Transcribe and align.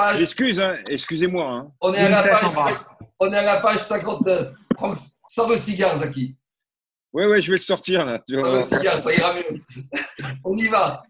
page. 0.00 0.22
Excuse, 0.22 0.60
hein, 0.60 0.76
excusez-moi. 0.88 1.46
Hein. 1.46 1.72
On 1.80 1.92
est, 1.94 1.98
à 1.98 2.08
la 2.08 2.22
page 2.22 2.40
tête 2.40 2.48
en 2.48 2.64
bas. 2.64 2.70
on 3.20 3.32
est 3.32 3.36
à 3.36 3.42
la 3.42 3.60
page 3.60 3.78
59. 3.78 4.54
Franck, 4.76 4.96
sors 5.26 5.48
le 5.48 5.58
cigare, 5.58 5.94
Zaki. 5.96 6.36
Ouais, 7.12 7.26
ouais, 7.26 7.42
je 7.42 7.50
vais 7.50 7.58
le 7.58 7.62
sortir 7.62 8.04
là. 8.04 8.18
tu 8.26 8.34
Sors 8.34 8.54
le 8.54 8.62
cigare, 8.62 9.00
ça 9.00 9.12
ira 9.12 9.34
mieux. 9.34 9.60
on 10.44 10.56
y 10.56 10.68
va. 10.68 11.02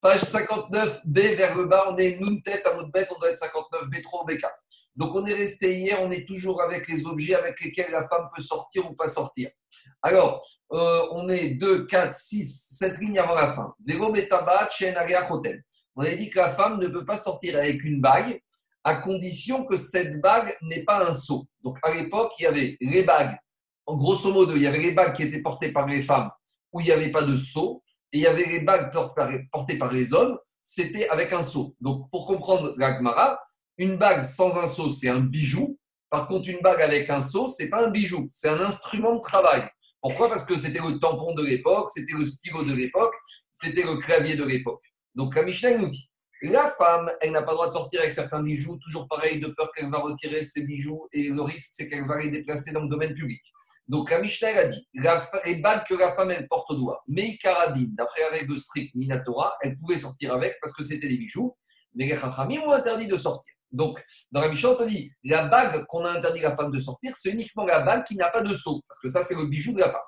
Page 0.00 0.20
59, 0.20 1.00
B 1.04 1.18
vers 1.18 1.54
le 1.54 1.66
bas, 1.66 1.88
on 1.90 1.98
est 1.98 2.10
une 2.10 2.42
tête 2.42 2.66
à 2.66 2.74
notre 2.74 2.90
bête, 2.90 3.08
on 3.14 3.18
doit 3.18 3.30
être 3.30 3.38
59, 3.38 3.88
B3 3.88 4.24
ou 4.24 4.26
B4. 4.26 4.48
Donc 4.96 5.14
on 5.14 5.24
est 5.26 5.34
resté 5.34 5.76
hier, 5.78 5.98
on 6.02 6.10
est 6.10 6.26
toujours 6.26 6.60
avec 6.62 6.88
les 6.88 7.06
objets 7.06 7.36
avec 7.36 7.60
lesquels 7.60 7.92
la 7.92 8.08
femme 8.08 8.28
peut 8.34 8.42
sortir 8.42 8.90
ou 8.90 8.94
pas 8.94 9.06
sortir. 9.06 9.48
Alors, 10.02 10.44
euh, 10.72 11.06
on 11.12 11.28
est 11.28 11.50
2, 11.50 11.86
4, 11.86 12.12
6, 12.12 12.76
7 12.78 12.98
lignes 12.98 13.18
avant 13.18 13.34
la 13.34 13.52
fin. 13.52 13.72
Vélo 13.84 14.10
betabat, 14.10 14.68
chen 14.70 14.96
chotem. 15.28 15.62
On 16.00 16.04
a 16.04 16.14
dit 16.14 16.30
que 16.30 16.38
la 16.38 16.48
femme 16.48 16.78
ne 16.78 16.86
peut 16.86 17.04
pas 17.04 17.16
sortir 17.16 17.56
avec 17.56 17.82
une 17.82 18.00
bague 18.00 18.40
à 18.84 18.94
condition 18.94 19.64
que 19.64 19.76
cette 19.76 20.20
bague 20.20 20.56
n'ait 20.62 20.84
pas 20.84 21.04
un 21.04 21.12
seau. 21.12 21.48
Donc 21.64 21.76
à 21.82 21.92
l'époque, 21.92 22.32
il 22.38 22.44
y 22.44 22.46
avait 22.46 22.76
les 22.80 23.02
bagues. 23.02 23.36
En 23.84 23.96
grosso 23.96 24.32
modo, 24.32 24.54
il 24.54 24.62
y 24.62 24.68
avait 24.68 24.78
les 24.78 24.92
bagues 24.92 25.12
qui 25.12 25.24
étaient 25.24 25.42
portées 25.42 25.72
par 25.72 25.88
les 25.88 26.00
femmes 26.00 26.30
où 26.72 26.80
il 26.80 26.84
n'y 26.84 26.92
avait 26.92 27.10
pas 27.10 27.22
de 27.22 27.34
seau. 27.34 27.82
Et 28.12 28.18
il 28.18 28.20
y 28.20 28.28
avait 28.28 28.46
les 28.46 28.60
bagues 28.60 28.92
portées 29.50 29.76
par- 29.76 29.92
les 29.92 30.14
hommes, 30.14 30.38
c'était 30.62 31.08
avec 31.08 31.32
un 31.32 31.42
seau. 31.42 31.74
Donc 31.80 32.08
pour 32.12 32.26
comprendre 32.26 32.74
la 32.76 32.96
Gemara, 32.96 33.40
une 33.76 33.96
bague 33.96 34.22
sans 34.22 34.56
un 34.56 34.68
seau, 34.68 34.90
c'est 34.90 35.08
un 35.08 35.20
bijou. 35.20 35.80
Par 36.10 36.28
contre, 36.28 36.48
une 36.48 36.60
bague 36.62 36.80
avec 36.80 37.10
un 37.10 37.20
seau, 37.20 37.48
c'est 37.48 37.68
pas 37.68 37.84
un 37.84 37.90
bijou, 37.90 38.28
c'est 38.30 38.48
un 38.48 38.60
instrument 38.60 39.16
de 39.16 39.20
travail. 39.20 39.68
Pourquoi? 40.00 40.28
Parce 40.28 40.44
que 40.44 40.56
c'était 40.56 40.78
le 40.78 41.00
tampon 41.00 41.34
de 41.34 41.42
l'époque, 41.44 41.90
c'était 41.90 42.16
le 42.16 42.24
stylo 42.24 42.62
de 42.62 42.72
l'époque, 42.72 43.14
c'était 43.50 43.82
le 43.82 43.96
clavier 43.96 44.36
de 44.36 44.44
l'époque. 44.44 44.80
Donc 45.18 45.34
la 45.34 45.42
nous 45.42 45.88
dit, 45.88 46.08
la 46.42 46.68
femme, 46.68 47.10
elle 47.20 47.32
n'a 47.32 47.42
pas 47.42 47.50
le 47.50 47.56
droit 47.56 47.66
de 47.66 47.72
sortir 47.72 48.00
avec 48.02 48.12
certains 48.12 48.40
bijoux, 48.40 48.78
toujours 48.80 49.08
pareil, 49.08 49.40
de 49.40 49.48
peur 49.48 49.72
qu'elle 49.74 49.90
va 49.90 49.98
retirer 49.98 50.44
ses 50.44 50.64
bijoux, 50.64 51.08
et 51.12 51.30
le 51.30 51.42
risque, 51.42 51.70
c'est 51.72 51.88
qu'elle 51.88 52.06
va 52.06 52.20
les 52.20 52.30
déplacer 52.30 52.70
dans 52.70 52.82
le 52.82 52.88
domaine 52.88 53.14
public. 53.14 53.42
Donc 53.88 54.12
la 54.12 54.20
Mishnah 54.20 54.56
a 54.56 54.66
dit, 54.66 54.88
les 54.94 55.56
bagues 55.56 55.82
que 55.88 55.94
la 55.94 56.12
femme, 56.12 56.30
elle 56.30 56.46
porte 56.46 56.70
au 56.70 56.76
doigt, 56.76 57.02
mais 57.08 57.36
Karadine, 57.38 57.92
d'après 57.96 58.20
la 58.20 58.28
règle 58.28 58.56
stricte 58.56 58.94
Minatora, 58.94 59.56
elle 59.60 59.76
pouvait 59.76 59.96
sortir 59.96 60.32
avec 60.34 60.56
parce 60.60 60.72
que 60.72 60.84
c'était 60.84 61.08
des 61.08 61.18
bijoux, 61.18 61.56
mais 61.96 62.06
les 62.06 62.14
Chachamim 62.14 62.60
ont 62.60 62.70
interdit 62.70 63.08
de 63.08 63.16
sortir. 63.16 63.52
Donc, 63.72 64.00
dans 64.30 64.42
la 64.42 64.50
Mishnah, 64.50 64.70
on 64.70 64.76
te 64.76 64.84
dit, 64.84 65.10
la 65.24 65.48
bague 65.48 65.84
qu'on 65.86 66.04
a 66.04 66.12
interdit 66.12 66.44
à 66.44 66.50
la 66.50 66.54
femme 66.54 66.70
de 66.70 66.78
sortir, 66.78 67.12
c'est 67.16 67.30
uniquement 67.30 67.64
la 67.64 67.80
bague 67.80 68.04
qui 68.04 68.14
n'a 68.14 68.30
pas 68.30 68.42
de 68.42 68.54
seau, 68.54 68.80
parce 68.86 69.00
que 69.00 69.08
ça, 69.08 69.24
c'est 69.24 69.34
le 69.34 69.46
bijou 69.46 69.72
de 69.72 69.80
la 69.80 69.90
femme. 69.90 70.00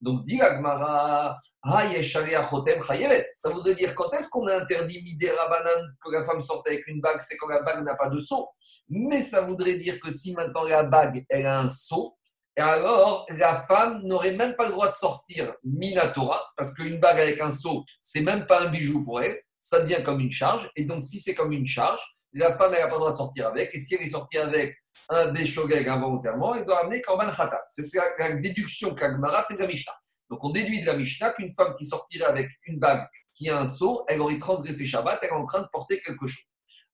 Donc, 0.00 0.24
dit 0.24 0.40
Agmara, 0.40 1.38
ça 1.62 3.50
voudrait 3.50 3.74
dire 3.74 3.94
quand 3.94 4.12
est-ce 4.12 4.28
qu'on 4.28 4.46
a 4.46 4.56
interdit 4.56 5.02
Midera 5.02 5.48
Banane 5.48 5.94
que 6.04 6.10
la 6.10 6.24
femme 6.24 6.40
sorte 6.40 6.66
avec 6.66 6.86
une 6.86 7.00
bague, 7.00 7.20
c'est 7.20 7.36
quand 7.36 7.48
la 7.48 7.62
bague 7.62 7.84
n'a 7.84 7.96
pas 7.96 8.10
de 8.10 8.18
seau? 8.18 8.48
Mais 8.88 9.22
ça 9.22 9.40
voudrait 9.42 9.78
dire 9.78 9.98
que 10.00 10.10
si 10.10 10.34
maintenant 10.34 10.64
la 10.64 10.84
bague, 10.84 11.24
elle 11.30 11.46
a 11.46 11.60
un 11.60 11.68
seau, 11.68 12.16
et 12.56 12.60
alors 12.60 13.26
la 13.30 13.62
femme 13.62 14.02
n'aurait 14.04 14.36
même 14.36 14.54
pas 14.56 14.66
le 14.66 14.72
droit 14.72 14.88
de 14.88 14.94
sortir 14.94 15.54
Minatora, 15.64 16.40
parce 16.56 16.74
qu'une 16.74 17.00
bague 17.00 17.20
avec 17.20 17.40
un 17.40 17.50
seau, 17.50 17.84
c'est 18.02 18.20
même 18.20 18.46
pas 18.46 18.66
un 18.66 18.68
bijou 18.68 19.04
pour 19.04 19.22
elle, 19.22 19.36
ça 19.58 19.80
devient 19.80 20.02
comme 20.04 20.20
une 20.20 20.32
charge. 20.32 20.70
Et 20.76 20.84
donc, 20.84 21.06
si 21.06 21.18
c'est 21.18 21.34
comme 21.34 21.52
une 21.52 21.64
charge, 21.64 22.00
la 22.34 22.52
femme, 22.52 22.72
n'a 22.72 22.86
pas 22.86 22.92
le 22.92 22.98
droit 22.98 23.12
de 23.12 23.16
sortir 23.16 23.46
avec. 23.46 23.74
Et 23.74 23.78
si 23.78 23.94
elle 23.94 24.02
est 24.02 24.08
sortie 24.08 24.38
avec 24.38 24.76
un 25.08 25.32
béchogeg 25.32 25.88
involontairement, 25.88 26.54
elle 26.54 26.64
doit 26.64 26.80
amener 26.80 27.00
Korban 27.02 27.30
Khatat. 27.30 27.62
C'est 27.66 27.98
la 28.18 28.32
déduction 28.32 28.94
qu'Agmara 28.94 29.44
fait 29.44 29.54
de 29.54 29.60
la 29.60 29.66
Mishnah. 29.66 29.92
Donc, 30.30 30.42
on 30.42 30.50
déduit 30.50 30.80
de 30.80 30.86
la 30.86 30.96
Mishnah 30.96 31.30
qu'une 31.30 31.52
femme 31.52 31.74
qui 31.78 31.84
sortirait 31.84 32.24
avec 32.24 32.50
une 32.66 32.78
bague 32.78 33.06
qui 33.34 33.48
a 33.50 33.58
un 33.58 33.66
seau, 33.66 34.04
elle 34.08 34.20
aurait 34.20 34.38
transgressé 34.38 34.86
Shabbat, 34.86 35.18
elle 35.22 35.28
est 35.28 35.32
en 35.32 35.44
train 35.44 35.62
de 35.62 35.68
porter 35.72 36.00
quelque 36.00 36.26
chose. 36.26 36.44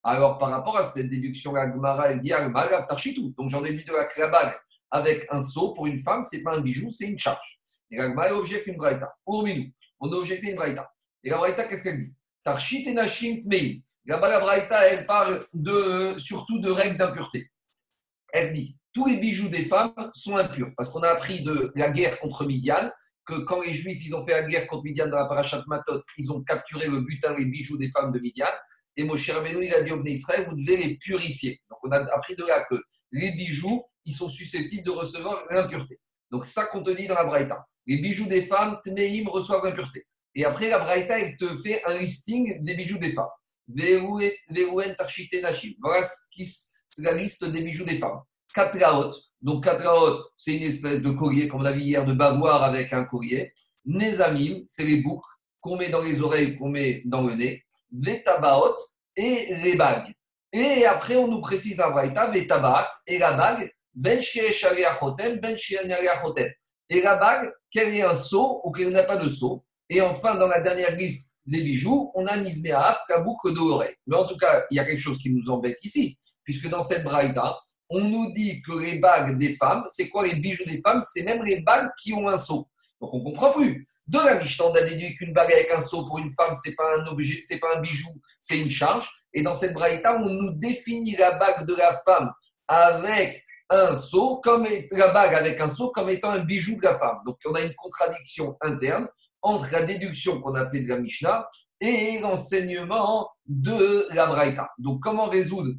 Alors, 0.03 0.39
par 0.39 0.51
rapport 0.51 0.77
à 0.77 0.83
cette 0.83 1.11
déduction, 1.11 1.55
Agmara, 1.55 2.11
elle 2.11 2.23
dit 2.23 2.33
Agmara, 2.33 2.83
Tarchitou. 2.85 3.35
Donc, 3.37 3.51
j'en 3.51 3.61
déduis 3.61 3.85
de 3.85 3.93
la, 3.93 4.29
bague 4.29 4.55
avec 4.91 5.27
un 5.31 5.41
seau, 5.41 5.73
pour 5.75 5.87
une 5.87 6.01
femme, 6.01 6.23
c'est 6.23 6.43
pas 6.43 6.57
un 6.57 6.61
bijou, 6.61 6.91
c'est 6.91 7.09
une 7.09 7.19
charge. 7.19 7.61
Et 7.91 8.01
Agmara 8.01 8.35
objecte 8.35 8.67
une 8.67 8.77
braïta. 8.77 9.13
Pour 9.25 9.45
Minou, 9.45 9.71
on 10.01 10.11
a 10.13 10.17
objecté 10.17 10.51
une 10.51 10.57
braïta. 10.57 10.91
Et 11.23 11.31
la 11.31 11.37
braïta, 11.37 11.65
qu'est-ce 11.65 11.83
qu'elle 11.83 11.99
dit? 11.99 12.13
Tarchit 12.43 12.89
et 12.89 12.95
Nashim 12.95 13.41
Tmei. 13.41 13.85
La 14.07 14.17
braïta, 14.17 14.87
elle 14.87 15.07
parle 15.07 15.41
de, 15.53 16.15
surtout 16.19 16.59
de 16.61 16.71
règles 16.71 16.97
d'impureté. 16.97 17.51
Elle 18.33 18.53
dit 18.53 18.77
tous 18.93 19.07
les 19.07 19.19
bijoux 19.19 19.49
des 19.49 19.65
femmes 19.65 19.95
sont 20.15 20.37
impurs 20.37 20.71
parce 20.77 20.91
qu'on 20.91 21.03
a 21.03 21.09
appris 21.09 21.43
de 21.43 21.73
la 21.77 21.91
guerre 21.91 22.19
contre 22.19 22.45
Midian 22.45 22.91
que 23.25 23.35
quand 23.45 23.61
les 23.63 23.73
Juifs 23.73 24.05
ils 24.05 24.15
ont 24.17 24.27
fait 24.27 24.33
la 24.33 24.43
guerre 24.43 24.67
contre 24.67 24.85
Midian 24.85 25.07
dans 25.09 25.17
la 25.19 25.27
parachat 25.27 25.63
Matot, 25.69 26.01
ils 26.17 26.33
ont 26.33 26.43
capturé 26.43 26.89
le 26.89 27.01
butin, 27.03 27.35
les 27.39 27.45
bijoux 27.45 27.79
des 27.79 27.89
femmes 27.91 28.11
de 28.13 28.19
Midian. 28.19 28.47
Et 28.97 29.05
Moshe 29.05 29.31
Rabbeinu, 29.31 29.65
il 29.65 29.73
a 29.73 29.83
dit 29.83 29.93
au 29.93 30.05
Israël, 30.05 30.45
vous 30.49 30.57
devez 30.57 30.77
les 30.77 30.97
purifier. 30.99 31.61
Donc 31.71 31.79
on 31.85 31.91
a 31.93 31.99
appris 32.15 32.35
de 32.35 32.45
là 32.45 32.67
que 32.69 32.75
les 33.13 33.31
bijoux, 33.31 33.83
ils 34.05 34.13
sont 34.13 34.29
susceptibles 34.29 34.83
de 34.85 34.91
recevoir 34.91 35.45
l'impureté. 35.51 35.99
Donc 36.31 36.45
ça 36.45 36.67
qu'on 36.67 36.83
te 36.83 36.91
dit 36.91 37.07
dans 37.07 37.15
la 37.15 37.25
Braïta. 37.25 37.65
Les 37.87 37.99
bijoux 37.99 38.27
des 38.27 38.43
femmes, 38.43 38.79
Tmeim, 38.85 39.29
reçoivent 39.29 39.65
l'impureté. 39.65 40.03
Et 40.35 40.45
après, 40.45 40.69
la 40.69 40.79
Braïta, 40.81 41.19
elle 41.19 41.37
te 41.37 41.57
fait 41.57 41.83
un 41.85 41.95
listing 41.95 42.63
des 42.65 42.75
bijoux 42.75 42.99
des 42.99 43.13
femmes. 43.13 43.29
Voilà 45.83 46.03
ce 46.03 46.17
qui- 46.33 46.53
c'est 46.91 47.03
la 47.03 47.13
liste 47.13 47.45
des 47.45 47.63
bijoux 47.63 47.85
des 47.85 47.99
femmes. 47.99 48.21
Katraot. 48.53 49.13
Donc, 49.41 49.65
Katraot, 49.65 50.25
c'est 50.37 50.57
une 50.57 50.65
espèce 50.65 51.03
de 51.03 51.11
collier, 51.11 51.47
comme 51.49 51.61
on 51.61 51.65
a 51.65 51.73
vu 51.73 51.83
hier, 51.83 52.05
de 52.05 52.13
bavoir 52.13 52.65
avec 52.65 52.93
un 52.93 53.05
collier. 53.05 53.55
Nezamim, 53.85 54.65
c'est 54.67 54.85
les 54.85 55.01
boucles 55.01 55.29
qu'on 55.61 55.77
met 55.77 55.89
dans 55.89 56.03
les 56.03 56.21
oreilles, 56.21 56.57
qu'on 56.57 56.69
met 56.69 57.03
dans 57.05 57.23
le 57.23 57.35
nez. 57.35 57.63
Vetabaot 57.93 58.77
et 59.17 59.55
les 59.63 59.77
bagues. 59.77 60.13
Et 60.53 60.85
après, 60.85 61.15
on 61.17 61.29
nous 61.29 61.41
précise 61.41 61.77
la 61.77 61.91
Braïta, 61.91 62.29
Vetabat 62.31 62.89
et 63.07 63.19
la 63.19 63.33
bague, 63.35 63.73
Ben 63.95 64.21
Ben. 65.41 65.57
Et 66.93 67.03
la 67.03 67.17
bague, 67.17 67.53
qu'elle 67.71 67.95
ait 67.95 68.03
un 68.03 68.15
seau 68.15 68.61
ou 68.65 68.73
qu'elle 68.73 68.91
n'a 68.91 69.05
pas 69.05 69.17
de 69.17 69.29
seau. 69.29 69.65
Et 69.89 70.01
enfin, 70.01 70.35
dans 70.35 70.49
la 70.49 70.61
dernière 70.61 70.97
liste 70.97 71.37
des 71.47 71.63
bijoux, 71.63 72.11
on 72.15 72.27
a 72.27 72.37
Nizmeaf, 72.37 72.99
la 73.09 73.21
boucle 73.21 73.53
de 73.53 73.59
l'oreille. 73.59 73.95
Mais 74.07 74.17
en 74.17 74.27
tout 74.27 74.37
cas, 74.37 74.65
il 74.71 74.77
y 74.77 74.81
a 74.81 74.85
quelque 74.85 75.01
chose 75.01 75.19
qui 75.19 75.31
nous 75.31 75.51
embête 75.51 75.79
ici, 75.85 76.19
puisque 76.51 76.69
dans 76.69 76.81
cette 76.81 77.05
braïda, 77.05 77.57
on 77.91 78.01
nous 78.01 78.33
dit 78.33 78.61
que 78.63 78.73
les 78.73 78.99
bagues 78.99 79.39
des 79.39 79.55
femmes, 79.55 79.85
c'est 79.87 80.09
quoi 80.09 80.27
les 80.27 80.35
bijoux 80.35 80.65
des 80.65 80.81
femmes? 80.81 81.01
C'est 81.01 81.23
même 81.23 81.45
les 81.45 81.61
bagues 81.61 81.91
qui 82.03 82.13
ont 82.13 82.29
un 82.29 82.37
seau. 82.37 82.67
Donc 83.01 83.15
on 83.15 83.19
ne 83.21 83.23
comprend 83.23 83.53
plus. 83.53 83.87
De 84.09 84.19
la 84.19 84.35
Mishnah, 84.35 84.65
on 84.67 84.75
a 84.75 84.83
déduit 84.83 85.15
qu'une 85.15 85.33
bague 85.33 85.53
avec 85.53 85.71
un 85.71 85.79
seau 85.79 86.05
pour 86.05 86.19
une 86.19 86.31
femme, 86.31 86.53
c'est 86.61 86.75
pas 86.75 86.97
un 86.99 87.07
objet, 87.07 87.39
c'est 87.43 87.61
pas 87.61 87.69
un 87.77 87.81
bijou, 87.81 88.09
c'est 88.41 88.59
une 88.59 88.71
charge. 88.71 89.09
Et 89.33 89.45
dans 89.45 89.55
cette 89.55 89.75
braïta, 89.75 90.17
on 90.17 90.29
nous 90.29 90.55
définit 90.57 91.15
la 91.15 91.39
bague 91.39 91.65
de 91.67 91.75
la 91.77 91.97
femme 92.05 92.33
avec 92.67 93.45
un 93.69 93.95
seau, 93.95 94.41
comme 94.43 94.67
la 94.91 95.09
bague 95.13 95.37
avec 95.37 95.61
un 95.61 95.69
seau, 95.69 95.93
comme 95.93 96.11
étant 96.11 96.31
un 96.31 96.41
bijou 96.41 96.77
de 96.79 96.83
la 96.83 96.99
femme. 96.99 97.19
Donc 97.25 97.39
on 97.47 97.55
a 97.55 97.61
une 97.61 97.75
contradiction 97.77 98.57
interne 98.61 99.07
entre 99.41 99.71
la 99.71 99.83
déduction 99.83 100.41
qu'on 100.41 100.57
a 100.57 100.69
fait 100.69 100.81
de 100.81 100.89
la 100.89 100.99
Mishnah 100.99 101.49
et 101.81 102.19
l'enseignement 102.19 103.31
de 103.47 104.09
la 104.11 104.27
Braïta. 104.27 104.69
Donc, 104.79 105.01
comment 105.01 105.27
résoudre 105.27 105.71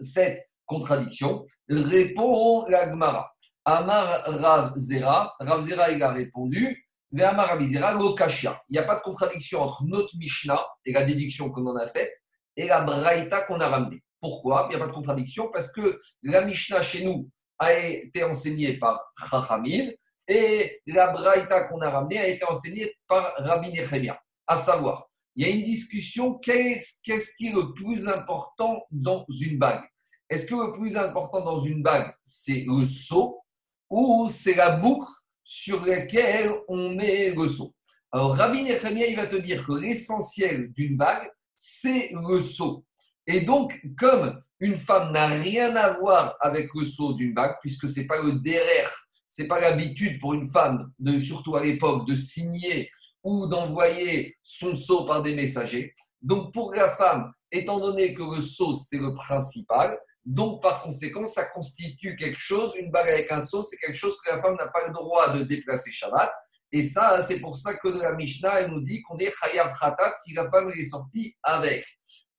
cette 0.00 0.48
contradiction 0.66 1.44
Répond 1.68 2.64
la 2.68 2.90
Gemara. 2.90 3.32
Amar 3.64 4.22
Rav 4.24 4.72
Zera, 4.76 5.34
Rav 5.38 5.60
Zera 5.62 5.90
il 5.90 6.02
a 6.02 6.12
répondu, 6.12 6.88
mais 7.12 7.22
Amar 7.22 7.48
Rav 7.48 7.62
Zera, 7.62 7.92
Lokashia. 7.92 8.60
Il 8.68 8.72
n'y 8.72 8.78
a 8.78 8.84
pas 8.84 8.96
de 8.96 9.02
contradiction 9.02 9.60
entre 9.62 9.84
notre 9.84 10.16
Mishnah 10.16 10.64
et 10.84 10.92
la 10.92 11.04
déduction 11.04 11.50
qu'on 11.50 11.66
en 11.66 11.76
a 11.76 11.86
faite 11.86 12.12
et 12.56 12.66
la 12.66 12.82
Braïta 12.82 13.42
qu'on 13.42 13.60
a 13.60 13.68
ramenée. 13.68 14.02
Pourquoi? 14.20 14.68
Il 14.70 14.76
n'y 14.76 14.82
a 14.82 14.84
pas 14.84 14.90
de 14.90 14.94
contradiction 14.94 15.50
parce 15.52 15.72
que 15.72 16.00
la 16.22 16.42
Mishnah 16.42 16.82
chez 16.82 17.04
nous 17.04 17.28
a 17.58 17.74
été 17.74 18.24
enseignée 18.24 18.78
par 18.78 19.12
Chachamim 19.30 19.90
et 20.26 20.80
la 20.86 21.08
Braïta 21.08 21.64
qu'on 21.64 21.80
a 21.80 21.90
ramenée 21.90 22.18
a 22.18 22.28
été 22.28 22.44
enseignée 22.44 22.94
par 23.06 23.32
Rabbi 23.36 23.72
Nechemia. 23.72 24.18
À 24.46 24.56
savoir, 24.56 25.09
il 25.36 25.46
y 25.46 25.50
a 25.50 25.54
une 25.54 25.62
discussion 25.62 26.34
qu'est-ce 26.34 27.36
qui 27.36 27.46
est 27.46 27.52
le 27.52 27.72
plus 27.72 28.08
important 28.08 28.82
dans 28.90 29.24
une 29.40 29.58
bague? 29.58 29.82
Est-ce 30.28 30.46
que 30.46 30.54
le 30.54 30.72
plus 30.72 30.96
important 30.96 31.44
dans 31.44 31.60
une 31.60 31.82
bague, 31.82 32.12
c'est 32.22 32.64
le 32.66 32.84
seau 32.84 33.40
ou 33.88 34.28
c'est 34.28 34.54
la 34.54 34.76
boucle 34.76 35.10
sur 35.42 35.84
laquelle 35.84 36.52
on 36.68 36.94
met 36.94 37.30
le 37.30 37.48
seau? 37.48 37.74
Alors, 38.12 38.36
Rabbi 38.36 38.64
Nechemia, 38.64 39.06
il 39.06 39.16
va 39.16 39.26
te 39.26 39.36
dire 39.36 39.64
que 39.64 39.72
l'essentiel 39.72 40.72
d'une 40.72 40.96
bague, 40.96 41.30
c'est 41.56 42.10
le 42.12 42.42
seau. 42.42 42.84
Et 43.26 43.42
donc, 43.42 43.80
comme 43.96 44.42
une 44.58 44.76
femme 44.76 45.12
n'a 45.12 45.26
rien 45.26 45.74
à 45.76 45.98
voir 45.98 46.36
avec 46.40 46.68
le 46.74 46.84
seau 46.84 47.12
d'une 47.14 47.34
bague, 47.34 47.56
puisque 47.60 47.88
c'est 47.88 48.06
pas 48.06 48.20
le 48.20 48.32
derrière 48.32 48.90
c'est 49.30 49.46
pas 49.46 49.60
l'habitude 49.60 50.18
pour 50.18 50.34
une 50.34 50.44
femme, 50.44 50.92
de, 50.98 51.18
surtout 51.20 51.56
à 51.56 51.62
l'époque, 51.62 52.06
de 52.06 52.16
signer 52.16 52.90
ou 53.22 53.46
d'envoyer 53.46 54.36
son 54.42 54.74
sceau 54.74 55.04
par 55.04 55.22
des 55.22 55.34
messagers. 55.34 55.94
Donc 56.22 56.52
pour 56.52 56.72
la 56.74 56.90
femme, 56.90 57.32
étant 57.50 57.78
donné 57.78 58.14
que 58.14 58.22
le 58.22 58.40
sceau 58.40 58.74
c'est 58.74 58.98
le 58.98 59.12
principal, 59.14 59.98
donc 60.24 60.62
par 60.62 60.82
conséquent 60.82 61.26
ça 61.26 61.46
constitue 61.46 62.16
quelque 62.16 62.38
chose, 62.38 62.74
une 62.78 62.90
bague 62.90 63.08
avec 63.08 63.30
un 63.32 63.40
sceau, 63.40 63.62
c'est 63.62 63.76
quelque 63.78 63.96
chose 63.96 64.16
que 64.24 64.30
la 64.30 64.42
femme 64.42 64.56
n'a 64.56 64.68
pas 64.68 64.86
le 64.86 64.92
droit 64.92 65.30
de 65.32 65.44
déplacer 65.44 65.90
Shabbat. 65.90 66.30
Et 66.72 66.82
ça, 66.82 67.20
c'est 67.20 67.40
pour 67.40 67.56
ça 67.56 67.74
que 67.74 67.88
la 67.88 68.14
Mishnah, 68.14 68.60
elle 68.60 68.70
nous 68.70 68.82
dit 68.82 69.02
qu'on 69.02 69.18
est 69.18 69.32
Chayav 69.40 69.76
Khatat 69.78 70.14
si 70.22 70.34
la 70.34 70.48
femme 70.50 70.70
est 70.70 70.84
sortie 70.84 71.34
avec. 71.42 71.84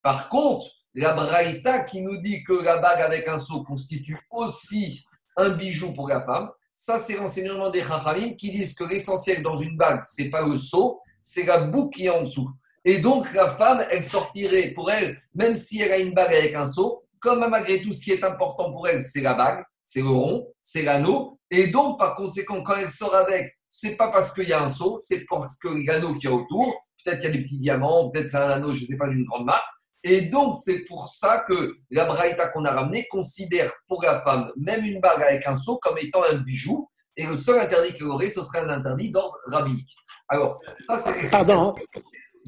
Par 0.01 0.30
contre, 0.30 0.66
la 0.94 1.13
braïta 1.13 1.83
qui 1.83 2.01
nous 2.01 2.18
dit 2.18 2.44
que 2.44 2.54
la 2.54 2.78
bague 2.78 3.01
avec 3.01 3.28
un 3.28 3.38
seau 3.38 3.63
constitue 3.63 4.18
aussi 4.30 5.04
un 5.38 5.50
bijou 5.50 5.94
pour 5.94 6.07
la 6.07 6.24
femme, 6.24 6.50
ça 6.81 6.98
c'est 6.98 7.16
l'enseignement 7.16 7.69
des 7.69 7.83
Chachamim 7.83 8.33
qui 8.33 8.50
disent 8.50 8.74
que 8.74 8.83
l'essentiel 8.83 9.44
dans 9.44 9.56
une 9.56 9.78
bague, 9.78 10.01
c'est 10.04 10.31
pas 10.31 10.42
le 10.44 10.57
seau, 10.57 11.00
c'est 11.19 11.44
la 11.44 11.66
boucle 11.66 11.95
qui 11.95 12.06
est 12.07 12.10
en 12.10 12.24
dessous. 12.24 12.50
Et 12.83 12.98
donc 12.98 13.31
la 13.36 13.51
femme, 13.51 13.86
elle 13.92 14.01
sortirait 14.01 14.69
pour 14.69 14.89
elle, 14.89 15.22
même 15.36 15.56
si 15.56 15.80
elle 15.80 15.92
a 15.92 16.00
une 16.00 16.16
bague 16.16 16.33
avec 16.33 16.56
un 16.56 16.66
seau, 16.66 17.04
comme 17.19 17.48
malgré 17.48 17.83
tout 17.83 17.94
ce 17.94 18.01
qui 18.01 18.12
est 18.13 18.24
important 18.24 18.72
pour 18.72 18.88
elle, 18.88 19.04
c'est 19.04 19.22
la 19.22 19.36
bague, 19.36 19.63
c'est 19.86 20.01
le 20.01 20.07
rond, 20.07 20.48
c'est 20.63 20.81
l'anneau. 20.81 21.38
Et 21.51 21.68
donc 21.68 22.00
par 22.00 22.16
conséquent, 22.16 22.63
quand 22.63 22.78
elle 22.78 22.89
sort 22.89 23.13
avec, 23.13 23.60
c'est 23.68 23.95
pas 23.95 24.07
parce 24.07 24.33
qu'il 24.33 24.50
y 24.50 24.54
a 24.54 24.63
un 24.63 24.69
seau, 24.69 24.98
c'est 24.98 25.24
parce 25.30 25.60
que 25.60 25.68
l'anneau 25.86 26.16
qui 26.16 26.25
est 26.25 26.31
autour, 26.31 26.74
peut-être 27.06 27.19
qu'il 27.19 27.30
y 27.30 27.31
a 27.31 27.36
des 27.36 27.44
petits 27.44 27.60
diamants, 27.60 28.10
peut-être 28.10 28.28
c'est 28.28 28.38
un 28.38 28.50
anneau, 28.50 28.74
je 28.74 28.81
ne 28.81 28.88
sais 28.88 28.98
pas, 28.98 29.07
d'une 29.07 29.25
grande 29.25 29.45
marque. 29.45 29.69
Et 30.03 30.21
donc, 30.21 30.57
c'est 30.57 30.80
pour 30.86 31.07
ça 31.07 31.45
que 31.48 31.75
la 31.92 32.06
braïta 32.06 32.48
qu'on 32.50 32.65
a 32.65 32.71
ramenée 32.71 33.07
considère 33.09 33.71
pour 33.88 34.01
la 34.03 34.19
femme 34.19 34.51
même 34.57 34.83
une 34.83 35.00
bague 35.00 35.21
avec 35.21 35.45
un 35.45 35.56
seau 35.56 35.77
comme 35.77 35.98
étant 36.00 36.24
un 36.31 36.38
bijou. 36.38 36.89
Et 37.18 37.25
le 37.25 37.36
seul 37.36 37.59
interdit 37.59 37.94
qu'elle 37.94 38.07
aurait, 38.07 38.30
ce 38.30 38.42
serait 38.42 38.59
un 38.59 38.69
interdit 38.69 39.12
d'ordre 39.12 39.38
rabbinique. 39.48 39.94
Alors, 40.30 40.57
ça, 40.80 40.98
c'est. 40.98 41.30
Pardon, 41.30 41.75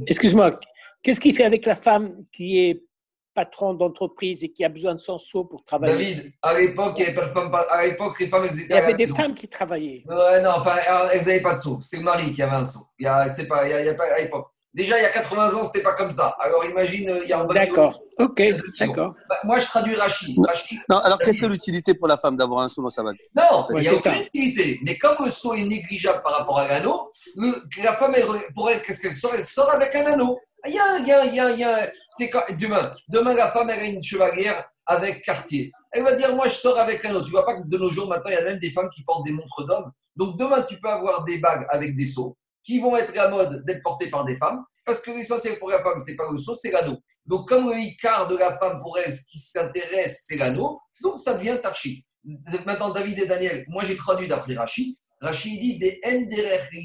excuse-moi. 0.07 0.55
Qu'est-ce 1.03 1.19
qu'il 1.19 1.35
fait 1.35 1.43
avec 1.43 1.65
la 1.65 1.75
femme 1.75 2.25
qui 2.31 2.59
est 2.59 2.83
patron 3.35 3.73
d'entreprise 3.73 4.43
et 4.43 4.49
qui 4.49 4.63
a 4.63 4.69
besoin 4.69 4.95
de 4.95 4.99
son 4.99 5.19
seau 5.19 5.43
pour 5.43 5.63
travailler? 5.65 6.15
David, 6.15 6.33
à 6.41 6.57
l'époque, 6.57 6.93
il 6.97 7.01
y 7.01 7.05
avait 7.07 7.15
pas 7.15 7.25
de 7.25 7.31
femmes, 7.31 7.53
à 7.53 7.85
l'époque, 7.85 8.19
les 8.19 8.27
femmes, 8.27 8.45
elles 8.45 8.59
étaient 8.59 8.73
Il 8.73 8.75
y 8.75 8.79
avait 8.79 8.93
des 8.93 9.07
femmes 9.07 9.35
qui 9.35 9.47
travaillaient. 9.49 10.03
Ouais, 10.07 10.41
non, 10.41 10.51
enfin, 10.55 10.77
elles 11.11 11.19
n'avaient 11.19 11.41
pas 11.41 11.55
de 11.55 11.59
seau. 11.59 11.77
C'est 11.81 11.97
le 11.97 12.03
mari 12.03 12.31
qui 12.31 12.41
avait 12.41 12.55
un 12.55 12.63
seau. 12.63 12.87
Il 12.97 13.03
y 13.03 13.07
a, 13.07 13.27
c'est 13.27 13.47
pas, 13.47 13.67
il 13.67 13.71
y 13.71 13.73
a, 13.73 13.81
il 13.81 13.85
y 13.85 13.89
a 13.89 13.95
pas, 13.95 14.05
à 14.05 14.21
l'époque. 14.21 14.47
Déjà, 14.73 14.97
il 14.97 15.03
y 15.03 15.05
a 15.05 15.09
80 15.11 15.53
ans, 15.53 15.63
c'était 15.63 15.83
pas 15.83 15.93
comme 15.93 16.11
ça. 16.11 16.35
Alors 16.39 16.65
imagine, 16.65 17.19
il 17.23 17.29
y 17.29 17.33
a 17.33 17.39
un 17.39 17.43
bon 17.45 17.53
D'accord, 17.53 18.01
ok, 18.17 18.41
d'accord. 18.79 19.13
Bah, 19.29 19.37
moi, 19.43 19.59
je 19.59 19.65
traduis 19.67 19.95
Rachid. 19.95 20.35
Rachid 20.43 20.79
Non, 20.89 20.97
alors 20.97 21.19
quelle 21.19 21.33
serait 21.35 21.49
l'utilité 21.49 21.93
pour 21.93 22.07
la 22.07 22.17
femme 22.17 22.35
d'avoir 22.35 22.61
un 22.61 22.69
seau 22.69 22.81
dans 22.81 22.89
sa 22.89 23.03
bague 23.03 23.17
non, 23.35 23.61
Ouais, 23.69 23.75
il 23.77 23.81
n'y 23.81 23.87
a 23.87 23.93
aucune 23.93 24.11
ça. 24.11 24.17
utilité. 24.19 24.79
Mais 24.83 24.97
comme 24.97 25.15
le 25.23 25.29
seau 25.29 25.53
est 25.53 25.63
négligeable 25.63 26.21
par 26.23 26.33
rapport 26.39 26.57
à 26.57 26.67
l'anneau, 26.67 27.11
le- 27.35 27.61
la 27.83 27.93
femme, 27.93 28.13
elle, 28.15 28.25
pour 28.55 28.69
elle, 28.71 28.81
qu'est-ce 28.81 29.01
qu'elle 29.01 29.15
sort? 29.15 29.33
Elle 29.35 29.45
sort 29.45 29.69
avec 29.69 29.93
un 29.95 30.05
anneau. 30.07 30.39
Il 30.65 30.73
y 30.73 30.79
a, 30.79 30.97
il 30.97 31.07
y 31.07 31.11
a, 31.11 31.25
il 31.25 31.35
y 31.35 31.39
a, 31.39 31.51
il 31.51 31.59
y 31.59 31.63
a- 31.63 31.91
c'est 32.17 32.29
quand, 32.31 32.41
demain, 32.59 32.91
demain, 33.09 33.35
la 33.35 33.51
femme, 33.51 33.69
elle 33.69 33.79
a 33.79 33.85
une 33.85 34.01
chevalière 34.03 34.65
avec 34.87 35.23
quartier. 35.23 35.71
Elle 35.91 36.03
va 36.03 36.13
dire, 36.15 36.35
moi, 36.35 36.47
je 36.47 36.55
sors 36.55 36.79
avec 36.79 37.05
un 37.05 37.09
anneau. 37.11 37.23
Tu 37.23 37.29
vois 37.31 37.45
pas 37.45 37.55
que 37.61 37.67
de 37.67 37.77
nos 37.77 37.91
jours, 37.91 38.07
maintenant, 38.09 38.31
il 38.31 38.33
y 38.33 38.37
a 38.37 38.43
même 38.43 38.57
des 38.59 38.71
femmes 38.71 38.89
qui 38.89 39.03
portent 39.03 39.23
des 39.25 39.31
montres 39.33 39.65
d'hommes. 39.67 39.91
Donc, 40.15 40.37
demain, 40.39 40.63
tu 40.63 40.79
peux 40.79 40.89
avoir 40.89 41.23
des 41.25 41.37
bagues 41.37 41.65
avec 41.69 41.95
des 41.95 42.07
seaux 42.07 42.35
qui 42.63 42.79
vont 42.79 42.95
être 42.95 43.13
la 43.15 43.29
mode 43.29 43.65
d'être 43.65 43.83
portées 43.83 44.09
par 44.09 44.25
des 44.25 44.35
femmes. 44.37 44.63
Parce 44.85 44.99
que 44.99 45.11
l'essentiel 45.11 45.57
pour 45.59 45.69
la 45.69 45.81
femme, 45.81 45.99
c'est 45.99 46.15
pas 46.15 46.29
le 46.29 46.37
seau, 46.37 46.55
c'est 46.55 46.71
l'anneau. 46.71 46.97
Donc, 47.25 47.47
comme 47.47 47.69
le 47.69 47.77
Icar 47.77 48.27
de 48.27 48.35
la 48.35 48.57
femme, 48.57 48.81
pour 48.81 48.97
elle, 48.97 49.13
ce 49.13 49.23
qui 49.25 49.39
s'intéresse, 49.39 50.23
c'est 50.25 50.35
l'anneau, 50.35 50.79
donc 51.01 51.17
ça 51.19 51.35
devient 51.35 51.57
tarchi. 51.61 52.05
Maintenant, 52.65 52.91
David 52.91 53.19
et 53.19 53.27
Daniel, 53.27 53.65
moi 53.67 53.83
j'ai 53.83 53.95
traduit 53.95 54.27
d'après 54.27 54.55
Rachid. 54.55 54.95
Rachid 55.21 55.59
dit 55.59 55.77
des 55.77 56.01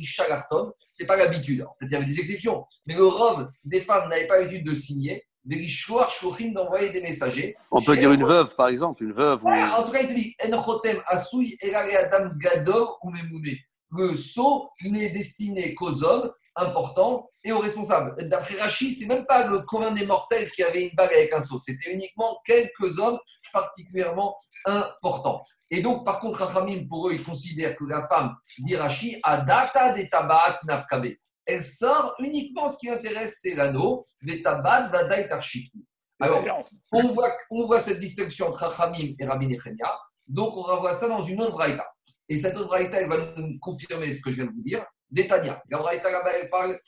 Shalartom, 0.04 0.72
c'est 0.90 1.06
pas 1.06 1.16
l'habitude. 1.16 1.64
Peut-être 1.78 1.88
qu'il 1.88 1.92
y 1.92 1.94
avait 1.96 2.04
des 2.04 2.20
exceptions, 2.20 2.64
mais 2.86 2.94
le 2.94 3.06
rove 3.06 3.48
des 3.64 3.80
femmes 3.80 4.08
n'avait 4.08 4.26
pas 4.26 4.40
l'habitude 4.40 4.66
de 4.66 4.74
signer, 4.74 5.24
des 5.44 5.56
Rishloar 5.56 6.10
Shlochim 6.10 6.52
d'envoyer 6.52 6.90
des 6.90 7.00
messagers. 7.00 7.56
On 7.70 7.82
peut 7.82 7.96
dire 7.96 8.12
une 8.12 8.24
veuve, 8.24 8.54
par 8.54 8.68
exemple, 8.68 9.02
une 9.02 9.12
veuve. 9.12 9.44
Ou... 9.44 9.48
En 9.48 9.84
tout 9.84 9.92
cas, 9.92 10.02
il 10.02 10.08
te 10.08 10.12
dit 10.12 10.34
En 10.44 10.62
chotem 10.62 11.02
asui 11.06 11.56
adam 11.62 12.30
gadol 12.36 12.86
ou 13.02 13.10
memouné. 13.10 13.58
Le 13.90 14.16
sceau 14.16 14.70
n'est 14.84 15.10
destiné 15.10 15.74
qu'aux 15.74 16.04
hommes 16.04 16.30
importants 16.56 17.30
et 17.44 17.52
aux 17.52 17.60
responsables. 17.60 18.28
D'après 18.28 18.60
Rachid, 18.60 18.92
c'est 18.92 19.06
même 19.06 19.24
pas 19.24 19.46
le 19.46 19.60
commun 19.60 19.92
des 19.92 20.04
mortels 20.04 20.50
qui 20.50 20.62
avait 20.62 20.88
une 20.88 20.94
bague 20.94 21.12
avec 21.12 21.32
un 21.32 21.40
sceau. 21.40 21.58
C'était 21.58 21.92
uniquement 21.92 22.38
quelques 22.44 22.98
hommes 22.98 23.18
particulièrement 23.52 24.36
importants. 24.66 25.42
Et 25.70 25.80
donc, 25.80 26.04
par 26.04 26.20
contre, 26.20 26.44
Rachamim, 26.44 26.86
pour 26.88 27.08
eux, 27.08 27.14
ils 27.14 27.22
considèrent 27.22 27.76
que 27.76 27.84
la 27.84 28.06
femme, 28.08 28.34
dit 28.58 28.76
Rachid, 28.76 29.18
a 29.22 29.38
data 29.38 29.92
de 29.92 30.02
tabaat 30.02 30.58
nafkabe. 30.64 31.12
Elle 31.46 31.62
sort 31.62 32.14
uniquement 32.18 32.68
ce 32.68 32.78
qui 32.78 32.88
l'intéresse, 32.88 33.38
c'est 33.40 33.54
l'anneau, 33.54 34.04
des 34.22 34.42
tabat 34.42 34.88
vadaï 34.88 35.28
tarchik. 35.28 35.72
Alors, 36.20 36.44
on 36.92 37.12
voit, 37.12 37.32
on 37.50 37.66
voit 37.66 37.80
cette 37.80 38.00
distinction 38.00 38.48
entre 38.48 38.66
Rachamim 38.66 39.14
et 39.18 39.24
Rabbi 39.24 39.46
Nechemia. 39.46 39.98
Donc, 40.26 40.54
on 40.56 40.62
renvoie 40.62 40.92
ça 40.92 41.08
dans 41.08 41.22
une 41.22 41.40
autre 41.40 41.52
braïta. 41.52 41.86
Et 42.28 42.36
cette 42.36 42.56
autre 42.56 42.68
braïta, 42.68 43.00
elle 43.00 43.08
va 43.08 43.32
nous 43.36 43.58
confirmer 43.58 44.12
ce 44.12 44.20
que 44.20 44.30
je 44.30 44.36
viens 44.36 44.46
de 44.46 44.52
vous 44.52 44.62
dire. 44.62 44.84
Détania. 45.10 45.62
La 45.70 45.78
braïta 45.78 46.10
là-bas, 46.10 46.32
elle 46.38 46.50
parle 46.50 46.78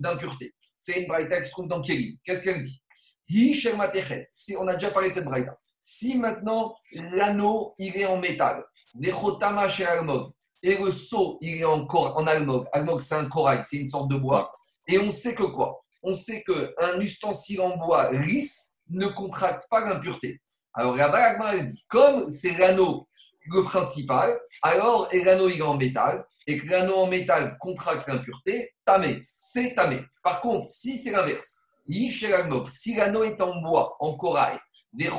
d'impureté. 0.00 0.54
C'est 0.78 1.00
une 1.00 1.08
braïta 1.08 1.40
qui 1.40 1.46
se 1.46 1.52
trouve 1.52 1.68
dans 1.68 1.80
Kélim. 1.80 2.16
Qu'est-ce 2.24 2.42
qu'elle 2.42 2.62
dit? 2.62 2.80
On 4.58 4.68
a 4.68 4.74
déjà 4.74 4.90
parlé 4.90 5.10
de 5.10 5.14
cette 5.14 5.24
braïta. 5.24 5.58
Si 5.78 6.16
maintenant 6.18 6.76
l'anneau, 7.12 7.74
il 7.78 7.96
est 7.96 8.06
en 8.06 8.18
métal, 8.18 8.64
les 8.98 9.12
chotama 9.12 9.68
chez 9.68 9.84
Almog, 9.84 10.32
et 10.62 10.76
le 10.76 10.90
seau, 10.90 11.38
il 11.40 11.60
est 11.60 11.64
en, 11.64 11.86
en 11.86 12.26
almog. 12.26 12.66
Almog, 12.72 13.00
c'est 13.00 13.14
un 13.14 13.28
corail, 13.28 13.62
c'est 13.62 13.76
une 13.76 13.86
sorte 13.86 14.10
de 14.10 14.16
bois. 14.16 14.52
Et 14.88 14.98
on 14.98 15.10
sait 15.10 15.34
que 15.34 15.44
quoi? 15.44 15.84
On 16.02 16.14
sait 16.14 16.42
qu'un 16.42 16.98
ustensile 16.98 17.60
en 17.60 17.76
bois 17.76 18.10
lisse 18.12 18.78
ne 18.88 19.06
contracte 19.06 19.68
pas 19.68 19.80
l'impureté. 19.80 20.40
Alors 20.72 20.96
là-bas, 20.96 21.56
dit, 21.58 21.84
comme 21.88 22.30
c'est 22.30 22.56
l'anneau 22.58 23.06
le 23.48 23.62
principal, 23.62 24.38
alors 24.62 25.08
et 25.12 25.22
l'anneau 25.22 25.48
il 25.48 25.58
est 25.58 25.62
en 25.62 25.76
métal, 25.76 26.24
et 26.46 26.58
que 26.58 26.66
l'anneau 26.66 26.96
en 26.96 27.06
métal 27.06 27.56
contracte 27.60 28.06
l'impureté, 28.08 28.72
tamé, 28.84 29.26
c'est 29.34 29.74
tamé. 29.74 30.00
Par 30.22 30.40
contre, 30.40 30.66
si 30.66 30.96
c'est 30.96 31.10
l'inverse, 31.10 31.60
si 31.88 32.94
l'anneau 32.94 33.24
est 33.24 33.40
en 33.40 33.60
bois, 33.60 33.96
en 34.00 34.16
corail, 34.16 34.58
des 34.92 35.10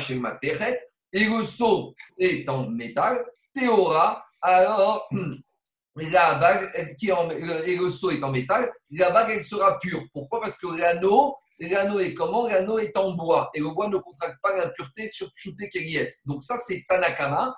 chez 0.00 0.14
materet, 0.16 0.80
et 1.12 1.24
le 1.24 1.44
seau 1.44 1.94
est 2.18 2.48
en 2.48 2.68
métal, 2.68 3.24
théora, 3.54 4.24
alors 4.40 5.08
la 5.96 6.34
bague 6.36 6.96
qui 6.96 7.08
est 7.08 7.12
en, 7.12 7.30
et 7.30 7.76
le 7.76 7.90
seau 7.90 8.10
est 8.10 8.22
en 8.22 8.30
métal, 8.30 8.70
la 8.90 9.10
bague 9.10 9.32
elle 9.36 9.44
sera 9.44 9.78
pure. 9.78 10.02
Pourquoi? 10.12 10.40
Parce 10.40 10.56
que 10.56 10.66
l'anneau, 10.78 11.36
l'anneau 11.58 12.00
est 12.00 12.14
comment? 12.14 12.46
L'anneau 12.46 12.78
est 12.78 12.96
en 12.96 13.12
bois 13.12 13.50
et 13.54 13.60
le 13.60 13.70
bois 13.70 13.88
ne 13.88 13.98
contracte 13.98 14.40
pas 14.42 14.56
l'impureté 14.56 15.10
sur 15.10 15.30
Kerietz. 15.72 16.26
Donc 16.26 16.42
ça 16.42 16.56
c'est 16.58 16.84
Tanakama. 16.88 17.54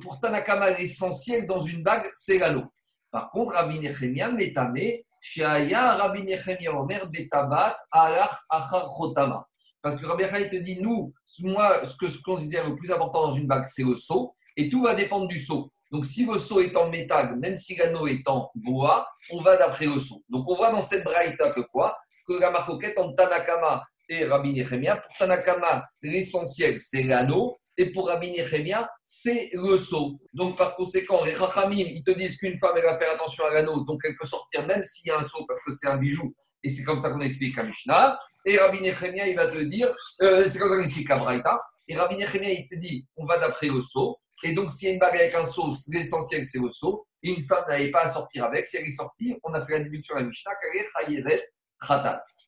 Pour 0.00 0.20
Tanakama, 0.20 0.70
l'essentiel 0.70 1.46
dans 1.46 1.58
une 1.58 1.82
bague, 1.82 2.08
c'est 2.14 2.38
l'anneau. 2.38 2.64
Par 3.10 3.28
contre, 3.28 3.52
Rabbi 3.52 3.78
Nechemia, 3.78 4.30
Metame, 4.30 5.02
Shaya, 5.20 5.96
Rabbi 5.96 6.22
Nechemia, 6.22 6.74
Omer, 6.74 7.06
Betabat, 7.08 7.76
Alach, 7.90 8.38
Achar, 8.48 8.88
Chotama. 8.88 9.46
Parce 9.82 9.96
que 9.96 10.06
Rabbi 10.06 10.22
Nechemia 10.22 10.48
te 10.48 10.56
dit, 10.56 10.80
nous, 10.80 11.12
moi, 11.40 11.84
ce 11.84 11.94
que 11.94 12.08
je 12.08 12.22
considère 12.22 12.66
le 12.66 12.74
plus 12.74 12.90
important 12.90 13.28
dans 13.28 13.32
une 13.32 13.46
bague, 13.46 13.66
c'est 13.66 13.84
le 13.84 13.96
seau, 13.96 14.34
et 14.56 14.70
tout 14.70 14.82
va 14.82 14.94
dépendre 14.94 15.28
du 15.28 15.38
seau. 15.38 15.70
Donc, 15.90 16.06
si 16.06 16.24
le 16.24 16.38
seau 16.38 16.60
est 16.60 16.74
en 16.74 16.88
métal, 16.88 17.38
même 17.38 17.54
si 17.54 17.76
l'anneau 17.76 18.06
est 18.06 18.26
en 18.28 18.50
bois, 18.54 19.06
on 19.30 19.42
va 19.42 19.58
d'après 19.58 19.84
le 19.84 19.98
seau. 20.00 20.22
Donc, 20.30 20.48
on 20.48 20.54
voit 20.54 20.72
dans 20.72 20.80
cette 20.80 21.04
braïta 21.04 21.50
que 21.50 21.60
quoi? 21.60 21.96
Que 22.26 22.40
la 22.40 22.50
marcoquette 22.50 22.98
entre 22.98 23.14
Tanakama 23.14 23.84
et 24.08 24.24
Rabbi 24.24 24.54
Nechemia. 24.54 24.96
Pour 24.96 25.14
Tanakama, 25.18 25.84
l'essentiel, 26.00 26.80
c'est 26.80 27.02
l'anneau. 27.02 27.58
Et 27.78 27.90
pour 27.92 28.06
Rabbi 28.06 28.30
Nechemia, 28.32 28.88
c'est 29.04 29.50
le 29.52 29.76
seau. 29.76 30.18
Donc, 30.32 30.56
par 30.56 30.76
conséquent, 30.76 31.24
les 31.24 31.32
Rachamim, 31.32 31.76
ils 31.76 32.02
te 32.02 32.10
disent 32.12 32.38
qu'une 32.38 32.58
femme, 32.58 32.72
elle 32.76 32.84
va 32.84 32.98
faire 32.98 33.12
attention 33.12 33.44
à 33.44 33.50
l'anneau. 33.50 33.84
Donc, 33.84 34.00
elle 34.04 34.16
peut 34.16 34.26
sortir 34.26 34.66
même 34.66 34.82
s'il 34.82 35.08
y 35.08 35.10
a 35.10 35.18
un 35.18 35.22
seau 35.22 35.44
parce 35.46 35.62
que 35.62 35.70
c'est 35.72 35.88
un 35.88 35.98
bijou. 35.98 36.34
Et 36.62 36.68
c'est 36.68 36.84
comme 36.84 36.98
ça 36.98 37.10
qu'on 37.10 37.20
explique 37.20 37.56
la 37.56 37.64
Mishnah. 37.64 38.18
Et 38.44 38.58
Rabbi 38.58 38.80
Nechemia, 38.80 39.28
il 39.28 39.36
va 39.36 39.46
te 39.46 39.58
dire, 39.58 39.90
euh, 40.22 40.48
c'est 40.48 40.58
comme 40.58 40.70
ça 40.70 40.76
qu'on 40.76 40.82
explique 40.82 41.08
la 41.08 41.16
Braïta. 41.16 41.60
Et 41.88 41.96
Rabbi 41.96 42.16
Nechemia, 42.16 42.50
il 42.50 42.66
te 42.66 42.74
dit, 42.76 43.06
on 43.16 43.26
va 43.26 43.38
d'après 43.38 43.68
le 43.68 43.82
seau. 43.82 44.16
Et 44.42 44.52
donc, 44.52 44.72
s'il 44.72 44.88
y 44.88 44.90
a 44.90 44.94
une 44.94 45.00
bague 45.00 45.14
avec 45.14 45.34
un 45.34 45.44
seau, 45.44 45.70
l'essentiel, 45.92 46.44
c'est 46.44 46.60
le 46.60 46.70
seau. 46.70 47.06
Et 47.22 47.30
une 47.30 47.46
femme 47.46 47.64
n'avait 47.68 47.90
pas 47.90 48.02
à 48.02 48.06
sortir 48.06 48.44
avec. 48.44 48.66
Si 48.66 48.76
elle 48.76 48.84
est 48.84 48.90
sortie, 48.90 49.36
on 49.42 49.52
a 49.54 49.64
fait 49.64 49.72
la 49.72 49.84
déduction 49.84 50.16
à 50.16 50.22
Mishnah, 50.22 50.52
qu'elle 50.60 50.82
est. 50.82 51.40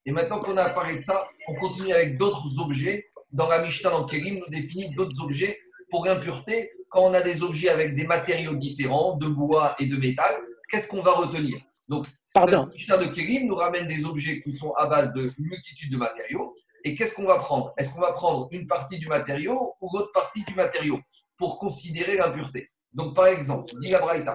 Et 0.06 0.12
maintenant 0.12 0.40
qu'on 0.40 0.56
a 0.56 0.70
parlé 0.70 0.94
de 0.94 1.00
ça, 1.00 1.28
on 1.49 1.54
continue 1.56 1.92
avec 1.92 2.16
d'autres 2.16 2.58
objets. 2.61 3.06
Dans 3.32 3.49
la 3.49 3.61
Mishnah, 3.61 3.90
dans 3.90 4.06
Kérim, 4.06 4.38
nous 4.38 4.49
définit 4.49 4.94
d'autres 4.94 5.20
objets 5.23 5.56
pour 5.90 6.06
impureté. 6.06 6.70
Quand 6.88 7.02
on 7.02 7.14
a 7.14 7.20
des 7.23 7.42
objets 7.42 7.68
avec 7.68 7.94
des 7.94 8.06
matériaux 8.06 8.54
différents, 8.54 9.16
de 9.16 9.26
bois 9.26 9.75
et 9.78 9.87
de 9.87 9.97
métal, 9.97 10.35
qu'est-ce 10.70 10.88
qu'on 10.88 11.02
va 11.02 11.12
retenir? 11.12 11.58
Donc, 11.88 12.06
Pardon. 12.32 12.64
cette 12.64 12.75
Mishnah 12.75 12.97
de 12.99 13.06
Kérim 13.06 13.47
nous 13.47 13.54
ramène 13.54 13.87
des 13.87 14.04
objets 14.04 14.40
qui 14.40 14.50
sont 14.52 14.73
à 14.73 14.87
base 14.87 15.12
de 15.12 15.26
multitude 15.38 15.92
de 15.92 15.99
matériaux. 15.99 16.54
Et 16.85 16.94
qu'est-ce 16.94 17.14
qu'on 17.14 17.26
va 17.26 17.37
prendre? 17.37 17.73
Est-ce 17.76 17.92
qu'on 17.94 18.00
va 18.00 18.12
prendre 18.12 18.49
une 18.52 18.66
partie 18.66 18.99
du 18.99 19.08
matériau 19.08 19.75
ou 19.80 19.90
l'autre 19.92 20.12
partie 20.12 20.44
du 20.44 20.54
matériau 20.54 21.00
pour 21.37 21.58
considérer 21.58 22.16
l'impureté? 22.16 22.70
Donc, 22.92 23.14
par 23.14 23.26
exemple, 23.26 23.70
dit 23.80 23.90
la 23.90 24.00
Braïta, 24.00 24.35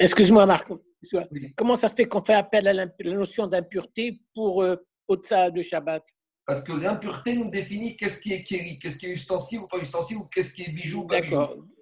Excuse-moi, 0.00 0.46
Marc. 0.46 0.70
Oui. 0.70 1.52
Comment 1.56 1.76
ça 1.76 1.88
se 1.88 1.94
fait 1.94 2.06
qu'on 2.06 2.22
fait 2.22 2.34
appel 2.34 2.66
à 2.68 2.72
la 2.72 2.86
notion 3.04 3.46
d'impureté 3.46 4.20
pour 4.34 4.62
euh, 4.62 4.76
au-delà 5.08 5.50
de 5.50 5.60
Shabbat? 5.60 6.02
Parce 6.46 6.62
que 6.62 6.72
l'impureté 6.72 7.36
nous 7.36 7.50
définit 7.50 7.96
qu'est-ce 7.96 8.20
qui 8.20 8.32
est 8.32 8.42
kéri, 8.42 8.78
qu'est-ce 8.78 8.98
qui 8.98 9.06
est 9.06 9.12
ustensile 9.12 9.60
ou 9.60 9.66
pas 9.66 9.78
ustensile, 9.78 10.18
ou 10.18 10.24
qu'est-ce 10.24 10.52
qui 10.52 10.62
est 10.62 10.72
bijou 10.72 11.00
ou 11.02 11.06
pas 11.06 11.20
bijou. 11.20 11.36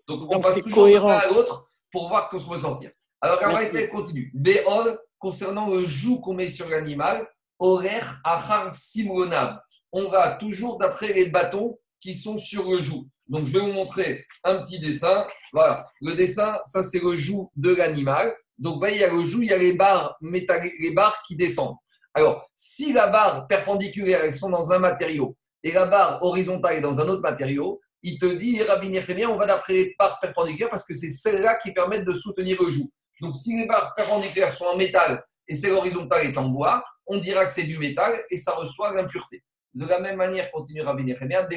Donc, 0.07 0.31
on 0.31 0.41
passe 0.41 0.55
toujours 0.55 0.69
d'un 0.69 0.75
cohérent. 0.75 1.09
à 1.09 1.27
l'autre 1.29 1.69
pour 1.91 2.09
voir 2.09 2.29
qu'on 2.29 2.39
se 2.39 2.49
ressentir. 2.49 2.91
Alors, 3.21 3.59
elle 3.59 3.89
continue. 3.91 4.31
Béol, 4.35 4.99
concernant 5.19 5.69
le 5.69 5.85
joug 5.85 6.21
qu'on 6.21 6.35
met 6.35 6.49
sur 6.49 6.69
l'animal, 6.69 7.29
horaire 7.59 8.21
achar 8.25 8.73
simonav. 8.73 9.61
on 9.93 10.09
va 10.09 10.37
toujours 10.37 10.79
d'après 10.79 11.13
les 11.13 11.27
bâtons 11.27 11.79
qui 12.01 12.15
sont 12.15 12.39
sur 12.39 12.69
le 12.69 12.81
joug. 12.81 13.07
Donc, 13.29 13.47
je 13.47 13.53
vais 13.53 13.61
vous 13.61 13.73
montrer 13.73 14.25
un 14.45 14.57
petit 14.57 14.81
dessin. 14.81 15.27
Voilà, 15.53 15.87
le 16.01 16.15
dessin, 16.15 16.59
ça 16.65 16.83
c'est 16.83 17.01
le 17.01 17.17
joug 17.17 17.51
de 17.57 17.75
l'animal. 17.75 18.35
Donc, 18.59 18.75
vous 18.75 18.81
voyez, 18.81 18.97
il 18.97 19.01
y 19.01 19.05
a 19.05 19.13
le 19.13 19.23
joug, 19.23 19.43
il 19.43 19.49
y 19.49 19.53
a 19.53 19.59
les 19.59 19.75
barres, 19.75 20.17
métalliques, 20.21 20.75
les 20.81 20.93
barres 20.93 21.23
qui 21.27 21.37
descendent. 21.37 21.77
Alors, 22.15 22.51
si 22.55 22.93
la 22.93 23.09
barre 23.09 23.47
perpendiculaire, 23.47 24.23
elles 24.25 24.35
sont 24.35 24.51
dans 24.51 24.73
un 24.73 24.79
matériau 24.79 25.37
et 25.63 25.73
la 25.73 25.87
barre 25.87 26.23
horizontale 26.23 26.77
est 26.77 26.81
dans 26.81 27.01
un 27.01 27.09
autre 27.09 27.23
matériau, 27.23 27.81
il 28.03 28.19
te 28.19 28.27
dit, 28.27 28.63
Rabbi 28.63 28.91
Nechemia, 28.91 29.31
on 29.31 29.37
va 29.37 29.47
d'après 29.47 29.73
les 29.75 29.95
barres 29.99 30.19
perpendiculaires 30.19 30.71
parce 30.71 30.85
que 30.85 30.95
c'est 30.95 31.11
celles-là 31.11 31.57
qui 31.63 31.73
permettent 31.73 32.05
de 32.05 32.13
soutenir 32.13 32.61
le 32.61 32.71
joug. 32.71 32.91
Donc, 33.21 33.37
si 33.37 33.57
les 33.57 33.67
barres 33.67 33.95
perpendiculaires 33.95 34.53
sont 34.53 34.65
en 34.65 34.77
métal 34.77 35.23
et 35.47 35.55
celle 35.55 35.73
horizontale 35.73 36.27
est 36.27 36.37
en 36.37 36.49
bois, 36.49 36.83
on 37.07 37.19
dira 37.19 37.45
que 37.47 37.53
c'est 37.53 37.63
du 37.63 37.79
métal 37.79 38.19
et 38.31 38.37
ça 38.37 38.53
reçoit 38.53 38.93
l'impureté. 38.93 39.43
De 39.75 39.87
la 39.87 40.01
même 40.01 40.17
manière, 40.17 40.51
continue 40.51 40.83
Rabbi 40.83 41.05
Nechemia, 41.05 41.49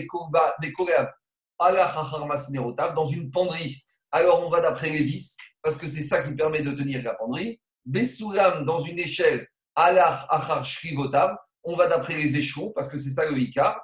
dans 2.95 3.05
une 3.05 3.31
penderie. 3.31 3.83
Alors, 4.11 4.45
on 4.45 4.49
va 4.49 4.61
d'après 4.61 4.89
les 4.89 5.03
vis 5.03 5.35
parce 5.61 5.75
que 5.75 5.87
c'est 5.87 6.03
ça 6.03 6.21
qui 6.21 6.33
permet 6.35 6.61
de 6.61 6.71
tenir 6.71 7.01
la 7.01 7.15
penderie. 7.15 7.59
Besoulam, 7.85 8.65
dans 8.65 8.79
une 8.79 8.99
échelle, 8.99 9.47
alach 9.75 10.25
achar 10.29 10.63
shrivotav, 10.63 11.35
on 11.63 11.75
va 11.75 11.87
d'après 11.87 12.15
les 12.15 12.35
échelons 12.37 12.71
parce 12.73 12.89
que 12.89 12.97
c'est 12.97 13.09
ça 13.09 13.29
le 13.29 13.37
ikar. 13.37 13.79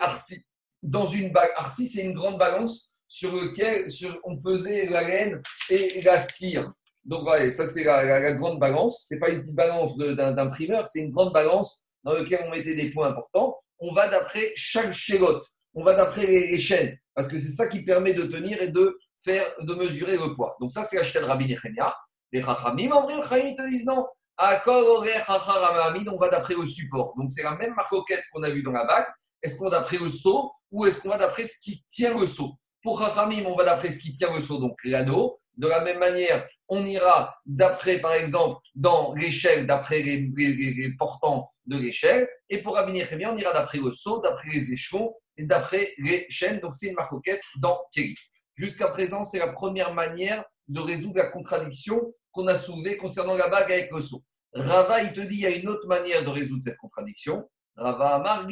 Arsi, 0.00 0.44
dans 0.82 1.06
une 1.06 1.32
arsi, 1.56 1.88
c'est 1.88 2.02
une 2.02 2.14
grande 2.14 2.38
balance 2.38 2.92
sur 3.06 3.34
laquelle 3.34 3.90
sur, 3.90 4.18
on 4.24 4.40
faisait 4.40 4.86
la 4.86 5.02
laine 5.02 5.40
et 5.70 6.00
la 6.02 6.18
cire. 6.18 6.72
Donc 7.04 7.22
voilà, 7.22 7.50
ça 7.50 7.66
c'est 7.66 7.84
la, 7.84 8.32
grande 8.34 8.58
balance. 8.58 9.04
C'est 9.08 9.18
pas 9.18 9.30
une 9.30 9.40
petite 9.40 9.54
balance 9.54 9.96
d'imprimeur, 9.96 10.86
c'est 10.88 11.00
une 11.00 11.10
grande 11.10 11.32
balance 11.32 11.84
dans 12.04 12.12
laquelle 12.12 12.44
on 12.46 12.50
mettait 12.50 12.74
des 12.74 12.90
points 12.90 13.08
importants. 13.08 13.56
On 13.78 13.94
va 13.94 14.08
d'après 14.08 14.52
chaque 14.56 14.92
chélotte, 14.92 15.44
on 15.74 15.84
va 15.84 15.94
d'après 15.94 16.26
les, 16.26 16.58
chaînes, 16.58 16.98
parce 17.14 17.28
que 17.28 17.38
c'est 17.38 17.52
ça 17.52 17.68
qui 17.68 17.84
permet 17.84 18.12
de 18.12 18.24
tenir 18.24 18.60
et 18.60 18.68
de 18.68 18.98
faire, 19.22 19.46
de 19.60 19.74
mesurer 19.74 20.16
le 20.16 20.34
poids. 20.34 20.56
Donc 20.60 20.72
ça 20.72 20.82
c'est 20.82 20.96
la 20.96 21.04
chaîne 21.04 21.24
Rabbi 21.24 21.46
Nechemia. 21.46 21.94
Les 22.32 22.42
Chachamim, 22.42 22.90
en 22.90 23.06
vrai, 23.06 23.50
ils 23.50 23.56
te 23.56 23.66
disent 23.70 23.86
non. 23.86 24.04
On 26.12 26.18
va 26.18 26.28
d'après 26.28 26.54
le 26.54 26.66
support. 26.66 27.14
Donc 27.16 27.28
c'est 27.28 27.42
la 27.42 27.56
même 27.56 27.74
marcoquette 27.74 28.22
qu'on 28.32 28.42
a 28.44 28.50
vue 28.50 28.62
dans 28.62 28.72
la 28.72 28.86
bague. 28.86 29.06
Est-ce 29.42 29.56
qu'on 29.56 29.64
va 29.64 29.78
d'après 29.78 29.98
le 29.98 30.10
seau 30.10 30.52
ou 30.70 30.86
est-ce 30.86 31.00
qu'on 31.00 31.08
va 31.08 31.18
d'après 31.18 31.44
ce 31.44 31.58
qui 31.60 31.84
tient 31.88 32.16
le 32.16 32.26
seau 32.26 32.54
Pour 32.82 33.00
Chachamim, 33.00 33.44
on 33.46 33.56
va 33.56 33.64
d'après 33.64 33.90
ce 33.90 33.98
qui 33.98 34.12
tient 34.12 34.32
le 34.32 34.40
seau, 34.40 34.58
donc 34.58 34.76
l'anneau. 34.84 35.40
De 35.56 35.66
la 35.66 35.80
même 35.80 35.98
manière, 35.98 36.46
on 36.68 36.84
ira 36.84 37.34
d'après, 37.44 37.98
par 37.98 38.14
exemple, 38.14 38.60
dans 38.76 39.12
l'échelle, 39.14 39.66
d'après 39.66 40.02
les, 40.02 40.94
portants 40.96 41.50
de 41.66 41.76
l'échelle. 41.76 42.28
Et 42.48 42.58
pour 42.58 42.74
Rabbi 42.74 42.92
bien, 42.92 43.32
on 43.32 43.36
ira 43.36 43.52
d'après 43.52 43.78
le 43.78 43.90
seau, 43.90 44.20
d'après 44.20 44.50
les 44.50 44.72
échelons 44.72 45.14
et 45.36 45.44
d'après 45.44 45.94
les 45.98 46.26
chaînes. 46.28 46.60
Donc, 46.60 46.74
c'est 46.74 46.88
une 46.88 46.94
marcoquette 46.94 47.42
dans 47.60 47.80
Kéli. 47.92 48.14
Jusqu'à 48.54 48.88
présent, 48.88 49.24
c'est 49.24 49.38
la 49.38 49.48
première 49.48 49.94
manière 49.94 50.44
de 50.68 50.80
résoudre 50.80 51.16
la 51.16 51.30
contradiction 51.30 52.14
qu'on 52.30 52.46
a 52.46 52.54
soulevée 52.54 52.96
concernant 52.96 53.34
la 53.34 53.48
bague 53.48 53.72
avec 53.72 53.90
le 53.90 54.00
seau. 54.00 54.22
Rava, 54.54 55.02
il 55.02 55.12
te 55.12 55.20
dit, 55.20 55.36
il 55.36 55.40
y 55.40 55.46
a 55.46 55.54
une 55.54 55.68
autre 55.68 55.86
manière 55.86 56.24
de 56.24 56.30
résoudre 56.30 56.62
cette 56.62 56.78
contradiction. 56.78 57.48
Rava 57.76 58.16
Amar 58.16 58.46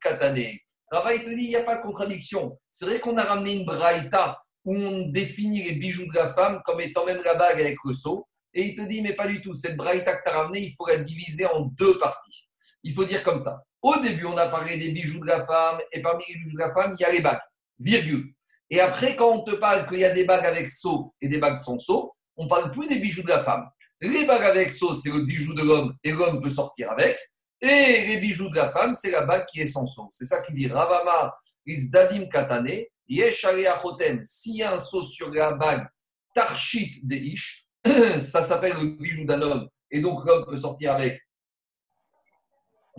Katane. 0.00 0.58
Rava, 0.90 1.14
il 1.14 1.24
te 1.24 1.30
dit, 1.30 1.44
il 1.44 1.48
n'y 1.48 1.56
a 1.56 1.64
pas 1.64 1.76
de 1.76 1.82
contradiction. 1.82 2.58
C'est 2.70 2.86
vrai 2.86 3.00
qu'on 3.00 3.16
a 3.16 3.24
ramené 3.24 3.54
une 3.54 3.64
braïta 3.64 4.40
où 4.64 4.74
on 4.74 5.08
définit 5.08 5.62
les 5.64 5.74
bijoux 5.74 6.06
de 6.06 6.14
la 6.14 6.32
femme 6.32 6.60
comme 6.64 6.80
étant 6.80 7.04
même 7.04 7.20
la 7.24 7.34
bague 7.34 7.60
avec 7.60 7.76
le 7.84 7.92
seau. 7.92 8.26
Et 8.54 8.64
il 8.64 8.74
te 8.74 8.82
dit, 8.82 9.02
mais 9.02 9.14
pas 9.14 9.26
du 9.26 9.40
tout. 9.40 9.52
Cette 9.52 9.76
braïta 9.76 10.16
que 10.16 10.22
tu 10.24 10.30
as 10.34 10.38
ramenée, 10.38 10.60
il 10.60 10.72
faut 10.74 10.86
la 10.86 10.98
diviser 10.98 11.46
en 11.46 11.60
deux 11.60 11.98
parties. 11.98 12.48
Il 12.82 12.94
faut 12.94 13.04
dire 13.04 13.22
comme 13.22 13.38
ça. 13.38 13.62
Au 13.82 13.96
début, 14.00 14.24
on 14.24 14.36
a 14.36 14.48
parlé 14.48 14.78
des 14.78 14.90
bijoux 14.90 15.20
de 15.20 15.26
la 15.26 15.44
femme, 15.44 15.78
et 15.92 16.00
parmi 16.00 16.24
les 16.28 16.36
bijoux 16.36 16.54
de 16.54 16.58
la 16.58 16.72
femme, 16.72 16.94
il 16.98 17.02
y 17.02 17.04
a 17.04 17.12
les 17.12 17.20
bagues, 17.20 17.40
virgule. 17.78 18.32
Et 18.70 18.80
après, 18.80 19.14
quand 19.14 19.30
on 19.30 19.44
te 19.44 19.52
parle 19.52 19.86
qu'il 19.86 20.00
y 20.00 20.04
a 20.04 20.10
des 20.10 20.24
bagues 20.24 20.46
avec 20.46 20.68
seau 20.70 21.14
et 21.20 21.28
des 21.28 21.38
bagues 21.38 21.56
sans 21.56 21.78
seau, 21.78 22.14
on 22.36 22.46
parle 22.46 22.70
plus 22.70 22.88
des 22.88 22.98
bijoux 22.98 23.22
de 23.22 23.28
la 23.28 23.44
femme. 23.44 23.68
Les 24.00 24.26
bagues 24.26 24.44
avec 24.44 24.72
seau, 24.72 24.94
c'est 24.94 25.10
le 25.10 25.24
bijou 25.24 25.54
de 25.54 25.62
l'homme 25.62 25.96
et 26.04 26.12
l'homme 26.12 26.40
peut 26.40 26.50
sortir 26.50 26.90
avec. 26.90 27.18
Et 27.60 28.06
les 28.06 28.18
bijoux 28.18 28.50
de 28.50 28.56
la 28.56 28.70
femme, 28.70 28.94
c'est 28.94 29.10
la 29.10 29.22
bague 29.22 29.46
qui 29.46 29.60
est 29.60 29.66
sans 29.66 29.86
seau. 29.86 30.08
C'est 30.12 30.26
ça 30.26 30.42
qui 30.42 30.52
dit 30.52 30.68
Ravama 30.68 31.34
Dadim 31.66 32.26
Katane, 32.28 32.84
Yesh 33.08 33.44
Achotem. 33.44 34.22
S'il 34.22 34.56
y 34.56 34.62
a 34.62 34.74
un 34.74 34.78
seau 34.78 35.02
sur 35.02 35.30
la 35.30 35.52
bague, 35.52 35.86
Tarshit 36.34 37.06
Deish, 37.06 37.66
ça 38.18 38.42
s'appelle 38.42 38.74
le 38.74 38.98
bijou 38.98 39.24
d'un 39.24 39.40
homme. 39.40 39.68
Et 39.90 40.00
donc 40.00 40.24
l'homme 40.26 40.44
peut 40.44 40.56
sortir 40.56 40.92
avec 40.92 41.20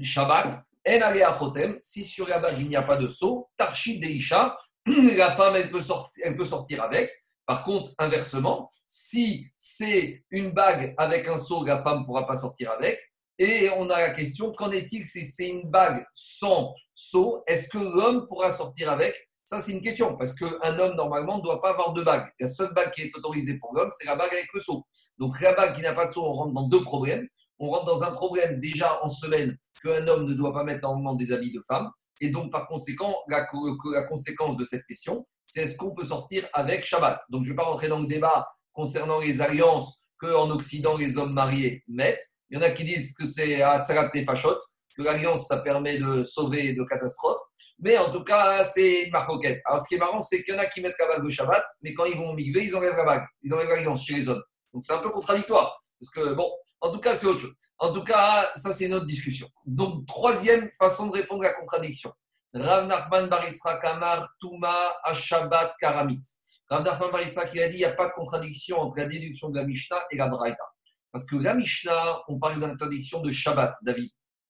Shabbat. 0.01 0.63
En 0.89 1.01
Achotem, 1.01 1.77
si 1.81 2.05
sur 2.05 2.27
la 2.27 2.39
bague 2.39 2.59
il 2.59 2.69
n'y 2.69 2.75
a 2.77 2.81
pas 2.81 2.95
de 2.95 3.07
seau, 3.07 3.49
Tarshit 3.57 3.99
Deisha, 3.99 4.55
la 5.17 5.35
femme 5.35 5.55
elle 5.57 5.69
peut, 5.69 5.81
sortir, 5.81 6.23
elle 6.25 6.37
peut 6.37 6.45
sortir 6.45 6.81
avec. 6.81 7.11
Par 7.47 7.63
contre, 7.63 7.93
inversement, 7.97 8.69
si 8.89 9.47
c'est 9.57 10.21
une 10.31 10.51
bague 10.51 10.93
avec 10.97 11.29
un 11.29 11.37
seau, 11.37 11.63
la 11.63 11.81
femme 11.81 12.01
ne 12.01 12.05
pourra 12.05 12.27
pas 12.27 12.35
sortir 12.35 12.71
avec. 12.71 12.99
Et 13.39 13.69
on 13.77 13.89
a 13.89 13.99
la 14.01 14.09
question, 14.09 14.51
qu'en 14.51 14.69
est-il 14.71 15.05
si 15.05 15.23
c'est 15.23 15.47
une 15.47 15.69
bague 15.69 16.05
sans 16.11 16.75
seau 16.93 17.43
Est-ce 17.47 17.69
que 17.69 17.77
l'homme 17.77 18.27
pourra 18.27 18.51
sortir 18.51 18.91
avec? 18.91 19.15
Ça, 19.45 19.61
c'est 19.61 19.71
une 19.71 19.81
question, 19.81 20.17
parce 20.17 20.33
qu'un 20.33 20.77
homme, 20.77 20.95
normalement, 20.95 21.37
ne 21.37 21.41
doit 21.41 21.61
pas 21.61 21.69
avoir 21.69 21.93
de 21.93 22.03
bague. 22.03 22.29
La 22.37 22.49
seule 22.49 22.73
bague 22.73 22.91
qui 22.91 23.03
est 23.03 23.11
autorisée 23.15 23.57
pour 23.59 23.73
l'homme, 23.73 23.89
c'est 23.97 24.05
la 24.05 24.17
bague 24.17 24.33
avec 24.33 24.51
le 24.53 24.59
seau. 24.59 24.85
Donc, 25.17 25.39
la 25.39 25.53
bague 25.53 25.73
qui 25.73 25.81
n'a 25.81 25.93
pas 25.93 26.07
de 26.07 26.11
seau, 26.11 26.25
on 26.25 26.33
rentre 26.33 26.53
dans 26.53 26.67
deux 26.67 26.81
problèmes. 26.81 27.25
On 27.59 27.69
rentre 27.69 27.85
dans 27.85 28.03
un 28.03 28.11
problème 28.11 28.59
déjà 28.59 29.01
en 29.01 29.07
semaine 29.07 29.55
qu'un 29.81 30.05
homme 30.09 30.25
ne 30.25 30.33
doit 30.33 30.51
pas 30.51 30.65
mettre 30.65 30.81
normalement 30.81 31.15
des 31.15 31.31
habits 31.31 31.53
de 31.53 31.61
femme. 31.65 31.89
Et 32.19 32.29
donc, 32.29 32.51
par 32.51 32.67
conséquent, 32.67 33.15
la, 33.29 33.47
la 33.93 34.03
conséquence 34.03 34.57
de 34.57 34.65
cette 34.65 34.83
question, 34.85 35.25
c'est 35.47 35.61
est-ce 35.61 35.77
qu'on 35.77 35.95
peut 35.95 36.05
sortir 36.05 36.47
avec 36.53 36.85
Shabbat 36.85 37.21
Donc, 37.29 37.43
je 37.45 37.49
ne 37.49 37.53
vais 37.53 37.55
pas 37.55 37.63
rentrer 37.63 37.87
dans 37.87 37.99
le 37.99 38.07
débat 38.07 38.47
concernant 38.73 39.19
les 39.19 39.41
alliances 39.41 40.01
qu'en 40.19 40.49
Occident, 40.49 40.97
les 40.97 41.17
hommes 41.17 41.33
mariés 41.33 41.83
mettent. 41.87 42.23
Il 42.49 42.57
y 42.57 42.59
en 42.59 42.63
a 42.63 42.69
qui 42.71 42.83
disent 42.83 43.15
que 43.17 43.27
c'est 43.27 43.61
Atzarat 43.61 44.11
Nefashot, 44.13 44.59
que 44.95 45.03
l'alliance, 45.03 45.47
ça 45.47 45.57
permet 45.59 45.97
de 45.97 46.23
sauver 46.23 46.73
de 46.73 46.83
catastrophes. 46.83 47.39
Mais 47.79 47.97
en 47.97 48.11
tout 48.11 48.23
cas, 48.25 48.63
c'est 48.63 49.03
une 49.03 49.11
marcoquette. 49.11 49.61
Alors, 49.65 49.79
ce 49.79 49.87
qui 49.87 49.95
est 49.95 49.99
marrant, 49.99 50.19
c'est 50.19 50.43
qu'il 50.43 50.53
y 50.53 50.57
en 50.57 50.59
a 50.59 50.65
qui 50.65 50.81
mettent 50.81 50.95
la 50.99 51.07
bague 51.07 51.23
de 51.23 51.29
Shabbat, 51.29 51.63
mais 51.81 51.93
quand 51.93 52.05
ils 52.05 52.17
vont 52.17 52.33
migrer, 52.33 52.65
ils 52.65 52.75
enlèvent 52.75 52.97
la 52.97 53.05
bague. 53.05 53.25
Ils 53.41 53.53
enlèvent 53.53 53.69
l'alliance 53.69 54.03
chez 54.03 54.15
les 54.15 54.27
hommes. 54.27 54.43
Donc, 54.73 54.83
c'est 54.83 54.93
un 54.93 54.99
peu 54.99 55.11
contradictoire. 55.11 55.81
Parce 55.99 56.11
que, 56.11 56.33
bon, 56.33 56.51
en 56.81 56.91
tout 56.91 56.99
cas, 56.99 57.15
c'est 57.15 57.27
autre 57.27 57.39
chose. 57.39 57.55
En 57.79 57.93
tout 57.93 58.03
cas, 58.03 58.49
ça, 58.55 58.73
c'est 58.73 58.85
une 58.85 58.95
autre 58.95 59.05
discussion. 59.05 59.47
Donc, 59.65 60.05
troisième 60.07 60.69
façon 60.77 61.07
de 61.07 61.13
répondre 61.13 61.43
à 61.43 61.47
la 61.47 61.53
contradiction. 61.53 62.11
Rav 62.53 62.87
Nachman 62.87 63.27
Baritzra 63.27 63.77
Kamar 63.79 64.27
Touma 64.39 64.93
Ashabat 65.03 65.73
Karamit. 65.79 66.21
Rav 66.69 66.83
Nachman 66.83 67.11
Baritzra 67.11 67.45
qui 67.45 67.61
a 67.61 67.67
dit 67.67 67.75
il 67.75 67.79
n'y 67.79 67.85
a 67.85 67.93
pas 67.93 68.07
de 68.07 68.13
contradiction 68.13 68.79
entre 68.79 68.97
la 68.97 69.05
déduction 69.05 69.49
de 69.49 69.57
la 69.57 69.65
Mishnah 69.65 69.99
et 70.11 70.17
la 70.17 70.27
Braïta. 70.27 70.63
Parce 71.11 71.25
que 71.25 71.35
la 71.35 71.53
Mishnah, 71.53 72.21
on 72.27 72.39
parle 72.39 72.59
d'interdiction 72.59 73.21
de 73.21 73.31
Shabbat, 73.31 73.73
David. 73.81 74.09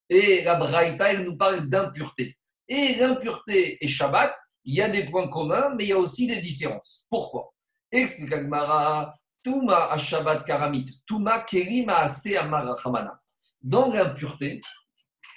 Et 0.09 0.43
la 0.43 0.55
Braïta, 0.55 1.11
elle 1.11 1.23
nous 1.23 1.37
parle 1.37 1.67
d'impureté. 1.69 2.37
Et 2.67 2.95
l'impureté 2.95 3.77
et 3.83 3.87
Shabbat, 3.87 4.35
il 4.65 4.75
y 4.75 4.81
a 4.81 4.89
des 4.89 5.05
points 5.05 5.27
communs, 5.27 5.73
mais 5.75 5.85
il 5.85 5.89
y 5.89 5.93
a 5.93 5.97
aussi 5.97 6.27
des 6.27 6.41
différences. 6.41 7.05
Pourquoi? 7.09 7.53
Explique 7.91 8.33
Agmara, 8.33 9.13
Touma 9.43 9.91
Ashabat 9.91 10.43
Karamit, 10.43 10.85
Touma 11.05 11.39
Kerima 11.39 11.99
Ase 11.99 12.35
Amarachamana. 12.35 13.19
Dans 13.61 13.91
l'impureté, 13.91 14.59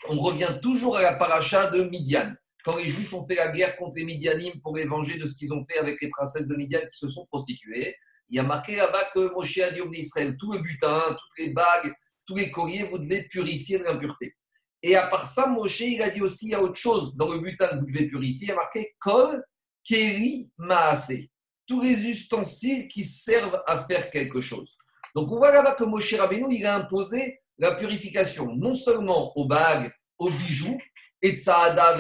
on 0.08 0.18
revient 0.18 0.58
toujours 0.62 0.96
à 0.96 1.02
la 1.02 1.14
paracha 1.14 1.70
de 1.70 1.84
Midian 1.84 2.34
quand 2.64 2.76
les 2.76 2.88
Juifs 2.88 3.12
ont 3.14 3.26
fait 3.26 3.34
la 3.34 3.48
guerre 3.48 3.76
contre 3.76 3.96
les 3.96 4.04
Midianim 4.04 4.60
pour 4.62 4.76
les 4.76 4.84
venger 4.84 5.18
de 5.18 5.26
ce 5.26 5.36
qu'ils 5.36 5.52
ont 5.52 5.64
fait 5.64 5.78
avec 5.78 6.00
les 6.00 6.08
princesses 6.08 6.46
de 6.46 6.54
Midian 6.54 6.80
qui 6.80 6.98
se 6.98 7.08
sont 7.08 7.26
prostituées, 7.26 7.96
il 8.28 8.36
y 8.36 8.38
a 8.38 8.42
marqué 8.42 8.76
là-bas 8.76 9.10
que 9.12 9.32
Moshe 9.34 9.58
a 9.58 9.72
dit 9.72 9.80
au 9.80 9.92
Israël 9.92 10.36
tout 10.38 10.52
le 10.52 10.60
butin, 10.60 11.02
toutes 11.08 11.38
les 11.38 11.52
bagues, 11.52 11.92
tous 12.26 12.36
les 12.36 12.50
colliers, 12.50 12.84
vous 12.84 12.98
devez 12.98 13.24
purifier 13.24 13.78
de 13.78 13.84
l'impureté. 13.84 14.36
Et 14.82 14.94
à 14.96 15.08
part 15.08 15.28
ça, 15.28 15.46
Moshe, 15.46 15.80
il 15.80 16.00
a 16.00 16.10
dit 16.10 16.22
aussi 16.22 16.46
il 16.46 16.50
y 16.50 16.54
a 16.54 16.62
autre 16.62 16.76
chose 16.76 17.16
dans 17.16 17.28
le 17.28 17.38
butin 17.38 17.68
que 17.68 17.80
vous 17.80 17.86
devez 17.86 18.06
purifier. 18.06 18.46
Il 18.46 18.52
a 18.52 18.56
marqué 18.56 18.94
Kol 18.98 19.42
Keri 19.84 20.52
Maase. 20.58 21.26
Tous 21.66 21.82
les 21.82 22.06
ustensiles 22.08 22.88
qui 22.88 23.04
servent 23.04 23.62
à 23.66 23.84
faire 23.84 24.10
quelque 24.10 24.40
chose. 24.40 24.76
Donc 25.14 25.30
on 25.30 25.36
voit 25.36 25.52
là-bas 25.52 25.74
que 25.74 25.84
Moshe 25.84 26.14
Rabbeinu, 26.14 26.54
il 26.54 26.66
a 26.66 26.76
imposé 26.76 27.40
la 27.58 27.74
purification 27.74 28.54
non 28.56 28.74
seulement 28.74 29.36
aux 29.36 29.46
bagues, 29.46 29.92
aux 30.18 30.30
bijoux, 30.30 30.78
et 31.22 31.36
Tsaada, 31.36 31.98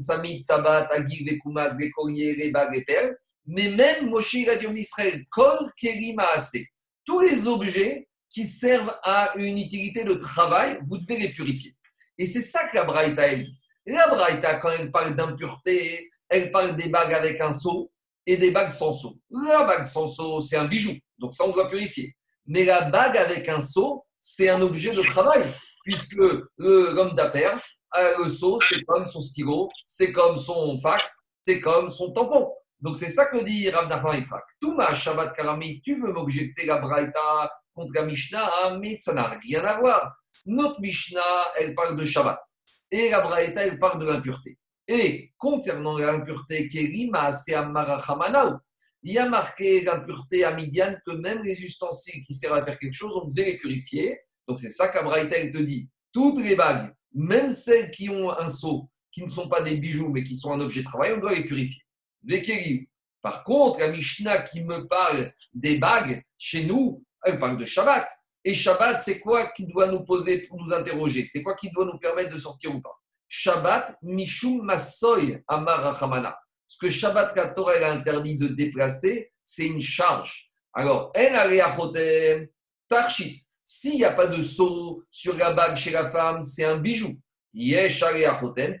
Samit, 0.00 0.44
Tabat, 0.44 0.88
Agir, 0.90 1.26
les 1.26 1.38
Kumas, 1.38 1.76
les 1.78 1.90
colliers, 1.90 2.34
les 2.34 2.50
bagues, 2.50 2.74
les 2.74 2.84
perles, 2.84 3.16
mais 3.46 3.68
même 3.68 4.08
Moshe 4.08 4.34
il 4.34 4.48
a 4.48 4.56
dit 4.56 4.66
en 4.66 4.74
Israël, 4.74 5.24
Tous 7.04 7.20
les 7.20 7.48
objets 7.48 8.08
qui 8.28 8.44
servent 8.44 8.96
à 9.02 9.32
une 9.36 9.58
utilité 9.58 10.04
de 10.04 10.14
travail, 10.14 10.78
vous 10.84 10.98
devez 10.98 11.18
les 11.18 11.32
purifier. 11.32 11.74
Et 12.16 12.26
c'est 12.26 12.42
ça 12.42 12.68
que 12.68 12.76
la 12.76 12.84
Braïta 12.84 13.34
dit. 13.34 13.52
La 13.86 14.06
Braïta, 14.08 14.56
quand 14.56 14.70
elle 14.70 14.92
parle 14.92 15.16
d'impureté, 15.16 16.08
elle 16.28 16.50
parle 16.50 16.76
des 16.76 16.88
bagues 16.88 17.14
avec 17.14 17.40
un 17.40 17.50
seau 17.50 17.90
et 18.24 18.36
des 18.36 18.52
bagues 18.52 18.70
sans 18.70 18.92
seau. 18.92 19.16
La 19.30 19.64
bague 19.64 19.86
sans 19.86 20.06
seau, 20.06 20.40
c'est 20.40 20.56
un 20.56 20.66
bijou, 20.66 20.92
donc 21.18 21.34
ça 21.34 21.44
on 21.44 21.52
doit 21.52 21.66
purifier. 21.66 22.14
Mais 22.46 22.64
la 22.64 22.90
bague 22.90 23.16
avec 23.16 23.48
un 23.48 23.60
seau, 23.60 24.04
c'est 24.18 24.48
un 24.48 24.60
objet 24.60 24.94
de 24.94 25.02
travail, 25.02 25.42
puisque 25.84 26.20
l'homme 26.58 27.14
d'affaires, 27.14 27.60
le 28.18 28.28
seau, 28.28 28.58
c'est 28.60 28.84
comme 28.84 29.06
son 29.06 29.20
stylo, 29.20 29.68
c'est 29.86 30.12
comme 30.12 30.36
son 30.36 30.78
fax, 30.78 31.20
c'est 31.44 31.60
comme 31.60 31.90
son 31.90 32.12
tampon. 32.12 32.52
Donc 32.80 32.98
c'est 32.98 33.10
ça 33.10 33.26
que 33.26 33.42
dit 33.44 33.68
Rav 33.70 33.88
Nachman 33.88 34.18
Israq. 34.18 34.42
Touma 34.60 34.94
Shabbat 34.94 35.36
Karami, 35.36 35.82
tu 35.82 36.00
veux 36.00 36.12
m'objecter 36.12 36.66
la 36.66 36.78
Braïta 36.78 37.50
contre 37.74 37.92
la 37.94 38.04
Mishnah, 38.04 38.50
hein, 38.62 38.78
mais 38.78 38.96
ça 38.98 39.12
n'a 39.12 39.28
rien 39.28 39.64
à 39.64 39.78
voir. 39.78 40.16
Notre 40.46 40.80
Mishnah, 40.80 41.52
elle 41.58 41.74
parle 41.74 41.98
de 41.98 42.04
Shabbat. 42.04 42.40
Et 42.90 43.10
la 43.10 43.20
Braïta, 43.20 43.66
elle 43.66 43.78
parle 43.78 44.00
de 44.00 44.06
l'impureté. 44.06 44.58
Et 44.88 45.32
concernant 45.36 45.98
l'impureté, 45.98 46.68
Kerima, 46.68 47.30
c'est. 47.32 47.54
Il 49.02 49.12
y 49.12 49.18
a 49.18 49.28
marqué 49.28 49.82
l'impureté 49.82 50.44
à 50.44 50.54
Midian 50.54 50.94
que 51.06 51.12
même 51.12 51.42
les 51.42 51.62
ustensiles 51.62 52.22
qui 52.24 52.34
servent 52.34 52.56
à 52.58 52.64
faire 52.64 52.78
quelque 52.78 52.92
chose, 52.92 53.16
on 53.22 53.28
devait 53.28 53.52
les 53.52 53.58
purifier. 53.58 54.18
Donc 54.48 54.58
c'est 54.60 54.70
ça 54.70 54.88
qu'Abraïta, 54.88 55.36
elle 55.36 55.52
te 55.52 55.58
dit. 55.58 55.90
Toutes 56.12 56.42
les 56.42 56.56
bagues, 56.56 56.92
même 57.14 57.50
celles 57.50 57.90
qui 57.90 58.08
ont 58.08 58.30
un 58.30 58.48
seau, 58.48 58.88
qui 59.12 59.22
ne 59.22 59.28
sont 59.28 59.48
pas 59.48 59.62
des 59.62 59.76
bijoux, 59.76 60.10
mais 60.10 60.24
qui 60.24 60.36
sont 60.36 60.52
un 60.52 60.60
objet 60.60 60.80
de 60.80 60.86
travail, 60.86 61.14
on 61.16 61.20
doit 61.20 61.34
les 61.34 61.44
purifier. 61.44 61.82
Par 63.22 63.44
contre, 63.44 63.80
la 63.80 63.88
Mishnah 63.88 64.42
qui 64.42 64.62
me 64.62 64.86
parle 64.86 65.32
des 65.52 65.78
bagues, 65.78 66.24
chez 66.38 66.64
nous, 66.64 67.04
elle 67.24 67.38
parle 67.38 67.58
de 67.58 67.64
Shabbat. 67.64 68.08
Et 68.44 68.54
Shabbat, 68.54 69.00
c'est 69.00 69.20
quoi 69.20 69.50
qui 69.52 69.66
doit 69.66 69.88
nous 69.88 70.04
poser 70.04 70.40
pour 70.42 70.58
nous 70.62 70.72
interroger? 70.72 71.24
C'est 71.24 71.42
quoi 71.42 71.54
qui 71.54 71.70
doit 71.70 71.84
nous 71.84 71.98
permettre 71.98 72.30
de 72.30 72.38
sortir 72.38 72.74
ou 72.74 72.80
pas? 72.80 72.98
Shabbat, 73.28 73.96
Mishum 74.02 74.62
Masoy 74.64 75.42
Amar 75.46 76.40
Ce 76.66 76.78
que 76.78 76.90
Shabbat, 76.90 77.36
la 77.36 77.48
Torah 77.48 77.74
a 77.74 77.92
interdit 77.92 78.38
de 78.38 78.48
déplacer, 78.48 79.30
c'est 79.44 79.66
une 79.66 79.80
charge. 79.80 80.50
Alors, 80.72 81.12
En 81.16 81.92
Tarshit. 82.88 83.49
S'il 83.72 83.94
n'y 83.94 84.04
a 84.04 84.12
pas 84.12 84.26
de 84.26 84.42
seau 84.42 85.04
sur 85.10 85.36
la 85.36 85.52
bague 85.52 85.76
chez 85.76 85.92
la 85.92 86.10
femme, 86.10 86.42
c'est 86.42 86.64
un 86.64 86.78
bijou. 86.78 87.14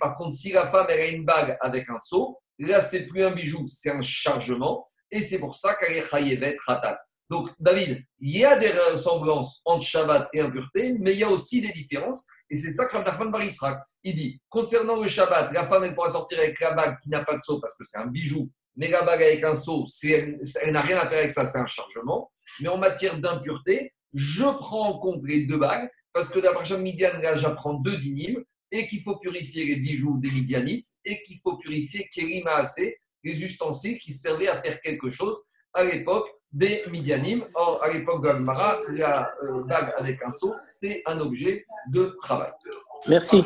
Par 0.00 0.14
contre, 0.16 0.32
si 0.32 0.50
la 0.50 0.66
femme 0.66 0.86
elle 0.88 1.00
a 1.00 1.08
une 1.08 1.24
bague 1.24 1.56
avec 1.60 1.88
un 1.88 1.98
seau, 1.98 2.40
Là, 2.60 2.80
c'est 2.82 3.06
plus 3.06 3.24
un 3.24 3.30
bijou, 3.30 3.66
c'est 3.66 3.90
un 3.90 4.02
chargement. 4.02 4.86
Et 5.10 5.22
c'est 5.22 5.38
pour 5.38 5.54
ça 5.54 5.74
qu'elle 5.74 5.96
est 5.96 6.08
chayevet 6.08 6.56
ratat. 6.66 6.98
Donc, 7.30 7.48
David, 7.58 8.04
il 8.18 8.36
y 8.36 8.44
a 8.44 8.58
des 8.58 8.70
ressemblances 8.70 9.62
entre 9.64 9.86
Shabbat 9.86 10.28
et 10.34 10.40
impureté, 10.40 10.96
mais 11.00 11.12
il 11.12 11.20
y 11.20 11.24
a 11.24 11.30
aussi 11.30 11.62
des 11.62 11.72
différences. 11.72 12.26
Et 12.50 12.56
c'est 12.56 12.72
ça 12.72 12.84
que 12.84 12.96
Rav 12.96 13.30
Bar 13.30 13.42
il 14.02 14.14
dit 14.14 14.40
concernant 14.48 15.00
le 15.00 15.08
Shabbat, 15.08 15.52
la 15.52 15.66
femme, 15.66 15.84
elle 15.84 15.94
pourra 15.94 16.10
sortir 16.10 16.38
avec 16.38 16.60
la 16.60 16.72
bague 16.72 16.98
qui 17.02 17.08
n'a 17.08 17.24
pas 17.24 17.36
de 17.36 17.40
seau 17.40 17.60
parce 17.60 17.76
que 17.78 17.84
c'est 17.84 17.98
un 17.98 18.06
bijou. 18.06 18.50
Mais 18.76 18.88
la 18.88 19.02
bague 19.02 19.22
avec 19.22 19.42
un 19.42 19.54
seau, 19.54 19.86
elle 20.02 20.72
n'a 20.72 20.82
rien 20.82 20.98
à 20.98 21.08
faire 21.08 21.18
avec 21.18 21.32
ça, 21.32 21.46
c'est 21.46 21.58
un 21.58 21.66
chargement. 21.66 22.30
Mais 22.60 22.68
en 22.68 22.78
matière 22.78 23.18
d'impureté, 23.18 23.94
je 24.14 24.44
prends 24.44 24.88
en 24.88 24.98
compte 24.98 25.22
les 25.24 25.46
deux 25.46 25.58
bagues 25.58 25.88
parce 26.12 26.28
que 26.28 26.40
d'après 26.40 26.78
Midian, 26.78 27.18
là, 27.20 27.34
j'apprends 27.34 27.74
deux 27.74 27.96
dynimes 27.96 28.42
et 28.72 28.86
qu'il 28.86 29.00
faut 29.02 29.16
purifier 29.16 29.64
les 29.64 29.76
bijoux 29.76 30.18
des 30.18 30.30
Midianites 30.30 30.86
et 31.04 31.22
qu'il 31.22 31.38
faut 31.38 31.56
purifier 31.56 32.08
Kerimaase, 32.12 32.80
les 33.22 33.44
ustensiles 33.44 33.98
qui 33.98 34.12
servaient 34.12 34.48
à 34.48 34.60
faire 34.62 34.80
quelque 34.80 35.10
chose 35.10 35.36
à 35.72 35.84
l'époque 35.84 36.28
des 36.52 36.82
Midianim. 36.90 37.44
Or, 37.54 37.82
à 37.82 37.92
l'époque 37.92 38.22
de 38.22 38.98
la 38.98 39.32
euh, 39.42 39.64
bague 39.64 39.92
avec 39.96 40.20
un 40.24 40.30
seau, 40.30 40.54
c'est 40.60 41.02
un 41.06 41.18
objet 41.20 41.64
de 41.90 42.16
travail. 42.22 42.52
Merci. 43.08 43.42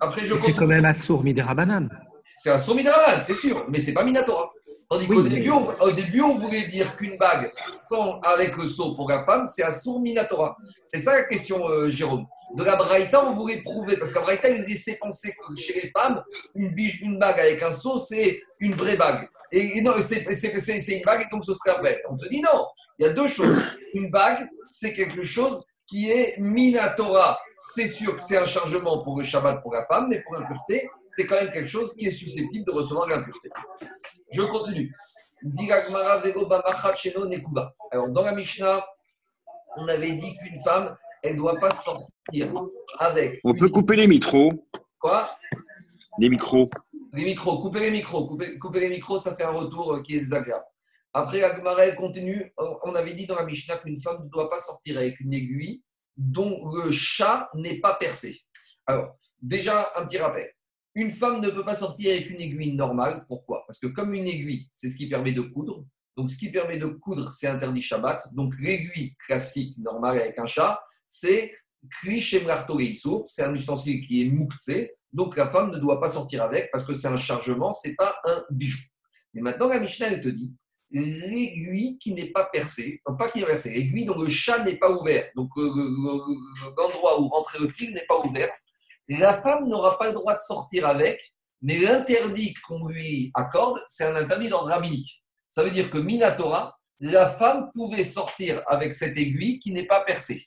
Après, 0.00 0.24
je 0.24 0.34
c'est 0.34 0.52
quand 0.52 0.66
même 0.66 0.84
un 0.84 0.92
sourd 0.92 1.24
Midirabanan. 1.24 1.88
C'est 2.32 2.50
un 2.50 2.58
sourd 2.58 2.76
Midirabanan, 2.76 3.20
c'est 3.20 3.34
sûr, 3.34 3.66
mais 3.68 3.80
c'est 3.80 3.94
pas 3.94 4.04
Minatora. 4.04 4.52
Tandis 4.88 5.08
qu'au 5.08 5.22
début, 5.22 5.50
au 5.50 5.90
début, 5.90 6.20
on 6.20 6.38
voulait 6.38 6.66
dire 6.66 6.96
qu'une 6.96 7.16
bague 7.16 7.50
sans, 7.90 8.20
avec 8.20 8.56
le 8.56 8.68
seau 8.68 8.94
pour 8.94 9.08
la 9.10 9.24
femme, 9.24 9.44
c'est 9.44 9.64
un 9.64 9.72
sourd 9.72 10.00
Minatora. 10.00 10.56
C'est 10.84 11.00
ça 11.00 11.14
la 11.14 11.24
question, 11.24 11.68
euh, 11.68 11.88
Jérôme 11.88 12.26
de 12.54 12.62
la 12.62 12.76
Braïta, 12.76 13.24
on 13.26 13.34
voulait 13.34 13.58
prouver, 13.58 13.96
parce 13.96 14.12
qu'à 14.12 14.20
Braïta, 14.20 14.48
il 14.48 14.62
laissait 14.62 14.96
penser 15.00 15.32
que 15.32 15.56
chez 15.56 15.74
les 15.74 15.90
femmes, 15.90 16.22
une, 16.54 16.70
biche, 16.70 17.00
une 17.00 17.18
bague 17.18 17.40
avec 17.40 17.62
un 17.62 17.70
seau, 17.70 17.98
c'est 17.98 18.40
une 18.60 18.72
vraie 18.72 18.96
bague. 18.96 19.28
Et, 19.52 19.80
non, 19.80 19.92
c'est 20.00 20.24
une 20.24 21.02
bague, 21.04 21.30
donc 21.30 21.44
ce 21.44 21.54
serait 21.54 21.78
vrai. 21.78 22.02
On 22.08 22.16
te 22.16 22.28
dit 22.28 22.40
non, 22.40 22.66
il 22.98 23.06
y 23.06 23.08
a 23.08 23.12
deux 23.12 23.26
choses. 23.26 23.58
Une 23.94 24.10
bague, 24.10 24.48
c'est 24.68 24.92
quelque 24.92 25.22
chose 25.22 25.64
qui 25.86 26.10
est 26.10 26.38
Minatora. 26.38 27.38
C'est 27.56 27.86
sûr 27.86 28.16
que 28.16 28.22
c'est 28.22 28.36
un 28.36 28.46
chargement 28.46 29.02
pour 29.02 29.18
le 29.18 29.24
Shabbat 29.24 29.62
pour 29.62 29.72
la 29.72 29.84
femme, 29.86 30.08
mais 30.08 30.20
pour 30.22 30.34
l'impureté, 30.34 30.88
c'est 31.16 31.26
quand 31.26 31.36
même 31.36 31.52
quelque 31.52 31.68
chose 31.68 31.94
qui 31.96 32.06
est 32.06 32.10
susceptible 32.10 32.64
de 32.66 32.72
recevoir 32.72 33.08
l'impureté. 33.08 33.50
Je 34.32 34.42
continue. 34.42 34.92
Alors, 37.90 38.08
dans 38.08 38.22
la 38.22 38.32
Mishnah, 38.32 38.84
on 39.76 39.88
avait 39.88 40.12
dit 40.12 40.36
qu'une 40.38 40.60
femme, 40.62 40.96
elle 41.22 41.34
ne 41.34 41.38
doit 41.38 41.58
pas 41.60 41.70
sortir 41.70 42.52
avec. 42.98 43.40
On 43.44 43.54
peut 43.54 43.68
couper 43.68 43.96
les 43.96 44.06
micros. 44.06 44.50
Quoi? 44.98 45.28
Les 46.18 46.28
micros. 46.28 46.70
Les 47.12 47.24
micros, 47.24 47.60
couper 47.60 47.80
les 47.80 47.90
micros. 47.90 48.36
Couper, 48.60 48.80
les 48.80 48.88
micros, 48.88 49.18
ça 49.18 49.34
fait 49.34 49.44
un 49.44 49.50
retour 49.50 49.94
euh, 49.94 50.02
qui 50.02 50.16
est 50.16 50.20
désagréable. 50.20 50.64
Après, 51.12 51.42
Agmara 51.42 51.90
continue. 51.92 52.52
On 52.58 52.94
avait 52.94 53.14
dit 53.14 53.26
dans 53.26 53.36
la 53.36 53.44
Mishnah 53.44 53.78
qu'une 53.78 54.00
femme 54.00 54.24
ne 54.24 54.28
doit 54.28 54.50
pas 54.50 54.58
sortir 54.58 54.98
avec 54.98 55.18
une 55.20 55.32
aiguille 55.32 55.82
dont 56.16 56.68
le 56.74 56.90
chat 56.90 57.48
n'est 57.54 57.80
pas 57.80 57.94
percé. 57.94 58.40
Alors, 58.86 59.16
déjà, 59.40 59.92
un 59.96 60.06
petit 60.06 60.18
rappel. 60.18 60.50
Une 60.96 61.10
femme 61.10 61.40
ne 61.40 61.50
peut 61.50 61.64
pas 61.64 61.76
sortir 61.76 62.10
avec 62.10 62.30
une 62.30 62.40
aiguille 62.40 62.72
normale. 62.72 63.24
Pourquoi? 63.28 63.64
Parce 63.66 63.78
que 63.78 63.86
comme 63.86 64.14
une 64.14 64.26
aiguille, 64.26 64.68
c'est 64.72 64.88
ce 64.88 64.96
qui 64.96 65.08
permet 65.08 65.32
de 65.32 65.42
coudre. 65.42 65.84
Donc, 66.16 66.30
ce 66.30 66.38
qui 66.38 66.50
permet 66.50 66.78
de 66.78 66.86
coudre, 66.86 67.30
c'est 67.30 67.46
interdit 67.46 67.82
Shabbat. 67.82 68.34
Donc, 68.34 68.54
l'aiguille 68.58 69.14
classique, 69.26 69.76
normale 69.78 70.18
avec 70.18 70.38
un 70.38 70.46
chat, 70.46 70.80
c'est 71.06 71.52
c'est 73.26 73.42
un 73.44 73.54
ustensile 73.54 74.04
qui 74.06 74.22
est 74.22 74.28
mouktsé, 74.28 74.92
donc 75.12 75.36
la 75.36 75.48
femme 75.48 75.70
ne 75.70 75.78
doit 75.78 76.00
pas 76.00 76.08
sortir 76.08 76.42
avec 76.42 76.70
parce 76.72 76.84
que 76.84 76.94
c'est 76.94 77.08
un 77.08 77.16
chargement, 77.16 77.72
c'est 77.72 77.94
pas 77.94 78.16
un 78.24 78.42
bijou. 78.50 78.80
Mais 79.34 79.42
maintenant, 79.42 79.68
la 79.68 79.80
Mishnah, 79.80 80.08
elle 80.08 80.20
te 80.20 80.28
dit 80.28 80.54
l'aiguille 80.90 81.98
qui 81.98 82.14
n'est 82.14 82.30
pas 82.30 82.44
percée, 82.44 83.02
pas 83.18 83.28
qui 83.28 83.40
est 83.40 83.46
percée, 83.46 83.74
l'aiguille 83.74 84.04
dont 84.04 84.18
le 84.20 84.28
chat 84.28 84.62
n'est 84.64 84.78
pas 84.78 84.90
ouvert, 84.90 85.24
donc 85.34 85.50
euh, 85.56 85.68
l'endroit 86.76 87.20
où 87.20 87.28
rentrer 87.28 87.58
le 87.58 87.68
fil 87.68 87.92
n'est 87.92 88.06
pas 88.08 88.18
ouvert, 88.20 88.50
la 89.08 89.34
femme 89.34 89.68
n'aura 89.68 89.98
pas 89.98 90.08
le 90.08 90.14
droit 90.14 90.34
de 90.34 90.40
sortir 90.40 90.86
avec, 90.86 91.34
mais 91.62 91.78
l'interdit 91.78 92.54
qu'on 92.66 92.86
lui 92.86 93.30
accorde, 93.34 93.80
c'est 93.86 94.04
un 94.04 94.16
interdit 94.16 94.48
d'ordre 94.48 94.68
rabbinique. 94.68 95.22
Ça 95.48 95.62
veut 95.62 95.70
dire 95.70 95.90
que 95.90 95.98
Minatora, 95.98 96.76
la 97.00 97.28
femme 97.28 97.70
pouvait 97.74 98.04
sortir 98.04 98.62
avec 98.66 98.92
cette 98.92 99.16
aiguille 99.16 99.58
qui 99.58 99.72
n'est 99.72 99.86
pas 99.86 100.04
percée. 100.04 100.44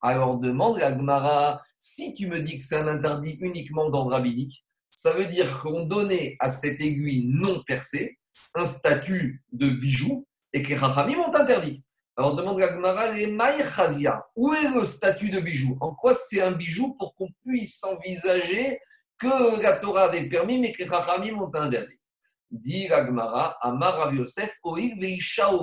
Alors 0.00 0.38
demande 0.38 0.78
à 0.80 0.92
Gmara, 0.92 1.62
si 1.78 2.14
tu 2.14 2.28
me 2.28 2.40
dis 2.40 2.58
que 2.58 2.64
c'est 2.64 2.76
un 2.76 2.86
interdit 2.86 3.38
uniquement 3.40 3.90
d'ordre 3.90 4.12
rabbinique, 4.12 4.64
ça 4.94 5.12
veut 5.12 5.26
dire 5.26 5.60
qu'on 5.60 5.84
donnait 5.84 6.36
à 6.40 6.48
cette 6.48 6.80
aiguille 6.80 7.26
non 7.28 7.62
percée 7.66 8.18
un 8.54 8.64
statut 8.64 9.44
de 9.52 9.68
bijou 9.68 10.26
et 10.52 10.62
que 10.62 10.68
les 10.68 10.76
Rachamim 10.76 11.18
ont 11.18 11.34
interdit. 11.34 11.82
Alors 12.18 12.34
demande 12.34 12.58
Gmara, 12.58 13.12
les 13.12 13.26
où 14.36 14.54
est 14.54 14.70
le 14.74 14.84
statut 14.86 15.28
de 15.28 15.40
bijou? 15.40 15.76
En 15.80 15.94
quoi 15.94 16.14
c'est 16.14 16.40
un 16.40 16.52
bijou 16.52 16.94
pour 16.94 17.14
qu'on 17.14 17.28
puisse 17.44 17.84
envisager 17.84 18.80
que 19.18 19.60
la 19.60 19.76
Torah 19.76 20.04
avait 20.04 20.28
permis 20.28 20.58
mais 20.58 20.72
que 20.72 20.82
les 20.82 20.88
Rachamim 20.88 21.38
ont 21.38 21.54
interdit? 21.54 22.00
Dit 22.50 22.88
Gmara, 22.88 23.58
Amar 23.60 23.96
Rav 23.98 24.14
Yosef, 24.14 24.58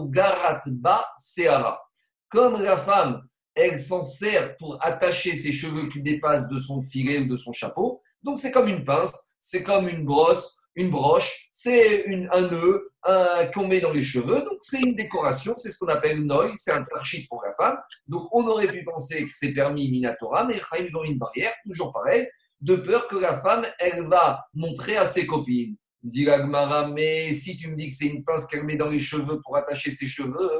Garat 0.09 0.61
Ba 0.67 1.07
Seara. 1.17 1.81
Comme 2.29 2.61
la 2.61 2.77
femme 2.77 3.23
elle 3.55 3.79
s'en 3.79 4.01
sert 4.01 4.55
pour 4.57 4.77
attacher 4.83 5.35
ses 5.35 5.53
cheveux 5.53 5.87
qui 5.87 6.01
dépassent 6.01 6.47
de 6.47 6.57
son 6.57 6.81
filet 6.81 7.19
ou 7.19 7.29
de 7.29 7.37
son 7.37 7.53
chapeau. 7.53 8.01
Donc 8.23 8.39
c'est 8.39 8.51
comme 8.51 8.67
une 8.67 8.83
pince, 8.83 9.35
c'est 9.39 9.63
comme 9.63 9.87
une 9.87 10.05
brosse, 10.05 10.57
une 10.75 10.89
broche, 10.89 11.49
c'est 11.51 12.05
un 12.31 12.41
nœud 12.41 12.91
qu'on 13.53 13.67
met 13.67 13.81
dans 13.81 13.91
les 13.91 14.03
cheveux. 14.03 14.41
Donc 14.41 14.57
c'est 14.61 14.79
une 14.79 14.95
décoration, 14.95 15.53
c'est 15.57 15.71
ce 15.71 15.77
qu'on 15.77 15.87
appelle 15.87 16.19
une 16.19 16.27
noy, 16.27 16.51
c'est 16.55 16.71
un 16.71 16.83
tarchit 16.83 17.27
pour 17.27 17.41
la 17.43 17.53
femme. 17.55 17.77
Donc 18.07 18.27
on 18.31 18.45
aurait 18.47 18.67
pu 18.67 18.83
penser 18.83 19.25
que 19.25 19.31
c'est 19.33 19.53
permis 19.53 19.89
Minatora, 19.89 20.45
mais 20.45 20.59
ils 20.79 20.95
ont 20.95 21.03
une 21.03 21.17
barrière, 21.17 21.53
toujours 21.65 21.91
pareil, 21.93 22.27
de 22.61 22.75
peur 22.75 23.07
que 23.07 23.17
la 23.17 23.39
femme, 23.39 23.65
elle 23.79 24.07
va 24.07 24.45
montrer 24.53 24.95
à 24.97 25.05
ses 25.05 25.27
copines. 25.27 25.75
Dit 26.01 26.25
Gmara, 26.25 26.87
mais 26.87 27.31
si 27.31 27.55
tu 27.55 27.69
me 27.69 27.75
dis 27.75 27.89
que 27.89 27.95
c'est 27.95 28.07
une 28.07 28.23
pince 28.23 28.45
qu'elle 28.45 28.63
met 28.65 28.75
dans 28.75 28.89
les 28.89 28.99
cheveux 28.99 29.39
pour 29.41 29.55
attacher 29.55 29.91
ses 29.91 30.07
cheveux, 30.07 30.51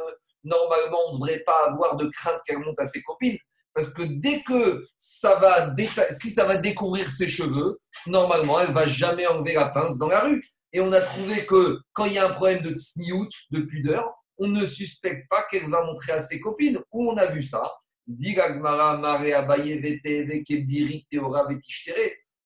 normalement, 0.44 0.98
on 1.08 1.14
ne 1.14 1.18
devrait 1.18 1.44
pas 1.46 1.66
avoir 1.68 1.96
de 1.98 2.08
crainte 2.08 2.40
qu'elle 2.46 2.60
monte 2.60 2.80
à 2.80 2.86
ses 2.86 3.02
copines. 3.02 3.38
Parce 3.74 3.94
que 3.94 4.04
dès 4.04 4.44
que 4.44 4.86
ça 4.98 5.36
va, 5.36 5.76
si 6.12 6.30
ça 6.30 6.46
va 6.46 6.58
découvrir 6.58 7.12
ses 7.12 7.28
cheveux, 7.28 7.80
normalement, 8.08 8.60
elle 8.60 8.74
va 8.74 8.86
jamais 8.86 9.26
enlever 9.28 9.54
la 9.54 9.70
pince 9.70 9.98
dans 9.98 10.10
la 10.10 10.22
rue. 10.22 10.42
Et 10.72 10.80
on 10.80 10.92
a 10.92 11.02
trouvé 11.02 11.46
que 11.46 11.80
quand 11.94 12.06
il 12.06 12.14
y 12.14 12.18
a 12.18 12.28
un 12.28 12.34
problème 12.34 12.62
de 12.62 12.72
tsniout, 12.72 13.30
de 13.52 13.62
pudeur, 13.62 14.12
on 14.38 14.48
ne 14.48 14.66
suspecte 14.66 15.28
pas 15.30 15.44
qu'elle 15.50 15.70
va 15.70 15.84
montrer 15.84 16.14
à 16.14 16.20
ses 16.20 16.40
copines. 16.40 16.80
Où 16.92 17.10
on 17.12 17.18
a 17.18 17.28
vu 17.28 17.44
ça? 17.44 17.72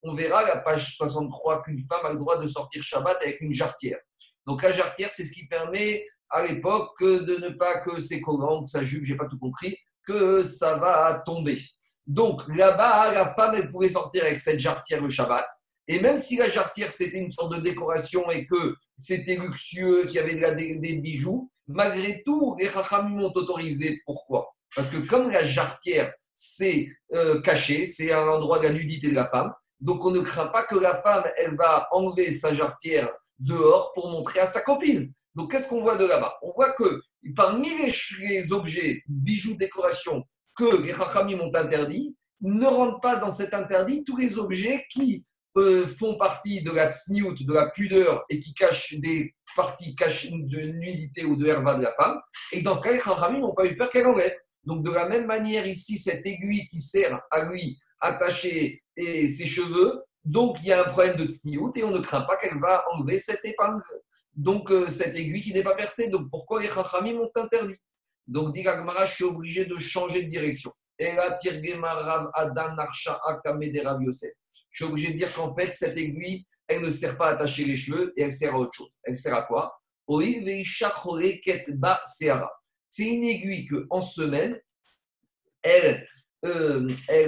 On 0.03 0.13
verra 0.13 0.43
la 0.43 0.57
page 0.57 0.95
63 0.95 1.63
qu'une 1.63 1.79
femme 1.79 2.05
a 2.05 2.13
le 2.13 2.19
droit 2.19 2.37
de 2.37 2.47
sortir 2.47 2.83
Shabbat 2.83 3.17
avec 3.21 3.41
une 3.41 3.53
jarretière. 3.53 3.97
Donc 4.45 4.61
la 4.61 4.71
jarretière, 4.71 5.11
c'est 5.11 5.25
ce 5.25 5.33
qui 5.33 5.47
permet 5.47 6.05
à 6.29 6.45
l'époque 6.45 7.01
de 7.01 7.37
ne 7.41 7.49
pas 7.49 7.79
que 7.79 7.99
ses 8.01 8.21
collants, 8.21 8.65
sa 8.65 8.83
jupe, 8.83 9.03
j'ai 9.03 9.15
pas 9.15 9.27
tout 9.27 9.39
compris, 9.39 9.77
que 10.07 10.41
ça 10.41 10.77
va 10.77 11.21
tomber. 11.25 11.59
Donc 12.07 12.41
là-bas, 12.55 13.11
la 13.11 13.27
femme, 13.27 13.55
elle 13.55 13.67
pouvait 13.67 13.89
sortir 13.89 14.23
avec 14.23 14.39
cette 14.39 14.59
jarretière 14.59 15.01
le 15.01 15.09
Shabbat. 15.09 15.45
Et 15.89 15.99
même 15.99 16.17
si 16.17 16.37
la 16.37 16.49
jarretière, 16.49 16.91
c'était 16.91 17.19
une 17.19 17.31
sorte 17.31 17.55
de 17.55 17.61
décoration 17.61 18.29
et 18.31 18.45
que 18.45 18.75
c'était 18.97 19.35
luxueux, 19.35 20.05
qu'il 20.05 20.15
y 20.15 20.19
avait 20.19 20.79
des, 20.79 20.95
bijoux, 20.95 21.51
malgré 21.67 22.23
tout, 22.25 22.55
les 22.59 22.69
Chachamim 22.69 23.21
ont 23.21 23.31
autorisé. 23.35 24.01
Pourquoi? 24.05 24.53
Parce 24.75 24.89
que 24.89 24.97
comme 24.97 25.29
la 25.29 25.43
jarretière, 25.43 26.13
c'est 26.33 26.89
euh, 27.13 27.41
caché, 27.41 27.85
c'est 27.85 28.11
un 28.11 28.27
endroit 28.27 28.59
de 28.59 28.65
la 28.65 28.73
nudité 28.73 29.09
de 29.09 29.15
la 29.15 29.27
femme, 29.29 29.53
donc 29.79 30.03
on 30.05 30.11
ne 30.11 30.19
craint 30.19 30.47
pas 30.47 30.63
que 30.63 30.75
la 30.75 30.95
femme, 30.95 31.23
elle 31.37 31.55
va 31.55 31.87
enlever 31.91 32.31
sa 32.31 32.53
jarretière 32.53 33.09
dehors 33.39 33.91
pour 33.93 34.09
montrer 34.09 34.39
à 34.39 34.45
sa 34.45 34.61
copine. 34.61 35.11
Donc 35.37 35.51
qu'est-ce 35.51 35.69
qu'on 35.69 35.81
voit 35.81 35.97
de 35.97 36.05
là-bas? 36.05 36.35
On 36.41 36.51
voit 36.51 36.73
que 36.73 36.99
parmi 37.35 37.69
les, 38.19 38.51
objets, 38.51 39.03
bijoux, 39.07 39.55
décorations 39.55 40.23
que 40.55 40.81
les 40.81 40.91
Chachamim 40.91 41.39
ont 41.39 41.53
interdits, 41.53 42.17
ne 42.41 42.65
rentrent 42.65 43.01
pas 43.01 43.17
dans 43.17 43.29
cet 43.29 43.53
interdit 43.53 44.03
tous 44.03 44.17
les 44.17 44.39
objets 44.39 44.83
qui 44.89 45.25
euh, 45.57 45.85
font 45.85 46.17
partie 46.17 46.63
de 46.63 46.71
la 46.71 46.91
tsniout, 46.91 47.35
de 47.35 47.53
la 47.53 47.69
pudeur, 47.69 48.25
et 48.29 48.39
qui 48.39 48.55
cachent 48.55 48.95
des 48.95 49.35
parties 49.55 49.95
cachées 49.95 50.31
de 50.31 50.59
nudité 50.71 51.23
ou 51.23 51.35
de 51.35 51.45
herva 51.45 51.75
de 51.75 51.83
la 51.83 51.93
femme. 51.93 52.19
Et 52.51 52.63
dans 52.63 52.73
ce 52.73 52.81
cas, 52.81 52.91
les 52.91 52.99
Chachamim 52.99 53.39
n'ont 53.39 53.53
pas 53.53 53.67
eu 53.67 53.77
peur 53.77 53.91
qu'elle 53.91 54.07
enlève. 54.07 54.35
Donc 54.63 54.83
de 54.83 54.89
la 54.89 55.07
même 55.07 55.27
manière 55.27 55.67
ici, 55.67 55.99
cette 55.99 56.25
aiguille 56.25 56.65
qui 56.65 56.81
sert 56.81 57.21
à 57.29 57.45
lui 57.45 57.77
attacher 58.01 58.81
ses 58.97 59.45
cheveux, 59.45 60.01
donc 60.25 60.57
il 60.61 60.69
y 60.69 60.71
a 60.73 60.81
un 60.81 60.89
problème 60.89 61.15
de 61.15 61.25
tsniout 61.25 61.71
et 61.75 61.83
on 61.83 61.91
ne 61.91 61.99
craint 61.99 62.21
pas 62.21 62.37
qu'elle 62.37 62.59
va 62.59 62.83
enlever 62.91 63.19
cette 63.19 63.45
épingle 63.45 63.83
donc 64.37 64.71
euh, 64.71 64.87
cette 64.87 65.15
aiguille 65.15 65.41
qui 65.41 65.51
n'est 65.51 65.63
pas 65.63 65.75
percée. 65.75 66.09
Donc 66.09 66.29
pourquoi 66.29 66.61
les 66.61 66.69
Chachamim 66.69 67.19
ont 67.19 67.31
interdit? 67.35 67.75
Donc 68.27 68.53
dit 68.53 68.61
Gagmara, 68.61 69.05
je 69.05 69.15
suis 69.15 69.23
obligé 69.23 69.65
de 69.65 69.77
changer 69.77 70.23
de 70.23 70.29
direction. 70.29 70.71
Et. 70.99 71.11
Je 74.69 74.83
suis 74.83 74.91
obligé 74.91 75.11
de 75.11 75.17
dire 75.17 75.33
qu'en 75.33 75.55
fait, 75.55 75.73
cette 75.73 75.97
aiguille, 75.97 76.45
elle 76.67 76.81
ne 76.81 76.91
sert 76.91 77.17
pas 77.17 77.29
à 77.29 77.31
attacher 77.31 77.65
les 77.65 77.75
cheveux 77.75 78.13
et 78.15 78.21
elle 78.21 78.33
sert 78.33 78.53
à 78.53 78.59
autre 78.59 78.73
chose. 78.73 78.99
Elle 79.03 79.17
sert 79.17 79.33
à 79.33 79.41
quoi? 79.43 79.81
C'est 82.89 83.05
une 83.05 83.23
aiguille 83.23 83.65
que 83.65 83.87
en 83.89 84.01
semaine, 84.01 84.59
elle, 85.63 86.07
euh, 86.45 86.87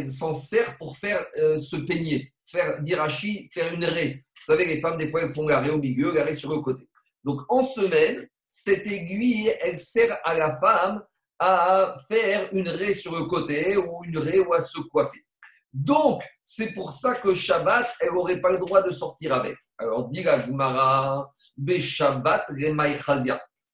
s'en 0.10 0.34
sert 0.34 0.78
pour 0.78 0.98
faire 0.98 1.26
euh, 1.38 1.60
se 1.60 1.76
peigner, 1.76 2.32
faire 2.46 2.82
d'irachi, 2.82 3.50
faire 3.52 3.74
une 3.74 3.84
raie. 3.84 4.24
Vous 4.38 4.46
savez, 4.46 4.66
les 4.66 4.80
femmes, 4.80 4.98
des 4.98 5.08
fois, 5.08 5.24
elles 5.24 5.34
font 5.34 5.46
raie 5.46 5.72
au 5.72 5.80
milieu, 5.80 6.14
la 6.14 6.24
raie 6.24 6.34
sur 6.34 6.50
le 6.52 6.60
côté. 6.60 6.89
Donc 7.24 7.42
en 7.50 7.62
semaine, 7.62 8.28
cette 8.50 8.88
aiguille, 8.88 9.54
elle 9.62 9.78
sert 9.78 10.18
à 10.24 10.34
la 10.34 10.58
femme 10.60 11.04
à 11.38 11.94
faire 12.08 12.50
une 12.52 12.68
raie 12.68 12.94
sur 12.94 13.16
le 13.16 13.26
côté 13.26 13.78
ou 13.78 14.04
une 14.04 14.18
raie 14.18 14.40
ou 14.40 14.54
à 14.54 14.60
se 14.60 14.80
coiffer. 14.82 15.24
Donc, 15.72 16.24
c'est 16.44 16.74
pour 16.74 16.92
ça 16.92 17.16
que 17.16 17.34
Shabbat, 17.34 17.88
elle 18.02 18.14
n'aurait 18.14 18.42
pas 18.42 18.50
le 18.50 18.58
droit 18.58 18.82
de 18.82 18.90
sortir 18.90 19.34
avec. 19.34 19.56
Alors, 19.78 20.08
dit 20.08 20.24
la 20.24 20.40
Gumara, 20.40 21.32
Shabbat, 21.80 22.48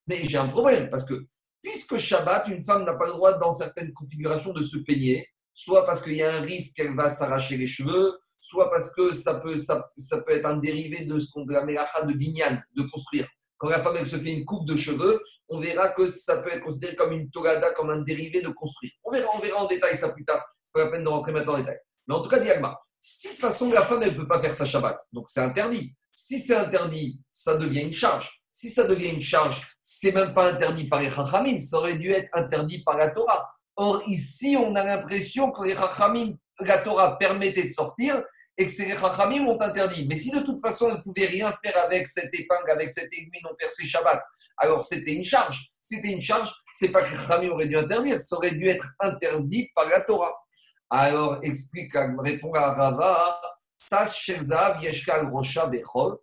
Mais 0.08 0.18
j'ai 0.26 0.38
un 0.38 0.50
problème, 0.50 0.90
parce 0.90 1.06
que 1.06 1.26
puisque 1.62 1.98
Shabbat, 1.98 2.50
une 2.50 2.64
femme 2.64 2.84
n'a 2.84 2.96
pas 2.96 3.08
le 3.08 3.14
droit, 3.14 3.38
dans 3.40 3.52
certaines 3.52 3.94
configurations, 3.94 4.54
de 4.54 4.62
se 4.62 4.78
peigner, 4.80 5.28
soit 5.54 5.86
parce 5.86 6.04
qu'il 6.04 6.18
y 6.18 6.22
a 6.22 6.36
un 6.36 6.42
risque 6.42 6.76
qu'elle 6.76 6.96
va 6.96 7.10
s'arracher 7.10 7.58
les 7.58 7.68
cheveux, 7.68 8.20
soit 8.48 8.70
parce 8.70 8.94
que 8.94 9.14
ça 9.14 9.36
peut, 9.36 9.58
ça, 9.58 9.90
peut 9.98 10.32
être 10.32 10.46
un 10.46 10.58
dérivé 10.58 11.06
de 11.06 11.20
ce 11.20 11.32
qu'on 11.32 11.46
de 11.46 11.54
la 11.54 11.66
de 11.66 12.14
binyan, 12.14 12.62
de 12.76 12.84
construire. 12.84 13.28
Quand 13.58 13.70
la 13.70 13.82
femme 13.82 13.96
elle 13.98 14.08
se 14.08 14.18
fait 14.18 14.32
une 14.32 14.46
coupe 14.46 14.68
de 14.68 14.76
cheveux, 14.76 15.22
on 15.50 15.60
verra 15.60 15.90
que 15.90 16.06
ça 16.06 16.40
peut 16.40 16.52
être 16.52 16.64
considéré 16.64 16.96
comme 16.96 17.12
une 17.14 17.30
togada, 17.30 17.72
comme 17.72 17.90
un 17.90 18.02
dérivé 18.02 18.42
de 18.42 18.50
construire. 18.50 18.92
On 19.04 19.12
verra, 19.12 19.30
on 19.36 19.40
verra 19.40 19.64
en 19.64 19.68
détail 19.68 19.96
ça 19.96 20.14
plus 20.14 20.26
tard. 20.26 20.46
C'est 20.64 20.74
pas 20.74 20.86
la 20.86 20.92
peine 20.92 21.04
de 21.04 21.10
rentrer 21.10 21.32
maintenant 21.32 21.54
en 21.54 21.60
détail. 21.60 21.80
Mais 22.08 22.16
en 22.16 22.22
tout 22.22 22.30
cas, 22.30 22.40
Diagma, 22.40 22.78
si 23.00 23.28
de 23.28 23.34
toute 23.34 23.42
façon 23.42 23.72
la 23.72 23.82
femme 23.82 24.04
elle 24.04 24.12
ne 24.12 24.18
peut 24.18 24.28
pas 24.28 24.40
faire 24.40 24.54
sa 24.54 24.66
Shabbat, 24.66 25.00
donc 25.12 25.28
c'est 25.28 25.42
interdit. 25.42 25.96
Si 26.12 26.40
c'est 26.40 26.56
interdit, 26.56 27.22
ça 27.32 27.58
devient 27.58 27.82
une 27.82 27.94
charge. 27.94 28.42
Si 28.50 28.70
ça 28.70 28.86
devient 28.86 29.10
une 29.10 29.22
charge, 29.22 29.68
c'est 29.82 30.14
même 30.14 30.34
pas 30.34 30.54
interdit 30.54 30.88
par 30.88 31.02
les 31.02 31.12
Chachamim, 31.12 31.60
ça 31.60 31.78
aurait 31.78 31.98
dû 31.98 32.12
être 32.12 32.30
interdit 32.34 32.84
par 32.84 32.98
la 32.98 33.12
Torah. 33.12 33.50
Or, 33.76 34.02
ici, 34.08 34.56
on 34.58 34.74
a 34.76 34.84
l'impression 34.84 35.52
que 35.52 35.64
les 35.64 35.76
Chachamim, 35.76 36.36
la 36.62 36.78
Torah 36.78 37.18
permettait 37.18 37.66
de 37.66 37.70
sortir, 37.70 38.24
et 38.58 38.66
que 38.66 38.72
ces 38.72 38.90
Chachamim 38.96 39.46
ont 39.48 39.60
interdit. 39.62 40.08
Mais 40.08 40.16
si 40.16 40.32
de 40.32 40.40
toute 40.40 40.60
façon, 40.60 40.90
elle 40.90 40.98
ne 40.98 41.02
pouvait 41.02 41.26
rien 41.26 41.54
faire 41.64 41.78
avec 41.84 42.08
cette 42.08 42.34
épingle, 42.34 42.72
avec 42.72 42.92
cette 42.92 43.12
aiguille 43.14 43.42
non 43.44 43.56
percée 43.58 43.88
Shabbat, 43.88 44.22
alors 44.58 44.84
c'était 44.84 45.14
une 45.14 45.26
charge. 45.26 45.72
C'était 45.82 46.12
une 46.12 46.22
charge, 46.22 46.52
c'est 46.74 46.92
pas 46.92 47.04
que 47.04 47.12
les 47.12 47.18
Chachamim 47.18 47.50
auraient 47.50 47.68
dû 47.68 47.78
interdire, 47.78 48.20
ça 48.20 48.36
aurait 48.38 48.56
dû 48.56 48.68
être 48.68 48.88
interdit 49.00 49.70
par 49.76 49.88
la 49.88 50.02
Torah. 50.02 50.34
Alors, 50.90 51.40
explique, 51.44 51.92
répond 52.20 52.54
à 52.54 52.74
Rava, 52.74 53.42
Tas 53.90 54.14
Shelzav 54.14 54.82
Yeshkal 54.82 55.28
Rosha 55.28 55.68
Bechol, 55.68 56.18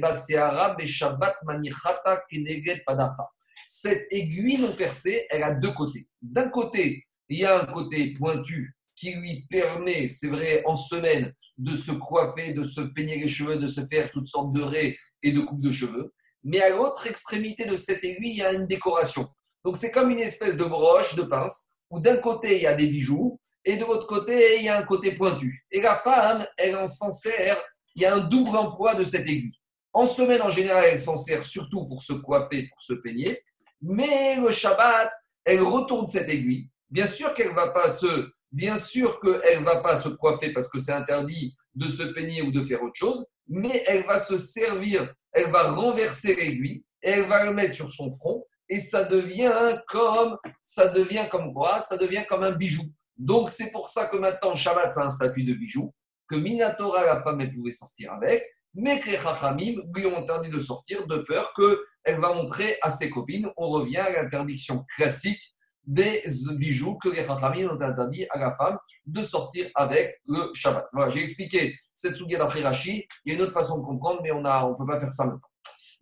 Baseara 0.00 0.74
Beshabbat 0.74 1.36
Manichata 1.44 2.22
Kineget 2.28 2.82
Padacha. 2.86 3.28
Cette 3.66 4.06
aiguille 4.10 4.58
non 4.58 4.72
percée, 4.72 5.26
elle 5.30 5.42
a 5.42 5.52
deux 5.52 5.72
côtés. 5.72 6.08
D'un 6.20 6.48
côté, 6.50 7.04
il 7.28 7.38
y 7.38 7.44
a 7.44 7.60
un 7.60 7.66
côté 7.66 8.14
pointu 8.18 8.73
qui 8.96 9.14
lui 9.14 9.46
permet, 9.48 10.08
c'est 10.08 10.28
vrai, 10.28 10.62
en 10.66 10.74
semaine, 10.74 11.32
de 11.58 11.74
se 11.74 11.92
coiffer, 11.92 12.52
de 12.52 12.62
se 12.62 12.80
peigner 12.80 13.18
les 13.18 13.28
cheveux, 13.28 13.56
de 13.56 13.66
se 13.66 13.84
faire 13.86 14.10
toutes 14.10 14.26
sortes 14.26 14.52
de 14.52 14.62
raies 14.62 14.96
et 15.22 15.32
de 15.32 15.40
coupes 15.40 15.60
de 15.60 15.72
cheveux. 15.72 16.12
Mais 16.42 16.60
à 16.60 16.70
l'autre 16.70 17.06
extrémité 17.06 17.66
de 17.66 17.76
cette 17.76 18.04
aiguille, 18.04 18.30
il 18.30 18.36
y 18.36 18.42
a 18.42 18.52
une 18.52 18.66
décoration. 18.66 19.28
Donc 19.64 19.76
c'est 19.78 19.90
comme 19.90 20.10
une 20.10 20.20
espèce 20.20 20.56
de 20.56 20.64
broche, 20.64 21.14
de 21.14 21.22
pince, 21.22 21.74
où 21.90 22.00
d'un 22.00 22.16
côté 22.16 22.56
il 22.56 22.62
y 22.62 22.66
a 22.66 22.74
des 22.74 22.86
bijoux 22.86 23.40
et 23.64 23.76
de 23.76 23.84
l'autre 23.84 24.06
côté 24.06 24.58
il 24.58 24.64
y 24.64 24.68
a 24.68 24.78
un 24.78 24.84
côté 24.84 25.12
pointu. 25.12 25.64
Et 25.70 25.80
la 25.80 25.96
femme, 25.96 26.46
elle 26.58 26.76
en 26.76 26.86
s'en 26.86 27.12
sert, 27.12 27.62
il 27.94 28.02
y 28.02 28.04
a 28.04 28.14
un 28.14 28.20
double 28.20 28.56
emploi 28.56 28.94
de 28.94 29.04
cette 29.04 29.26
aiguille. 29.26 29.58
En 29.92 30.04
semaine, 30.04 30.42
en 30.42 30.50
général, 30.50 30.84
elle 30.84 30.98
s'en 30.98 31.16
sert 31.16 31.44
surtout 31.44 31.86
pour 31.86 32.02
se 32.02 32.12
coiffer, 32.12 32.68
pour 32.68 32.80
se 32.80 32.94
peigner. 32.94 33.40
Mais 33.80 34.36
le 34.36 34.50
Shabbat, 34.50 35.10
elle 35.44 35.62
retourne 35.62 36.08
cette 36.08 36.28
aiguille. 36.28 36.68
Bien 36.90 37.06
sûr 37.06 37.32
qu'elle 37.32 37.50
ne 37.50 37.54
va 37.54 37.70
pas 37.70 37.88
se 37.88 38.28
Bien 38.54 38.76
sûr 38.76 39.18
qu'elle 39.18 39.60
ne 39.60 39.64
va 39.64 39.80
pas 39.80 39.96
se 39.96 40.08
coiffer 40.08 40.52
parce 40.52 40.68
que 40.68 40.78
c'est 40.78 40.92
interdit 40.92 41.56
de 41.74 41.88
se 41.88 42.04
peigner 42.04 42.40
ou 42.42 42.52
de 42.52 42.62
faire 42.62 42.84
autre 42.84 42.94
chose, 42.94 43.26
mais 43.48 43.82
elle 43.88 44.06
va 44.06 44.16
se 44.16 44.38
servir, 44.38 45.12
elle 45.32 45.50
va 45.50 45.72
renverser 45.72 46.36
l'aiguille 46.36 46.84
et 47.02 47.10
elle 47.10 47.26
va 47.26 47.44
le 47.44 47.52
mettre 47.52 47.74
sur 47.74 47.90
son 47.90 48.12
front 48.12 48.46
et 48.68 48.78
ça 48.78 49.06
devient 49.06 49.80
comme 49.88 50.38
ça 50.62 50.86
devient 50.86 51.26
comme 51.32 51.52
quoi 51.52 51.80
Ça 51.80 51.96
devient 51.96 52.24
comme 52.28 52.44
un 52.44 52.52
bijou. 52.52 52.84
Donc 53.16 53.50
c'est 53.50 53.72
pour 53.72 53.88
ça 53.88 54.06
que 54.06 54.16
maintenant 54.16 54.54
Shabbat 54.54 54.94
c'est 54.94 55.00
un 55.00 55.10
statut 55.10 55.42
de 55.42 55.54
bijou 55.54 55.92
que 56.30 56.36
Minatora 56.36 57.04
la 57.04 57.22
femme 57.22 57.40
elle 57.40 57.52
pouvait 57.52 57.72
sortir 57.72 58.12
avec, 58.12 58.44
mais 58.72 59.00
que 59.00 59.10
les 59.10 59.82
lui 59.96 60.06
ont 60.06 60.16
interdit 60.16 60.50
de 60.50 60.60
sortir 60.60 61.08
de 61.08 61.18
peur 61.18 61.52
qu'elle 61.56 62.20
va 62.20 62.32
montrer 62.32 62.76
à 62.82 62.90
ses 62.90 63.10
copines. 63.10 63.50
On 63.56 63.70
revient 63.70 63.96
à 63.96 64.22
l'interdiction 64.22 64.84
classique 64.96 65.53
des 65.86 66.22
bijoux 66.56 66.96
que 66.96 67.08
les 67.08 67.24
Chachamim 67.24 67.68
ont 67.68 67.80
interdit 67.80 68.26
à 68.30 68.38
la 68.38 68.56
femme 68.56 68.78
de 69.06 69.22
sortir 69.22 69.70
avec 69.74 70.20
le 70.26 70.50
Shabbat. 70.54 70.86
Voilà, 70.92 71.10
j'ai 71.10 71.22
expliqué 71.22 71.76
cette 71.94 72.16
souga 72.16 72.38
d'après 72.38 72.62
Rashi. 72.62 73.06
Il 73.24 73.32
y 73.32 73.32
a 73.32 73.38
une 73.38 73.42
autre 73.42 73.52
façon 73.52 73.78
de 73.78 73.84
comprendre, 73.84 74.20
mais 74.22 74.32
on 74.32 74.40
ne 74.40 74.48
on 74.48 74.74
peut 74.74 74.86
pas 74.86 74.98
faire 74.98 75.12
ça 75.12 75.24
maintenant. 75.24 75.48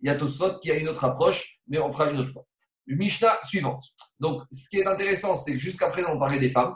Il 0.01 0.07
y 0.07 0.09
a 0.09 0.15
Tosfot 0.15 0.59
qui 0.59 0.71
a 0.71 0.75
une 0.75 0.89
autre 0.89 1.03
approche, 1.03 1.59
mais 1.67 1.79
on 1.79 1.91
fera 1.91 2.09
une 2.09 2.19
autre 2.19 2.31
fois. 2.31 2.45
Mishnah 2.87 3.39
suivante. 3.43 3.83
Donc, 4.19 4.43
ce 4.51 4.69
qui 4.69 4.79
est 4.79 4.85
intéressant, 4.85 5.35
c'est 5.35 5.53
que 5.53 5.59
jusqu'à 5.59 5.89
présent, 5.89 6.09
on 6.13 6.19
parlait 6.19 6.39
des 6.39 6.49
femmes. 6.49 6.75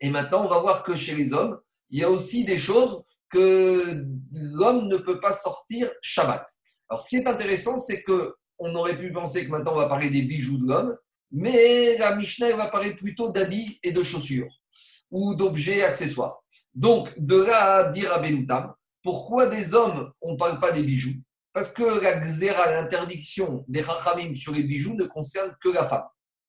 Et 0.00 0.10
maintenant, 0.10 0.44
on 0.44 0.48
va 0.48 0.60
voir 0.60 0.82
que 0.84 0.94
chez 0.94 1.14
les 1.14 1.32
hommes, 1.32 1.58
il 1.90 2.00
y 2.00 2.04
a 2.04 2.10
aussi 2.10 2.44
des 2.44 2.58
choses 2.58 3.02
que 3.30 4.04
l'homme 4.32 4.86
ne 4.88 4.96
peut 4.96 5.20
pas 5.20 5.32
sortir 5.32 5.90
Shabbat. 6.00 6.46
Alors, 6.88 7.00
ce 7.00 7.08
qui 7.08 7.16
est 7.16 7.26
intéressant, 7.26 7.76
c'est 7.78 8.02
que 8.02 8.34
on 8.58 8.74
aurait 8.74 8.98
pu 8.98 9.12
penser 9.12 9.44
que 9.44 9.50
maintenant, 9.50 9.72
on 9.74 9.78
va 9.78 9.88
parler 9.88 10.10
des 10.10 10.22
bijoux 10.22 10.58
de 10.58 10.66
l'homme, 10.66 10.96
mais 11.30 11.96
la 11.98 12.16
Mishnah 12.16 12.56
va 12.56 12.68
parler 12.68 12.94
plutôt 12.94 13.30
d'habits 13.30 13.78
et 13.82 13.92
de 13.92 14.02
chaussures 14.02 14.48
ou 15.10 15.34
d'objets 15.34 15.82
accessoires. 15.84 16.42
Donc, 16.74 17.12
de 17.18 17.40
là 17.40 17.76
à 17.76 17.90
dire 17.90 18.12
à 18.12 18.18
Benoutam, 18.18 18.72
pourquoi 19.02 19.46
des 19.46 19.74
hommes, 19.74 20.12
on 20.20 20.32
ne 20.32 20.36
parle 20.36 20.58
pas 20.58 20.72
des 20.72 20.82
bijoux? 20.82 21.14
Parce 21.52 21.72
que 21.72 22.00
la 22.02 22.20
xéra, 22.20 22.70
l'interdiction 22.70 23.64
des 23.68 23.80
rachamim 23.80 24.34
sur 24.34 24.52
les 24.52 24.62
bijoux 24.62 24.94
ne 24.94 25.04
concerne 25.04 25.56
que 25.60 25.68
la 25.68 25.84
femme. 25.84 26.04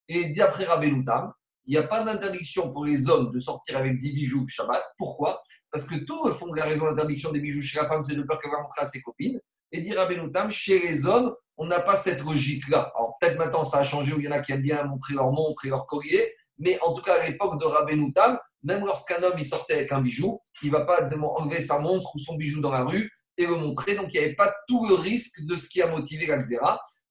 Et 0.07 0.33
d'après 0.33 0.65
Rabbenoutam, 0.65 1.31
il 1.65 1.71
n'y 1.71 1.77
a 1.77 1.87
pas 1.87 2.03
d'interdiction 2.03 2.71
pour 2.71 2.83
les 2.83 3.09
hommes 3.09 3.31
de 3.31 3.39
sortir 3.39 3.77
avec 3.77 4.01
des 4.01 4.11
bijoux 4.11 4.47
Shabbat. 4.47 4.83
Pourquoi? 4.97 5.41
Parce 5.71 5.85
que 5.85 5.95
tout 6.03 6.27
le 6.27 6.33
fond 6.33 6.49
de 6.49 6.57
la 6.57 6.65
raison 6.65 6.85
d'interdiction 6.85 7.31
des 7.31 7.39
bijoux 7.39 7.61
chez 7.61 7.77
la 7.77 7.87
femme, 7.87 8.01
c'est 8.03 8.15
de 8.15 8.23
peur 8.23 8.39
qu'elle 8.39 8.51
va 8.51 8.61
montrer 8.61 8.81
à 8.81 8.85
ses 8.85 9.01
copines. 9.01 9.39
Et 9.71 9.81
dire 9.81 9.97
Rabbenoutam, 9.97 10.49
chez 10.49 10.79
les 10.79 11.05
hommes, 11.05 11.33
on 11.59 11.67
n'a 11.67 11.79
pas 11.79 11.95
cette 11.95 12.23
logique-là. 12.23 12.91
Alors 12.95 13.17
peut-être 13.19 13.37
maintenant 13.37 13.63
ça 13.63 13.79
a 13.79 13.83
changé 13.83 14.13
où 14.13 14.19
il 14.19 14.25
y 14.25 14.27
en 14.27 14.31
a 14.31 14.39
qui 14.39 14.51
aiment 14.51 14.61
bien 14.61 14.83
montrer 14.83 15.13
leur 15.13 15.31
montre 15.31 15.65
et 15.65 15.69
leur 15.69 15.85
collier, 15.85 16.33
mais 16.57 16.79
en 16.81 16.93
tout 16.93 17.01
cas 17.01 17.21
à 17.21 17.27
l'époque 17.27 17.59
de 17.59 17.65
Rabbeinu 17.65 18.11
Tam, 18.13 18.39
même 18.63 18.85
lorsqu'un 18.85 19.21
homme 19.21 19.37
il 19.37 19.45
sortait 19.45 19.75
avec 19.75 19.91
un 19.91 20.01
bijou, 20.01 20.39
il 20.63 20.71
ne 20.71 20.77
va 20.77 20.85
pas 20.85 21.07
enlever 21.37 21.59
sa 21.59 21.79
montre 21.79 22.15
ou 22.15 22.19
son 22.19 22.35
bijou 22.35 22.61
dans 22.61 22.71
la 22.71 22.83
rue 22.83 23.11
et 23.37 23.45
le 23.45 23.55
montrer. 23.55 23.95
Donc 23.95 24.13
il 24.13 24.19
n'y 24.19 24.25
avait 24.25 24.35
pas 24.35 24.51
tout 24.67 24.87
le 24.87 24.95
risque 24.95 25.45
de 25.45 25.55
ce 25.55 25.69
qui 25.69 25.81
a 25.81 25.87
motivé 25.87 26.25
la 26.27 26.39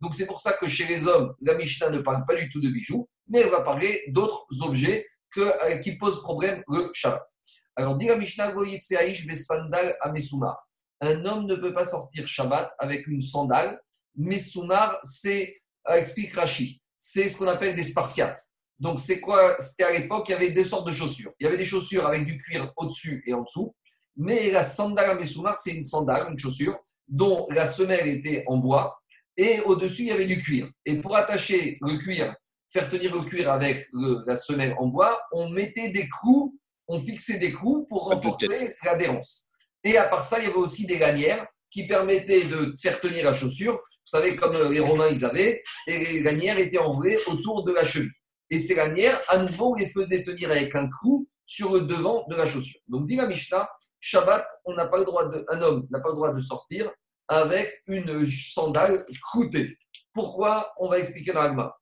Donc 0.00 0.14
c'est 0.14 0.26
pour 0.26 0.40
ça 0.40 0.54
que 0.54 0.66
chez 0.66 0.86
les 0.86 1.06
hommes, 1.06 1.34
la 1.40 1.54
Mishnah 1.54 1.90
ne 1.90 1.98
parle 1.98 2.24
pas 2.26 2.34
du 2.34 2.48
tout 2.48 2.60
de 2.60 2.68
bijoux, 2.68 3.08
mais 3.28 3.40
elle 3.40 3.50
va 3.50 3.60
parler 3.60 4.02
d'autres 4.08 4.46
objets 4.62 5.06
euh, 5.36 5.78
qui 5.78 5.96
pose 5.96 6.22
problème 6.22 6.62
le 6.68 6.90
Shabbat. 6.94 7.22
Alors, 7.76 7.96
dit 7.96 8.06
la 8.06 8.16
Mishnah, 8.16 8.52
Un 11.00 11.24
homme 11.26 11.46
ne 11.46 11.54
peut 11.54 11.72
pas 11.72 11.84
sortir 11.84 12.26
Shabbat 12.26 12.72
avec 12.78 13.06
une 13.06 13.20
sandale. 13.20 13.80
Mesumar, 14.18 14.98
c'est, 15.02 15.56
euh, 15.88 15.94
explique 15.94 16.34
Rashi, 16.34 16.82
c'est 16.98 17.30
ce 17.30 17.38
qu'on 17.38 17.48
appelle 17.48 17.74
des 17.74 17.82
spartiates. 17.82 18.38
Donc, 18.78 19.00
c'est 19.00 19.20
quoi 19.20 19.56
C'était 19.58 19.84
à 19.84 19.92
l'époque, 19.98 20.28
il 20.28 20.32
y 20.32 20.34
avait 20.34 20.50
deux 20.50 20.64
sortes 20.64 20.86
de 20.86 20.92
chaussures. 20.92 21.32
Il 21.40 21.44
y 21.44 21.46
avait 21.46 21.56
des 21.56 21.64
chaussures 21.64 22.06
avec 22.06 22.26
du 22.26 22.36
cuir 22.36 22.70
au-dessus 22.76 23.22
et 23.26 23.32
en 23.32 23.42
dessous. 23.42 23.74
Mais 24.16 24.50
la 24.50 24.62
sandale 24.62 25.10
à 25.10 25.14
Mesumar, 25.14 25.56
c'est 25.56 25.72
une 25.72 25.84
sandale, 25.84 26.30
une 26.30 26.38
chaussure, 26.38 26.78
dont 27.08 27.46
la 27.50 27.64
semelle 27.64 28.06
était 28.06 28.44
en 28.46 28.58
bois 28.58 28.98
et 29.38 29.60
au-dessus, 29.60 30.02
il 30.02 30.08
y 30.08 30.10
avait 30.10 30.26
du 30.26 30.36
cuir. 30.36 30.68
Et 30.84 30.96
pour 30.96 31.16
attacher 31.16 31.78
le 31.80 31.96
cuir, 31.96 32.34
faire 32.70 32.90
tenir 32.90 33.14
le 33.14 33.22
cuir 33.22 33.50
avec 33.50 33.86
la 33.92 34.34
semelle 34.34 34.74
en 34.78 34.88
bois, 34.88 35.18
on 35.32 35.48
mettait 35.48 35.90
des 35.90 36.08
clous, 36.08 36.58
on 36.88 37.00
fixait 37.00 37.38
des 37.38 37.52
clous 37.52 37.86
pour 37.88 38.06
renforcer 38.06 38.74
l'adhérence. 38.82 39.50
Et 39.84 39.96
à 39.96 40.08
part 40.08 40.24
ça, 40.24 40.40
il 40.40 40.46
y 40.46 40.48
avait 40.48 40.56
aussi 40.56 40.86
des 40.86 40.98
lanières 40.98 41.46
qui 41.70 41.86
permettaient 41.86 42.46
de 42.46 42.74
faire 42.82 42.98
tenir 43.00 43.24
la 43.24 43.32
chaussure. 43.32 43.80
Vous 44.10 44.18
savez, 44.18 44.36
comme 44.36 44.54
euh, 44.54 44.70
les 44.70 44.80
Romains, 44.80 45.08
ils 45.08 45.22
avaient, 45.22 45.62
et 45.86 45.98
les 45.98 46.20
lanières 46.20 46.58
étaient 46.58 46.78
enroulées 46.78 47.18
autour 47.26 47.62
de 47.64 47.72
la 47.72 47.84
cheville. 47.84 48.10
Et 48.48 48.58
ces 48.58 48.74
lanières, 48.74 49.20
à 49.28 49.36
nouveau, 49.36 49.74
les 49.76 49.84
faisaient 49.84 50.24
tenir 50.24 50.50
avec 50.50 50.74
un 50.74 50.88
clou 50.88 51.28
sur 51.44 51.74
le 51.74 51.82
devant 51.82 52.24
de 52.30 52.34
la 52.34 52.46
chaussure. 52.46 52.80
Donc, 52.88 53.04
dit 53.04 53.16
la 53.16 53.26
Mishnah, 53.26 53.68
Shabbat, 54.00 54.48
on 54.64 54.72
n'a 54.72 54.86
pas 54.86 54.96
le 54.96 55.04
droit 55.04 55.28
de, 55.28 55.44
un 55.48 55.60
homme 55.60 55.86
n'a 55.90 56.00
pas 56.00 56.08
le 56.08 56.14
droit 56.14 56.32
de 56.32 56.38
sortir 56.38 56.90
avec 57.28 57.70
une 57.86 58.26
sandale 58.30 59.04
croûtée. 59.20 59.76
Pourquoi? 60.14 60.72
On 60.78 60.88
va 60.88 61.00
expliquer 61.00 61.32
dans 61.34 61.42
l'agma. 61.42 61.76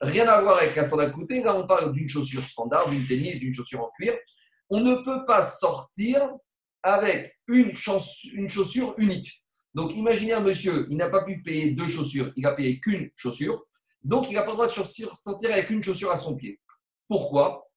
Rien 0.00 0.26
à 0.26 0.40
voir 0.40 0.56
avec 0.56 0.74
la 0.74 0.84
sandale 0.84 1.10
croûtée. 1.10 1.42
Là, 1.42 1.54
on 1.54 1.66
parle 1.66 1.92
d'une 1.92 2.08
chaussure 2.08 2.40
standard, 2.40 2.88
d'une 2.88 3.06
tennis, 3.06 3.38
d'une 3.40 3.52
chaussure 3.52 3.82
en 3.82 3.90
cuir. 3.98 4.16
On 4.70 4.80
ne 4.80 4.94
peut 5.04 5.26
pas 5.26 5.42
sortir 5.42 6.30
avec 6.82 7.38
une 7.46 7.74
chaussure 7.74 8.94
unique. 8.96 9.42
Donc, 9.76 9.94
imaginez 9.94 10.32
un 10.32 10.40
monsieur, 10.40 10.86
il 10.90 10.96
n'a 10.96 11.10
pas 11.10 11.22
pu 11.22 11.42
payer 11.42 11.70
deux 11.70 11.86
chaussures, 11.86 12.32
il 12.34 12.46
a 12.46 12.52
payé 12.52 12.80
qu'une 12.80 13.10
chaussure. 13.14 13.64
Donc, 14.02 14.30
il 14.30 14.34
n'a 14.34 14.42
pas 14.42 14.48
le 14.48 14.54
droit 14.54 14.66
de 14.66 14.72
sortir 14.72 15.08
avec 15.50 15.70
une 15.70 15.82
chaussure 15.82 16.10
à 16.10 16.16
son 16.16 16.34
pied. 16.34 16.58
Pourquoi? 17.06 17.68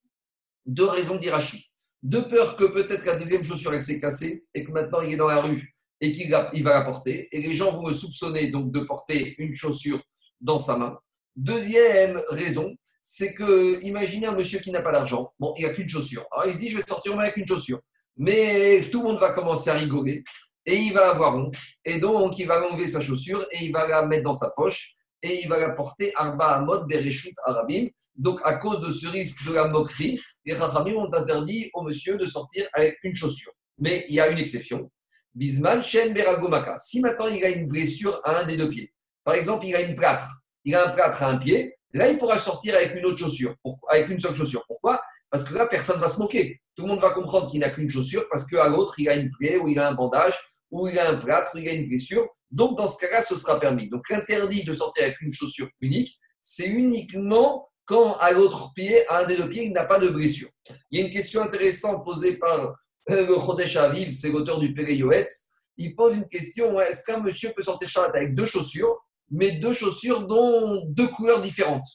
Deux 0.66 0.88
raisons 0.88 1.18
d'Irachi 1.18 1.70
de 2.04 2.20
peur 2.20 2.56
que 2.56 2.66
peut-être 2.66 3.06
la 3.06 3.16
deuxième 3.16 3.44
chaussure 3.44 3.74
elle 3.74 3.82
s'est 3.82 4.00
cassée 4.00 4.46
et 4.54 4.64
que 4.64 4.72
maintenant 4.72 5.02
il 5.02 5.14
est 5.14 5.18
dans 5.18 5.28
la 5.28 5.42
rue 5.42 5.76
et 6.02 6.12
qu'il 6.12 6.32
va 6.32 6.52
la 6.54 6.82
porter. 6.82 7.28
Et 7.32 7.42
les 7.42 7.54
gens 7.54 7.72
vont 7.72 7.88
me 7.88 7.94
soupçonner 7.94 8.50
donc 8.50 8.72
de 8.72 8.80
porter 8.80 9.36
une 9.38 9.54
chaussure 9.54 10.02
dans 10.40 10.58
sa 10.58 10.78
main. 10.78 10.98
Deuxième 11.36 12.22
raison, 12.30 12.74
c'est 13.02 13.34
que 13.34 13.84
imaginez 13.84 14.28
un 14.28 14.36
monsieur 14.36 14.60
qui 14.60 14.72
n'a 14.72 14.82
pas 14.82 14.94
d'argent. 14.94 15.34
Bon, 15.40 15.54
il 15.58 15.66
n'a 15.66 15.74
qu'une 15.74 15.90
chaussure. 15.90 16.26
Alors 16.32 16.48
il 16.48 16.54
se 16.54 16.60
dit 16.60 16.70
je 16.70 16.78
vais 16.78 16.84
sortir 16.88 17.20
avec 17.20 17.36
une 17.36 17.46
chaussure. 17.46 17.82
Mais 18.16 18.82
tout 18.92 19.02
le 19.02 19.10
monde 19.10 19.20
va 19.20 19.32
commencer 19.32 19.70
à 19.70 19.74
rigoler 19.74 20.24
et 20.66 20.76
il 20.76 20.94
va 20.94 21.12
avoir 21.12 21.36
honte. 21.36 21.58
Et 21.86 22.00
donc 22.00 22.38
il 22.38 22.48
va 22.48 22.62
enlever 22.66 22.88
sa 22.88 23.02
chaussure 23.02 23.46
et 23.52 23.66
il 23.66 23.72
va 23.72 23.88
la 23.88 24.06
mettre 24.06 24.24
dans 24.24 24.34
sa 24.34 24.52
poche 24.52 24.96
et 25.22 25.42
il 25.42 25.50
va 25.50 25.58
la 25.58 25.72
porter 25.72 26.14
Arba 26.16 26.56
Amod 26.56 26.88
Bereshut 26.88 27.34
Arabim. 27.46 27.88
Donc, 28.16 28.42
à 28.44 28.56
cause 28.56 28.82
de 28.82 28.92
ce 28.92 29.08
risque 29.08 29.48
de 29.48 29.54
la 29.54 29.68
moquerie, 29.70 30.20
les 30.46 30.54
Rachamim 30.54 30.96
ont 30.96 31.14
interdit 31.14 31.70
au 31.74 31.84
monsieur 31.84 32.18
de 32.18 32.26
sortir 32.26 32.68
avec 32.74 32.98
une 33.04 33.16
chaussure. 33.16 33.54
Mais 33.78 34.06
il 34.10 34.16
y 34.16 34.20
a 34.20 34.28
une 34.28 34.40
exception. 34.40 34.92
Bisman 35.34 35.82
Shen 35.82 36.14
Beragomaka. 36.14 36.76
Si 36.78 37.00
maintenant 37.00 37.28
il 37.28 37.44
a 37.46 37.50
une 37.50 37.68
blessure 37.68 38.20
à 38.26 38.40
un 38.40 38.46
des 38.46 38.58
deux 38.58 38.70
pieds, 38.70 38.94
par 39.24 39.36
exemple, 39.36 39.66
il 39.66 39.76
a 39.76 39.82
une 39.82 39.96
plâtre, 39.96 40.28
il 40.66 40.76
a 40.76 40.90
un 40.90 40.92
plâtre 40.92 41.24
à 41.24 41.30
un 41.30 41.38
pied, 41.38 41.76
là, 41.94 42.10
il 42.10 42.18
pourra 42.18 42.38
sortir 42.38 42.76
avec 42.76 42.94
une 42.96 43.06
autre 43.06 43.20
chaussure, 43.20 43.56
avec 43.90 44.10
une 44.10 44.20
seule 44.20 44.36
chaussure. 44.36 44.66
Pourquoi? 44.68 45.02
Parce 45.30 45.44
que 45.44 45.54
là, 45.54 45.68
personne 45.68 45.98
ne 45.98 46.02
va 46.02 46.08
se 46.08 46.20
moquer. 46.20 46.62
Tout 46.76 46.84
le 46.84 46.90
monde 46.90 47.00
va 47.00 47.12
comprendre 47.12 47.50
qu'il 47.50 47.60
n'a 47.60 47.70
qu'une 47.70 47.90
chaussure 47.90 48.26
parce 48.30 48.46
qu'à 48.46 48.68
l'autre, 48.68 49.00
il 49.00 49.10
a 49.10 49.16
une 49.16 49.32
plaie 49.32 49.58
ou 49.58 49.68
il 49.68 49.78
a 49.80 49.90
un 49.90 49.94
bandage 49.94 50.40
ou 50.72 50.88
il 50.88 50.98
a 50.98 51.10
un 51.10 51.18
plâtre 51.18 51.52
ou 51.56 51.58
il 51.60 51.68
a 51.68 51.74
une 51.74 51.88
blessure. 51.88 52.28
Donc, 52.52 52.78
dans 52.78 52.88
ce 52.88 52.98
cas-là, 52.98 53.22
ce 53.22 53.36
sera 53.38 53.60
permis. 53.60 53.90
Donc, 53.90 54.10
l'interdit 54.10 54.64
de 54.64 54.74
sortir 54.74 55.04
avec 55.04 55.22
une 55.22 55.34
chaussure 55.34 55.70
unique, 55.82 56.18
c'est 56.42 56.68
uniquement 56.68 57.70
quand 57.86 58.18
à 58.18 58.32
l'autre 58.32 58.72
pied, 58.74 59.08
à 59.08 59.20
un 59.20 59.26
des 59.26 59.36
deux 59.36 59.50
pieds, 59.50 59.66
il 59.66 59.74
n'a 59.74 59.86
pas 59.86 60.00
de 60.00 60.10
blessure. 60.10 60.50
Il 60.92 61.00
y 61.00 61.04
a 61.04 61.06
une 61.06 61.12
question 61.12 61.42
intéressante 61.42 62.04
posée 62.06 62.38
par 62.38 62.76
euh, 63.10 63.28
le 63.28 63.36
Chodesh 63.40 63.78
c'est 64.12 64.30
l'auteur 64.30 64.60
du 64.60 64.74
Péré 64.74 64.96
Yoetz. 64.96 65.54
Il 65.78 65.96
pose 65.96 66.16
une 66.16 66.28
question 66.28 66.80
est-ce 66.80 67.04
qu'un 67.04 67.20
monsieur 67.20 67.52
peut 67.56 67.64
sortir 67.64 67.90
avec 68.14 68.36
deux 68.36 68.46
chaussures, 68.46 68.96
mais 69.32 69.54
deux 69.54 69.74
chaussures 69.74 70.28
dont 70.28 70.84
deux 70.88 71.08
couleurs 71.08 71.42
différentes? 71.42 71.86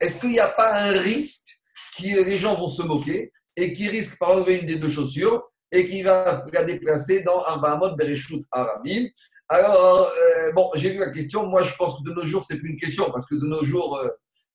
Est-ce 0.00 0.18
qu'il 0.18 0.30
n'y 0.30 0.40
a 0.40 0.48
pas 0.48 0.80
un 0.80 0.90
risque 0.90 1.41
que 1.96 2.22
les 2.22 2.38
gens 2.38 2.58
vont 2.58 2.68
se 2.68 2.82
moquer 2.82 3.32
et 3.56 3.72
qui 3.72 3.88
risque 3.88 4.18
par 4.18 4.30
enlever 4.30 4.58
une 4.58 4.66
des 4.66 4.76
deux 4.76 4.88
chaussures 4.88 5.42
et 5.70 5.86
qui 5.86 6.02
va 6.02 6.44
la 6.52 6.64
déplacer 6.64 7.22
dans 7.22 7.44
un 7.46 7.58
Bahamot 7.58 7.96
Bereshut 7.96 8.42
Arabim 8.50 9.08
alors, 9.52 10.10
euh, 10.10 10.50
bon, 10.52 10.70
j'ai 10.76 10.88
vu 10.88 10.98
la 10.98 11.10
question. 11.10 11.46
Moi, 11.46 11.62
je 11.62 11.74
pense 11.74 11.98
que 11.98 12.08
de 12.08 12.14
nos 12.14 12.22
jours, 12.22 12.42
c'est 12.42 12.56
plus 12.58 12.70
une 12.70 12.78
question 12.78 13.10
parce 13.10 13.26
que 13.26 13.34
de 13.34 13.44
nos 13.44 13.62
jours, 13.62 13.98
euh, 13.98 14.08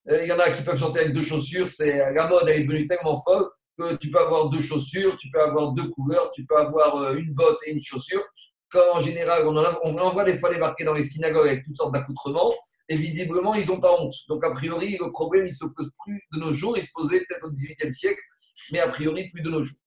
euh, 0.10 0.24
il 0.24 0.28
y 0.28 0.32
en 0.32 0.40
a 0.40 0.50
qui 0.50 0.64
peuvent 0.64 0.80
chanter 0.80 1.02
avec 1.02 1.14
deux 1.14 1.22
chaussures. 1.22 1.70
C'est 1.70 1.98
la 2.14 2.28
mode 2.28 2.50
est 2.50 2.62
devenue 2.62 2.88
tellement 2.88 3.22
folle 3.22 3.48
que 3.78 3.96
tu 3.98 4.10
peux 4.10 4.18
avoir 4.18 4.50
deux 4.50 4.60
chaussures, 4.60 5.16
tu 5.18 5.30
peux 5.30 5.40
avoir 5.40 5.74
deux 5.74 5.88
couleurs, 5.90 6.32
tu 6.32 6.48
peux 6.48 6.58
avoir 6.58 7.14
une 7.14 7.32
botte 7.36 7.60
et 7.68 7.74
une 7.74 7.82
chaussure. 7.82 8.24
Comme 8.72 8.90
en 8.94 9.00
général, 9.00 9.46
on, 9.46 9.56
en 9.56 9.80
on 9.84 9.98
envoie 10.00 10.24
des 10.24 10.40
fois 10.40 10.52
débarquer 10.52 10.84
dans 10.84 10.94
les 10.94 11.04
synagogues 11.04 11.48
avec 11.48 11.64
toutes 11.64 11.78
sortes 11.78 11.94
d'accoutrements 11.94 12.52
et 12.90 12.96
visiblement, 12.96 13.54
ils 13.54 13.68
n'ont 13.68 13.80
pas 13.80 13.94
honte. 14.00 14.16
Donc, 14.30 14.44
a 14.44 14.52
priori, 14.52 14.98
le 15.00 15.10
problème, 15.12 15.46
il 15.46 15.54
se 15.54 15.66
pose 15.66 15.92
plus 16.06 16.22
de 16.34 16.40
nos 16.40 16.54
jours. 16.54 16.78
Il 16.78 16.84
se 16.84 16.92
posait 16.94 17.20
peut-être 17.20 17.46
au 17.46 17.52
XVIIIe 17.52 17.94
siècle, 17.94 18.22
mais 18.72 18.80
a 18.80 18.88
priori, 18.88 19.30
plus 19.30 19.42
de 19.42 19.50
nos 19.50 19.64
jours. 19.64 19.78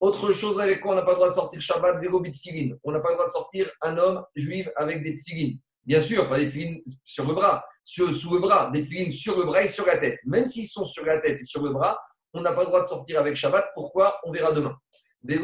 Autre 0.00 0.32
chose 0.32 0.58
avec 0.58 0.80
quoi 0.80 0.92
on 0.92 0.94
n'a 0.94 1.02
pas 1.02 1.10
le 1.10 1.16
droit 1.16 1.28
de 1.28 1.34
sortir 1.34 1.60
Shabbat, 1.60 2.00
vélo, 2.00 2.22
tfilin. 2.24 2.74
On 2.84 2.92
n'a 2.92 3.00
pas 3.00 3.10
le 3.10 3.16
droit 3.16 3.26
de 3.26 3.32
sortir 3.32 3.70
un 3.82 3.98
homme 3.98 4.24
juif 4.34 4.66
avec 4.76 5.02
des 5.02 5.12
tfilin. 5.14 5.56
Bien 5.84 6.00
sûr, 6.00 6.26
pas 6.28 6.38
des 6.38 6.46
tfilin 6.46 6.78
sur 7.04 7.26
le 7.26 7.34
bras, 7.34 7.62
sous 7.84 8.06
le 8.06 8.38
bras, 8.40 8.70
des 8.72 8.80
tfilin 8.80 9.10
sur 9.10 9.38
le 9.38 9.44
bras 9.44 9.62
et 9.62 9.68
sur 9.68 9.84
la 9.86 9.98
tête. 9.98 10.18
Même 10.24 10.46
s'ils 10.46 10.68
sont 10.68 10.86
sur 10.86 11.04
la 11.04 11.20
tête 11.20 11.38
et 11.38 11.44
sur 11.44 11.62
le 11.62 11.70
bras, 11.70 11.98
on 12.32 12.40
n'a 12.40 12.52
pas 12.52 12.62
le 12.62 12.68
droit 12.68 12.80
de 12.80 12.86
sortir 12.86 13.20
avec 13.20 13.36
Shabbat. 13.36 13.66
Pourquoi? 13.74 14.18
On 14.24 14.32
verra 14.32 14.52
demain. 14.52 14.74
On 15.22 15.28
n'a 15.28 15.38
pas 15.38 15.42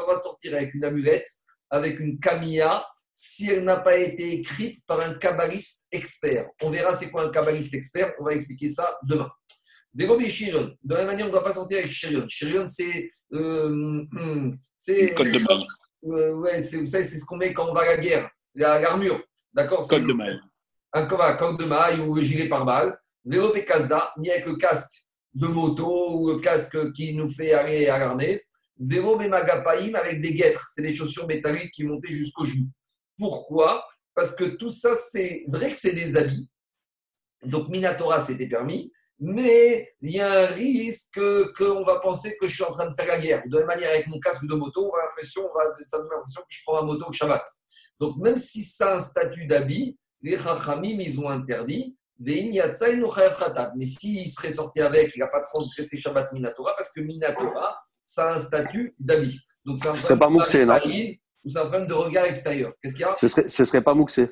le 0.00 0.04
droit 0.04 0.16
de 0.16 0.22
sortir 0.22 0.54
avec 0.54 0.74
une 0.74 0.84
amulette, 0.84 1.28
avec 1.70 1.98
une 1.98 2.20
kamia, 2.20 2.86
si 3.20 3.50
elle 3.50 3.64
n'a 3.64 3.78
pas 3.78 3.96
été 3.96 4.32
écrite 4.34 4.86
par 4.86 5.00
un 5.00 5.14
kabbaliste 5.14 5.88
expert. 5.90 6.48
On 6.62 6.70
verra 6.70 6.92
c'est 6.92 7.10
quoi 7.10 7.26
un 7.26 7.30
kabbaliste 7.30 7.74
expert, 7.74 8.12
on 8.20 8.24
va 8.24 8.32
expliquer 8.32 8.68
ça 8.68 8.96
demain. 9.02 9.28
Dégobi 9.92 10.30
Shirion. 10.30 10.72
De 10.84 10.94
la 10.94 10.98
même 10.98 11.08
manière, 11.08 11.26
on 11.26 11.28
ne 11.28 11.32
doit 11.32 11.42
pas 11.42 11.52
sortir 11.52 11.78
avec 11.78 11.90
Shirion. 11.90 12.28
Shirion, 12.28 12.68
c'est. 12.68 13.10
Euh, 13.32 14.04
hmm, 14.12 14.52
c'est 14.76 15.14
code 15.14 15.32
de 15.32 15.38
maille. 15.40 15.66
Euh, 16.04 16.36
ouais, 16.36 16.58
vous 16.58 16.86
savez, 16.86 17.02
c'est 17.02 17.18
ce 17.18 17.24
qu'on 17.24 17.38
met 17.38 17.52
quand 17.52 17.68
on 17.68 17.74
va 17.74 17.80
à 17.80 17.86
la 17.86 17.96
guerre, 17.96 18.30
l'armure. 18.54 19.20
D'accord 19.52 19.88
Code 19.88 20.06
de 20.06 20.12
maille. 20.12 20.38
Un 20.92 21.06
code 21.06 21.58
de 21.58 21.64
maille 21.64 21.98
ou 21.98 22.16
gilet 22.20 22.48
pare-balles. 22.48 22.96
Vélo 23.24 23.50
Kasda, 23.50 24.12
ni 24.18 24.30
avec 24.30 24.46
le 24.46 24.54
casque 24.54 25.06
de 25.34 25.48
moto 25.48 26.20
ou 26.20 26.30
le 26.30 26.38
casque 26.38 26.92
qui 26.92 27.14
nous 27.14 27.28
fait 27.28 27.52
aller 27.52 27.88
à 27.88 27.98
l'armée. 27.98 28.42
Vélo 28.78 29.18
Magapaim 29.18 29.94
avec 29.94 30.20
des 30.20 30.34
guêtres. 30.34 30.68
C'est 30.72 30.82
des 30.82 30.94
chaussures 30.94 31.26
métalliques 31.26 31.72
qui 31.72 31.82
montaient 31.82 32.14
jusqu'au 32.14 32.46
genou. 32.46 32.68
Pourquoi? 33.18 33.84
Parce 34.14 34.34
que 34.34 34.44
tout 34.44 34.70
ça, 34.70 34.94
c'est 34.94 35.44
vrai 35.48 35.70
que 35.70 35.76
c'est 35.76 35.94
des 35.94 36.16
habits. 36.16 36.50
Donc, 37.44 37.68
Minatora, 37.68 38.20
c'était 38.20 38.48
permis 38.48 38.92
mais 39.20 39.94
il 40.00 40.12
y 40.12 40.20
a 40.20 40.44
un 40.44 40.46
risque 40.46 41.20
qu'on 41.56 41.82
va 41.84 41.98
penser 41.98 42.36
que 42.40 42.46
je 42.46 42.54
suis 42.54 42.62
en 42.64 42.70
train 42.72 42.86
de 42.86 42.94
faire 42.94 43.06
la 43.06 43.18
guerre. 43.18 43.42
De 43.46 43.54
la 43.54 43.58
même 43.60 43.66
manière, 43.66 43.90
avec 43.90 44.06
mon 44.06 44.20
casque 44.20 44.46
de 44.46 44.54
moto, 44.54 44.88
on 44.88 44.96
va 44.96 45.04
l'impression, 45.04 45.42
ça 45.86 45.98
donne 45.98 46.08
l'impression 46.10 46.40
que 46.42 46.46
je 46.48 46.60
prends 46.64 46.76
ma 46.76 46.82
moto 46.82 47.06
au 47.08 47.12
Shabbat. 47.12 47.42
Donc, 47.98 48.16
même 48.18 48.38
si 48.38 48.62
c'est 48.62 48.84
un 48.84 49.00
statut 49.00 49.46
d'habit, 49.46 49.98
les 50.22 50.38
Chachamim, 50.38 50.98
ils 51.00 51.18
ont 51.20 51.28
interdit. 51.28 51.96
Mais 52.20 52.52
s'il 53.86 54.30
serait 54.30 54.52
sorti 54.52 54.80
avec, 54.80 55.14
il 55.16 55.20
n'a 55.20 55.28
pas 55.28 55.40
transgressé 55.40 56.00
Shabbat 56.00 56.32
Minatora, 56.32 56.74
parce 56.76 56.92
que 56.92 57.00
Minatora, 57.00 57.76
ça 58.04 58.30
a 58.30 58.34
un 58.36 58.38
statut 58.38 58.94
d'habit. 59.00 59.40
Donc, 59.64 59.78
c'est 59.80 60.18
pas 60.18 60.28
Mouxé, 60.28 60.64
non? 60.64 60.78
Ou 61.48 61.50
c'est 61.50 61.60
un 61.60 61.62
problème 61.62 61.86
de 61.86 61.94
regard 61.94 62.26
extérieur. 62.26 62.72
Qu'est-ce 62.82 62.92
qu'il 62.92 63.00
y 63.00 63.04
a? 63.04 63.14
Ce 63.14 63.26
serait, 63.26 63.48
ce 63.48 63.64
serait 63.64 63.80
pas 63.80 63.94
Mouxé 63.94 64.28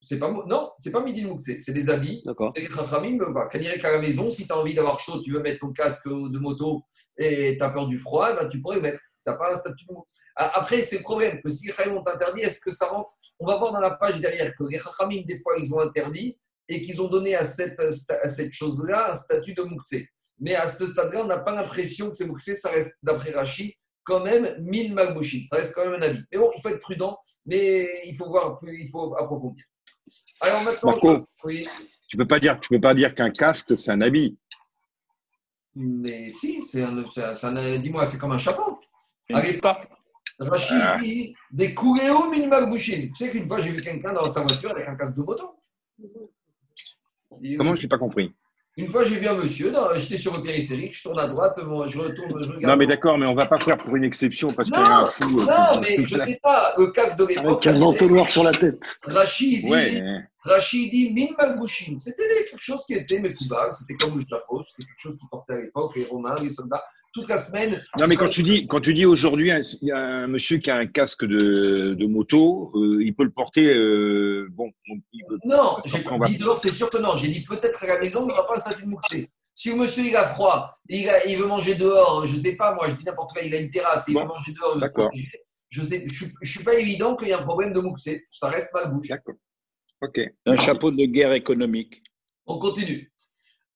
c'est 0.00 0.18
pas, 0.18 0.30
non, 0.46 0.70
c'est 0.78 0.92
pas 0.92 1.02
midi 1.02 1.26
c'est 1.58 1.72
des 1.72 1.90
habits. 1.90 2.22
D'accord. 2.24 2.52
Bah, 2.52 3.48
quand 3.50 3.58
qu'à 3.58 3.90
la 3.90 3.98
maison, 3.98 4.30
si 4.30 4.46
tu 4.46 4.52
as 4.52 4.56
envie 4.56 4.74
d'avoir 4.74 5.00
chaud, 5.00 5.20
tu 5.20 5.32
veux 5.32 5.40
mettre 5.40 5.60
ton 5.60 5.72
casque 5.72 6.08
de 6.08 6.38
moto 6.38 6.82
et 7.18 7.56
tu 7.56 7.64
as 7.64 7.70
peur 7.70 7.88
du 7.88 7.98
froid, 7.98 8.32
bah, 8.34 8.46
tu 8.46 8.60
pourrais 8.60 8.76
le 8.76 8.82
mettre. 8.82 9.00
Ça 9.18 9.32
n'a 9.32 9.38
pas 9.38 9.52
un 9.52 9.56
statut 9.56 9.84
de 9.84 9.94
Après, 10.36 10.82
c'est 10.82 10.98
le 10.98 11.02
problème 11.02 11.40
que 11.42 11.50
si 11.50 11.66
les 11.66 11.72
Chachamim 11.72 11.96
ont 11.96 12.06
interdit, 12.06 12.42
est-ce 12.42 12.60
que 12.60 12.70
ça 12.70 12.86
rentre? 12.86 13.10
On 13.40 13.46
va 13.46 13.56
voir 13.56 13.72
dans 13.72 13.80
la 13.80 13.92
page 13.92 14.20
derrière 14.20 14.54
que 14.54 14.64
les 14.70 14.78
Chachamim, 14.78 15.22
des 15.26 15.40
fois, 15.40 15.54
ils 15.58 15.74
ont 15.74 15.80
interdit 15.80 16.38
et 16.68 16.80
qu'ils 16.82 17.00
ont 17.02 17.08
donné 17.08 17.34
à 17.34 17.44
cette, 17.44 17.80
à 17.80 18.28
cette 18.28 18.52
chose-là 18.52 19.10
un 19.10 19.14
statut 19.14 19.54
de 19.54 19.62
Mouktsé. 19.62 20.08
Mais 20.38 20.54
à 20.54 20.68
ce 20.68 20.86
stade-là, 20.86 21.22
on 21.24 21.26
n'a 21.26 21.38
pas 21.38 21.52
l'impression 21.52 22.10
que 22.10 22.16
c'est 22.16 22.26
Mouktsé, 22.26 22.54
ça 22.54 22.70
reste, 22.70 22.92
d'après 23.02 23.32
Rachid, 23.32 23.72
quand 24.06 24.24
même 24.24 24.56
mille 24.60 24.94
Magbouchit. 24.94 25.44
Ça 25.44 25.56
reste 25.56 25.74
quand 25.74 25.84
même 25.84 25.94
un 26.00 26.02
avis. 26.06 26.22
Mais 26.32 26.38
bon, 26.38 26.50
il 26.56 26.60
faut 26.62 26.68
être 26.68 26.80
prudent, 26.80 27.18
mais 27.44 27.88
il 28.06 28.14
faut 28.14 28.28
voir, 28.28 28.58
il 28.62 28.88
faut 28.88 29.14
approfondir. 29.16 29.64
Alors 30.40 30.62
maintenant, 30.62 30.90
Marco, 30.90 31.26
oui. 31.44 31.66
Tu 32.08 32.16
peux 32.16 32.26
pas 32.26 32.38
dire, 32.38 32.58
tu 32.60 32.68
peux 32.68 32.80
pas 32.80 32.94
dire 32.94 33.12
qu'un 33.14 33.30
casque, 33.30 33.76
c'est 33.76 33.90
un 33.90 34.00
habit. 34.00 34.38
Mais 35.74 36.30
si, 36.30 36.62
c'est 36.62 36.82
un, 36.82 36.96
un- 36.96 37.78
dis-moi, 37.78 38.06
c'est 38.06 38.18
comme 38.18 38.32
un 38.32 38.38
chapeau. 38.38 38.78
Sais 39.28 39.54
pas. 39.58 39.80
Rachid 40.38 40.76
Ah. 40.80 40.98
dit 41.00 41.34
des 41.50 41.74
kuréo 41.74 42.30
minimal 42.30 42.68
bouchines. 42.68 43.08
Tu 43.12 43.14
sais 43.16 43.30
qu'une 43.30 43.46
fois, 43.48 43.58
j'ai 43.60 43.70
vu 43.70 43.80
quelqu'un 43.82 44.12
dans 44.12 44.30
sa 44.30 44.40
voiture 44.42 44.70
avec 44.70 44.86
un 44.86 44.94
casque 44.94 45.16
de 45.16 45.22
moto. 45.22 45.58
Comment 47.56 47.74
Je 47.74 47.82
n'ai 47.82 47.88
pas 47.88 47.98
compris. 47.98 48.32
Une 48.78 48.88
fois, 48.88 49.04
j'ai 49.04 49.16
vu 49.16 49.26
un 49.26 49.32
monsieur, 49.34 49.72
j'étais 49.96 50.18
sur 50.18 50.34
le 50.36 50.42
périphérique, 50.42 50.94
je 50.94 51.02
tourne 51.02 51.18
à 51.18 51.26
droite, 51.26 51.58
moi, 51.64 51.86
je 51.88 51.98
retourne, 51.98 52.42
je 52.42 52.48
regarde. 52.48 52.64
Non, 52.64 52.76
mais 52.76 52.86
d'accord, 52.86 53.16
mais 53.16 53.24
on 53.24 53.34
va 53.34 53.46
pas 53.46 53.58
faire 53.58 53.78
pour 53.78 53.96
une 53.96 54.04
exception 54.04 54.48
parce 54.50 54.68
qu'il 54.70 54.78
y 54.78 54.82
a 54.82 54.88
Non, 54.88 54.94
un 54.96 55.06
fou. 55.06 55.24
euh, 55.40 55.44
Non, 55.46 55.70
qui- 55.70 55.80
mais 55.80 56.04
je 56.06 56.18
sais 56.18 56.38
pas, 56.42 56.74
le 56.76 56.88
casque 56.88 57.16
de 57.16 57.24
l'époque. 57.24 57.66
Avec 57.66 57.80
un 57.80 57.80
entonnoir 57.82 58.28
sur 58.28 58.44
la 58.44 58.52
tête. 58.52 58.78
Rachid 59.04 59.64
dit, 59.64 59.70
Ouais, 59.70 59.92
mais- 60.02 60.28
Rachid 60.42 60.90
dit 60.90 61.10
min 61.14 61.34
malbouchine. 61.38 61.98
C'était 61.98 62.28
quelque 62.28 62.60
chose 62.62 62.84
qui 62.86 62.92
était 62.92 63.18
Mekouba, 63.18 63.72
c'était 63.72 63.94
comme 63.94 64.18
le 64.18 64.24
chapeau, 64.28 64.62
c'était 64.68 64.86
quelque 64.86 65.00
chose 65.00 65.16
qu'ils 65.18 65.28
portaient 65.30 65.54
à 65.54 65.60
l'époque, 65.62 65.92
les 65.96 66.04
Romains, 66.04 66.34
les 66.42 66.50
soldats, 66.50 66.82
toute 67.16 67.28
la 67.28 67.38
semaine. 67.38 67.82
Non, 67.98 68.06
mais 68.06 68.16
quand 68.16 68.28
tu 68.28 68.42
dis, 68.42 68.66
quand 68.66 68.80
tu 68.80 68.92
dis 68.94 69.06
aujourd'hui, 69.06 69.50
il 69.82 69.88
y 69.88 69.92
a 69.92 69.98
un 69.98 70.26
monsieur 70.26 70.58
qui 70.58 70.70
a 70.70 70.76
un 70.76 70.86
casque 70.86 71.24
de, 71.24 71.94
de 71.94 72.06
moto, 72.06 72.72
euh, 72.74 73.02
il 73.02 73.14
peut 73.14 73.24
le 73.24 73.30
porter. 73.30 73.74
euh, 73.74 74.48
bon, 74.52 74.70
il 75.12 75.24
peut- 75.26 75.38
Non, 75.44 75.76
j'ai 75.86 76.00
pas 76.02 76.18
va- 76.18 76.26
dit 76.26 76.36
dehors, 76.36 76.58
c'est 76.58 76.68
sûr 76.72 76.90
que 76.90 76.98
non. 76.98 77.16
J'ai 77.16 77.28
dit 77.28 77.42
peut-être 77.42 77.82
à 77.84 77.86
la 77.86 77.98
maison, 78.00 78.22
il 78.22 78.26
n'y 78.26 78.32
aura 78.32 78.46
pas 78.46 78.54
un 78.56 78.58
statut 78.58 78.82
de 78.82 78.88
mouxé. 78.88 79.30
Si 79.54 79.70
le 79.70 79.76
monsieur 79.76 80.04
il 80.04 80.14
a 80.14 80.26
froid, 80.26 80.78
il, 80.90 81.08
a- 81.08 81.26
il 81.26 81.38
veut 81.38 81.46
manger 81.46 81.74
dehors, 81.74 82.26
je 82.26 82.36
sais 82.36 82.56
pas, 82.56 82.74
moi 82.74 82.88
je 82.90 82.94
dis 82.94 83.04
n'importe 83.04 83.32
quoi, 83.32 83.40
il 83.42 83.54
a 83.54 83.58
une 83.60 83.70
terrasse, 83.70 84.04
il 84.08 84.14
Bon, 84.14 84.20
veut 84.20 84.26
manger 84.28 84.52
dehors, 84.52 84.76
d'accord. 84.78 85.10
Je 85.70 85.82
sais, 85.82 86.04
je, 86.06 86.14
suis- 86.14 86.32
je 86.42 86.50
suis 86.50 86.62
pas 86.64 86.74
évident 86.74 87.16
qu'il 87.16 87.28
y 87.28 87.32
a 87.32 87.40
un 87.40 87.42
problème 87.42 87.72
de 87.72 87.80
mouxé. 87.80 88.26
Ça 88.30 88.48
reste 88.50 88.72
mal 88.74 88.92
bouche. 88.92 89.08
D'accord. 89.08 89.34
Ok. 90.02 90.20
Un 90.44 90.56
chapeau 90.56 90.90
de 90.90 91.04
guerre 91.06 91.32
économique. 91.32 92.02
On 92.46 92.58
continue. 92.58 93.10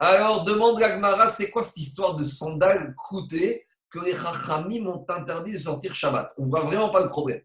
Alors, 0.02 0.44
demande 0.44 0.80
Gagmara, 0.80 1.28
c'est 1.28 1.50
quoi 1.50 1.62
cette 1.62 1.76
histoire 1.76 2.16
de 2.16 2.24
sandales 2.24 2.94
croûtées 2.96 3.66
que 3.90 3.98
les 3.98 4.16
Chachamim 4.16 4.86
ont 4.86 5.04
interdit 5.06 5.52
de 5.52 5.58
sortir 5.58 5.94
Shabbat? 5.94 6.32
On 6.38 6.46
ne 6.46 6.48
voit 6.48 6.62
vraiment 6.62 6.88
pas 6.88 7.02
le 7.02 7.10
problème. 7.10 7.42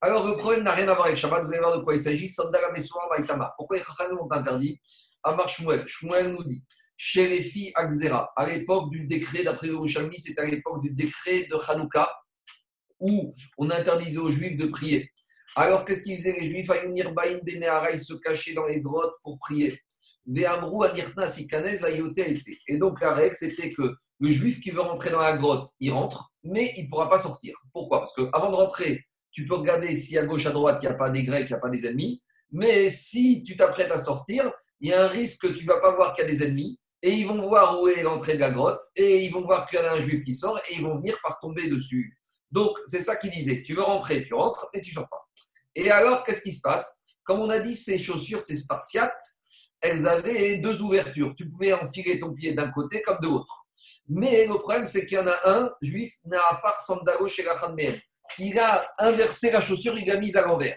Alors, 0.00 0.26
le 0.26 0.34
problème 0.38 0.62
n'a 0.62 0.72
rien 0.72 0.88
à 0.88 0.94
voir 0.94 1.08
avec 1.08 1.18
Shabbat, 1.18 1.44
vous 1.44 1.50
allez 1.50 1.60
voir 1.60 1.78
de 1.78 1.84
quoi 1.84 1.94
il 1.94 2.00
s'agit. 2.00 2.26
Sandal 2.26 2.64
Amesoar 2.64 3.06
Maïtama. 3.10 3.52
Pourquoi 3.58 3.76
les 3.76 3.82
Chachamim 3.82 4.16
ont 4.16 4.32
interdit? 4.32 4.80
Amar 5.22 5.50
Shmuel. 5.50 5.86
Shmuel 5.86 6.32
nous 6.32 6.44
dit 6.44 6.64
chez 6.96 7.28
les 7.28 7.42
filles 7.42 7.72
Akzera, 7.74 8.32
à 8.34 8.46
l'époque 8.46 8.90
du 8.90 9.06
décret, 9.06 9.44
d'après 9.44 9.66
Yerushalmi, 9.66 10.18
c'est 10.18 10.38
à 10.38 10.46
l'époque 10.46 10.82
du 10.82 10.90
décret 10.90 11.46
de 11.50 11.56
Hanouka, 11.70 12.10
où 12.98 13.34
on 13.58 13.70
interdisait 13.70 14.18
aux 14.18 14.30
Juifs 14.30 14.56
de 14.56 14.66
prier. 14.66 15.10
Alors, 15.56 15.84
qu'est-ce 15.84 16.02
qu'ils 16.02 16.16
faisaient 16.16 16.38
les 16.40 16.48
Juifs? 16.48 16.70
Ayunir 16.70 17.12
Baïn 17.12 17.38
Benehara, 17.42 17.90
ils 17.90 18.00
se 18.00 18.14
cachaient 18.14 18.54
dans 18.54 18.64
les 18.64 18.80
grottes 18.80 19.14
pour 19.22 19.38
prier. 19.38 19.78
Et 22.68 22.76
donc, 22.76 23.00
la 23.00 23.14
règle, 23.14 23.36
c'était 23.36 23.70
que 23.70 23.94
le 24.20 24.30
juif 24.30 24.60
qui 24.60 24.70
veut 24.70 24.80
rentrer 24.80 25.10
dans 25.10 25.20
la 25.20 25.36
grotte, 25.36 25.64
il 25.80 25.90
rentre, 25.92 26.32
mais 26.42 26.74
il 26.76 26.84
ne 26.84 26.88
pourra 26.90 27.08
pas 27.08 27.18
sortir. 27.18 27.56
Pourquoi? 27.72 28.00
Parce 28.00 28.12
qu'avant 28.14 28.50
de 28.50 28.56
rentrer, 28.56 29.06
tu 29.30 29.46
peux 29.46 29.54
regarder 29.54 29.94
si 29.96 30.18
à 30.18 30.26
gauche, 30.26 30.44
à 30.46 30.50
droite, 30.50 30.80
il 30.82 30.88
n'y 30.88 30.92
a 30.94 30.96
pas 30.98 31.10
des 31.10 31.24
Grecs, 31.24 31.46
il 31.48 31.52
n'y 31.52 31.56
a 31.56 31.60
pas 31.60 31.70
des 31.70 31.86
ennemis. 31.86 32.22
Mais 32.50 32.90
si 32.90 33.42
tu 33.42 33.56
t'apprêtes 33.56 33.90
à 33.90 33.98
sortir, 33.98 34.52
il 34.80 34.90
y 34.90 34.92
a 34.92 35.04
un 35.04 35.08
risque 35.08 35.42
que 35.42 35.52
tu 35.52 35.64
ne 35.64 35.72
vas 35.72 35.80
pas 35.80 35.94
voir 35.94 36.14
qu'il 36.14 36.24
y 36.24 36.28
a 36.28 36.30
des 36.30 36.42
ennemis. 36.42 36.78
Et 37.02 37.12
ils 37.12 37.26
vont 37.26 37.40
voir 37.48 37.80
où 37.80 37.88
est 37.88 38.02
l'entrée 38.02 38.34
de 38.34 38.40
la 38.40 38.50
grotte. 38.50 38.80
Et 38.96 39.24
ils 39.24 39.32
vont 39.32 39.42
voir 39.42 39.68
qu'il 39.68 39.78
y 39.78 39.82
en 39.82 39.86
a 39.86 39.92
un 39.92 40.00
juif 40.00 40.24
qui 40.24 40.34
sort. 40.34 40.58
Et 40.68 40.74
ils 40.74 40.82
vont 40.82 40.96
venir 40.96 41.16
par 41.22 41.38
tomber 41.40 41.68
dessus. 41.68 42.18
Donc, 42.50 42.76
c'est 42.84 43.00
ça 43.00 43.16
qu'il 43.16 43.30
disait. 43.30 43.62
Tu 43.62 43.74
veux 43.74 43.82
rentrer, 43.82 44.24
tu 44.24 44.34
rentres 44.34 44.68
et 44.74 44.80
tu 44.80 44.90
ne 44.90 44.94
sors 44.94 45.08
pas. 45.08 45.28
Et 45.74 45.90
alors, 45.90 46.24
qu'est-ce 46.24 46.42
qui 46.42 46.52
se 46.52 46.60
passe? 46.60 47.04
Comme 47.24 47.40
on 47.40 47.50
a 47.50 47.60
dit, 47.60 47.74
ces 47.74 47.98
chaussures, 47.98 48.42
ces 48.42 48.56
spartiates, 48.56 49.22
elles 49.80 50.06
avaient 50.06 50.58
deux 50.58 50.82
ouvertures. 50.82 51.34
Tu 51.36 51.48
pouvais 51.48 51.72
enfiler 51.72 52.18
ton 52.18 52.32
pied 52.32 52.52
d'un 52.52 52.70
côté 52.70 53.02
comme 53.02 53.18
de 53.20 53.28
l'autre. 53.28 53.66
Mais 54.08 54.46
le 54.46 54.54
problème, 54.54 54.86
c'est 54.86 55.06
qu'il 55.06 55.18
y 55.18 55.20
en 55.20 55.26
a 55.26 55.38
un, 55.44 55.70
juif, 55.82 56.14
Naafar 56.24 56.80
Sandago 56.80 57.28
chez 57.28 57.44
Il 58.38 58.58
a 58.58 58.88
inversé 58.98 59.50
la 59.50 59.60
chaussure, 59.60 59.98
il 59.98 60.06
l'a 60.06 60.18
mise 60.18 60.36
à 60.36 60.42
l'envers. 60.42 60.76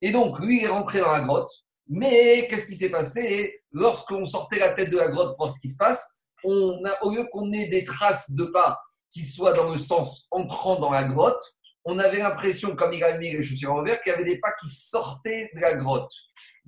Et 0.00 0.12
donc, 0.12 0.38
lui, 0.40 0.60
il 0.60 0.64
est 0.64 0.68
rentré 0.68 1.00
dans 1.00 1.12
la 1.12 1.20
grotte. 1.20 1.50
Mais 1.88 2.46
qu'est-ce 2.48 2.66
qui 2.66 2.76
s'est 2.76 2.90
passé? 2.90 3.62
Lorsqu'on 3.72 4.24
sortait 4.24 4.58
la 4.58 4.72
tête 4.74 4.90
de 4.90 4.96
la 4.96 5.08
grotte 5.08 5.36
pour 5.36 5.46
voir 5.46 5.54
ce 5.54 5.60
qui 5.60 5.68
se 5.68 5.76
passe, 5.76 6.22
on 6.44 6.84
a, 6.84 7.04
au 7.04 7.10
lieu 7.10 7.26
qu'on 7.30 7.52
ait 7.52 7.68
des 7.68 7.84
traces 7.84 8.32
de 8.32 8.44
pas 8.44 8.78
qui 9.10 9.22
soient 9.22 9.52
dans 9.52 9.70
le 9.70 9.76
sens 9.76 10.26
entrant 10.30 10.80
dans 10.80 10.90
la 10.90 11.04
grotte, 11.04 11.42
on 11.84 11.98
avait 11.98 12.18
l'impression, 12.18 12.76
comme 12.76 12.92
il 12.92 13.02
a 13.02 13.18
mis 13.18 13.32
les 13.32 13.42
chaussures 13.42 13.72
à 13.72 13.76
l'envers, 13.76 14.00
qu'il 14.00 14.12
y 14.12 14.14
avait 14.14 14.24
des 14.24 14.38
pas 14.38 14.52
qui 14.60 14.68
sortaient 14.68 15.50
de 15.54 15.60
la 15.60 15.76
grotte. 15.76 16.12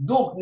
Donc. 0.02 0.34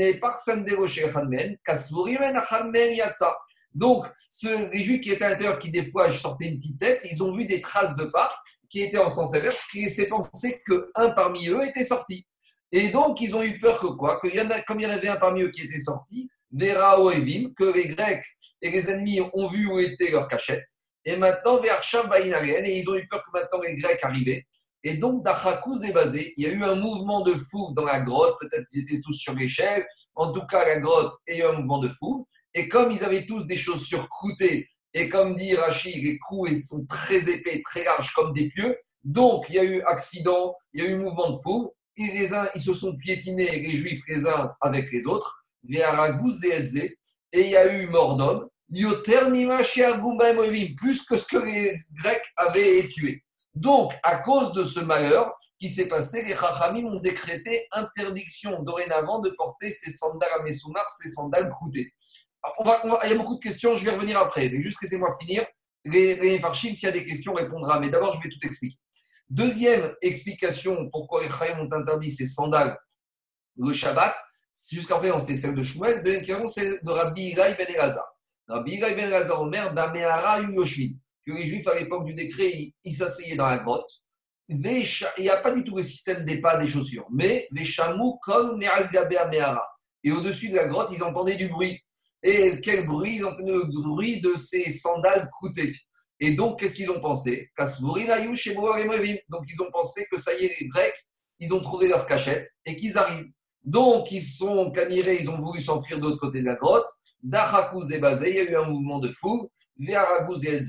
Donc, 3.74 4.06
ce, 4.28 4.72
les 4.72 4.82
juifs 4.82 5.00
qui 5.00 5.10
étaient 5.10 5.24
à 5.24 5.28
l'intérieur, 5.28 5.58
qui 5.58 5.70
des 5.70 5.84
fois 5.84 6.10
sortaient 6.10 6.46
une 6.46 6.56
petite 6.56 6.80
tête, 6.80 7.00
ils 7.04 7.22
ont 7.22 7.32
vu 7.32 7.44
des 7.44 7.60
traces 7.60 7.94
de 7.96 8.04
pas 8.06 8.28
qui 8.70 8.82
étaient 8.82 8.98
en 8.98 9.08
sens 9.08 9.34
inverse, 9.34 9.66
qui 9.70 9.82
laissait 9.82 10.08
penser 10.08 10.62
qu'un 10.66 11.10
parmi 11.10 11.48
eux 11.48 11.62
était 11.64 11.84
sorti. 11.84 12.26
Et 12.72 12.88
donc, 12.88 13.20
ils 13.20 13.34
ont 13.36 13.42
eu 13.42 13.58
peur 13.58 13.78
que 13.78 13.88
quoi? 13.88 14.18
Que 14.20 14.28
Comme 14.64 14.80
il 14.80 14.84
y 14.84 14.86
en 14.86 14.90
avait 14.90 15.08
un 15.08 15.16
parmi 15.16 15.42
eux 15.42 15.50
qui 15.50 15.62
était 15.62 15.78
sorti, 15.78 16.30
Vera 16.50 17.00
Oevim, 17.00 17.52
que 17.54 17.64
les 17.64 17.88
Grecs 17.88 18.24
et 18.62 18.70
les 18.70 18.88
ennemis 18.88 19.20
ont 19.20 19.48
vu 19.48 19.66
où 19.66 19.78
était 19.78 20.10
leur 20.10 20.26
cachette. 20.26 20.64
Et 21.04 21.16
maintenant, 21.16 21.60
Versham 21.60 22.10
et 22.14 22.78
ils 22.78 22.88
ont 22.88 22.94
eu 22.94 23.06
peur 23.06 23.22
que 23.24 23.38
maintenant 23.38 23.60
les 23.60 23.74
Grecs 23.76 24.00
arrivaient. 24.02 24.46
Et 24.82 24.94
donc, 24.94 25.22
Dachakouz 25.24 25.84
est 25.84 25.92
basé. 25.92 26.32
Il 26.36 26.44
y 26.44 26.46
a 26.46 26.50
eu 26.50 26.62
un 26.64 26.74
mouvement 26.74 27.22
de 27.22 27.34
foule 27.34 27.74
dans 27.74 27.84
la 27.84 28.00
grotte. 28.00 28.36
Peut-être 28.40 28.66
qu'ils 28.68 28.82
étaient 28.82 29.00
tous 29.00 29.12
sur 29.12 29.34
l'échelle. 29.34 29.86
En 30.14 30.32
tout 30.32 30.46
cas, 30.46 30.66
la 30.66 30.80
grotte 30.80 31.12
a 31.28 31.32
eu 31.32 31.42
un 31.42 31.52
mouvement 31.52 31.78
de 31.80 31.88
foule. 31.88 32.24
Et 32.54 32.68
comme 32.68 32.90
ils 32.90 33.04
avaient 33.04 33.26
tous 33.26 33.46
des 33.46 33.56
chaussures 33.56 34.08
croûtées, 34.08 34.68
et 34.92 35.08
comme 35.08 35.34
dit 35.34 35.54
Rachid, 35.54 36.02
les 36.02 36.18
coups 36.18 36.66
sont 36.66 36.84
très 36.86 37.28
épais, 37.28 37.62
très 37.64 37.84
larges, 37.84 38.12
comme 38.12 38.32
des 38.32 38.48
pieux. 38.50 38.76
Donc, 39.04 39.46
il 39.48 39.54
y 39.54 39.58
a 39.58 39.64
eu 39.64 39.82
accident, 39.82 40.54
il 40.72 40.82
y 40.82 40.86
a 40.86 40.90
eu 40.90 40.96
mouvement 40.96 41.30
de 41.30 41.36
foule. 41.36 41.68
Et 41.96 42.06
les 42.06 42.34
uns, 42.34 42.48
ils 42.54 42.60
se 42.60 42.74
sont 42.74 42.96
piétinés, 42.96 43.50
les 43.50 43.76
juifs, 43.76 44.02
les 44.08 44.26
uns 44.26 44.52
avec 44.60 44.90
les 44.90 45.06
autres. 45.06 45.44
Et 45.68 45.80
il 47.32 47.50
y 47.50 47.56
a 47.56 47.72
eu 47.72 47.86
mort 47.88 48.16
d'homme. 48.16 48.48
Plus 50.76 51.02
que 51.04 51.16
ce 51.16 51.26
que 51.26 51.36
les 51.36 51.78
Grecs 52.02 52.24
avaient 52.36 52.88
tué. 52.88 53.22
Donc, 53.54 53.92
à 54.02 54.18
cause 54.18 54.52
de 54.52 54.62
ce 54.62 54.80
malheur 54.80 55.34
qui 55.58 55.68
s'est 55.68 55.88
passé, 55.88 56.22
les 56.22 56.34
Chachamim 56.34 56.86
ont 56.86 57.00
décrété 57.00 57.66
interdiction 57.72 58.62
dorénavant 58.62 59.20
de 59.20 59.30
porter 59.30 59.70
ces 59.70 59.90
sandales 59.90 60.30
à 60.38 60.42
Messoumar, 60.42 60.86
ces 60.90 61.10
sandales 61.10 61.50
croûtées. 61.50 61.92
On 62.58 62.64
va, 62.64 62.80
on 62.86 62.98
il 63.04 63.10
y 63.10 63.12
a 63.12 63.16
beaucoup 63.16 63.34
de 63.34 63.40
questions, 63.40 63.76
je 63.76 63.84
vais 63.84 63.90
revenir 63.90 64.18
après, 64.18 64.48
mais 64.48 64.60
juste 64.60 64.80
laissez-moi 64.80 65.10
finir. 65.20 65.44
Les, 65.84 66.14
les 66.16 66.40
s'il 66.54 66.82
y 66.82 66.86
a 66.86 66.92
des 66.92 67.04
questions, 67.04 67.32
on 67.32 67.36
répondra. 67.36 67.80
Mais 67.80 67.90
d'abord, 67.90 68.14
je 68.14 68.22
vais 68.22 68.28
tout 68.28 68.46
expliquer. 68.46 68.78
Deuxième 69.28 69.94
explication 70.00 70.88
pourquoi 70.90 71.22
les 71.22 71.28
Chachamim 71.28 71.66
ont 71.66 71.72
interdit 71.72 72.10
ces 72.10 72.26
sandales 72.26 72.78
le 73.56 73.72
Shabbat, 73.72 74.14
c'est 74.52 74.76
jusqu'à 74.76 74.96
présent, 74.96 75.18
c'était 75.18 75.34
celle 75.34 75.54
de 75.54 75.62
Shmuel. 75.62 76.02
Deuxième 76.02 76.22
question, 76.22 76.46
c'est 76.46 76.84
de 76.84 76.90
Rabbi 76.90 77.30
Ilaï 77.30 77.56
Ben 77.56 77.66
Elazar. 77.68 78.04
Rabbi 78.48 78.72
Ilaï 78.72 78.94
Ben 78.94 79.06
Elazar, 79.06 79.40
Omer, 79.40 79.72
Bamehara 79.74 80.40
Yoshvin 80.40 80.94
que 81.26 81.32
les 81.32 81.46
Juifs, 81.46 81.66
à 81.68 81.74
l'époque 81.74 82.04
du 82.04 82.14
décret, 82.14 82.52
ils 82.84 82.94
s'asseyaient 82.94 83.36
dans 83.36 83.46
la 83.46 83.58
grotte. 83.58 83.90
Il 84.48 84.84
n'y 85.18 85.28
a 85.28 85.36
pas 85.36 85.52
du 85.52 85.62
tout 85.62 85.76
le 85.76 85.82
système 85.82 86.24
des 86.24 86.40
pas 86.40 86.56
des 86.56 86.66
chaussures, 86.66 87.06
mais 87.12 87.46
Veshamou 87.52 88.18
comme. 88.22 88.60
Et 90.02 90.10
au-dessus 90.10 90.48
de 90.48 90.56
la 90.56 90.66
grotte, 90.66 90.90
ils 90.92 91.04
entendaient 91.04 91.36
du 91.36 91.48
bruit. 91.48 91.78
Et 92.22 92.60
quel 92.60 92.86
bruit? 92.86 93.16
Ils 93.16 93.24
entendaient 93.24 93.52
le 93.52 93.66
bruit 93.66 94.20
de 94.20 94.34
ces 94.36 94.70
sandales 94.70 95.28
croûtées. 95.30 95.74
Et 96.18 96.34
donc, 96.34 96.58
qu'est-ce 96.58 96.74
qu'ils 96.74 96.90
ont 96.90 97.00
pensé? 97.00 97.50
Donc, 97.56 97.68
ils 98.36 99.62
ont 99.62 99.70
pensé 99.70 100.06
que 100.10 100.18
ça 100.18 100.34
y 100.34 100.44
est, 100.46 100.60
les 100.60 100.68
Grecs, 100.68 101.06
ils 101.38 101.54
ont 101.54 101.60
trouvé 101.60 101.88
leur 101.88 102.06
cachette 102.06 102.48
et 102.66 102.76
qu'ils 102.76 102.98
arrivent. 102.98 103.30
Donc, 103.62 104.10
ils 104.10 104.22
sont 104.22 104.70
canirés, 104.70 105.18
ils 105.20 105.30
ont 105.30 105.40
voulu 105.40 105.62
s'enfuir 105.62 105.98
de 105.98 106.02
l'autre 106.02 106.18
côté 106.18 106.40
de 106.40 106.46
la 106.46 106.56
grotte. 106.56 106.88
Dachakouz 107.22 107.92
et 107.92 107.98
Bazé, 107.98 108.30
il 108.30 108.36
y 108.36 108.40
a 108.40 108.50
eu 108.50 108.56
un 108.56 108.64
mouvement 108.64 108.98
de 108.98 109.12
foule. 109.12 109.48
Véaragouz 109.80 110.44
et 110.44 110.60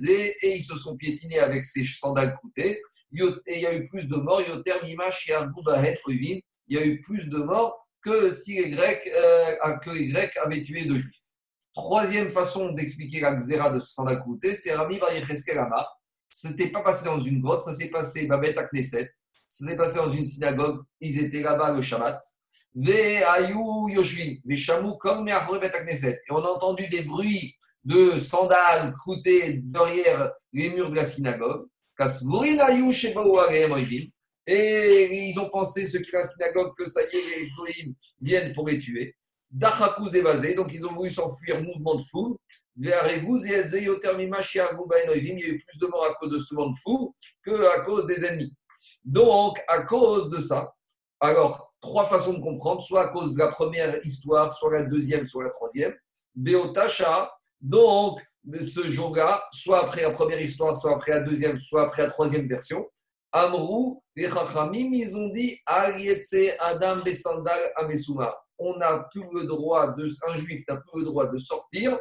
ils 0.43 0.63
se 0.63 0.75
sont 0.77 0.95
piétinés 0.97 1.39
avec 1.39 1.65
ces 1.65 1.83
sandales 1.85 2.33
croûtées. 2.37 2.81
Yot- 3.11 3.41
Et 3.45 3.55
il 3.57 3.61
y 3.61 3.65
a 3.67 3.75
eu 3.75 3.87
plus 3.87 4.07
de 4.07 4.15
morts. 4.15 4.41
Il 4.41 4.47
y 6.69 6.77
a 6.77 6.85
eu 6.85 7.01
plus 7.01 7.27
de 7.27 7.37
morts 7.39 7.77
que 8.03 8.29
si 8.29 8.55
les 8.55 8.69
Grecs, 8.71 9.05
euh, 9.13 9.77
que 9.83 9.89
les 9.91 10.07
Grecs 10.07 10.35
avaient 10.37 10.61
tué 10.61 10.85
de 10.85 10.95
Juifs. 10.95 11.17
Troisième 11.73 12.29
façon 12.31 12.71
d'expliquer 12.71 13.19
la 13.19 13.35
xéra 13.35 13.69
de 13.71 13.79
sandales 13.79 14.19
croûtées, 14.19 14.53
c'est 14.53 14.73
Rami 14.73 14.97
Bar 14.99 15.13
Yecheskel 15.13 15.57
Amar. 15.57 15.87
Ce 16.29 16.47
n'était 16.47 16.69
pas 16.69 16.81
passé 16.81 17.03
dans 17.05 17.19
une 17.19 17.41
grotte, 17.41 17.61
ça 17.61 17.73
s'est 17.73 17.89
passé 17.89 18.25
Babet 18.27 18.57
à 18.57 18.63
Knesset. 18.65 19.11
Ça 19.49 19.65
s'est 19.67 19.75
passé 19.75 19.97
dans 19.97 20.09
une 20.11 20.25
synagogue. 20.25 20.81
Ils 21.01 21.19
étaient 21.19 21.41
là-bas 21.41 21.73
le 21.73 21.81
Shabbat. 21.81 22.19
Et 22.73 23.21
on 26.29 26.37
a 26.37 26.47
entendu 26.47 26.87
des 26.87 27.01
bruits 27.01 27.55
de 27.83 28.19
sandales 28.19 28.93
croûtées 28.93 29.59
derrière 29.63 30.31
les 30.53 30.69
murs 30.69 30.89
de 30.89 30.95
la 30.95 31.05
synagogue. 31.05 31.67
Et 34.47 35.29
ils 35.29 35.39
ont 35.39 35.49
pensé, 35.49 35.85
ceux 35.85 35.99
qui 35.99 36.15
à 36.15 36.19
la 36.19 36.27
synagogue, 36.27 36.73
que 36.77 36.85
ça 36.85 37.01
y 37.01 37.05
est, 37.05 37.39
les 37.39 37.93
viennent 38.21 38.53
pour 38.53 38.67
les 38.67 38.79
tuer. 38.79 39.15
Dachakouz 39.51 40.15
évasé, 40.15 40.53
donc 40.55 40.71
ils 40.73 40.85
ont 40.85 40.93
voulu 40.93 41.11
s'enfuir, 41.11 41.61
mouvement 41.61 41.95
de 41.95 42.03
foule. 42.03 42.37
Il 42.77 42.87
y 42.87 42.93
a 42.93 43.15
eu 43.15 43.21
plus 45.67 45.79
de 45.79 45.87
morts 45.87 46.05
à 46.05 46.13
cause 46.15 46.31
de 46.31 46.37
ce 46.37 46.55
mouvement 46.55 46.71
de 46.71 46.77
foule 46.77 47.09
qu'à 47.43 47.81
cause 47.81 48.05
des 48.05 48.23
ennemis. 48.25 48.55
Donc, 49.03 49.61
à 49.67 49.81
cause 49.81 50.29
de 50.29 50.39
ça, 50.39 50.73
alors, 51.19 51.73
trois 51.81 52.05
façons 52.05 52.33
de 52.33 52.41
comprendre, 52.41 52.81
soit 52.81 53.03
à 53.03 53.07
cause 53.09 53.33
de 53.33 53.39
la 53.39 53.49
première 53.49 54.03
histoire, 54.03 54.51
soit 54.51 54.71
la 54.71 54.85
deuxième, 54.85 55.27
soit 55.27 55.43
la 55.43 55.49
troisième. 55.49 55.93
Beotacha, 56.33 57.31
donc, 57.61 58.21
ce 58.59 58.89
jour-là, 58.89 59.43
soit 59.53 59.85
après 59.85 60.01
la 60.01 60.09
première 60.09 60.41
histoire, 60.41 60.75
soit 60.75 60.95
après 60.95 61.11
la 61.11 61.19
deuxième, 61.21 61.59
soit 61.59 61.83
après 61.83 62.03
la 62.03 62.09
troisième 62.09 62.47
version. 62.47 62.89
Amrou, 63.31 64.03
les 64.15 64.27
Chachamim, 64.27 64.91
ils 64.93 65.15
ont 65.15 65.29
dit 65.29 65.59
Adam 65.65 66.97
Besandal 67.05 67.59
Amesuma. 67.77 68.35
On 68.57 68.77
n'a 68.77 69.07
plus 69.11 69.23
le 69.33 69.45
droit, 69.45 69.95
de, 69.95 70.09
un 70.27 70.35
juif 70.35 70.61
n'a 70.67 70.77
plus 70.77 70.99
le 70.99 71.05
droit 71.05 71.27
de 71.27 71.37
sortir 71.37 71.97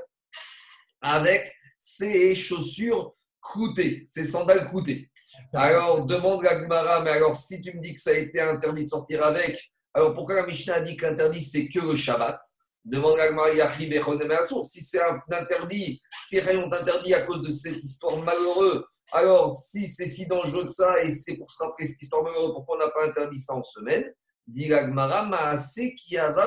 avec 1.00 1.52
ses 1.78 2.34
chaussures 2.34 3.14
croûtées, 3.40 4.04
ses 4.06 4.24
sandales 4.24 4.66
croûtées. 4.68 5.10
Alors, 5.54 6.06
demande 6.06 6.42
la 6.42 6.58
Gemara, 6.58 7.00
mais 7.02 7.10
alors 7.10 7.34
si 7.34 7.60
tu 7.62 7.74
me 7.74 7.80
dis 7.80 7.94
que 7.94 8.00
ça 8.00 8.10
a 8.10 8.14
été 8.14 8.40
interdit 8.40 8.84
de 8.84 8.88
sortir 8.88 9.24
avec, 9.24 9.72
alors 9.94 10.14
pourquoi 10.14 10.36
la 10.36 10.46
Mishnah 10.46 10.74
a 10.74 10.80
dit 10.80 10.96
qu'interdit 10.96 11.42
c'est 11.42 11.68
que 11.68 11.80
le 11.80 11.96
Shabbat? 11.96 12.40
Demande 12.84 13.18
la 13.18 13.28
Gemara, 13.28 13.68
si 14.64 14.80
c'est 14.80 15.00
interdit, 15.30 16.00
si 16.24 16.40
rien 16.40 16.60
ont 16.60 16.72
interdit 16.72 17.12
à 17.12 17.22
cause 17.22 17.42
de 17.42 17.52
cette 17.52 17.76
histoire 17.76 18.16
malheureuse, 18.22 18.82
alors 19.12 19.54
si 19.54 19.86
c'est 19.86 20.06
si 20.06 20.26
dangereux 20.26 20.64
que 20.64 20.72
ça 20.72 21.02
et 21.02 21.12
c'est 21.12 21.36
pour 21.36 21.50
se 21.50 21.62
rappeler 21.62 21.86
cette 21.86 22.00
histoire 22.00 22.22
malheureuse, 22.22 22.52
pourquoi 22.54 22.76
on 22.76 22.78
n'a 22.78 22.90
pas 22.90 23.06
interdit 23.06 23.38
ça 23.38 23.54
en 23.54 23.62
semaine? 23.62 24.10
Dit 24.46 24.68
la 24.68 24.86
Gemara, 24.86 25.26
Maase 25.26 25.80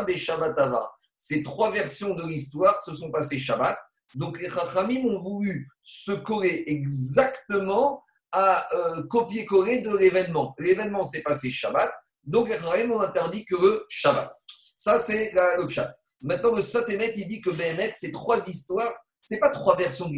Beshabbatava. 0.08 0.92
Ces 1.18 1.44
trois 1.44 1.72
versions 1.72 2.16
de 2.16 2.24
l'histoire 2.24 2.82
se 2.82 2.94
sont 2.96 3.12
passées 3.12 3.38
Shabbat. 3.38 3.78
Donc 4.16 4.42
les 4.42 4.50
Chachamim 4.50 5.06
ont 5.06 5.20
voulu 5.20 5.70
se 5.82 6.12
coller 6.12 6.64
exactement 6.68 8.04
à 8.32 8.68
euh, 8.76 9.04
copier-coller 9.08 9.82
de 9.82 9.96
l'événement. 9.96 10.56
L'événement 10.58 11.04
s'est 11.04 11.22
passé 11.22 11.50
Shabbat, 11.50 11.92
donc 12.24 12.50
les 12.50 12.58
Chachamim 12.58 12.92
ont 12.92 13.02
interdit 13.02 13.46
que 13.46 13.56
le 13.56 13.86
Shabbat. 13.88 14.32
Ça, 14.76 15.00
c'est 15.00 15.32
le 15.34 15.70
chat. 15.70 15.92
Maintenant, 16.24 16.56
le 16.56 16.62
Sfatemet, 16.62 17.12
il 17.18 17.28
dit 17.28 17.42
que 17.42 17.50
Behemet, 17.50 17.92
c'est 17.96 18.12
trois 18.12 18.48
histoires, 18.48 18.94
c'est 19.20 19.40
pas 19.40 19.50
trois 19.50 19.76
versions 19.76 20.08
de. 20.08 20.16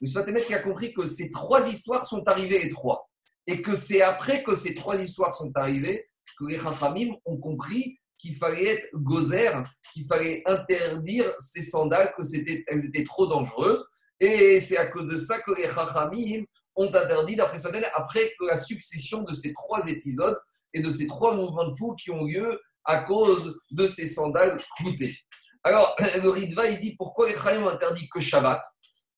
Le 0.00 0.06
Sfatemet 0.06 0.52
a 0.54 0.60
compris 0.60 0.94
que 0.94 1.06
ces 1.06 1.30
trois 1.30 1.68
histoires 1.68 2.06
sont 2.06 2.22
arrivées 2.26 2.60
les 2.60 2.68
trois. 2.68 3.08
Et 3.46 3.60
que 3.60 3.76
c'est 3.76 4.00
après 4.00 4.42
que 4.42 4.54
ces 4.54 4.74
trois 4.74 4.96
histoires 5.00 5.34
sont 5.34 5.50
arrivées 5.54 6.08
que 6.38 6.46
les 6.46 6.58
Chachamim 6.58 7.14
ont 7.26 7.36
compris 7.36 7.98
qu'il 8.16 8.34
fallait 8.36 8.64
être 8.64 8.88
gozer, 8.94 9.62
qu'il 9.92 10.06
fallait 10.06 10.42
interdire 10.46 11.30
ces 11.38 11.62
sandales, 11.62 12.14
que 12.16 12.22
c'était, 12.22 12.64
elles 12.68 12.86
étaient 12.86 13.04
trop 13.04 13.26
dangereuses. 13.26 13.84
Et 14.20 14.60
c'est 14.60 14.78
à 14.78 14.86
cause 14.86 15.06
de 15.06 15.16
ça 15.16 15.40
que 15.40 15.50
les 15.52 15.68
Chachamim 15.68 16.44
ont 16.76 16.88
interdit, 16.88 17.36
d'après 17.36 17.58
après 17.94 18.32
que 18.38 18.46
la 18.46 18.56
succession 18.56 19.22
de 19.22 19.34
ces 19.34 19.52
trois 19.52 19.86
épisodes 19.88 20.38
et 20.72 20.80
de 20.80 20.90
ces 20.90 21.06
trois 21.06 21.34
mouvements 21.34 21.68
de 21.68 21.74
fou 21.74 21.94
qui 21.94 22.10
ont 22.10 22.24
lieu 22.24 22.58
à 22.84 23.02
cause 23.04 23.58
de 23.70 23.86
ces 23.86 24.06
sandales 24.06 24.56
cloutées. 24.76 25.16
Alors, 25.62 25.96
le 26.22 26.28
Ritva, 26.28 26.68
il 26.68 26.80
dit 26.80 26.96
pourquoi 26.96 27.28
les 27.28 27.36
interdit 27.36 28.08
que 28.08 28.20
Shabbat? 28.20 28.62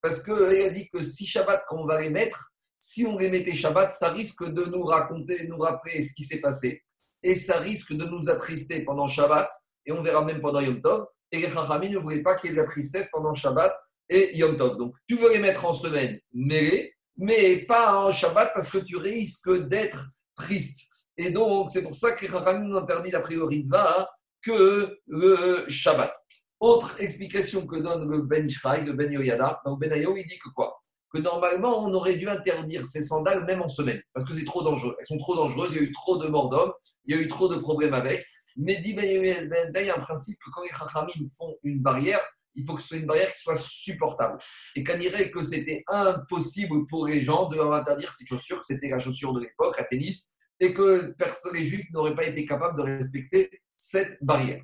Parce 0.01 0.23
qu'il 0.23 0.35
a 0.35 0.71
dit 0.71 0.89
que 0.89 1.03
si 1.03 1.27
Shabbat, 1.27 1.65
quand 1.69 1.79
on 1.79 1.87
va 1.87 2.01
les 2.01 2.11
mettre, 2.11 2.53
si 2.79 3.05
on 3.05 3.19
les 3.19 3.29
mettait 3.29 3.55
Shabbat, 3.55 3.91
ça 3.91 4.11
risque 4.11 4.49
de 4.49 4.65
nous 4.65 4.85
raconter, 4.85 5.49
nous 5.49 5.59
rappeler 5.59 6.03
ce 6.03 6.13
qui 6.13 6.23
s'est 6.23 6.41
passé 6.41 6.85
et 7.27 7.35
ça 7.35 7.59
risque 7.59 7.93
de 7.93 8.05
nous 8.05 8.29
attrister 8.29 8.85
pendant 8.85 9.09
Shabbat, 9.09 9.51
et 9.85 9.93
on 9.93 10.03
verra 10.03 10.25
même 10.25 10.41
pendant 10.41 10.61
Yom 10.61 10.81
Tov. 10.81 11.07
Et 11.33 11.41
les 11.41 11.51
Chachamim 11.51 11.89
ne 11.89 11.99
voulaient 11.99 12.23
pas 12.23 12.37
qu'il 12.37 12.51
y 12.51 12.53
ait 12.53 12.57
de 12.57 12.61
la 12.61 12.67
tristesse 12.67 13.11
pendant 13.11 13.35
Shabbat 13.35 13.75
et 14.09 14.37
Yom 14.37 14.57
Tov. 14.57 14.77
Donc, 14.79 14.95
tu 15.09 15.17
veux 15.17 15.33
les 15.33 15.41
mettre 15.41 15.65
en 15.65 15.73
semaine, 15.73 16.19
mais 16.33 16.93
mais 17.17 17.65
pas 17.65 17.97
en 17.97 18.13
Shabbat 18.13 18.53
parce 18.55 18.71
que 18.71 18.79
tu 18.79 18.97
risques 18.97 19.51
d'être 19.69 20.11
triste. 20.37 20.89
Et 21.19 21.31
donc, 21.31 21.71
c'est 21.71 21.83
pour 21.83 21.95
ça 21.95 22.13
que 22.13 22.27
les 22.27 22.35
ont 22.35 22.77
interdit 22.77 23.11
la 23.11 23.21
priori 23.21 23.65
de 23.65 23.71
va 23.71 24.09
que 24.43 24.99
le 25.07 25.65
Shabbat. 25.69 26.13
Autre 26.61 27.01
explication 27.01 27.67
que 27.67 27.77
donne 27.77 28.09
le 28.09 28.23
Ben 28.23 28.47
Ishraï, 28.47 28.85
le 28.85 28.93
Ben 28.93 29.13
Yoyada, 29.13 29.61
donc 29.65 29.81
Ben 29.81 29.93
Ayo, 29.93 30.17
il 30.17 30.27
dit 30.27 30.39
que 30.39 30.49
quoi? 30.51 30.79
Que 31.13 31.19
normalement, 31.19 31.85
on 31.85 31.93
aurait 31.95 32.17
dû 32.17 32.29
interdire 32.29 32.85
ces 32.87 33.03
sandales 33.03 33.45
même 33.45 33.63
en 33.63 33.69
semaine, 33.69 34.01
parce 34.13 34.27
que 34.27 34.35
c'est 34.35 34.45
trop 34.45 34.63
dangereux. 34.63 34.97
Elles 34.99 35.07
sont 35.07 35.19
trop 35.19 35.37
dangereuses, 35.37 35.71
il 35.73 35.77
y 35.77 35.81
a 35.81 35.83
eu 35.83 35.93
trop 35.93 36.17
de 36.17 36.29
morts 36.29 36.49
d'hommes, 36.49 36.73
il 37.05 37.15
y 37.15 37.19
a 37.19 37.23
eu 37.23 37.29
trop 37.29 37.49
de 37.49 37.57
problèmes 37.57 37.95
avec. 37.95 38.25
Mais 38.57 38.77
dit 38.77 38.95
Ben 38.95 39.05
il 39.05 39.87
y 39.87 39.91
a 39.91 39.97
un 39.97 40.01
principe 40.01 40.39
que 40.45 40.51
quand 40.51 40.63
les 40.63 40.71
Chachamim 40.71 41.27
font 41.37 41.57
une 41.63 41.81
barrière, 41.81 42.21
il 42.55 42.65
faut 42.65 42.75
que 42.75 42.81
ce 42.81 42.89
soit 42.89 42.97
une 42.97 43.07
barrière 43.07 43.31
qui 43.31 43.41
soit 43.41 43.57
supportable. 43.57 44.39
Et 44.77 44.83
qu'on 44.83 44.97
dirait 44.97 45.31
que 45.31 45.43
c'était 45.43 45.85
impossible 45.89 46.87
pour 46.89 47.07
les 47.07 47.21
gens 47.21 47.49
de 47.49 47.57
leur 47.57 47.73
interdire 47.75 48.13
ces 48.13 48.25
chaussures, 48.27 48.63
c'était 48.63 48.89
la 48.89 48.99
chaussure 48.99 49.35
de 49.35 49.41
l'époque, 49.41 49.79
à 49.79 49.85
tennis, 49.85 50.33
et 50.61 50.73
que 50.73 51.15
les 51.53 51.67
juifs 51.67 51.91
n'auraient 51.93 52.15
pas 52.15 52.27
été 52.27 52.45
capables 52.47 52.77
de 52.77 52.83
respecter 52.83 53.51
cette 53.77 54.19
barrière. 54.23 54.63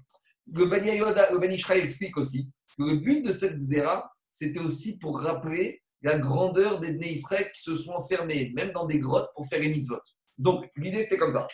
Le 0.52 0.64
Ben, 0.66 0.84
le 0.84 1.38
ben 1.38 1.50
explique 1.50 2.16
aussi 2.16 2.48
que 2.76 2.82
le 2.82 2.96
but 2.96 3.22
de 3.22 3.32
cette 3.32 3.60
zéra, 3.60 4.10
c'était 4.30 4.60
aussi 4.60 4.98
pour 4.98 5.20
rappeler 5.20 5.82
la 6.02 6.18
grandeur 6.18 6.80
des 6.80 6.92
Bnei 6.92 7.12
Israël 7.12 7.50
qui 7.54 7.62
se 7.62 7.76
sont 7.76 7.92
enfermés, 7.92 8.52
même 8.54 8.72
dans 8.72 8.86
des 8.86 8.98
grottes, 8.98 9.30
pour 9.34 9.46
faire 9.46 9.60
les 9.60 9.68
mitzvot. 9.68 10.00
Donc, 10.38 10.68
l'idée, 10.76 11.02
c'était 11.02 11.18
comme 11.18 11.32
ça. 11.32 11.46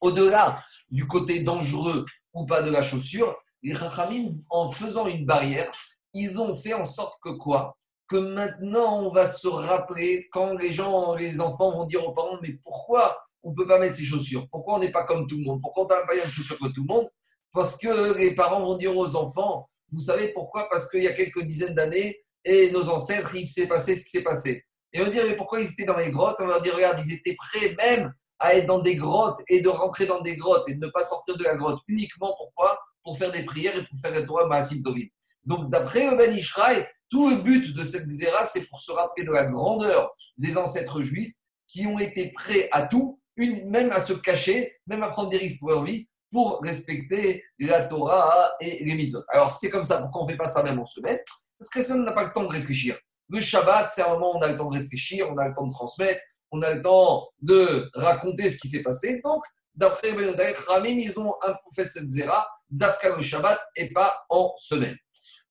Au-delà 0.00 0.62
du 0.90 1.06
côté 1.06 1.40
dangereux 1.40 2.04
ou 2.34 2.44
pas 2.44 2.62
de 2.62 2.70
la 2.70 2.82
chaussure, 2.82 3.36
les 3.62 3.74
Chachamim, 3.74 4.30
en 4.50 4.70
faisant 4.70 5.06
une 5.06 5.24
barrière, 5.24 5.70
ils 6.12 6.38
ont 6.40 6.54
fait 6.54 6.74
en 6.74 6.84
sorte 6.84 7.18
que 7.22 7.30
quoi? 7.30 7.78
Que 8.08 8.16
maintenant, 8.16 9.02
on 9.02 9.10
va 9.10 9.26
se 9.26 9.48
rappeler, 9.48 10.28
quand 10.30 10.54
les 10.58 10.72
gens, 10.72 11.14
les 11.14 11.40
enfants 11.40 11.70
vont 11.70 11.86
dire 11.86 12.06
aux 12.06 12.12
parents, 12.12 12.38
mais 12.42 12.58
pourquoi 12.62 13.18
on 13.44 13.50
ne 13.50 13.54
peut 13.54 13.66
pas 13.66 13.78
mettre 13.78 13.94
ses 13.94 14.04
chaussures. 14.04 14.48
Pourquoi 14.50 14.76
on 14.76 14.78
n'est 14.80 14.90
pas 14.90 15.04
comme 15.04 15.26
tout 15.26 15.36
le 15.36 15.44
monde? 15.44 15.60
Pourquoi 15.62 15.84
on 15.84 15.88
n'a 15.88 16.06
pas 16.06 16.14
de 16.16 16.30
chaussures 16.30 16.58
comme 16.58 16.72
tout 16.72 16.84
le 16.88 16.92
monde? 16.92 17.08
Parce 17.52 17.76
que 17.76 18.18
les 18.18 18.34
parents 18.34 18.60
vont 18.60 18.76
dire 18.76 18.96
aux 18.96 19.14
enfants, 19.14 19.68
vous 19.92 20.00
savez 20.00 20.32
pourquoi? 20.32 20.68
Parce 20.70 20.90
qu'il 20.90 21.02
y 21.02 21.06
a 21.06 21.12
quelques 21.12 21.42
dizaines 21.42 21.74
d'années, 21.74 22.18
et 22.44 22.70
nos 22.72 22.88
ancêtres, 22.88 23.34
il 23.36 23.46
s'est 23.46 23.68
passé 23.68 23.96
ce 23.96 24.04
qui 24.04 24.10
s'est 24.10 24.22
passé. 24.22 24.64
Et 24.92 25.00
on 25.00 25.04
va 25.04 25.10
dire, 25.10 25.24
mais 25.26 25.36
pourquoi 25.36 25.60
ils 25.60 25.70
étaient 25.70 25.84
dans 25.84 25.96
les 25.96 26.10
grottes? 26.10 26.36
On 26.40 26.46
va 26.46 26.60
dire, 26.60 26.74
regarde, 26.74 27.00
ils 27.04 27.12
étaient 27.12 27.36
prêts 27.36 27.74
même 27.76 28.12
à 28.38 28.54
être 28.54 28.66
dans 28.66 28.80
des 28.80 28.96
grottes 28.96 29.40
et 29.48 29.60
de 29.60 29.68
rentrer 29.68 30.06
dans 30.06 30.20
des 30.20 30.36
grottes 30.36 30.68
et 30.68 30.74
de 30.74 30.84
ne 30.84 30.90
pas 30.90 31.02
sortir 31.02 31.36
de 31.36 31.44
la 31.44 31.56
grotte. 31.56 31.80
Uniquement 31.88 32.34
pourquoi? 32.36 32.78
Pour 33.02 33.16
faire 33.18 33.32
des 33.32 33.44
prières 33.44 33.76
et 33.76 33.86
pour 33.86 33.98
faire 34.00 34.12
le 34.12 34.26
Torah 34.26 34.46
Maasim 34.46 34.82
Tovim. 34.82 35.06
Donc, 35.44 35.70
d'après 35.70 36.14
Ben 36.16 36.34
Ishraï, 36.34 36.86
tout 37.10 37.30
le 37.30 37.36
but 37.36 37.74
de 37.74 37.84
cette 37.84 38.06
xéra, 38.08 38.44
c'est 38.44 38.66
pour 38.68 38.80
se 38.80 38.90
rappeler 38.90 39.24
de 39.24 39.30
la 39.30 39.46
grandeur 39.46 40.14
des 40.38 40.56
ancêtres 40.56 41.02
juifs 41.02 41.34
qui 41.68 41.86
ont 41.86 41.98
été 41.98 42.30
prêts 42.32 42.68
à 42.72 42.86
tout, 42.86 43.20
même 43.36 43.90
à 43.92 44.00
se 44.00 44.12
cacher, 44.12 44.76
même 44.86 45.02
à 45.02 45.08
prendre 45.08 45.30
des 45.30 45.38
risques 45.38 45.60
pour 45.60 45.70
leur 45.70 45.84
vie, 45.84 46.08
pour 46.30 46.60
respecter 46.62 47.44
la 47.58 47.84
Torah 47.84 48.52
et 48.60 48.84
les 48.84 48.94
mitzvot. 48.94 49.22
Alors, 49.28 49.50
c'est 49.50 49.70
comme 49.70 49.84
ça, 49.84 50.02
pourquoi 50.02 50.22
on 50.22 50.26
ne 50.26 50.30
fait 50.30 50.36
pas 50.36 50.48
ça 50.48 50.62
même 50.62 50.80
en 50.80 50.84
semaine? 50.84 51.18
Parce 51.58 51.68
que 51.68 51.78
la 51.78 51.84
semaine, 51.84 52.00
on 52.02 52.04
n'a 52.04 52.12
pas 52.12 52.24
le 52.24 52.32
temps 52.32 52.42
de 52.42 52.52
réfléchir. 52.52 52.98
Le 53.28 53.40
Shabbat, 53.40 53.90
c'est 53.90 54.02
un 54.02 54.10
moment 54.10 54.34
où 54.34 54.38
on 54.38 54.42
a 54.42 54.48
le 54.48 54.56
temps 54.56 54.68
de 54.68 54.78
réfléchir, 54.78 55.28
on 55.30 55.38
a 55.38 55.48
le 55.48 55.54
temps 55.54 55.66
de 55.66 55.72
transmettre, 55.72 56.20
on 56.50 56.60
a 56.62 56.74
le 56.74 56.82
temps 56.82 57.28
de 57.40 57.88
raconter 57.94 58.48
ce 58.48 58.58
qui 58.58 58.68
s'est 58.68 58.82
passé. 58.82 59.20
Donc, 59.24 59.44
d'après 59.74 60.12
Ben 60.12 60.54
Ramim, 60.66 60.98
ils 60.98 61.18
ont 61.18 61.34
un 61.42 61.54
prophète 61.54 61.90
cette 61.90 62.10
zéra, 62.10 62.46
d'Afka 62.68 63.16
le 63.16 63.22
Shabbat 63.22 63.60
et 63.76 63.92
pas 63.92 64.16
en 64.28 64.52
semaine. 64.56 64.96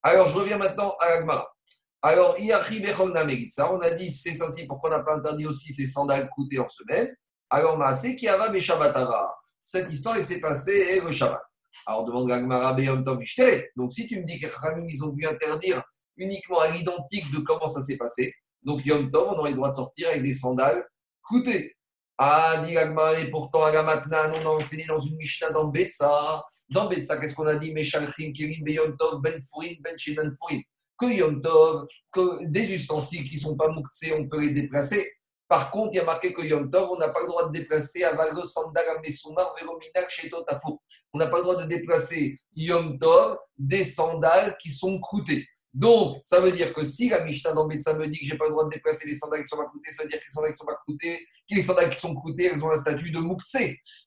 Alors, 0.02 0.28
je 0.28 0.36
reviens 0.36 0.58
maintenant 0.58 0.96
à 1.00 1.10
l'Agmara. 1.10 1.50
Alors, 2.02 2.36
on 2.38 3.80
a 3.82 3.92
dit, 3.92 4.12
c'est 4.12 4.42
ainsi, 4.42 4.68
pourquoi 4.68 4.90
on 4.90 4.98
n'a 4.98 5.04
pas 5.04 5.16
interdit 5.16 5.46
aussi 5.46 5.72
ces 5.72 5.86
sandales 5.86 6.30
coûtées 6.30 6.60
en 6.60 6.68
semaine? 6.68 7.16
Alors, 7.54 7.78
Maasé 7.78 8.16
qui 8.16 8.28
avait 8.28 8.60
Shabbatara. 8.60 9.32
Cette 9.62 9.88
histoire, 9.92 10.16
elle 10.16 10.24
s'est 10.24 10.40
passée 10.40 11.00
le 11.00 11.12
Shabbat. 11.12 11.44
Alors, 11.86 12.04
demande 12.04 12.28
l'Agmara 12.28 12.74
Beyom 12.74 13.04
Donc, 13.04 13.94
si 13.94 14.08
tu 14.08 14.20
me 14.20 14.26
dis 14.26 14.40
que 14.40 14.48
Ramim, 14.48 14.88
ils 14.90 15.04
ont 15.04 15.10
voulu 15.10 15.28
interdire 15.28 15.84
uniquement 16.18 16.62
à 16.62 16.70
l'identique 16.70 17.32
de 17.32 17.38
comment 17.42 17.68
ça 17.68 17.84
s'est 17.84 17.98
passé, 17.98 18.34
donc 18.64 18.84
Yom 18.88 19.12
Tov, 19.12 19.28
on 19.30 19.38
aurait 19.38 19.52
le 19.52 19.58
droit 19.58 19.70
de 19.70 19.76
sortir 19.76 20.10
avec 20.10 20.24
des 20.24 20.34
sandales 20.34 20.84
Écoutez, 21.24 21.76
ah, 22.18 22.64
dit 22.66 22.74
et 22.74 23.30
pourtant, 23.30 23.66
à 23.66 23.84
maintenant, 23.84 24.32
on 24.36 24.48
a 24.48 24.50
enseigné 24.56 24.86
dans 24.86 25.00
une 25.00 25.16
Mishnah 25.18 25.52
dans 25.52 25.68
Betsa. 25.68 26.44
Dans 26.72 26.88
Betsa, 26.88 27.18
qu'est-ce 27.18 27.36
qu'on 27.36 27.46
a 27.46 27.56
dit? 27.56 27.72
Meshalchim, 27.72 28.32
Kirim, 28.32 28.68
Yom 28.68 28.98
Tov, 28.98 29.22
Ben 29.22 29.40
Ben. 29.84 30.64
Que 30.98 31.06
Yom 31.06 31.40
Tov, 31.40 31.86
que 32.12 32.48
des 32.48 32.74
ustensiles 32.74 33.24
qui 33.24 33.36
ne 33.36 33.42
sont 33.42 33.56
pas 33.56 33.68
mouktsés, 33.68 34.12
on 34.14 34.28
peut 34.28 34.40
les 34.40 34.54
déplacer. 34.54 35.08
Par 35.54 35.70
contre, 35.70 35.90
il 35.94 35.98
y 35.98 36.00
a 36.00 36.04
marqué 36.04 36.34
que 36.34 36.42
Yom 36.42 36.72
Tov, 36.72 36.90
on 36.90 36.98
n'a 36.98 37.10
pas 37.10 37.20
le 37.20 37.28
droit 37.28 37.48
de 37.48 37.52
déplacer 37.52 38.04
Avago 38.04 38.44
Sandal 38.44 38.86
Amesumar 38.98 39.54
Velominak 39.56 40.10
Shetot 40.10 40.44
On 41.14 41.20
n'a 41.20 41.28
pas 41.28 41.38
le 41.38 41.44
droit 41.44 41.56
de 41.58 41.68
déplacer 41.68 42.40
Yom 42.56 42.98
Tov 42.98 43.38
des 43.56 43.84
sandales 43.84 44.58
qui 44.60 44.72
sont 44.72 45.00
croûtées. 45.00 45.46
Donc, 45.72 46.18
ça 46.24 46.40
veut 46.40 46.52
dire 46.52 46.74
que 46.74 46.84
si 46.84 47.10
la 47.10 47.24
Mishnah 47.24 47.54
dans 47.54 47.68
Betsa 47.68 47.94
me 47.94 48.08
dit 48.08 48.18
que 48.18 48.26
je 48.26 48.32
n'ai 48.32 48.38
pas 48.40 48.46
le 48.46 48.50
droit 48.50 48.64
de 48.64 48.72
déplacer 48.72 49.08
les 49.08 49.14
sandales 49.14 49.44
qui 49.44 49.50
sont 49.50 49.58
pas 49.58 49.70
coûtées, 49.70 49.92
ça 49.92 50.02
veut 50.02 50.10
dire 50.10 50.18
que 50.18 50.26
les 50.26 50.32
sandales 50.32 50.54
qui 50.54 50.58
sont 50.58 50.66
pas 50.66 50.80
coûtées, 50.88 51.20
que 51.48 51.56
les 51.56 51.62
sandales 51.62 51.90
qui 51.92 52.00
sont 52.00 52.16
coûtées, 52.16 52.46
elles 52.46 52.66
ont 52.66 52.72
un 52.72 52.76
statut 52.76 53.12
de 53.12 53.20
Moukse. 53.20 53.58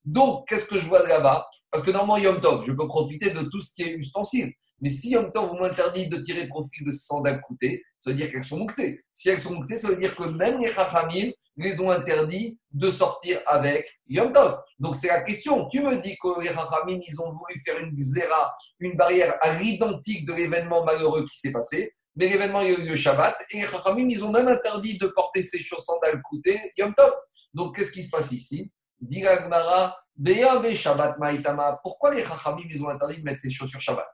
Donc, 0.05 0.49
qu'est-ce 0.49 0.67
que 0.67 0.81
je 0.81 0.89
vois 0.89 1.07
là-bas? 1.07 1.47
Parce 1.71 1.85
que 1.85 1.93
normalement, 1.93 2.17
Yom 2.17 2.41
Tov, 2.41 2.65
je 2.67 2.73
peux 2.73 2.89
profiter 2.89 3.31
de 3.31 3.43
tout 3.43 3.61
ce 3.61 3.73
qui 3.73 3.85
est 3.85 3.93
ustensile. 3.93 4.53
Mais 4.81 4.91
si 4.91 5.11
Yom 5.11 5.33
Tov, 5.33 5.49
vous 5.49 5.57
m'interdit 5.57 6.09
de 6.09 6.18
tirer 6.18 6.47
profit 6.49 6.85
de 6.85 6.91
ces 6.91 7.07
sandales 7.07 7.41
coûtées, 7.41 7.83
ça 7.99 8.11
veut 8.11 8.16
dire 8.16 8.31
qu'elles 8.31 8.45
sont 8.45 8.59
mouxées. 8.59 9.03
Si 9.12 9.31
elles 9.31 9.41
sont 9.41 9.55
mouxées, 9.55 9.79
ça 9.79 9.89
veut 9.89 9.97
dire 9.97 10.14
que 10.14 10.24
même 10.24 10.61
les 10.61 10.68
Chachamim 10.68 11.31
les 11.57 11.81
ont 11.81 11.91
interdit 11.91 12.59
de 12.72 12.91
sortir 12.91 13.41
avec 13.47 13.89
Yom 14.07 14.31
Tov. 14.33 14.59
Donc 14.79 14.97
c'est 14.97 15.09
la 15.09 15.22
question. 15.22 15.66
Tu 15.68 15.81
me 15.81 15.97
dis 16.01 16.16
que 16.22 16.41
les 16.41 16.53
Chachamim, 16.53 17.01
ils 17.07 17.20
ont 17.20 17.33
voulu 17.33 17.59
faire 17.64 17.79
une 17.79 17.97
zéra, 17.97 18.55
une 18.79 18.97
barrière 18.97 19.35
à 19.41 19.59
l'identique 19.59 20.27
de 20.27 20.35
l'événement 20.35 20.85
malheureux 20.85 21.24
qui 21.24 21.39
s'est 21.39 21.53
passé. 21.53 21.95
Mais 22.14 22.29
l'événement, 22.29 22.61
il 22.61 22.74
a 22.74 22.79
eu 22.79 22.89
le 22.89 22.97
Shabbat. 22.97 23.35
Et 23.51 23.61
les 23.61 23.66
Chachamim, 23.66 24.09
ils 24.11 24.24
ont 24.24 24.31
même 24.31 24.49
interdit 24.49 24.99
de 24.99 25.07
porter 25.07 25.43
ces 25.43 25.59
sandales 25.79 26.20
coûtées 26.22 26.61
Yom 26.77 26.93
Tov. 26.95 27.12
Donc 27.55 27.77
qu'est-ce 27.77 27.93
qui 27.93 28.03
se 28.03 28.11
passe 28.11 28.33
ici? 28.33 28.70
Shabbat 30.74 31.18
Maïtama. 31.18 31.79
Pourquoi 31.83 32.14
les 32.14 32.22
Chachamim, 32.22 32.64
ils 32.68 32.83
ont 32.83 32.91
interdit 32.91 33.18
de 33.18 33.24
mettre 33.24 33.41
ces 33.41 33.51
chaussures 33.51 33.81
Shabbat? 33.81 34.07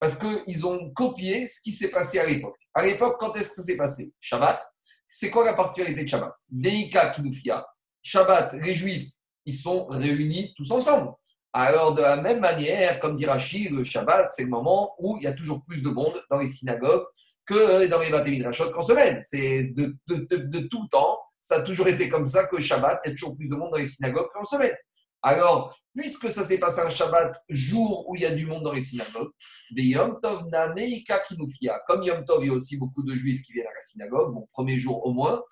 Parce 0.00 0.18
qu'ils 0.18 0.66
ont 0.66 0.90
copié 0.90 1.46
ce 1.46 1.60
qui 1.60 1.72
s'est 1.72 1.90
passé 1.90 2.18
à 2.18 2.26
l'époque. 2.26 2.56
À 2.74 2.84
l'époque, 2.84 3.16
quand 3.18 3.34
est-ce 3.34 3.50
que 3.50 3.54
ça 3.56 3.62
s'est 3.62 3.76
passé? 3.76 4.12
Shabbat. 4.20 4.62
C'est 5.06 5.30
quoi 5.30 5.44
la 5.44 5.54
particularité 5.54 6.04
de 6.04 6.08
Shabbat? 6.08 6.34
Deika 6.48 7.10
Kinufia. 7.10 7.66
Shabbat, 8.02 8.54
les 8.54 8.74
Juifs, 8.74 9.10
ils 9.44 9.54
sont 9.54 9.86
réunis 9.86 10.52
tous 10.56 10.70
ensemble. 10.70 11.12
Alors, 11.52 11.94
de 11.94 12.02
la 12.02 12.20
même 12.20 12.40
manière, 12.40 13.00
comme 13.00 13.14
dit 13.14 13.26
Rachid, 13.26 13.72
le 13.72 13.82
Shabbat, 13.82 14.30
c'est 14.30 14.44
le 14.44 14.50
moment 14.50 14.94
où 14.98 15.16
il 15.16 15.24
y 15.24 15.26
a 15.26 15.32
toujours 15.32 15.64
plus 15.64 15.82
de 15.82 15.88
monde 15.88 16.22
dans 16.30 16.38
les 16.38 16.46
synagogues 16.46 17.04
que 17.46 17.86
dans 17.86 18.00
les 18.00 18.10
Baté 18.10 18.30
Midrashot 18.30 18.70
qu'en 18.70 18.82
semaine. 18.82 19.20
C'est 19.22 19.72
de, 19.74 19.96
de, 20.06 20.60
tout 20.68 20.86
temps. 20.88 21.18
Ça 21.40 21.56
a 21.56 21.62
toujours 21.62 21.88
été 21.88 22.08
comme 22.08 22.26
ça 22.26 22.44
que 22.44 22.60
Shabbat, 22.60 23.00
il 23.04 23.08
y 23.08 23.12
a 23.12 23.14
toujours 23.14 23.34
plus 23.36 23.48
de 23.48 23.54
monde 23.54 23.70
dans 23.70 23.78
les 23.78 23.86
synagogues 23.86 24.28
qu'en 24.32 24.44
semaine. 24.44 24.76
Alors, 25.22 25.76
puisque 25.94 26.30
ça 26.30 26.44
s'est 26.44 26.58
passé 26.58 26.80
un 26.80 26.90
Shabbat, 26.90 27.36
jour 27.48 28.08
où 28.08 28.14
il 28.14 28.22
y 28.22 28.26
a 28.26 28.30
du 28.30 28.46
monde 28.46 28.62
dans 28.62 28.72
les 28.72 28.80
synagogues, 28.80 29.30
des 29.72 29.82
Yom 29.82 30.20
Tov 30.22 30.44
Comme 31.86 32.02
Yom 32.02 32.24
Tov, 32.24 32.44
il 32.44 32.48
y 32.48 32.50
a 32.50 32.54
aussi 32.54 32.78
beaucoup 32.78 33.02
de 33.02 33.14
juifs 33.14 33.42
qui 33.42 33.52
viennent 33.52 33.66
à 33.66 33.74
la 33.74 33.80
synagogue, 33.80 34.32
bon, 34.32 34.48
premier 34.52 34.78
jour 34.78 35.04
au 35.04 35.12
moins, 35.12 35.42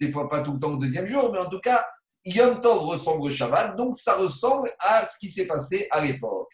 des 0.00 0.10
fois 0.10 0.28
pas 0.28 0.42
tout 0.42 0.54
le 0.54 0.58
temps 0.58 0.72
le 0.72 0.78
deuxième 0.78 1.06
jour, 1.06 1.30
mais 1.32 1.38
en 1.38 1.48
tout 1.48 1.60
cas, 1.60 1.86
Yom 2.24 2.60
Tov 2.60 2.80
ressemble 2.80 3.22
au 3.22 3.30
Shabbat, 3.30 3.76
donc 3.76 3.96
ça 3.96 4.16
ressemble 4.16 4.70
à 4.80 5.04
ce 5.04 5.18
qui 5.18 5.28
s'est 5.28 5.46
passé 5.46 5.86
à 5.90 6.00
l'époque. 6.00 6.50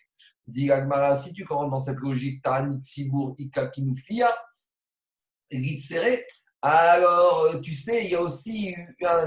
Dit 0.47 0.71
Agmara, 0.71 1.15
si 1.15 1.33
tu 1.33 1.45
rentres 1.45 1.71
dans 1.71 1.81
cette 1.81 1.99
logique, 1.99 2.43
Ta'anit 2.43 2.83
Sibur 2.83 3.35
Ika 3.39 3.69
Kinufia, 3.69 4.35
alors 6.61 7.61
tu 7.63 7.73
sais, 7.73 8.05
il 8.05 8.11
y 8.11 8.15
a 8.15 8.21
aussi 8.21 8.75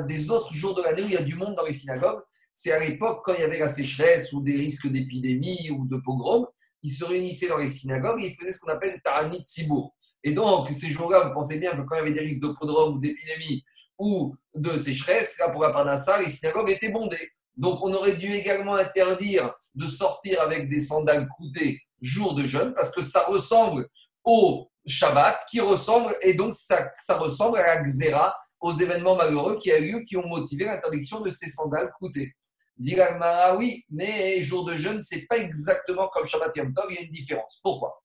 des 0.08 0.30
autres 0.30 0.54
jours 0.54 0.76
de 0.76 0.84
l'année 0.84 1.02
où 1.02 1.08
il 1.08 1.14
y 1.14 1.18
a 1.18 1.24
du 1.24 1.36
monde 1.36 1.56
dans 1.56 1.66
les 1.66 1.74
synagogues 1.74 2.22
c'est 2.62 2.72
à 2.72 2.80
l'époque 2.80 3.22
quand 3.26 3.34
il 3.34 3.40
y 3.40 3.44
avait 3.44 3.58
la 3.58 3.68
sécheresse 3.68 4.32
ou 4.34 4.42
des 4.44 4.56
risques 4.56 4.88
d'épidémie 4.88 5.72
ou 5.72 5.88
de 5.88 5.98
pogrom, 5.98 6.46
ils 6.84 6.92
se 6.92 7.04
réunissaient 7.04 7.48
dans 7.48 7.58
les 7.58 7.68
synagogues 7.68 8.22
et 8.22 8.28
ils 8.28 8.36
faisaient 8.36 8.52
ce 8.52 8.60
qu'on 8.60 8.70
appelle 8.70 9.02
Ta'anit 9.04 9.42
Sibour. 9.48 9.96
Et 10.24 10.32
donc, 10.32 10.70
ces 10.70 10.90
jours-là, 10.90 11.28
vous 11.28 11.34
pensez 11.34 11.58
bien 11.58 11.72
que 11.72 11.82
quand 11.82 11.96
il 11.96 11.98
y 11.98 12.02
avait 12.02 12.14
des 12.14 12.20
risques 12.20 12.44
de 12.44 12.50
pogrom 12.50 12.98
ou 12.98 13.00
d'épidémie 13.00 13.64
ou 13.98 14.36
de 14.54 14.78
sécheresse, 14.78 15.40
là, 15.40 15.50
pour 15.50 15.64
la 15.64 15.72
Parnassa, 15.72 16.22
les 16.22 16.30
synagogues 16.30 16.70
étaient 16.70 16.92
bondées. 16.92 17.32
Donc, 17.58 17.80
on 17.82 17.92
aurait 17.96 18.16
dû 18.16 18.32
également 18.32 18.76
interdire 18.76 19.52
de 19.74 19.88
sortir 19.88 20.40
avec 20.44 20.70
des 20.70 20.80
sandales 20.80 21.28
coûtées 21.30 21.80
jour 22.00 22.36
de 22.36 22.46
jeûne 22.46 22.76
parce 22.76 22.92
que 22.92 23.02
ça 23.02 23.24
ressemble 23.24 23.88
au 24.24 24.68
Shabbat 24.86 25.46
qui 25.50 25.62
ressemble, 25.62 26.16
et 26.22 26.36
donc 26.36 26.54
ça, 26.54 26.92
ça 27.04 27.18
ressemble 27.18 27.58
à 27.58 27.76
la 27.76 27.84
Xéra, 27.84 28.36
aux 28.60 28.72
événements 28.72 29.16
malheureux 29.16 29.58
qui 29.58 29.72
a 29.72 29.80
eu, 29.80 30.06
qui 30.06 30.16
ont 30.16 30.28
motivé 30.28 30.66
l'interdiction 30.66 31.22
de 31.22 31.32
ces 31.32 31.50
sandales 31.50 31.92
coûtées. 31.98 32.36
Diragmara, 32.82 33.56
oui, 33.58 33.86
mais 33.92 34.42
jour 34.42 34.66
de 34.66 34.76
jeûne, 34.76 35.02
c'est 35.02 35.28
pas 35.28 35.38
exactement 35.38 36.08
comme 36.08 36.26
Shabbat 36.26 36.56
Yom 36.58 36.74
Tov, 36.74 36.86
il 36.90 36.96
y 36.96 36.98
a 36.98 37.02
une 37.02 37.12
différence. 37.12 37.60
Pourquoi? 37.62 38.02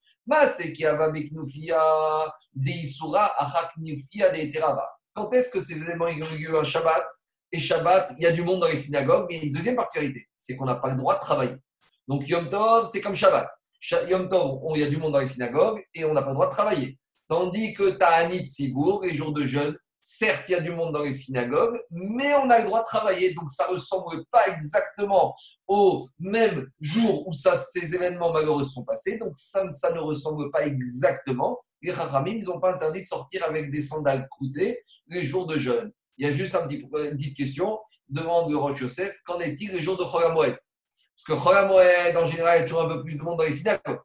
Quand 5.14 5.32
est-ce 5.32 5.50
que 5.50 5.60
ces 5.60 5.76
événements 5.76 6.04
ont 6.04 6.10
eu 6.10 6.38
lieu 6.38 6.58
un 6.58 6.62
Shabbat? 6.62 7.06
Et 7.52 7.58
Shabbat, 7.58 8.12
il 8.18 8.24
y 8.24 8.26
a 8.26 8.32
du 8.32 8.42
monde 8.42 8.60
dans 8.60 8.68
les 8.68 8.76
synagogues, 8.76 9.26
mais 9.30 9.36
il 9.36 9.38
y 9.38 9.42
a 9.44 9.46
une 9.46 9.52
deuxième 9.52 9.76
particularité, 9.76 10.26
c'est 10.36 10.56
qu'on 10.56 10.66
n'a 10.66 10.74
pas 10.74 10.90
le 10.90 10.96
droit 10.96 11.14
de 11.14 11.20
travailler. 11.20 11.56
Donc 12.06 12.28
Yom 12.28 12.50
Tov, 12.50 12.86
c'est 12.86 13.00
comme 13.00 13.14
Shabbat. 13.14 13.48
Yom 14.08 14.28
Tov, 14.28 14.60
il 14.74 14.80
y 14.82 14.84
a 14.84 14.88
du 14.88 14.98
monde 14.98 15.12
dans 15.12 15.20
les 15.20 15.26
synagogues 15.26 15.82
et 15.94 16.04
on 16.04 16.12
n'a 16.12 16.20
pas 16.20 16.30
le 16.30 16.34
droit 16.34 16.48
de 16.48 16.52
travailler. 16.52 16.98
Tandis 17.28 17.72
que 17.72 17.90
Ta'anit 17.90 18.46
Sibour, 18.46 19.04
les 19.04 19.14
jours 19.14 19.32
de 19.32 19.44
jeûne, 19.44 19.78
Certes, 20.08 20.44
il 20.48 20.52
y 20.52 20.54
a 20.54 20.60
du 20.60 20.70
monde 20.70 20.92
dans 20.92 21.02
les 21.02 21.12
synagogues, 21.12 21.80
mais 21.90 22.32
on 22.34 22.48
a 22.48 22.60
le 22.60 22.66
droit 22.66 22.78
de 22.78 22.84
travailler. 22.84 23.34
Donc, 23.34 23.50
ça 23.50 23.66
ne 23.66 23.72
ressemble 23.72 24.24
pas 24.30 24.46
exactement 24.46 25.34
au 25.66 26.06
même 26.20 26.70
jour 26.80 27.26
où 27.26 27.32
ces 27.32 27.92
événements 27.92 28.32
malheureux 28.32 28.62
sont 28.62 28.84
passés. 28.84 29.18
Donc, 29.18 29.32
ça, 29.34 29.64
ne 29.64 29.98
ressemble 29.98 30.52
pas 30.52 30.64
exactement. 30.64 31.58
Les 31.82 31.90
Rachamim, 31.90 32.36
ils 32.36 32.44
n'ont 32.44 32.60
pas 32.60 32.72
interdit 32.72 33.00
de 33.00 33.04
sortir 33.04 33.42
avec 33.42 33.72
des 33.72 33.82
sandales 33.82 34.28
coûtées 34.30 34.80
les 35.08 35.24
jours 35.24 35.48
de 35.48 35.58
jeûne. 35.58 35.90
Il 36.18 36.24
y 36.24 36.30
a 36.30 36.32
juste 36.32 36.54
un 36.54 36.68
petit, 36.68 36.76
une 36.76 37.16
petite 37.16 37.36
question. 37.36 37.76
Demande 38.08 38.48
le 38.48 38.58
Roche 38.58 38.76
Joseph 38.76 39.18
qu'en 39.24 39.40
est-il 39.40 39.72
les 39.72 39.80
jours 39.80 39.96
de 39.96 40.04
Choramoed 40.04 40.56
Parce 40.56 41.24
que 41.26 41.32
Choramoed, 41.32 42.16
en 42.16 42.26
général, 42.26 42.58
il 42.58 42.60
y 42.60 42.62
a 42.62 42.64
toujours 42.64 42.82
un 42.82 42.88
peu 42.88 43.02
plus 43.02 43.16
de 43.16 43.22
monde 43.22 43.38
dans 43.38 43.44
les 43.44 43.50
synagogues. 43.50 43.98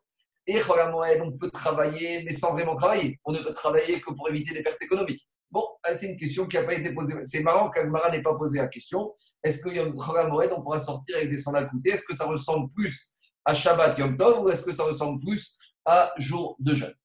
Et 0.48 0.60
Choramoed, 0.60 1.22
on 1.22 1.32
peut 1.38 1.52
travailler, 1.52 2.24
mais 2.24 2.34
sans 2.34 2.54
vraiment 2.54 2.74
travailler. 2.74 3.20
On 3.24 3.32
ne 3.32 3.38
peut 3.38 3.54
travailler 3.54 4.02
que 4.02 4.12
pour 4.12 4.28
éviter 4.30 4.52
des 4.56 4.64
pertes 4.64 4.82
économiques. 4.82 5.28
Bon, 5.52 5.68
c'est 5.94 6.12
une 6.12 6.18
question 6.18 6.48
qui 6.48 6.56
n'a 6.56 6.64
pas 6.64 6.76
été 6.76 6.94
posée. 6.94 7.14
C'est 7.26 7.42
marrant 7.42 7.70
qu'Agmara 7.70 8.10
n'ait 8.10 8.22
pas 8.22 8.36
posé 8.36 8.60
la 8.60 8.68
question. 8.68 9.14
Est-ce 9.44 9.62
que 9.62 9.70
Yom 9.70 9.94
Moed, 10.30 10.52
on 10.56 10.64
pourra 10.64 10.80
sortir 10.80 11.18
avec 11.18 11.30
des 11.30 11.38
sandales 11.38 11.68
coûtées 11.70 11.90
Est-ce 11.90 12.06
que 12.06 12.16
ça 12.16 12.26
ressemble 12.26 12.70
plus 12.74 13.14
à 13.44 13.54
Shabbat 13.54 13.98
Yom 13.98 14.16
Tov 14.16 14.44
ou 14.44 14.50
est-ce 14.50 14.64
que 14.64 14.72
ça 14.72 14.86
ressemble 14.86 15.20
plus 15.20 15.58
à 15.86 16.12
jour 16.18 16.56
de 16.60 16.74
jeûne? 16.74 16.96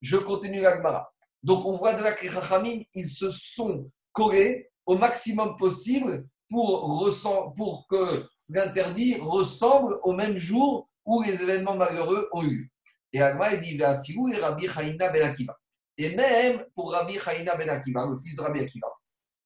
Je 0.00 0.16
continue 0.16 0.62
l'Agmara. 0.62 1.12
Donc, 1.44 1.64
on 1.64 1.76
voit 1.76 1.94
de 1.94 2.02
la 2.02 2.12
Krichamim, 2.12 2.80
ils 2.94 3.06
se 3.06 3.30
sont 3.30 3.88
collés 4.12 4.68
au 4.84 4.98
maximum 4.98 5.56
possible 5.56 6.26
pour, 6.50 7.14
pour 7.56 7.86
que 7.88 8.26
l'interdit 8.50 9.16
ressemble 9.20 9.96
au 10.02 10.12
même 10.12 10.36
jour 10.36 10.88
où 11.06 11.22
les 11.22 11.40
événements 11.40 11.76
malheureux 11.76 12.28
ont 12.32 12.44
eu. 12.44 12.72
Et 13.12 13.22
Agmara 13.22 13.56
dit 13.56 13.78
et 13.78 14.38
Rabbi 14.38 14.66
Chaina 14.66 15.08
Ben 15.10 15.22
Akiva 15.22 15.56
et 15.98 16.14
même 16.14 16.64
pour 16.74 16.92
Rabbi 16.92 17.18
Chaina 17.18 17.56
ben 17.56 17.68
Akiva, 17.68 18.06
le 18.06 18.16
fils 18.16 18.34
de 18.34 18.40
Rabbi 18.40 18.60
Akiva. 18.60 18.88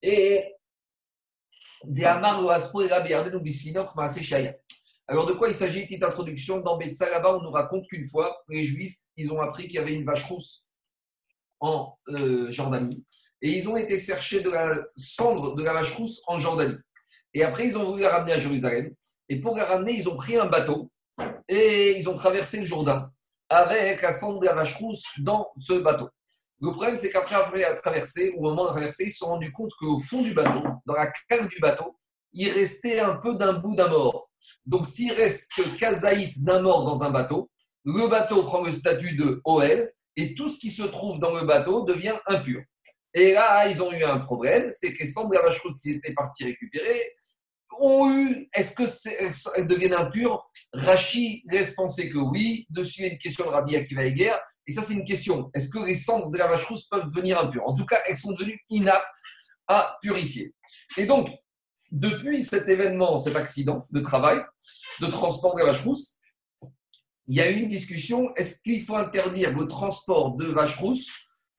Et 0.03 0.57
alors, 5.09 5.27
de 5.27 5.35
quoi 5.35 5.49
il 5.49 5.55
s'agit 5.55 5.83
Petite 5.83 6.03
introduction. 6.03 6.61
Dans 6.61 6.77
Betsa, 6.77 7.09
là-bas, 7.11 7.37
on 7.37 7.43
nous 7.43 7.51
raconte 7.51 7.87
qu'une 7.87 8.09
fois, 8.09 8.43
les 8.49 8.65
Juifs, 8.65 8.97
ils 9.17 9.31
ont 9.31 9.41
appris 9.41 9.65
qu'il 9.65 9.75
y 9.75 9.79
avait 9.79 9.95
une 9.95 10.05
vache 10.05 10.25
rousse 10.25 10.67
en 11.61 11.97
euh, 12.09 12.51
Jordanie. 12.51 13.07
Et 13.43 13.51
ils 13.51 13.69
ont 13.69 13.77
été 13.77 13.99
chercher 13.99 14.41
de 14.41 14.51
la 14.51 14.77
cendre 14.97 15.55
de 15.55 15.63
la 15.63 15.75
vache 15.75 15.95
rousse 15.95 16.23
en 16.27 16.41
Jordanie. 16.41 16.79
Et 17.35 17.45
après, 17.45 17.67
ils 17.67 17.77
ont 17.77 17.85
voulu 17.85 18.03
la 18.03 18.11
ramener 18.11 18.33
à 18.33 18.41
Jérusalem. 18.41 18.93
Et 19.29 19.41
pour 19.41 19.57
la 19.57 19.67
ramener, 19.67 19.93
ils 19.93 20.09
ont 20.09 20.17
pris 20.17 20.37
un 20.37 20.47
bateau 20.47 20.91
et 21.49 21.99
ils 21.99 22.09
ont 22.09 22.15
traversé 22.15 22.61
le 22.61 22.67
Jourdain 22.67 23.11
avec 23.49 24.03
la 24.03 24.11
cendre 24.11 24.41
de 24.41 24.47
la 24.47 24.55
vache 24.55 24.75
rousse 24.77 25.21
dans 25.21 25.49
ce 25.59 25.75
bateau. 25.75 26.09
Le 26.61 26.71
problème, 26.71 26.97
c'est 26.97 27.11
qu'après 27.11 27.35
avoir 27.35 27.83
traversé, 27.83 28.35
au 28.37 28.43
moment 28.43 28.65
de 28.65 28.71
traverser, 28.71 29.05
ils 29.05 29.11
se 29.11 29.19
sont 29.19 29.27
rendus 29.27 29.53
compte 29.53 29.73
qu'au 29.79 30.01
fond 30.01 30.23
du 30.23 30.33
bateau, 30.33 30.63
dans 30.87 30.95
la 30.95 31.13
cale 31.29 31.49
du 31.49 31.59
bateau, 31.61 31.97
il 32.33 32.51
restait 32.51 33.01
un 33.01 33.17
peu 33.17 33.37
d'un 33.37 33.55
bout 33.55 33.75
d'un 33.75 33.89
mort. 33.89 34.31
Donc, 34.65 34.89
s'il 34.89 35.13
reste 35.13 35.53
que 35.55 35.79
kazaït 35.79 36.43
d'un 36.43 36.61
mort 36.61 36.85
dans 36.85 37.03
un 37.03 37.11
bateau, 37.11 37.51
le 37.85 38.09
bateau 38.09 38.45
prend 38.45 38.63
le 38.63 38.73
statut 38.73 39.17
de 39.17 39.41
OL 39.45 39.93
et 40.17 40.35
tout 40.35 40.49
ce 40.49 40.59
qui 40.59 40.71
se 40.71 40.83
trouve 40.83 41.19
dans 41.19 41.35
le 41.35 41.47
bateau 41.47 41.85
devient 41.85 42.19
impur. 42.27 42.63
Et 43.15 43.33
là, 43.33 43.69
ils 43.69 43.83
ont 43.83 43.93
eu 43.93 44.03
un 44.03 44.19
problème, 44.19 44.71
c'est 44.71 44.93
que 44.93 45.03
les 45.03 45.09
de 45.09 45.35
la 45.35 45.43
vache 45.43 45.63
qui 45.83 45.93
étaient 45.93 46.13
partis 46.13 46.45
récupérer 46.45 47.01
ont 47.79 48.11
eu, 48.11 48.49
est-ce 48.55 48.75
qu'elles 48.75 49.67
deviennent 49.67 49.95
impures? 49.95 50.51
Rachi 50.73 51.43
laisse 51.47 51.75
penser 51.75 52.09
que 52.11 52.19
oui. 52.19 52.67
Dessus, 52.71 53.01
il 53.01 53.07
y 53.07 53.09
a 53.09 53.13
une 53.13 53.19
question 53.19 53.45
de 53.45 53.51
Rabbi 53.51 53.77
Akiva 53.77 54.05
Eger. 54.05 54.37
Et 54.67 54.73
ça, 54.73 54.83
c'est 54.83 54.95
une 54.95 55.05
question. 55.05 55.51
Est-ce 55.55 55.69
que 55.69 55.79
les 55.79 55.95
cendres 55.95 56.31
de 56.31 56.39
la 56.39 56.49
vache 56.49 56.65
rousse 56.65 56.85
peuvent 56.87 57.07
devenir 57.07 57.39
impures? 57.41 57.63
En 57.67 57.75
tout 57.75 57.87
cas, 57.87 58.01
elles 58.07 58.17
sont 58.17 58.33
devenues 58.33 58.61
inaptes 58.71 59.17
à 59.69 59.97
purifier. 60.03 60.55
Et 60.97 61.07
donc, 61.07 61.31
depuis 61.93 62.43
cet 62.45 62.69
événement, 62.69 63.19
cet 63.19 63.37
accident 63.37 63.87
de 63.91 64.01
travail, 64.01 64.41
de 65.01 65.07
transport 65.07 65.55
de 65.55 65.61
la 65.61 65.67
vache 65.67 65.85
rousse, 65.85 66.17
il 67.29 67.37
y 67.37 67.41
a 67.41 67.51
eu 67.51 67.61
une 67.61 67.69
discussion. 67.69 68.35
Est-ce 68.35 68.63
qu'il 68.63 68.83
faut 68.83 68.97
interdire 68.97 69.57
le 69.57 69.67
transport 69.67 70.37
de 70.37 70.47
vache 70.47 70.77
rousse, 70.77 71.09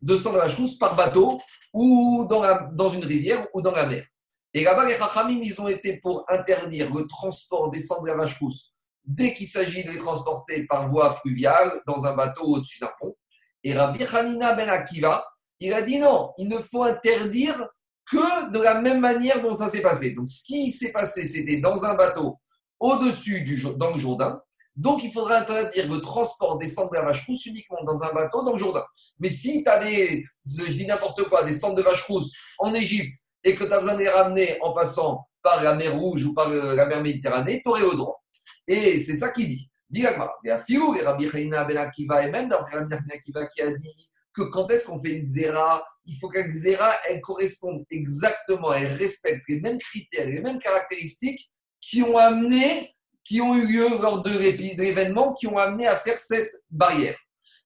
de 0.01 0.15
sang 0.15 0.33
de 0.33 0.37
vache 0.37 0.55
rousse 0.55 0.77
par 0.77 0.95
bateau 0.95 1.39
ou 1.73 2.27
dans, 2.29 2.89
une 2.89 3.05
rivière 3.05 3.47
ou 3.53 3.61
dans 3.61 3.71
la 3.71 3.85
mer? 3.85 4.05
Et 4.53 4.63
là-bas, 4.63 4.85
les 4.85 4.95
Chachamim, 4.95 5.41
ils 5.43 5.61
ont 5.61 5.67
été 5.67 5.97
pour 5.97 6.25
interdire 6.29 6.93
le 6.93 7.05
transport 7.05 7.69
des 7.69 7.81
cendres 7.81 8.03
de 8.03 8.09
la 8.09 8.17
vache 8.17 8.39
rousse 8.39 8.76
dès 9.07 9.33
qu'il 9.33 9.47
s'agit 9.47 9.83
de 9.83 9.91
les 9.91 9.97
transporter 9.97 10.65
par 10.67 10.87
voie 10.87 11.13
fluviale 11.13 11.71
dans 11.87 12.05
un 12.05 12.15
bateau 12.15 12.43
au-dessus 12.43 12.79
d'un 12.79 12.91
pont. 12.99 13.15
Et 13.63 13.73
Rabbi 13.73 14.03
Hanina 14.03 14.53
ben 14.53 14.69
Akiva, 14.69 15.25
il 15.59 15.73
a 15.73 15.81
dit 15.81 15.97
non, 15.97 16.33
il 16.37 16.49
ne 16.49 16.59
faut 16.59 16.83
interdire 16.83 17.67
que 18.09 18.51
de 18.51 18.59
la 18.59 18.79
même 18.79 18.99
manière 18.99 19.41
dont 19.41 19.55
ça 19.55 19.67
s'est 19.67 19.81
passé. 19.81 20.13
Donc, 20.13 20.29
ce 20.29 20.43
qui 20.43 20.71
s'est 20.71 20.91
passé, 20.91 21.23
c'était 21.23 21.59
dans 21.59 21.83
un 21.83 21.95
bateau 21.95 22.37
au-dessus 22.79 23.41
du 23.41 23.61
dans 23.77 23.91
le 23.91 23.97
Jourdain. 23.97 24.41
Donc, 24.75 25.03
il 25.03 25.11
faudra 25.11 25.37
interdire 25.39 25.91
le 25.91 25.99
transport 25.99 26.59
des 26.59 26.67
cendres 26.67 26.91
de 26.91 26.97
la 26.97 27.05
vache 27.05 27.27
uniquement 27.27 27.83
dans 27.83 28.03
un 28.03 28.13
bateau 28.13 28.43
dans 28.43 28.53
le 28.53 28.59
Jourdain. 28.59 28.85
Mais 29.19 29.29
si 29.29 29.63
tu 29.63 29.69
as 29.69 29.79
des, 29.79 30.23
je 30.45 30.71
dis 30.71 30.85
n'importe 30.85 31.23
quoi, 31.29 31.43
des 31.43 31.53
cendres 31.53 31.75
de 31.75 31.81
vache 31.81 32.03
rousse 32.03 32.31
en 32.59 32.73
Égypte 32.73 33.13
et 33.43 33.55
que 33.55 33.63
tu 33.63 33.73
as 33.73 33.79
besoin 33.79 33.95
de 33.95 33.99
les 33.99 34.09
ramener 34.09 34.61
en 34.61 34.73
passant 34.73 35.27
par 35.41 35.63
la 35.63 35.73
mer 35.73 35.95
Rouge 35.95 36.25
ou 36.25 36.33
par 36.33 36.49
la 36.49 36.85
mer 36.85 37.01
Méditerranée, 37.01 37.61
tu 37.63 37.69
aurais 37.69 37.81
au 37.81 37.95
droit. 37.95 38.21
Et 38.67 38.99
c'est 38.99 39.15
ça 39.15 39.29
qu'il 39.29 39.47
dit. 39.47 39.69
Dit 39.89 40.01
et 40.03 40.07
Rabbi 40.07 41.27
Ben 41.27 42.19
et 42.21 42.31
même 42.31 42.49
dans 42.49 42.57
Rabbi 42.57 42.89
Ben 42.89 43.11
Akiva 43.13 43.47
qui 43.47 43.61
a 43.61 43.73
dit 43.73 44.11
que 44.33 44.43
quand 44.43 44.69
est-ce 44.69 44.85
qu'on 44.85 44.99
fait 44.99 45.17
une 45.17 45.25
zéra, 45.25 45.83
il 46.05 46.17
faut 46.17 46.29
qu'une 46.29 46.51
zéra, 46.51 46.93
elle 47.09 47.21
corresponde 47.21 47.85
exactement, 47.89 48.73
elle 48.73 48.93
respecte 48.93 49.47
les 49.47 49.59
mêmes 49.59 49.79
critères, 49.79 50.27
les 50.27 50.41
mêmes 50.41 50.59
caractéristiques 50.59 51.49
qui 51.81 52.03
ont 52.03 52.17
amené, 52.17 52.93
qui 53.23 53.41
ont 53.41 53.55
eu 53.55 53.65
lieu 53.65 53.89
lors 54.01 54.21
de 54.23 54.37
l'événement, 54.37 55.33
qui 55.33 55.47
ont 55.47 55.57
amené 55.57 55.87
à 55.87 55.95
faire 55.95 56.19
cette 56.19 56.51
barrière. 56.69 57.17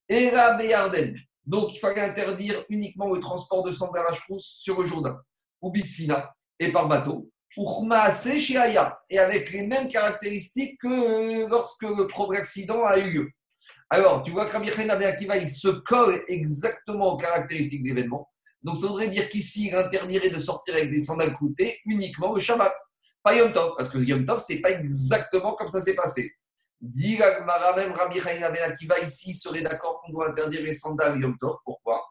Et 0.08 0.30
la 0.30 0.54
Béarden. 0.54 1.14
Donc, 1.44 1.74
il 1.74 1.78
fallait 1.78 2.00
interdire 2.00 2.64
uniquement 2.68 3.12
le 3.12 3.20
transport 3.20 3.64
de 3.64 3.72
sang 3.72 3.90
la 3.92 4.04
sur 4.38 4.80
le 4.80 4.86
Jourdain, 4.86 5.20
ou 5.60 5.70
Bisfina, 5.70 6.32
et 6.58 6.70
par 6.70 6.88
bateau, 6.88 7.30
et 9.10 9.18
avec 9.18 9.52
les 9.52 9.66
mêmes 9.66 9.88
caractéristiques 9.88 10.80
que 10.80 11.48
lorsque 11.48 11.82
le 11.82 12.06
premier 12.06 12.38
accident 12.38 12.84
a 12.84 12.98
eu 12.98 13.10
lieu. 13.10 13.30
Alors, 13.90 14.22
tu 14.22 14.30
vois 14.30 14.46
que 14.46 14.52
Rabbi 14.52 14.70
Akiva, 15.04 15.36
il 15.36 15.48
se 15.48 15.68
colle 15.68 16.22
exactement 16.28 17.12
aux 17.12 17.16
caractéristiques 17.16 17.82
d'événement. 17.82 18.28
Donc, 18.62 18.78
ça 18.78 18.86
voudrait 18.86 19.08
dire 19.08 19.28
qu'ici, 19.28 19.68
il 19.68 19.74
interdirait 19.74 20.30
de 20.30 20.38
sortir 20.38 20.74
avec 20.74 20.90
des 20.90 21.02
sandales 21.02 21.34
cloutées 21.34 21.78
uniquement 21.84 22.32
le 22.32 22.40
Shabbat 22.40 22.74
pas 23.22 23.36
Yom 23.36 23.52
Tov, 23.52 23.74
parce 23.76 23.88
que 23.88 23.98
Yom 23.98 24.24
Tov, 24.24 24.40
ce 24.40 24.54
n'est 24.54 24.60
pas 24.60 24.70
exactement 24.70 25.54
comme 25.54 25.68
ça 25.68 25.80
s'est 25.80 25.94
passé. 25.94 26.32
Dit 26.80 27.18
même 27.76 27.92
Rabbi 27.92 28.18
Akiva 28.18 28.98
ici 29.00 29.34
serait 29.34 29.62
d'accord 29.62 30.00
qu'on 30.00 30.12
doit 30.12 30.30
interdire 30.30 30.62
les 30.62 30.72
sandales 30.72 31.20
Yom 31.20 31.36
Tov. 31.38 31.56
Pourquoi? 31.64 32.04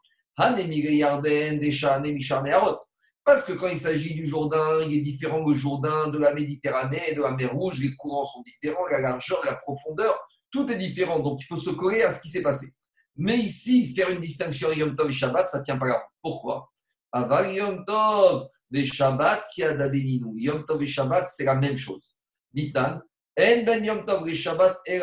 Parce 3.23 3.45
que 3.45 3.53
quand 3.53 3.67
il 3.67 3.77
s'agit 3.77 4.13
du 4.15 4.25
Jourdain, 4.25 4.81
il 4.83 4.97
est 4.97 5.01
différent 5.01 5.43
le 5.45 5.53
Jourdain 5.53 6.09
de 6.09 6.17
la 6.17 6.33
Méditerranée, 6.33 7.13
de 7.15 7.21
la 7.21 7.31
mer 7.31 7.53
Rouge, 7.53 7.79
les 7.79 7.95
courants 7.95 8.23
sont 8.23 8.41
différents, 8.41 8.85
la 8.87 8.99
largeur, 8.99 9.39
la 9.45 9.55
profondeur, 9.55 10.19
tout 10.51 10.69
est 10.71 10.77
différent. 10.77 11.19
Donc 11.19 11.39
il 11.41 11.45
faut 11.45 11.57
se 11.57 11.69
coller 11.69 12.01
à 12.01 12.09
ce 12.09 12.21
qui 12.21 12.29
s'est 12.29 12.41
passé. 12.41 12.67
Mais 13.15 13.37
ici, 13.37 13.93
faire 13.93 14.09
une 14.09 14.21
distinction 14.21 14.71
Yom 14.71 14.95
Tov 14.95 15.09
et 15.09 15.13
Shabbat, 15.13 15.47
ça 15.47 15.59
ne 15.59 15.63
tient 15.63 15.77
pas 15.77 15.87
là. 15.87 16.03
Pourquoi? 16.21 16.71
Aval 17.11 17.53
Yom 17.53 17.85
Tov, 17.85 18.47
les 18.71 18.85
Shabbat 18.85 19.43
qui 19.53 19.63
a 19.63 19.73
d'Adelinu. 19.73 20.33
Yom 20.41 20.65
Tov 20.65 20.81
et 20.81 20.87
Shabbat, 20.87 21.29
c'est 21.29 21.45
la 21.45 21.55
même 21.55 21.77
chose. 21.77 22.15
Ditan, 22.53 23.01
En 23.39 23.63
ben 23.65 23.83
Yom 23.83 24.05
Tov 24.05 24.27
et 24.27 24.35
Shabbat. 24.35 24.79
Il 24.87 24.99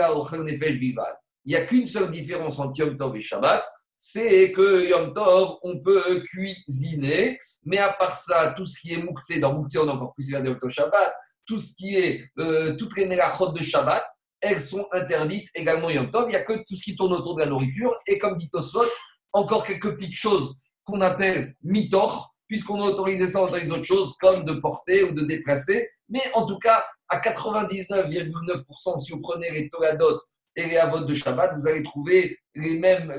n'y 1.47 1.55
a 1.55 1.65
qu'une 1.67 1.87
seule 1.87 2.11
différence 2.11 2.59
entre 2.59 2.81
Yom 2.81 2.97
Tov 2.97 3.17
et 3.17 3.21
Shabbat, 3.21 3.65
c'est 3.99 4.53
que 4.53 4.89
Yom 4.89 5.13
Tov, 5.13 5.59
on 5.63 5.81
peut 5.81 6.21
cuisiner, 6.21 7.39
mais 7.65 7.79
à 7.79 7.93
part 7.93 8.17
ça, 8.17 8.55
tout 8.57 8.65
ce 8.65 8.81
qui 8.81 8.95
est 8.95 9.03
Mouktsé, 9.03 9.41
dans 9.41 9.53
Mouktsé, 9.53 9.79
on 9.79 9.89
a 9.89 9.93
encore 9.93 10.15
plus 10.15 10.31
de 10.31 10.39
Yom 10.39 10.71
Shabbat, 10.71 11.13
tout 11.47 11.59
ce 11.59 11.75
qui 11.75 11.97
est, 11.97 12.25
euh, 12.39 12.77
toutes 12.77 12.97
les 12.97 13.07
mélachot 13.07 13.53
de 13.53 13.61
Shabbat, 13.61 14.05
elles 14.41 14.63
sont 14.63 14.87
interdites 14.93 15.49
également 15.55 15.91
Yom 15.91 16.11
Tov. 16.13 16.27
Il 16.29 16.31
n'y 16.31 16.37
a 16.37 16.45
que 16.45 16.53
tout 16.53 16.77
ce 16.77 16.83
qui 16.83 16.95
tourne 16.95 17.13
autour 17.13 17.35
de 17.35 17.41
la 17.41 17.47
nourriture. 17.47 17.91
Et 18.07 18.19
comme 18.19 18.37
dit 18.37 18.49
Tosot, 18.51 18.85
encore 19.33 19.65
quelques 19.65 19.97
petites 19.97 20.15
choses 20.15 20.55
qu'on 20.85 21.01
appelle 21.01 21.55
mitor, 21.63 22.35
puisqu'on 22.47 22.81
a 22.81 22.87
autorisé 22.87 23.27
ça, 23.27 23.43
on 23.43 23.47
autorise 23.47 23.73
autre 23.73 23.85
chose, 23.85 24.15
comme 24.21 24.45
de 24.45 24.55
porter 24.55 25.03
ou 25.03 25.13
de 25.13 25.25
déplacer. 25.25 25.91
Mais 26.09 26.23
en 26.35 26.47
tout 26.47 26.59
cas, 26.59 26.85
à 27.09 27.19
99,9%, 27.19 28.99
si 28.99 29.13
vous 29.13 29.21
prenez 29.21 29.51
les 29.51 29.69
Toladot 29.69 30.21
et 30.59 30.67
les 30.67 30.77
Avot 30.77 31.01
de 31.01 31.15
Shabbat, 31.15 31.55
vous 31.55 31.69
allez 31.69 31.85
trouver 31.85 32.37
les 32.57 32.77
mêmes 32.79 33.13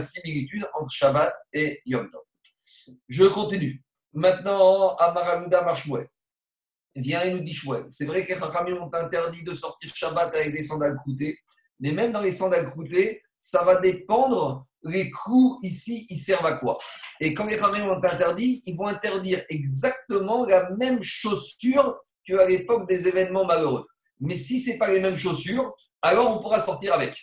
similitudes 0.00 0.66
entre 0.74 0.90
Shabbat 0.90 1.34
et 1.52 1.82
Yom 1.84 2.10
Tov. 2.10 2.22
Je 3.08 3.24
continue. 3.24 3.82
Maintenant, 4.14 4.96
Amaramuda 4.96 5.62
Marshmouet 5.62 6.08
vient 6.96 7.22
et 7.22 7.30
nous 7.30 7.40
dit 7.40 7.52
chouette. 7.54 7.84
C'est 7.90 8.06
vrai 8.06 8.24
que 8.26 8.32
les 8.32 8.72
ont 8.72 8.90
interdit 8.94 9.44
de 9.44 9.52
sortir 9.52 9.94
Shabbat 9.94 10.34
avec 10.34 10.52
des 10.52 10.62
sandales 10.62 10.96
croûtées, 10.96 11.38
mais 11.78 11.92
même 11.92 12.10
dans 12.10 12.22
les 12.22 12.30
sandales 12.30 12.64
croûtées, 12.70 13.22
ça 13.38 13.64
va 13.64 13.76
dépendre 13.76 14.66
les 14.82 15.10
clous 15.10 15.58
ici, 15.62 16.06
ils 16.08 16.16
servent 16.16 16.46
à 16.46 16.56
quoi 16.56 16.78
Et 17.20 17.34
quand 17.34 17.44
les 17.44 17.58
Khamim 17.58 17.86
ont 17.86 18.02
interdit, 18.02 18.62
ils 18.64 18.76
vont 18.76 18.86
interdire 18.86 19.44
exactement 19.50 20.46
la 20.46 20.70
même 20.70 21.02
chaussure 21.02 21.98
qu'à 22.24 22.46
l'époque 22.46 22.88
des 22.88 23.06
événements 23.06 23.44
malheureux. 23.44 23.86
Mais 24.20 24.36
si 24.36 24.60
ce 24.60 24.70
n'est 24.70 24.78
pas 24.78 24.90
les 24.90 25.00
mêmes 25.00 25.16
chaussures, 25.16 25.74
alors 26.02 26.36
on 26.36 26.40
pourra 26.40 26.58
sortir 26.58 26.94
avec. 26.94 27.16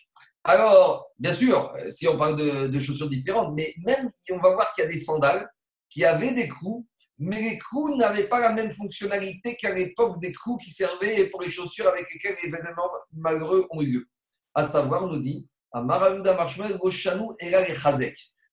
Alors, 0.43 1.07
bien 1.17 1.31
sûr, 1.31 1.73
si 1.89 2.07
on 2.07 2.17
parle 2.17 2.37
de, 2.37 2.79
chaussures 2.79 3.09
différentes, 3.09 3.53
mais 3.55 3.73
même 3.83 4.09
si 4.21 4.31
on 4.31 4.39
va 4.39 4.53
voir 4.53 4.71
qu'il 4.73 4.83
y 4.83 4.87
a 4.87 4.89
des 4.89 4.97
sandales 4.97 5.49
qui 5.89 6.05
avaient 6.05 6.33
des 6.33 6.47
clous, 6.47 6.87
mais 7.17 7.41
les 7.41 7.57
clous 7.57 7.95
n'avaient 7.95 8.27
pas 8.27 8.39
la 8.39 8.51
même 8.51 8.71
fonctionnalité 8.71 9.55
qu'à 9.55 9.73
l'époque 9.73 10.19
des 10.19 10.31
clous 10.31 10.57
qui 10.57 10.69
servaient 10.69 11.29
pour 11.29 11.41
les 11.41 11.49
chaussures 11.49 11.87
avec 11.87 12.05
lesquelles 12.13 12.35
les 12.43 12.49
événements 12.49 12.89
malheureux 13.13 13.65
ont 13.71 13.81
eu 13.81 13.93
lieu. 13.93 14.05
À 14.53 14.63
savoir, 14.63 15.03
on 15.03 15.07
nous 15.07 15.21
dit, 15.21 15.49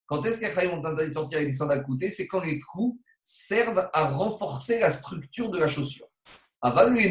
quand 0.07 0.25
est-ce 0.25 0.41
qu'Achaï 0.41 0.67
ont 0.69 0.85
interdit 0.85 1.09
de 1.09 1.13
sortir 1.13 1.39
avec 1.39 1.51
des 1.51 1.57
sandales 1.57 1.85
coûtées? 1.85 2.11
C'est 2.11 2.27
quand 2.27 2.41
les 2.41 2.59
clous 2.59 2.99
servent 3.23 3.89
à 3.93 4.09
renforcer 4.09 4.81
la 4.81 4.91
structure 4.91 5.51
de 5.51 5.59
la 5.59 5.69
chaussure. 5.69 6.07
Aval 6.61 6.95
les 6.95 7.11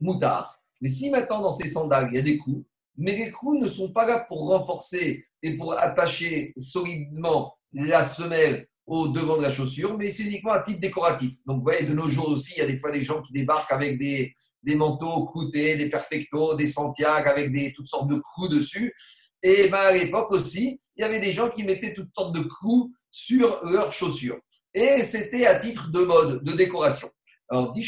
moutard. 0.00 0.60
Mais 0.80 0.88
si 0.88 1.10
maintenant 1.10 1.42
dans 1.42 1.50
ces 1.50 1.68
sandales, 1.68 2.08
il 2.10 2.16
y 2.16 2.18
a 2.18 2.22
des 2.22 2.38
clous, 2.38 2.64
mais 2.96 3.16
les 3.16 3.30
clous 3.30 3.58
ne 3.58 3.68
sont 3.68 3.92
pas 3.92 4.06
là 4.06 4.24
pour 4.28 4.46
renforcer 4.48 5.24
et 5.42 5.56
pour 5.56 5.72
attacher 5.72 6.52
solidement 6.56 7.56
la 7.72 8.02
semelle 8.02 8.66
au 8.86 9.08
devant 9.08 9.36
de 9.36 9.42
la 9.42 9.50
chaussure, 9.50 9.96
mais 9.96 10.10
c'est 10.10 10.24
uniquement 10.24 10.54
un 10.54 10.62
type 10.62 10.80
décoratif. 10.80 11.34
Donc, 11.46 11.58
vous 11.58 11.62
voyez, 11.62 11.84
de 11.84 11.92
nos 11.92 12.08
jours 12.08 12.30
aussi, 12.30 12.54
il 12.56 12.60
y 12.60 12.62
a 12.62 12.66
des 12.66 12.78
fois 12.78 12.90
des 12.90 13.04
gens 13.04 13.20
qui 13.22 13.32
débarquent 13.32 13.72
avec 13.72 13.98
des, 13.98 14.34
des 14.62 14.74
manteaux 14.74 15.26
cloutés, 15.26 15.76
des 15.76 15.88
perfectos, 15.88 16.54
des 16.54 16.66
Santiago 16.66 17.28
avec 17.28 17.52
des, 17.52 17.72
toutes 17.72 17.86
sortes 17.86 18.08
de 18.08 18.16
clous 18.16 18.48
dessus. 18.48 18.94
Et 19.42 19.68
ben, 19.68 19.78
à 19.78 19.92
l'époque 19.92 20.30
aussi, 20.32 20.80
il 20.96 21.02
y 21.02 21.04
avait 21.04 21.20
des 21.20 21.32
gens 21.32 21.50
qui 21.50 21.64
mettaient 21.64 21.94
toutes 21.94 22.10
sortes 22.14 22.34
de 22.34 22.42
clous 22.42 22.92
sur 23.10 23.60
leurs 23.66 23.92
chaussures. 23.92 24.38
Et 24.74 25.02
c'était 25.02 25.46
à 25.46 25.56
titre 25.56 25.90
de 25.90 26.00
mode, 26.00 26.42
de 26.42 26.52
décoration. 26.52 27.08
Alors, 27.50 27.72
dit 27.72 27.84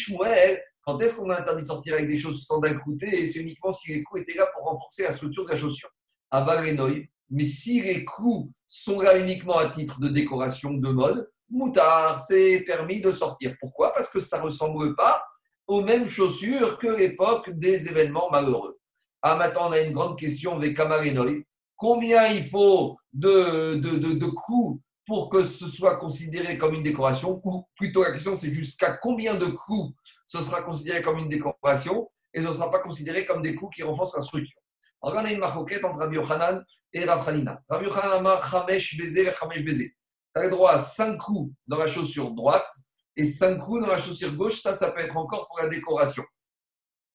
quand 0.82 0.98
est-ce 1.00 1.16
qu'on 1.16 1.30
a 1.30 1.40
interdit 1.40 1.62
de 1.62 1.66
sortir 1.66 1.94
avec 1.94 2.08
des 2.08 2.18
choses 2.18 2.44
sans 2.44 2.60
croûté 2.60 3.26
C'est 3.26 3.40
uniquement 3.40 3.72
si 3.72 3.92
les 3.92 4.02
clous 4.02 4.18
étaient 4.18 4.38
là 4.38 4.46
pour 4.54 4.64
renforcer 4.64 5.02
la 5.04 5.12
structure 5.12 5.44
de 5.44 5.50
la 5.50 5.56
chaussure? 5.56 5.90
À 6.30 6.42
Valenoï, 6.42 7.08
mais 7.30 7.44
si 7.44 7.80
les 7.80 8.04
clous 8.04 8.50
sont 8.66 9.00
là 9.00 9.18
uniquement 9.18 9.58
à 9.58 9.70
titre 9.70 10.00
de 10.00 10.08
décoration 10.08 10.74
de 10.74 10.88
mode, 10.88 11.28
moutard, 11.50 12.20
c'est 12.20 12.62
permis 12.66 13.00
de 13.00 13.10
sortir. 13.10 13.54
Pourquoi? 13.60 13.92
Parce 13.92 14.10
que 14.10 14.20
ça 14.20 14.38
ne 14.38 14.44
ressemble 14.44 14.94
pas 14.94 15.22
aux 15.66 15.82
mêmes 15.82 16.08
chaussures 16.08 16.78
que 16.78 16.88
l'époque 16.88 17.50
des 17.50 17.88
événements 17.88 18.30
malheureux. 18.30 18.78
Ah, 19.22 19.36
maintenant, 19.36 19.68
on 19.68 19.72
a 19.72 19.80
une 19.80 19.92
grande 19.92 20.18
question 20.18 20.56
avec 20.56 20.76
Kamarenoi. 20.76 21.42
Combien 21.76 22.26
il 22.26 22.44
faut 22.44 22.96
de, 23.12 23.76
de, 23.76 24.26
clous 24.26 24.80
pour 25.10 25.28
que 25.28 25.42
ce 25.42 25.66
soit 25.66 25.96
considéré 25.96 26.56
comme 26.56 26.72
une 26.72 26.84
décoration 26.84 27.40
Ou 27.42 27.64
plutôt, 27.74 28.04
la 28.04 28.12
question, 28.12 28.36
c'est 28.36 28.52
jusqu'à 28.52 28.92
combien 28.92 29.34
de 29.34 29.46
clous 29.46 29.92
ce 30.24 30.40
sera 30.40 30.62
considéré 30.62 31.02
comme 31.02 31.18
une 31.18 31.28
décoration 31.28 32.08
et 32.32 32.40
ce 32.40 32.46
ne 32.46 32.54
sera 32.54 32.70
pas 32.70 32.78
considéré 32.78 33.26
comme 33.26 33.42
des 33.42 33.56
clous 33.56 33.70
qui 33.70 33.82
renforcent 33.82 34.14
la 34.14 34.20
structure. 34.20 34.56
Alors, 35.02 35.16
on 35.16 35.24
a 35.24 35.32
une 35.32 35.40
marquette 35.40 35.84
entre 35.84 35.98
Rabbi 35.98 36.14
Yochanan 36.14 36.64
et 36.92 37.04
Rav 37.04 37.28
Hanina. 37.28 37.60
Rabbi 37.68 37.86
Yochanan 37.86 38.24
a 38.24 38.38
Chamesh 38.38 38.96
Bézé 38.96 39.26
et 39.26 39.32
Chamesh 39.32 39.64
Bézé. 39.64 39.96
Tu 40.32 40.40
as 40.40 40.44
le 40.44 40.50
droit 40.50 40.70
à 40.70 40.78
5 40.78 41.16
coups 41.16 41.52
dans 41.66 41.78
la 41.78 41.88
chaussure 41.88 42.30
droite 42.30 42.70
et 43.16 43.24
5 43.24 43.58
coups 43.58 43.80
dans 43.80 43.88
la 43.88 43.98
chaussure 43.98 44.32
gauche. 44.36 44.60
Ça, 44.60 44.74
ça 44.74 44.92
peut 44.92 45.00
être 45.00 45.16
encore 45.16 45.48
pour 45.48 45.58
la 45.58 45.68
décoration. 45.68 46.22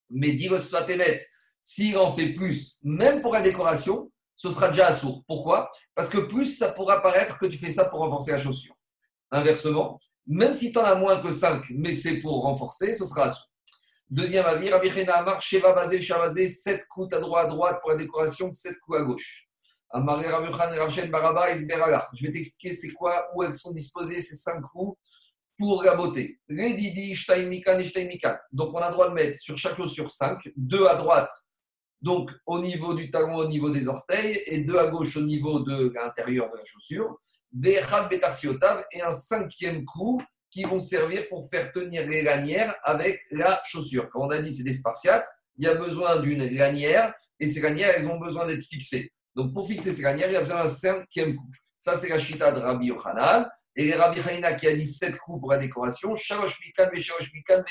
Mais 0.10 0.34
dis 0.34 0.50
le 0.50 0.58
Satémet, 0.58 1.18
s'il 1.64 1.98
en 1.98 2.12
fait 2.12 2.34
plus, 2.34 2.82
même 2.84 3.22
pour 3.22 3.32
la 3.32 3.42
décoration, 3.42 4.12
ce 4.36 4.52
sera 4.52 4.70
déjà 4.70 4.88
assourd. 4.88 5.24
Pourquoi? 5.28 5.72
Parce 5.94 6.10
que 6.10 6.18
plus, 6.18 6.58
ça 6.58 6.72
pourra 6.72 7.02
paraître 7.02 7.38
que 7.38 7.46
tu 7.46 7.58
fais 7.58 7.72
ça 7.72 7.86
pour 7.86 8.00
renforcer 8.00 8.32
la 8.32 8.40
chaussure. 8.40 8.76
Inversement, 9.32 10.00
même 10.28 10.54
si 10.56 10.72
tu 10.72 10.78
en 10.78 10.84
as 10.84 10.96
moins 10.96 11.22
que 11.22 11.32
5, 11.32 11.66
mais 11.72 11.92
c'est 11.94 12.20
pour 12.20 12.44
renforcer, 12.44 12.94
ce 12.94 13.06
sera 13.06 13.26
assourd. 13.26 13.50
Deuxième 14.10 14.46
avis, 14.46 14.70
Rabbi 14.70 14.90
Amar, 15.10 15.42
Sheva 15.42 15.74
Bazé, 15.74 16.02
Shavazé, 16.02 16.48
7 16.48 16.86
coups 16.88 17.14
à 17.14 17.20
droite, 17.20 17.48
à 17.48 17.50
droite 17.50 17.80
pour 17.82 17.92
la 17.92 17.98
décoration, 17.98 18.52
7 18.52 18.80
coups 18.80 19.00
à 19.00 19.04
gauche. 19.04 19.48
Je 22.14 22.26
vais 22.26 22.32
t'expliquer 22.32 22.74
c'est 22.76 22.92
quoi, 22.92 23.28
où 23.34 23.44
elles 23.44 23.54
sont 23.54 23.72
disposées 23.72 24.22
ces 24.22 24.36
5 24.36 24.62
coups 24.62 24.98
pour 25.58 25.84
la 25.84 25.96
beauté. 25.96 26.40
Donc 28.52 28.74
on 28.74 28.78
a 28.78 28.90
le 28.90 28.94
droit 28.94 29.10
de 29.10 29.14
mettre 29.14 29.40
sur 29.40 29.58
chaque 29.58 29.78
chaussure 29.78 30.12
5, 30.12 30.52
2 30.56 30.88
à 30.88 30.96
droite 30.96 31.32
donc 32.02 32.32
au 32.46 32.60
niveau 32.60 32.94
du 32.94 33.10
talon, 33.12 33.36
au 33.38 33.48
niveau 33.48 33.70
des 33.70 33.88
orteils, 33.88 34.42
et 34.46 34.60
deux 34.60 34.78
à 34.78 34.88
gauche 34.88 35.18
au 35.18 35.22
niveau 35.22 35.60
de 35.60 35.92
l'intérieur 35.94 36.50
de 36.52 36.58
la 36.58 36.66
chaussure. 36.66 37.18
Vechad 37.54 38.10
betarsiotav 38.10 38.86
et 38.92 39.02
un 39.02 39.12
cinquième 39.12 39.86
clou 39.86 40.22
qui 40.52 40.64
vont 40.64 40.80
servir 40.80 41.28
pour 41.30 41.50
faire 41.50 41.72
tenir 41.72 42.08
les 42.08 42.22
lanières 42.22 42.76
avec 42.84 43.20
la 43.32 43.62
chaussure. 43.66 44.10
Quand 44.10 44.28
on 44.28 44.30
a 44.30 44.40
dit 44.40 44.54
c'est 44.54 44.64
des 44.64 44.74
spartiates, 44.74 45.28
il 45.58 45.66
y 45.66 45.68
a 45.68 45.76
besoin 45.76 46.20
d'une 46.20 46.46
lanière 46.56 47.14
et 47.40 47.48
ces 47.48 47.62
lanières, 47.62 47.94
elles 47.96 48.08
ont 48.08 48.20
besoin 48.20 48.46
d'être 48.46 48.64
fixées. 48.64 49.10
Donc 49.36 49.54
pour 49.54 49.68
fixer 49.68 49.94
ces 49.94 50.02
lanières, 50.02 50.30
il 50.30 50.34
y 50.34 50.38
a 50.38 50.42
besoin 50.42 50.64
d'un 50.64 50.68
cinquième 50.68 51.36
coup. 51.36 51.50
Ça, 51.78 51.96
c'est 51.96 52.10
la 52.10 52.18
chita 52.18 52.52
de 52.52 52.60
Rabbi 52.60 52.88
Yochanan. 52.88 53.48
Et 53.76 53.94
Rabbi 53.94 54.22
Haïna 54.22 54.54
qui 54.54 54.68
a 54.68 54.76
dit 54.76 54.88
sept 54.88 55.18
coups 55.18 55.42
pour 55.42 55.52
la 55.52 55.58
décoration, 55.58 56.16
Shalosh 56.16 56.60
Mikan, 56.66 56.90
Shalosh 56.96 57.34
Mikan, 57.34 57.62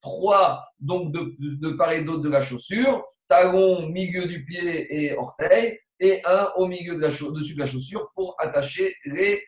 trois 0.00 0.60
donc 0.78 1.12
de, 1.12 1.34
de 1.38 1.70
part 1.70 1.92
et 1.92 2.04
d'autre 2.04 2.22
de 2.22 2.30
la 2.30 2.40
chaussure, 2.40 3.04
talon, 3.28 3.88
milieu 3.88 4.26
du 4.26 4.44
pied 4.44 4.94
et 4.94 5.16
orteil, 5.16 5.78
et 6.00 6.22
un 6.24 6.48
au 6.56 6.66
milieu 6.66 6.96
de 6.96 7.00
la 7.00 7.08
dessus 7.08 7.54
de 7.54 7.60
la 7.60 7.66
chaussure 7.66 8.10
pour 8.14 8.34
attacher 8.38 8.94
les 9.04 9.42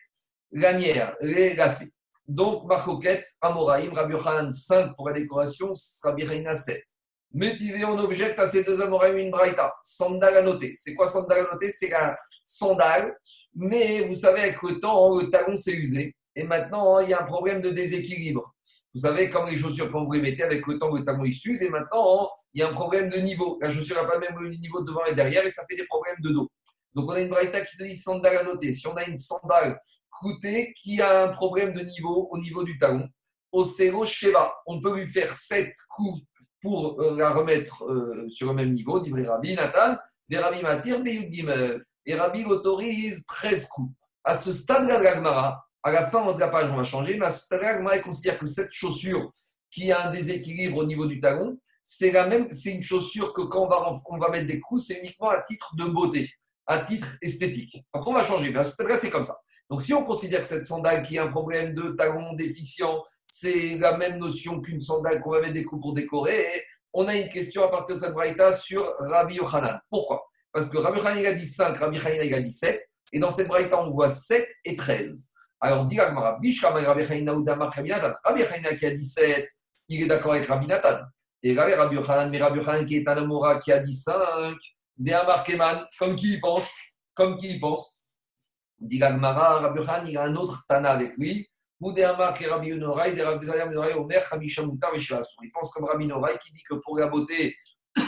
lanières, 0.51 1.15
les 1.21 1.55
lacets. 1.55 1.91
Donc, 2.27 2.65
Marcoquette, 2.65 3.25
Amoraïm, 3.41 3.91
Rabbi 3.91 4.13
Yochanan 4.13 4.49
5 4.49 4.95
pour 4.95 5.09
la 5.09 5.15
décoration, 5.15 5.73
Rabbi 6.03 6.23
Haïna 6.23 6.55
7. 6.55 6.81
Métivé, 7.33 7.83
on 7.83 7.97
objecte 7.97 8.37
à 8.39 8.45
ces 8.45 8.63
deux 8.63 8.79
Amoraïm 8.79 9.17
une 9.17 9.31
braïta. 9.31 9.73
Sandal 9.81 10.37
à 10.37 10.41
noter. 10.43 10.73
C'est 10.77 10.93
quoi 10.93 11.07
sandal 11.07 11.47
à 11.47 11.53
noter? 11.53 11.69
C'est 11.69 11.89
la 11.89 12.15
sandale. 12.45 13.17
Mais 13.55 14.05
vous 14.05 14.13
savez, 14.13 14.41
avec 14.41 14.61
le 14.61 14.79
temps, 14.79 15.19
le 15.19 15.29
talon 15.29 15.55
s'est 15.55 15.73
usé. 15.73 16.15
Et 16.35 16.43
maintenant, 16.43 16.99
il 16.99 17.09
y 17.09 17.13
a 17.13 17.21
un 17.21 17.25
problème 17.25 17.59
de 17.59 17.71
déséquilibre. 17.71 18.52
Vous 18.93 19.01
savez, 19.01 19.29
comme 19.29 19.47
les 19.47 19.57
chaussures, 19.57 19.91
quand 19.91 20.05
vous 20.05 20.11
les 20.11 20.21
mettez, 20.21 20.43
avec 20.43 20.65
le 20.67 20.77
temps, 20.77 20.93
le 20.93 21.03
talon 21.03 21.23
s'use. 21.25 21.63
Et 21.63 21.69
maintenant, 21.69 22.29
il 22.53 22.61
y 22.61 22.63
a 22.63 22.69
un 22.69 22.73
problème 22.73 23.09
de 23.09 23.17
niveau. 23.17 23.57
La 23.61 23.71
chaussure 23.71 23.95
n'a 23.95 24.07
pas 24.07 24.15
le 24.15 24.21
même 24.21 24.49
niveau 24.59 24.81
devant 24.83 25.03
et 25.05 25.15
derrière. 25.15 25.43
Et 25.45 25.49
ça 25.49 25.63
fait 25.67 25.75
des 25.75 25.85
problèmes 25.85 26.17
de 26.19 26.29
dos. 26.29 26.51
Donc, 26.93 27.09
on 27.09 27.13
a 27.13 27.19
une 27.19 27.29
braïta 27.29 27.61
qui 27.61 27.75
te 27.75 27.83
dit 27.83 27.95
sandale 27.95 28.37
à 28.37 28.43
noter. 28.43 28.71
Si 28.71 28.85
on 28.85 28.95
a 28.95 29.03
une 29.05 29.17
sandale 29.17 29.79
coûtée 30.11 30.73
qui 30.77 31.01
a 31.01 31.23
un 31.23 31.29
problème 31.29 31.73
de 31.73 31.81
niveau 31.81 32.29
au 32.31 32.37
niveau 32.37 32.63
du 32.63 32.77
talon, 32.77 33.07
au 33.51 33.63
Sero 33.63 34.05
Sheva, 34.05 34.53
on 34.67 34.79
peut 34.79 34.95
lui 34.95 35.07
faire 35.07 35.33
7 35.33 35.73
coups 35.89 36.21
pour 36.61 36.99
euh, 37.01 37.15
la 37.17 37.31
remettre 37.31 37.83
euh, 37.85 38.27
sur 38.29 38.47
le 38.49 38.53
même 38.53 38.71
niveau, 38.71 38.99
dit 38.99 39.11
Rabbi 39.11 39.55
Nathan, 39.55 39.97
des 40.29 40.37
Rabbi 40.37 40.61
Matir, 40.61 41.01
et 42.05 42.15
Rabbi 42.15 42.45
autorise 42.45 43.25
13 43.25 43.67
coups. 43.67 43.93
À 44.23 44.33
ce 44.33 44.53
stade-là 44.53 44.99
de 44.99 45.03
l'Agmara, 45.03 45.65
à 45.83 45.91
la 45.91 46.05
fin 46.07 46.31
de 46.31 46.39
la 46.39 46.47
page, 46.47 46.71
on 46.71 46.77
va 46.77 46.83
changer, 46.83 47.17
mais 47.17 47.25
à 47.25 47.29
ce 47.29 47.43
stade-là, 47.43 47.99
considère 47.99 48.37
que 48.37 48.45
cette 48.45 48.71
chaussure 48.71 49.31
qui 49.69 49.91
a 49.91 50.07
un 50.07 50.11
déséquilibre 50.11 50.77
au 50.77 50.85
niveau 50.85 51.05
du 51.05 51.19
talon, 51.19 51.57
c'est 51.83 52.11
la 52.11 52.27
même, 52.27 52.47
c'est 52.51 52.71
une 52.71 52.81
chaussure 52.81 53.33
que 53.33 53.41
quand 53.41 53.65
on 53.65 53.67
va, 53.67 53.91
on 54.05 54.17
va 54.17 54.29
mettre 54.29 54.47
des 54.47 54.61
coups, 54.61 54.85
c'est 54.85 54.99
uniquement 54.99 55.29
à 55.29 55.41
titre 55.41 55.75
de 55.75 55.83
beauté, 55.85 56.29
à 56.65 56.85
titre 56.85 57.17
esthétique. 57.21 57.83
Après, 57.91 58.09
on 58.09 58.13
va 58.13 58.23
changer, 58.23 58.51
mais 58.51 58.59
à 58.59 58.63
ce 58.63 58.71
stade-là, 58.71 58.95
c'est 58.95 59.09
comme 59.09 59.25
ça. 59.25 59.37
Donc, 59.69 59.81
si 59.81 59.93
on 59.93 60.05
considère 60.05 60.41
que 60.41 60.47
cette 60.47 60.65
sandale 60.65 61.03
qui 61.03 61.17
a 61.17 61.23
un 61.23 61.31
problème 61.31 61.73
de 61.73 61.89
talon 61.91 62.33
déficient, 62.33 63.03
c'est 63.29 63.77
la 63.77 63.97
même 63.97 64.19
notion 64.19 64.61
qu'une 64.61 64.79
sandale 64.79 65.21
qu'on 65.21 65.31
va 65.31 65.41
mettre 65.41 65.53
des 65.53 65.63
coups 65.63 65.81
pour 65.81 65.93
décorer, 65.93 66.63
on 66.93 67.07
a 67.07 67.15
une 67.15 67.27
question 67.27 67.63
à 67.63 67.69
partir 67.69 67.95
de 67.95 68.01
cette 68.01 68.13
braïta 68.13 68.51
sur 68.51 68.85
Rabbi 68.99 69.35
Yochanan. 69.35 69.81
Pourquoi? 69.89 70.23
Parce 70.53 70.67
que 70.67 70.77
Rabbi 70.77 70.99
Yochanan 70.99 71.25
a 71.25 71.33
dit 71.33 71.47
5, 71.47 71.75
Rabbi 71.75 71.97
Yochanan 71.97 72.33
a 72.33 72.39
dit 72.39 72.51
7, 72.51 72.87
et 73.11 73.19
dans 73.19 73.31
cette 73.31 73.47
braïta, 73.47 73.81
on 73.81 73.91
voit 73.91 74.09
7 74.09 74.47
et 74.63 74.75
13. 74.75 75.32
Alors, 75.65 75.85
dit 75.85 75.97
Rabbi 75.97 76.49
Yochanan 76.59 77.07
qui 78.77 78.85
a 78.85 78.93
dit 78.93 79.05
7, 79.05 79.47
il 79.87 80.03
est 80.03 80.07
d'accord 80.07 80.33
avec 80.33 80.45
Rabbi 80.45 80.67
Nathan. 80.67 80.97
Et 81.41 81.53
là, 81.53 81.73
Rabbi 81.77 81.95
Yochanan, 81.95 82.29
mais 82.29 82.37
Rabbi 82.37 82.57
Yochanan 82.57 82.85
qui 82.85 82.97
est 82.97 83.07
un 83.07 83.15
Amora 83.15 83.59
qui 83.59 83.71
a 83.71 83.79
dit 83.79 83.95
5, 83.95 84.13
des 84.97 85.13
Amarkeman, 85.13 85.85
comme 85.97 86.17
qui 86.17 86.33
y 86.33 86.39
pense 86.41 86.69
Comme 87.15 87.37
qui 87.37 87.55
y 87.55 87.59
pense 87.61 87.97
Dit 88.77 88.99
Gagmara, 88.99 89.59
Rabbi 89.61 89.79
Yochanan, 89.79 90.05
il 90.05 90.17
a 90.17 90.23
un 90.23 90.35
autre 90.35 90.65
Tana 90.67 90.91
avec 90.91 91.13
lui. 91.15 91.49
Il 91.79 91.93
pense 95.53 95.71
comme 95.71 95.85
Rabbi 95.85 96.07
Noraï 96.07 96.39
qui 96.39 96.51
dit 96.51 96.63
que 96.69 96.75
pour 96.75 96.99
la 96.99 97.07
beauté, 97.07 97.55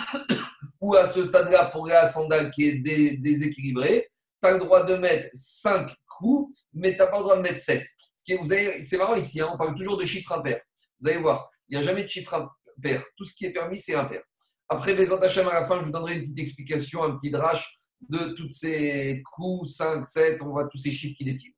ou 0.81 0.93
à 0.95 1.05
ce 1.05 1.23
stade-là, 1.23 1.67
pour 1.67 1.87
la 1.87 2.09
sandale 2.09 2.51
qui 2.51 2.67
est 2.67 2.79
déséquilibrée, 3.17 4.09
tu 4.43 4.49
as 4.49 4.51
le 4.51 4.59
droit 4.59 4.83
de 4.83 4.95
mettre 4.95 5.29
5 5.33 5.89
coups, 6.17 6.55
mais 6.73 6.93
tu 6.93 6.97
n'as 6.97 7.07
pas 7.07 7.17
le 7.17 7.23
droit 7.23 7.37
de 7.37 7.41
mettre 7.41 7.59
7. 7.59 7.85
C'est 8.15 8.97
marrant 8.97 9.15
ici, 9.15 9.39
hein, 9.41 9.49
on 9.53 9.57
parle 9.57 9.75
toujours 9.75 9.97
de 9.97 10.05
chiffres 10.05 10.31
impairs. 10.31 10.61
Vous 10.99 11.07
allez 11.07 11.19
voir, 11.19 11.49
il 11.67 11.77
n'y 11.77 11.83
a 11.83 11.85
jamais 11.85 12.03
de 12.03 12.07
chiffre 12.07 12.33
impair. 12.33 13.03
Tout 13.15 13.25
ce 13.25 13.35
qui 13.35 13.45
est 13.45 13.51
permis, 13.51 13.77
c'est 13.77 13.95
impair. 13.95 14.23
Après, 14.67 14.95
les 14.95 15.11
à 15.11 15.19
la 15.19 15.63
fin, 15.63 15.79
je 15.79 15.85
vous 15.85 15.91
donnerai 15.91 16.15
une 16.15 16.21
petite 16.21 16.39
explication, 16.39 17.03
un 17.03 17.15
petit 17.15 17.29
drache 17.29 17.77
de 18.09 18.33
tous 18.33 18.49
ces 18.49 19.21
coups, 19.31 19.69
5, 19.75 20.07
7, 20.07 20.41
on 20.41 20.49
voit 20.49 20.67
tous 20.67 20.77
ces 20.77 20.91
chiffres 20.91 21.15
qui 21.17 21.25
défilent. 21.25 21.53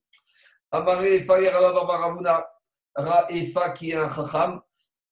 Amaré 0.71 1.25
Raefa, 2.95 3.69
qui 3.71 3.91
est 3.91 3.95
un 3.95 4.09
chacham, 4.09 4.59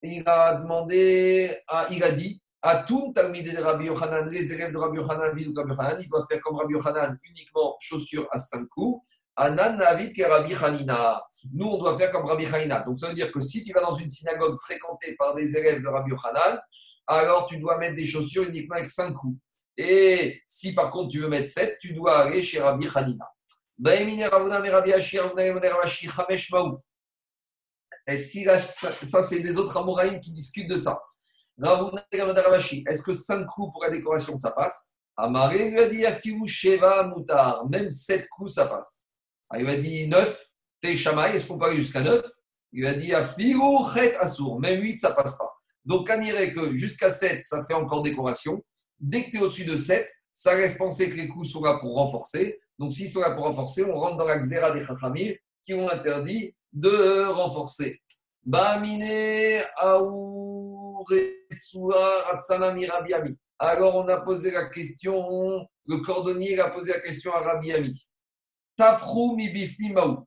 il 0.02 0.24
a 0.26 0.56
demandé, 0.56 1.56
il 1.92 2.04
a 2.04 2.12
dit, 2.12 2.42
à 2.62 2.84
tout 2.84 3.14
Talmide 3.14 3.56
de 3.56 3.62
Rabbi 3.62 3.86
Yochanan, 3.86 4.28
les 4.28 4.52
élèves 4.52 4.72
de 4.72 4.78
Rabbi 4.78 4.98
Yochanan, 4.98 5.30
Rabbi 5.30 5.44
ils 5.44 6.10
doivent 6.10 6.26
faire 6.28 6.42
comme 6.42 6.56
Rabbi 6.56 6.74
Yochanan, 6.74 7.16
uniquement 7.30 7.78
chaussures 7.80 8.28
à 8.32 8.38
5 8.38 8.68
coups. 8.70 9.06
Anan 9.36 9.78
Rabbi 9.78 10.14
Hanina. 10.56 11.24
Nous, 11.54 11.68
on 11.68 11.78
doit 11.78 11.98
faire 11.98 12.12
comme 12.12 12.26
Rabbi 12.26 12.46
Hanina. 12.46 12.84
Donc, 12.84 12.98
ça 12.98 13.08
veut 13.08 13.14
dire 13.14 13.32
que 13.32 13.40
si 13.40 13.64
tu 13.64 13.74
vas 13.74 13.82
dans 13.82 13.96
une 13.96 14.10
synagogue 14.10 14.58
fréquentée 14.58 15.16
par 15.18 15.36
des 15.36 15.56
élèves 15.56 15.82
de 15.82 15.88
Rabbi 15.88 16.12
Yochanan, 16.12 16.60
alors 17.08 17.46
tu 17.48 17.58
dois 17.60 17.78
mettre 17.78 17.96
des 17.96 18.06
chaussures 18.06 18.44
uniquement 18.44 18.76
avec 18.76 18.90
5 18.90 19.14
coups. 19.14 19.38
Et 19.78 20.42
si 20.48 20.74
par 20.74 20.90
contre 20.90 21.10
tu 21.10 21.20
veux 21.20 21.28
mettre 21.28 21.50
7, 21.50 21.78
tu 21.80 21.94
dois 21.94 22.20
aller 22.20 22.42
chez 22.42 22.62
Rabbi 22.62 22.88
Hanina. 22.96 23.30
Et 28.08 28.18
si 28.18 28.46
ça, 28.46 29.24
c'est 29.24 29.40
des 29.42 29.58
autres 29.58 29.78
Amoraïm 29.78 30.20
qui 30.20 30.32
discutent 30.32 30.70
de 30.70 30.78
ça. 30.78 30.98
Est-ce 31.62 33.02
que 33.04 33.14
5 33.14 33.46
coups 33.48 33.74
pour 33.74 33.84
la 33.84 33.90
décoration, 33.90 34.38
ça 34.38 34.52
passe? 34.52 34.96
Amaré 35.18 35.70
lui 35.70 35.80
a 35.80 35.90
dit 35.90 36.06
Afilou 36.06 36.46
Sheva 36.46 37.04
Moutar. 37.04 37.68
Même 37.70 37.90
7 37.90 38.28
coups, 38.30 38.54
ça 38.54 38.68
passe. 38.68 39.05
Il 39.54 39.62
lui 39.62 39.70
a 39.70 39.78
dit 39.78 40.08
9, 40.08 40.46
T'es 40.82 40.96
Shamaï, 40.96 41.36
est-ce 41.36 41.48
qu'on 41.48 41.58
peut 41.58 41.68
aller 41.68 41.78
jusqu'à 41.78 42.02
9 42.02 42.22
Il 42.74 42.86
a 42.86 42.94
dit 42.94 43.14
Afilou 43.14 43.86
Chet 43.94 44.16
Assour. 44.16 44.60
Même 44.60 44.82
8, 44.82 44.98
ça 44.98 45.12
passe 45.12 45.38
pas. 45.38 45.52
Donc, 45.84 46.10
on 46.12 46.20
dirait 46.20 46.54
que 46.54 46.76
jusqu'à 46.76 47.10
7, 47.10 47.44
ça 47.44 47.64
fait 47.66 47.74
encore 47.74 48.02
décoration. 48.02 48.64
Dès 49.00 49.26
que 49.26 49.32
tu 49.32 49.38
es 49.38 49.42
au-dessus 49.42 49.66
de 49.66 49.78
7, 49.78 50.08
ça 50.32 50.56
laisse 50.56 50.78
penser 50.78 51.10
que 51.10 51.16
les 51.16 51.28
coups 51.28 51.50
sont 51.50 51.64
là 51.64 51.78
pour 51.80 51.96
renforcer. 51.96 52.60
Donc, 52.78 52.92
s'ils 52.92 53.10
sont 53.10 53.22
là 53.22 53.32
pour 53.32 53.46
renforcer, 53.46 53.86
on 53.86 53.98
rentre 53.98 54.18
dans 54.18 54.26
la 54.26 54.40
xéra 54.40 54.72
des 54.72 54.84
chachamim 54.84 55.34
qui 55.64 55.74
ont 55.74 55.90
interdit 55.90 56.56
de 56.74 57.26
renforcer. 57.28 58.02
Alors, 63.58 63.96
on 63.96 64.08
a 64.08 64.22
posé 64.22 64.52
la 64.52 64.66
question, 64.70 65.66
le 65.88 65.98
cordonnier 66.00 66.60
a 66.60 66.70
posé 66.72 66.92
la 66.92 67.00
question 67.00 67.34
à 67.34 67.40
Rabbi 67.40 67.72
Ami. 67.72 68.05
Tafrou 68.78 69.38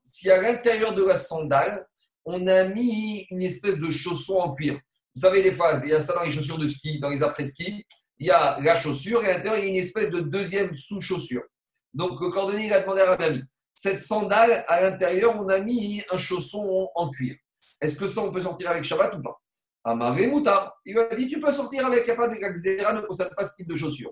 Si 0.03 0.29
à 0.29 0.41
l'intérieur 0.41 0.93
de 0.95 1.03
la 1.03 1.15
sandale, 1.15 1.85
on 2.25 2.47
a 2.47 2.63
mis 2.65 3.27
une 3.31 3.41
espèce 3.41 3.77
de 3.77 3.89
chausson 3.91 4.35
en 4.35 4.53
cuir. 4.53 4.79
Vous 5.15 5.21
savez, 5.21 5.41
les 5.41 5.51
phases, 5.51 5.83
il 5.83 5.89
y 5.89 5.93
a 5.93 6.01
ça 6.01 6.13
dans 6.13 6.23
les 6.23 6.31
chaussures 6.31 6.57
de 6.57 6.67
ski, 6.67 6.99
dans 6.99 7.09
les 7.09 7.23
après-ski, 7.23 7.85
il 8.19 8.27
y 8.27 8.31
a 8.31 8.59
la 8.59 8.75
chaussure 8.75 9.23
et 9.23 9.27
à 9.27 9.37
l'intérieur, 9.37 9.57
il 9.57 9.65
y 9.65 9.67
a 9.67 9.69
une 9.71 9.79
espèce 9.79 10.09
de 10.09 10.19
deuxième 10.21 10.73
sous-chaussure. 10.73 11.43
Donc, 11.93 12.19
le 12.21 12.29
cordonnier 12.29 12.71
a 12.71 12.81
demandé 12.81 13.01
à 13.01 13.15
Rabbi 13.15 13.41
Cette 13.73 13.99
sandale, 13.99 14.65
à 14.67 14.81
l'intérieur, 14.81 15.35
on 15.39 15.47
a 15.49 15.59
mis 15.59 16.03
un 16.11 16.17
chausson 16.17 16.89
en 16.95 17.09
cuir. 17.09 17.35
Est-ce 17.81 17.97
que 17.97 18.07
ça, 18.07 18.21
on 18.21 18.31
peut 18.31 18.41
sortir 18.41 18.69
avec 18.69 18.83
Shabbat 18.83 19.15
ou 19.15 19.21
pas? 19.21 19.39
Amaré 19.83 20.27
Moutar. 20.27 20.77
Il 20.85 20.97
a 20.97 21.15
dit 21.15 21.27
Tu 21.27 21.39
peux 21.39 21.51
sortir 21.51 21.85
avec, 21.85 22.05
il 22.05 22.07
n'y 22.07 22.11
a 22.11 22.15
pas 22.15 22.27
de 22.27 22.35
la 22.35 22.93
ne 22.93 23.01
concerne 23.01 23.29
pas 23.35 23.45
ce 23.45 23.55
type 23.55 23.69
de 23.69 23.75
chaussure. 23.75 24.11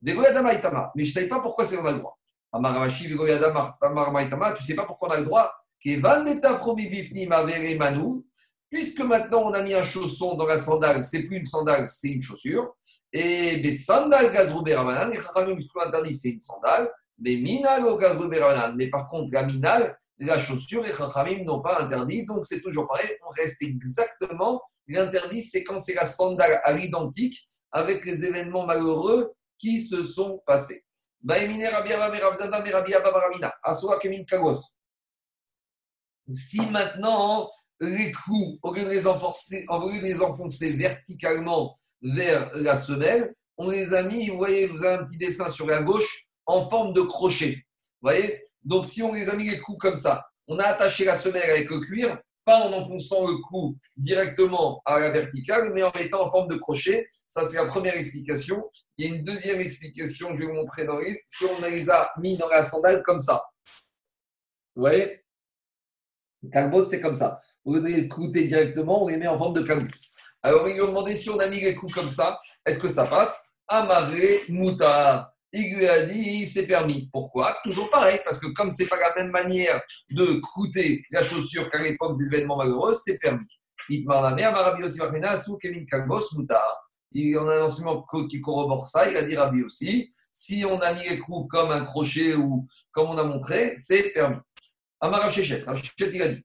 Mais 0.00 0.14
je 0.14 1.00
ne 1.00 1.04
sais 1.04 1.26
pas 1.26 1.40
pourquoi 1.40 1.64
c'est 1.64 1.76
on 1.76 1.86
a 1.86 1.92
Amaramashi, 2.52 3.08
tu 4.56 4.64
sais 4.64 4.74
pas 4.74 4.84
pourquoi 4.84 5.08
on 5.08 5.12
a 5.12 5.18
le 5.18 5.24
droit. 5.24 5.52
Puisque 8.70 9.00
maintenant 9.00 9.42
on 9.44 9.52
a 9.52 9.62
mis 9.62 9.74
un 9.74 9.82
chausson 9.82 10.34
dans 10.34 10.46
la 10.46 10.56
sandale, 10.56 11.04
c'est 11.04 11.22
plus 11.22 11.38
une 11.38 11.46
sandale, 11.46 11.88
c'est 11.88 12.08
une 12.08 12.22
chaussure. 12.22 12.74
Et 13.12 13.56
des 13.58 13.72
sandales 13.72 14.32
gazroubé 14.32 14.74
ramanan, 14.74 15.10
les 15.10 15.16
chachamim 15.16 15.56
interdit, 15.86 16.14
c'est 16.14 16.30
une 16.30 16.40
sandale. 16.40 16.90
Mais 17.18 17.36
minal 17.36 17.86
au 17.86 17.96
gazroubé 17.96 18.38
ramanan. 18.38 18.76
Mais 18.76 18.88
par 18.90 19.08
contre, 19.08 19.32
la 19.32 19.44
minal, 19.44 19.98
la 20.18 20.36
chaussure, 20.36 20.82
les 20.82 20.92
chachamim 20.92 21.44
n'ont 21.44 21.60
pas 21.60 21.80
interdit. 21.80 22.26
Donc 22.26 22.44
c'est 22.44 22.60
toujours 22.60 22.86
pareil, 22.88 23.10
on 23.26 23.30
reste 23.30 23.62
exactement. 23.62 24.60
L'interdit, 24.86 25.42
c'est 25.42 25.64
quand 25.64 25.78
c'est 25.78 25.94
la 25.94 26.04
sandale 26.04 26.60
à 26.64 26.72
l'identique 26.72 27.46
avec 27.70 28.04
les 28.04 28.24
événements 28.24 28.66
malheureux 28.66 29.32
qui 29.58 29.80
se 29.80 30.02
sont 30.02 30.42
passés. 30.46 30.82
Si 36.30 36.60
maintenant 36.66 37.48
les 37.80 38.12
clous, 38.12 38.58
au 38.62 38.74
lieu 38.74 38.84
de 38.84 38.90
les 38.90 39.06
enfoncer, 39.06 39.66
les 40.02 40.22
enfoncer 40.22 40.72
verticalement 40.72 41.74
vers 42.02 42.50
la 42.54 42.76
semelle, 42.76 43.32
on 43.56 43.70
les 43.70 43.94
a 43.94 44.02
mis, 44.02 44.28
vous 44.28 44.36
voyez, 44.36 44.66
vous 44.66 44.84
avez 44.84 45.02
un 45.02 45.04
petit 45.04 45.18
dessin 45.18 45.48
sur 45.48 45.66
la 45.66 45.82
gauche, 45.82 46.26
en 46.46 46.68
forme 46.68 46.92
de 46.92 47.00
crochet. 47.00 47.64
Vous 48.00 48.08
voyez? 48.08 48.40
Donc, 48.62 48.86
si 48.86 49.02
on 49.02 49.12
les 49.12 49.28
a 49.28 49.34
mis 49.34 49.50
les 49.50 49.58
coups 49.58 49.78
comme 49.78 49.96
ça, 49.96 50.24
on 50.46 50.58
a 50.58 50.64
attaché 50.64 51.04
la 51.04 51.14
semelle 51.14 51.50
avec 51.50 51.68
le 51.70 51.80
cuir, 51.80 52.20
pas 52.48 52.66
en 52.66 52.72
enfonçant 52.72 53.26
le 53.26 53.36
cou 53.36 53.76
directement 53.98 54.80
à 54.86 54.98
la 54.98 55.10
verticale, 55.10 55.70
mais 55.74 55.82
en 55.82 55.92
mettant 55.94 56.22
en 56.22 56.30
forme 56.30 56.48
de 56.48 56.56
crochet. 56.56 57.06
Ça, 57.28 57.46
c'est 57.46 57.58
la 57.58 57.66
première 57.66 57.94
explication. 57.94 58.64
Il 58.96 59.06
y 59.06 59.12
a 59.12 59.16
une 59.16 59.22
deuxième 59.22 59.60
explication, 59.60 60.32
je 60.32 60.40
vais 60.40 60.46
vous 60.46 60.54
montrer 60.54 60.86
dans 60.86 60.96
les 60.96 61.22
Si 61.26 61.44
on 61.44 61.66
les 61.66 61.90
a 61.90 62.10
mis 62.18 62.38
dans 62.38 62.48
la 62.48 62.62
sandale 62.62 63.02
comme 63.02 63.20
ça. 63.20 63.44
Vous 64.74 64.80
voyez? 64.80 65.22
Le 66.42 66.82
c'est 66.84 67.02
comme 67.02 67.16
ça. 67.16 67.38
Au 67.66 67.74
lieu 67.74 67.82
de 67.82 67.86
les 67.88 68.08
clouter 68.08 68.44
directement, 68.44 69.04
on 69.04 69.08
les 69.08 69.18
met 69.18 69.26
en 69.26 69.36
forme 69.36 69.52
de 69.52 69.62
calbos. 69.62 69.86
Alors, 70.42 70.66
ils 70.70 70.80
ont 70.80 70.86
demandé 70.86 71.14
si 71.14 71.28
on 71.28 71.38
a 71.40 71.48
mis 71.48 71.60
les 71.60 71.74
coups 71.74 71.92
comme 71.92 72.08
ça, 72.08 72.40
est-ce 72.64 72.78
que 72.78 72.88
ça 72.88 73.04
passe? 73.04 73.52
Amarré, 73.66 74.40
mouta. 74.48 75.34
Il 75.52 75.76
lui 75.76 75.88
a 75.88 76.04
dit, 76.04 76.46
c'est 76.46 76.66
permis. 76.66 77.08
Pourquoi? 77.12 77.56
Toujours 77.64 77.88
pareil, 77.90 78.20
parce 78.24 78.38
que 78.38 78.48
comme 78.48 78.70
c'est 78.70 78.86
pas 78.86 78.98
la 78.98 79.14
même 79.16 79.30
manière 79.30 79.80
de 80.10 80.40
coûter 80.40 81.02
la 81.10 81.22
chaussure 81.22 81.70
qu'à 81.70 81.82
l'époque 81.82 82.18
des 82.18 82.26
événements 82.26 82.56
malheureux, 82.56 82.94
c'est 82.94 83.18
permis. 83.18 83.46
Il 87.10 87.30
y 87.30 87.38
en 87.38 87.48
a 87.48 87.54
un 87.54 87.62
enseignement 87.62 88.04
qui 88.28 88.40
corrobore 88.40 88.86
ça, 88.86 89.08
il 89.08 89.16
a 89.16 89.22
dit 89.22 89.36
Rabbi 89.36 89.62
aussi. 89.62 90.10
Si 90.32 90.64
on 90.64 90.80
a 90.80 90.92
mis 90.92 91.08
les 91.08 91.18
coups 91.18 91.48
comme 91.50 91.70
un 91.70 91.84
crochet 91.84 92.34
ou 92.34 92.66
comme 92.90 93.08
on 93.08 93.16
a 93.18 93.24
montré, 93.24 93.74
c'est 93.76 94.10
permis. 94.12 94.36
Amarav 95.00 95.32
Shechet, 95.32 95.64
il 96.00 96.22
a 96.22 96.28
dit 96.28 96.44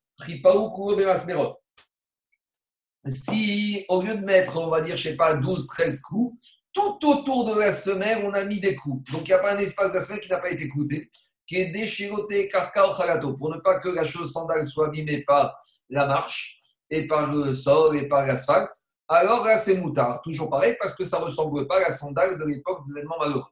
Si 3.07 3.85
au 3.89 4.01
lieu 4.01 4.15
de 4.15 4.23
mettre, 4.23 4.57
on 4.57 4.69
va 4.69 4.81
dire, 4.81 4.95
je 4.95 5.09
sais 5.09 5.17
pas, 5.17 5.35
12, 5.35 5.67
13 5.67 5.99
coups, 6.01 6.37
tout 6.73 6.99
autour 7.07 7.53
de 7.53 7.59
la 7.59 7.71
semelle, 7.71 8.25
on 8.25 8.33
a 8.33 8.43
mis 8.43 8.59
des 8.59 8.75
coups. 8.75 9.11
Donc, 9.11 9.21
il 9.21 9.27
n'y 9.27 9.33
a 9.33 9.39
pas 9.39 9.53
un 9.53 9.59
espace 9.59 9.91
de 9.91 9.97
la 9.97 10.03
semelle 10.03 10.19
qui 10.19 10.29
n'a 10.29 10.39
pas 10.39 10.51
été 10.51 10.67
clouté, 10.67 11.09
qui 11.45 11.57
est 11.57 11.69
déchiroté 11.69 12.47
carca 12.47 12.87
au 12.87 13.33
pour 13.33 13.53
ne 13.53 13.59
pas 13.59 13.79
que 13.79 13.89
la 13.89 14.03
chose 14.03 14.31
sandale 14.31 14.65
soit 14.65 14.87
abîmée 14.87 15.23
par 15.23 15.55
la 15.89 16.07
marche 16.07 16.57
et 16.89 17.07
par 17.07 17.31
le 17.31 17.53
sol 17.53 17.95
et 17.95 18.07
par 18.07 18.25
l'asphalte. 18.25 18.73
Alors 19.07 19.43
là, 19.45 19.57
c'est 19.57 19.75
moutard. 19.75 20.21
Toujours 20.21 20.49
pareil, 20.49 20.75
parce 20.79 20.95
que 20.95 21.05
ça 21.05 21.19
ne 21.19 21.25
ressemble 21.25 21.67
pas 21.67 21.77
à 21.77 21.81
la 21.81 21.91
sandale 21.91 22.39
de 22.39 22.45
l'époque 22.45 22.83
des 22.85 22.91
événements 22.91 23.19
malheureux. 23.19 23.43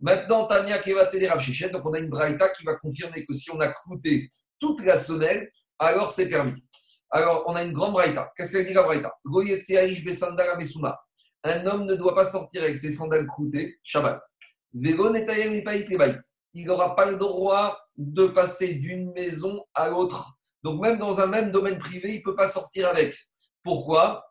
Maintenant, 0.00 0.46
Tania 0.46 0.78
qui 0.78 0.92
va 0.92 1.06
t'aider 1.06 1.28
donc 1.72 1.84
on 1.84 1.92
a 1.92 1.98
une 1.98 2.08
braïta 2.08 2.48
qui 2.50 2.64
va 2.64 2.74
confirmer 2.76 3.24
que 3.26 3.34
si 3.34 3.50
on 3.50 3.60
a 3.60 3.68
clouté 3.68 4.28
toute 4.58 4.82
la 4.82 4.96
semelle, 4.96 5.50
alors 5.78 6.10
c'est 6.10 6.28
permis. 6.28 6.64
Alors, 7.10 7.44
on 7.46 7.54
a 7.54 7.62
une 7.62 7.72
grande 7.72 7.92
braïta. 7.92 8.32
Qu'est-ce 8.36 8.52
qu'elle 8.52 8.66
dit 8.66 8.72
la 8.72 8.82
braïta? 8.82 9.12
Un 11.44 11.66
homme 11.66 11.84
ne 11.86 11.94
doit 11.94 12.14
pas 12.14 12.24
sortir 12.24 12.62
avec 12.62 12.76
ses 12.76 12.92
sandales 12.92 13.26
croûtées 13.26 13.78
Shabbat. 13.82 14.22
Il 14.72 16.66
n'aura 16.66 16.96
pas 16.96 17.10
le 17.10 17.16
droit 17.16 17.78
de 17.96 18.26
passer 18.26 18.74
d'une 18.74 19.12
maison 19.12 19.64
à 19.74 19.88
l'autre. 19.88 20.38
Donc 20.62 20.80
même 20.80 20.98
dans 20.98 21.20
un 21.20 21.26
même 21.26 21.50
domaine 21.50 21.78
privé, 21.78 22.10
il 22.14 22.18
ne 22.18 22.22
peut 22.22 22.36
pas 22.36 22.48
sortir 22.48 22.88
avec. 22.88 23.16
Pourquoi? 23.62 24.24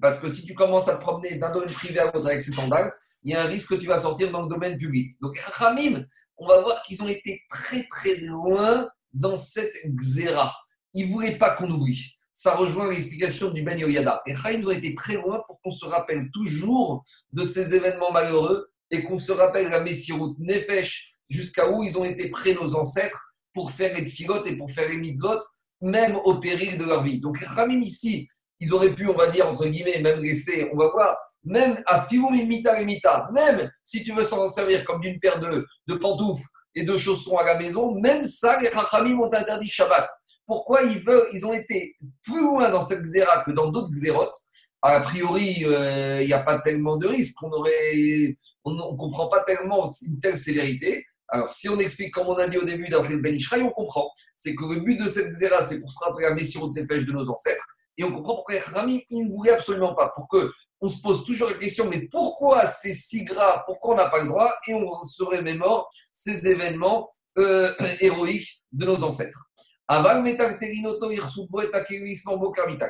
Parce 0.00 0.18
que 0.18 0.28
si 0.28 0.44
tu 0.46 0.54
commences 0.54 0.88
à 0.88 0.96
te 0.96 1.00
promener 1.00 1.36
d'un 1.36 1.52
domaine 1.52 1.72
privé 1.72 1.98
à 1.98 2.04
l'autre 2.06 2.26
avec 2.26 2.40
ses 2.40 2.52
sandales, 2.52 2.92
il 3.22 3.32
y 3.32 3.34
a 3.34 3.42
un 3.42 3.46
risque 3.46 3.70
que 3.70 3.74
tu 3.74 3.86
vas 3.86 3.98
sortir 3.98 4.32
dans 4.32 4.42
le 4.42 4.48
domaine 4.48 4.76
public. 4.76 5.12
Donc 5.20 5.38
Ramim, 5.38 6.04
on 6.38 6.46
va 6.46 6.60
voir 6.62 6.82
qu'ils 6.82 7.02
ont 7.02 7.08
été 7.08 7.42
très 7.50 7.86
très 7.88 8.16
loin 8.16 8.88
dans 9.12 9.36
cette 9.36 9.74
xéra. 9.94 10.52
Ils 10.94 11.06
ne 11.08 11.12
voulaient 11.12 11.36
pas 11.36 11.50
qu'on 11.50 11.70
oublie 11.70 12.11
ça 12.32 12.54
rejoint 12.54 12.90
l'explication 12.90 13.50
du 13.50 13.62
Ben 13.62 13.78
Yoyada. 13.78 14.22
Et 14.26 14.34
Chaim 14.34 14.58
doit 14.60 14.74
été 14.74 14.94
très 14.94 15.14
loin 15.14 15.42
pour 15.46 15.60
qu'on 15.60 15.70
se 15.70 15.84
rappelle 15.84 16.30
toujours 16.32 17.04
de 17.32 17.44
ces 17.44 17.74
événements 17.74 18.12
malheureux 18.12 18.70
et 18.90 19.04
qu'on 19.04 19.18
se 19.18 19.32
rappelle 19.32 19.68
la 19.68 19.80
Messirut 19.80 20.34
Nefesh, 20.38 21.14
jusqu'à 21.28 21.70
où 21.70 21.82
ils 21.82 21.98
ont 21.98 22.04
été 22.04 22.30
prêts, 22.30 22.54
nos 22.54 22.74
ancêtres, 22.74 23.34
pour 23.54 23.70
faire 23.70 23.94
les 23.94 24.04
tfilotes 24.04 24.46
et 24.46 24.56
pour 24.56 24.70
faire 24.70 24.88
les 24.88 24.96
mitzvot, 24.96 25.40
même 25.80 26.16
au 26.24 26.38
péril 26.38 26.78
de 26.78 26.84
leur 26.84 27.02
vie. 27.02 27.20
Donc, 27.20 27.38
Ramim 27.38 27.82
ici, 27.82 28.28
ils 28.60 28.72
auraient 28.72 28.94
pu, 28.94 29.08
on 29.08 29.16
va 29.16 29.28
dire, 29.28 29.46
entre 29.46 29.66
guillemets, 29.66 30.00
même 30.00 30.20
laisser, 30.20 30.70
on 30.72 30.76
va 30.76 30.90
voir, 30.90 31.16
même 31.44 31.82
à 31.86 32.04
Filoum 32.04 32.34
Mita 32.46 32.82
Mita, 32.84 33.28
même 33.32 33.70
si 33.82 34.04
tu 34.04 34.14
veux 34.14 34.24
s'en 34.24 34.46
servir 34.48 34.84
comme 34.84 35.00
d'une 35.00 35.18
paire 35.18 35.40
de, 35.40 35.66
de 35.88 35.94
pantoufles 35.96 36.46
et 36.74 36.84
de 36.84 36.96
chaussons 36.96 37.36
à 37.38 37.44
la 37.44 37.58
maison, 37.58 37.94
même 38.00 38.24
ça, 38.24 38.60
les 38.60 38.68
Rachamim 38.68 39.18
ont 39.18 39.32
interdit 39.32 39.68
Shabbat. 39.68 40.08
Pourquoi 40.46 40.82
ils, 40.82 40.98
veulent, 40.98 41.26
ils 41.32 41.46
ont 41.46 41.52
été 41.52 41.96
plus 42.22 42.42
loin 42.42 42.70
dans 42.70 42.80
cette 42.80 43.02
xéra 43.02 43.44
que 43.44 43.52
dans 43.52 43.70
d'autres 43.70 43.92
xérotes 43.92 44.36
A 44.82 45.00
priori, 45.00 45.54
il 45.58 45.66
euh, 45.66 46.24
n'y 46.24 46.32
a 46.32 46.40
pas 46.40 46.60
tellement 46.60 46.96
de 46.96 47.06
risques. 47.06 47.42
On 47.42 47.48
ne 47.50 48.96
comprend 48.96 49.28
pas 49.28 49.44
tellement 49.44 49.88
une 50.06 50.20
telle 50.20 50.38
sévérité. 50.38 51.04
Alors, 51.28 51.52
si 51.54 51.68
on 51.68 51.78
explique, 51.78 52.12
comme 52.12 52.28
on 52.28 52.36
a 52.36 52.46
dit 52.46 52.58
au 52.58 52.64
début 52.64 52.88
d'Afrique 52.88 53.22
Ben 53.22 53.34
Ishraï, 53.34 53.62
on 53.62 53.70
comprend. 53.70 54.10
C'est 54.36 54.54
que 54.54 54.64
le 54.64 54.80
but 54.80 54.96
de 54.96 55.08
cette 55.08 55.32
xéra, 55.32 55.62
c'est 55.62 55.80
pour 55.80 55.90
se 55.90 56.04
rappeler 56.04 56.26
la 56.28 56.34
mission 56.34 56.66
de 56.66 56.84
fèches 56.84 57.06
de 57.06 57.12
nos 57.12 57.30
ancêtres. 57.30 57.64
Et 57.98 58.04
on 58.04 58.12
comprend 58.12 58.36
pourquoi 58.36 58.56
Rami, 58.58 59.02
il 59.10 59.26
ne 59.26 59.32
voulait 59.32 59.52
absolument 59.52 59.94
pas. 59.94 60.12
Pour 60.14 60.28
que 60.28 60.50
on 60.80 60.88
se 60.88 61.00
pose 61.00 61.24
toujours 61.24 61.50
la 61.50 61.58
question, 61.58 61.88
mais 61.88 62.08
pourquoi 62.10 62.66
c'est 62.66 62.94
si 62.94 63.24
grave 63.24 63.62
Pourquoi 63.66 63.94
on 63.94 63.96
n'a 63.96 64.10
pas 64.10 64.22
le 64.22 64.28
droit 64.28 64.52
Et 64.68 64.74
on 64.74 65.04
se 65.04 65.22
remémore 65.22 65.90
ces 66.12 66.46
événements 66.46 67.10
euh, 67.38 67.72
héroïques 68.00 68.62
de 68.72 68.86
nos 68.86 69.02
ancêtres? 69.02 69.50
La 69.94 70.24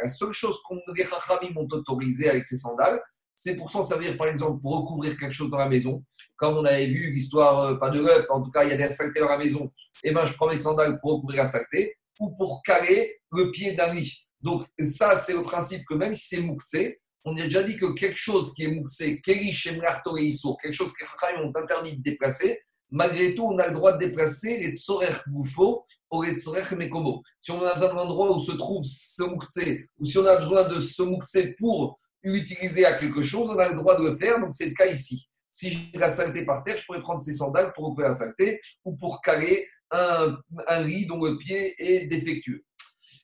seule 0.08 0.32
chose 0.32 0.62
qu'on 0.62 0.80
les 0.94 1.04
Chachamim 1.04 1.56
ont 1.56 1.66
autorisé 1.72 2.30
avec 2.30 2.44
ces 2.44 2.56
sandales, 2.56 3.02
c'est 3.34 3.56
pour 3.56 3.72
s'en 3.72 3.82
servir, 3.82 4.16
par 4.16 4.28
exemple, 4.28 4.60
pour 4.60 4.76
recouvrir 4.76 5.16
quelque 5.16 5.32
chose 5.32 5.50
dans 5.50 5.58
la 5.58 5.68
maison. 5.68 6.04
Comme 6.36 6.58
on 6.58 6.64
avait 6.64 6.86
vu 6.86 7.10
l'histoire, 7.10 7.60
euh, 7.60 7.76
pas 7.76 7.90
de 7.90 7.98
l'œuf, 7.98 8.26
en 8.30 8.44
tout 8.44 8.52
cas, 8.52 8.62
il 8.62 8.70
y 8.70 8.72
a 8.72 8.76
des 8.76 8.88
saletés 8.94 9.18
dans 9.18 9.28
la 9.28 9.38
maison. 9.38 9.64
Et 10.04 10.10
eh 10.10 10.12
ben, 10.12 10.24
je 10.24 10.34
prends 10.34 10.46
mes 10.46 10.54
sandales 10.54 11.00
pour 11.00 11.14
recouvrir 11.14 11.42
la 11.42 11.48
saleté 11.48 11.96
ou 12.20 12.36
pour 12.36 12.62
caler 12.62 13.20
le 13.32 13.50
pied 13.50 13.72
d'un 13.72 13.92
lit. 13.92 14.24
Donc, 14.40 14.64
ça, 14.84 15.16
c'est 15.16 15.34
le 15.34 15.42
principe 15.42 15.84
que 15.88 15.94
même 15.94 16.14
si 16.14 16.36
c'est 16.36 16.40
mouktsé, 16.40 17.00
on 17.24 17.36
a 17.36 17.42
déjà 17.42 17.64
dit 17.64 17.76
que 17.76 17.92
quelque 17.94 18.16
chose 18.16 18.54
qui 18.54 18.62
est 18.62 18.70
mouktsé, 18.70 19.20
quelque 19.20 20.72
chose 20.72 20.92
que 20.92 21.04
les 21.04 21.44
ont 21.44 21.52
interdit 21.56 21.96
de 21.96 22.02
déplacer, 22.02 22.60
malgré 22.92 23.34
tout, 23.34 23.44
on 23.44 23.58
a 23.58 23.66
le 23.66 23.74
droit 23.74 23.94
de 23.94 23.98
déplacer 23.98 24.58
les 24.58 24.74
tsorer 24.74 25.12
bouffo 25.26 25.84
ou 26.10 26.22
les 26.22 26.38
tsorer 26.38 26.62
mekomo. 26.76 27.22
Si 27.38 27.50
on 27.50 27.60
a 27.62 27.72
besoin 27.74 27.88
d'un 27.88 28.00
endroit 28.02 28.36
où 28.36 28.38
se 28.38 28.52
trouve 28.52 28.84
ce 28.84 29.24
mouktsé, 29.24 29.88
ou 29.98 30.04
si 30.04 30.18
on 30.18 30.26
a 30.26 30.36
besoin 30.36 30.68
de 30.68 30.78
ce 30.78 31.02
mouktsé 31.02 31.54
pour 31.58 31.98
l'utiliser 32.22 32.84
à 32.84 32.94
quelque 32.94 33.22
chose, 33.22 33.50
on 33.50 33.58
a 33.58 33.68
le 33.68 33.74
droit 33.74 33.98
de 33.98 34.06
le 34.06 34.14
faire. 34.14 34.38
Donc, 34.38 34.54
c'est 34.54 34.66
le 34.66 34.74
cas 34.74 34.86
ici. 34.86 35.28
Si 35.50 35.70
j'ai 35.70 35.98
la 35.98 36.08
saleté 36.08 36.44
par 36.44 36.62
terre, 36.62 36.76
je 36.76 36.84
pourrais 36.84 37.00
prendre 37.00 37.20
ces 37.20 37.34
sandales 37.34 37.72
pour 37.74 37.84
recouvrir 37.84 38.08
la 38.08 38.14
saleté 38.14 38.60
ou 38.84 38.94
pour 38.94 39.20
caler 39.22 39.66
un, 39.90 40.36
un 40.68 40.82
lit 40.82 41.06
dont 41.06 41.22
le 41.22 41.36
pied 41.36 41.74
est 41.78 42.06
défectueux. 42.06 42.62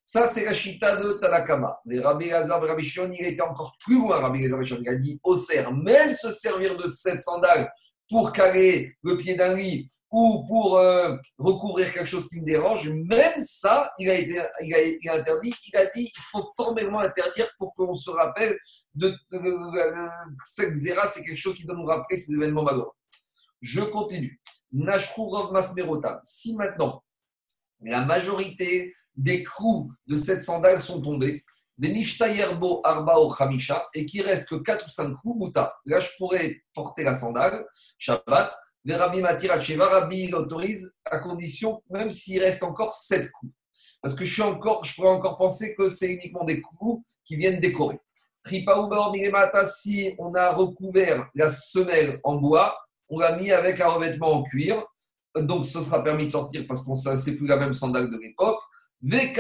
Ça, 0.05 0.27
c'est 0.27 0.47
la 0.47 0.55
chita 0.55 0.97
de 0.97 1.19
Tanakama. 1.21 1.79
Mais 1.85 2.01
Rabbi 2.01 2.31
Hazar, 2.31 2.63
Rabbi 2.63 2.83
Shion, 2.83 3.11
il 3.13 3.43
encore 3.43 3.77
plus 3.85 3.97
loin. 3.97 4.19
Rabbi 4.21 4.47
Hazar, 4.47 4.63
il 4.63 4.89
a 4.89 4.97
dit 4.97 5.21
au 5.23 5.37
cerf, 5.37 5.71
même 5.73 6.13
se 6.13 6.31
servir 6.31 6.79
de 6.79 6.87
cette 6.87 7.23
sandale 7.23 7.71
pour 8.09 8.33
caler 8.33 8.97
le 9.03 9.17
pied 9.17 9.35
d'un 9.35 9.55
lit 9.55 9.87
ou 10.11 10.45
pour 10.47 10.79
euh, 10.79 11.17
recouvrir 11.39 11.93
quelque 11.93 12.07
chose 12.09 12.29
qui 12.29 12.41
me 12.41 12.47
dérange, 12.47 12.89
même 12.89 13.41
ça, 13.41 13.93
il 13.99 14.09
a, 14.09 14.15
été, 14.15 14.39
a, 14.39 15.15
interdit. 15.15 15.55
Il 15.67 15.77
a 15.77 15.87
dit 15.87 16.11
qu'il 16.11 16.23
faut 16.31 16.51
formellement 16.57 17.01
interdire 17.01 17.49
pour 17.59 17.75
qu'on 17.75 17.95
se 17.95 18.11
rappelle 18.11 18.59
de, 18.95 19.15
cette 20.43 20.75
zéra, 20.75 21.07
c'est 21.07 21.23
quelque 21.23 21.39
chose 21.39 21.55
qui 21.55 21.65
doit 21.65 21.77
nous 21.77 21.85
rappeler 21.85 22.17
ces 22.17 22.35
événements 22.35 22.63
malheureux. 22.63 22.93
Je 23.61 23.81
continue. 23.83 24.41
Nashkurov 24.73 25.53
Masmerotam. 25.53 26.19
Si 26.23 26.55
maintenant 26.55 27.03
la 27.81 28.05
majorité 28.05 28.95
des 29.17 29.43
clous 29.43 29.91
de 30.07 30.17
cette 30.17 30.43
sandale 30.43 30.81
sont 30.81 31.01
tombés, 31.01 31.43
des 31.79 31.91
nishtayerbo 31.91 32.81
arba 32.85 33.19
o 33.19 33.31
khamisha, 33.31 33.87
et 33.95 34.05
qui 34.05 34.21
reste 34.21 34.49
que 34.49 34.57
4 34.57 34.85
ou 34.85 34.89
5 34.89 35.13
coups, 35.15 35.47
muta. 35.47 35.75
Là, 35.87 36.01
je 36.01 36.09
pourrais 36.19 36.63
porter 36.75 37.05
la 37.05 37.15
sandale, 37.15 37.65
Shabbat. 37.97 38.53
Des 38.85 38.95
Rabbi 38.95 39.21
Matiracheva, 39.21 39.87
Rabbi 39.87 40.33
autorise 40.33 40.97
à 41.05 41.19
condition, 41.19 41.83
même 41.91 42.11
s'il 42.11 42.43
reste 42.43 42.63
encore 42.63 42.95
7 42.95 43.31
coups. 43.33 43.53
Parce 44.01 44.15
que 44.15 44.25
je, 44.25 44.33
suis 44.33 44.43
encore, 44.43 44.85
je 44.85 44.95
pourrais 44.95 45.11
encore 45.11 45.37
penser 45.37 45.75
que 45.77 45.89
c'est 45.89 46.09
uniquement 46.09 46.45
des 46.45 46.61
coups 46.61 47.05
qui 47.25 47.37
viennent 47.37 47.61
décorer. 47.61 48.01
Tripa 48.43 48.75
si 49.65 50.15
on 50.19 50.35
a 50.35 50.53
recouvert 50.53 51.29
la 51.35 51.49
semelle 51.49 52.19
en 52.25 52.37
bois, 52.37 52.79
on 53.09 53.19
l'a 53.19 53.37
mis 53.37 53.51
avec 53.51 53.81
un 53.81 53.89
revêtement 53.89 54.33
en 54.33 54.43
cuir. 54.43 54.85
Donc, 55.37 55.67
ce 55.67 55.83
sera 55.83 56.03
permis 56.03 56.27
de 56.27 56.31
sortir 56.31 56.65
parce 56.67 56.85
que 56.85 56.95
ce 56.95 57.31
n'est 57.31 57.37
plus 57.37 57.47
la 57.47 57.57
même 57.57 57.75
sandale 57.75 58.11
de 58.11 58.19
l'époque. 58.19 58.61
Donc, 59.01 59.39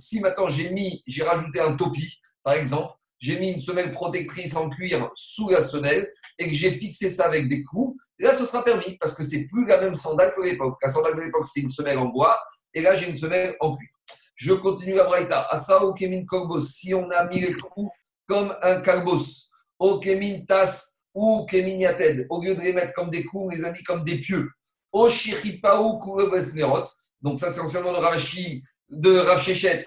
si 0.00 0.20
maintenant 0.20 0.48
j'ai 0.48 0.70
mis, 0.70 1.02
j'ai 1.06 1.24
rajouté 1.24 1.60
un 1.60 1.76
topi, 1.76 2.20
par 2.42 2.54
exemple, 2.54 2.92
j'ai 3.18 3.38
mis 3.40 3.52
une 3.52 3.60
semelle 3.60 3.90
protectrice 3.92 4.54
en 4.56 4.68
cuir 4.68 5.10
sous 5.14 5.48
la 5.48 5.60
semelle 5.60 6.10
et 6.38 6.48
que 6.48 6.54
j'ai 6.54 6.70
fixé 6.70 7.10
ça 7.10 7.26
avec 7.26 7.48
des 7.48 7.62
clous, 7.64 7.96
là, 8.18 8.34
ce 8.34 8.44
sera 8.46 8.62
permis 8.62 8.96
parce 8.98 9.14
que 9.14 9.24
c'est 9.24 9.48
plus 9.48 9.66
la 9.66 9.80
même 9.80 9.94
sandale 9.94 10.34
que 10.36 10.42
l'époque. 10.42 10.78
La 10.82 10.88
sandale 10.88 11.16
de 11.16 11.22
l'époque, 11.22 11.46
c'est 11.46 11.60
une 11.60 11.68
semelle 11.68 11.98
en 11.98 12.06
bois 12.06 12.38
et 12.74 12.82
là, 12.82 12.94
j'ai 12.94 13.08
une 13.08 13.16
semelle 13.16 13.56
en 13.60 13.74
cuir. 13.74 13.88
Je 14.36 14.52
continue 14.52 15.00
à 15.00 15.04
Braïta. 15.04 15.48
Asao 15.50 15.94
Kemin 15.94 16.24
Kolbos, 16.26 16.60
si 16.60 16.94
on 16.94 17.10
a 17.10 17.26
mis 17.26 17.40
les 17.40 17.54
clous 17.54 17.90
comme 18.28 18.54
un 18.62 18.80
calbos 18.82 19.48
au 19.78 19.98
kemintas 19.98 21.02
ou 21.14 21.46
keminyated, 21.46 22.26
au 22.28 22.42
lieu 22.42 22.54
de 22.54 22.60
les 22.60 22.72
mettre 22.72 22.92
comme 22.92 23.10
des 23.10 23.24
coups, 23.24 23.56
les 23.56 23.64
amis, 23.64 23.82
comme 23.82 24.04
des 24.04 24.18
pieux, 24.18 24.50
au 24.92 25.08
shiripaou 25.08 25.98
kurebesmerot, 26.00 26.84
donc 27.20 27.38
ça 27.38 27.50
c'est 27.50 27.60
anciennement 27.60 27.92
de 27.92 27.98
Ravashi, 27.98 28.62
de 28.88 29.18
Rav 29.18 29.42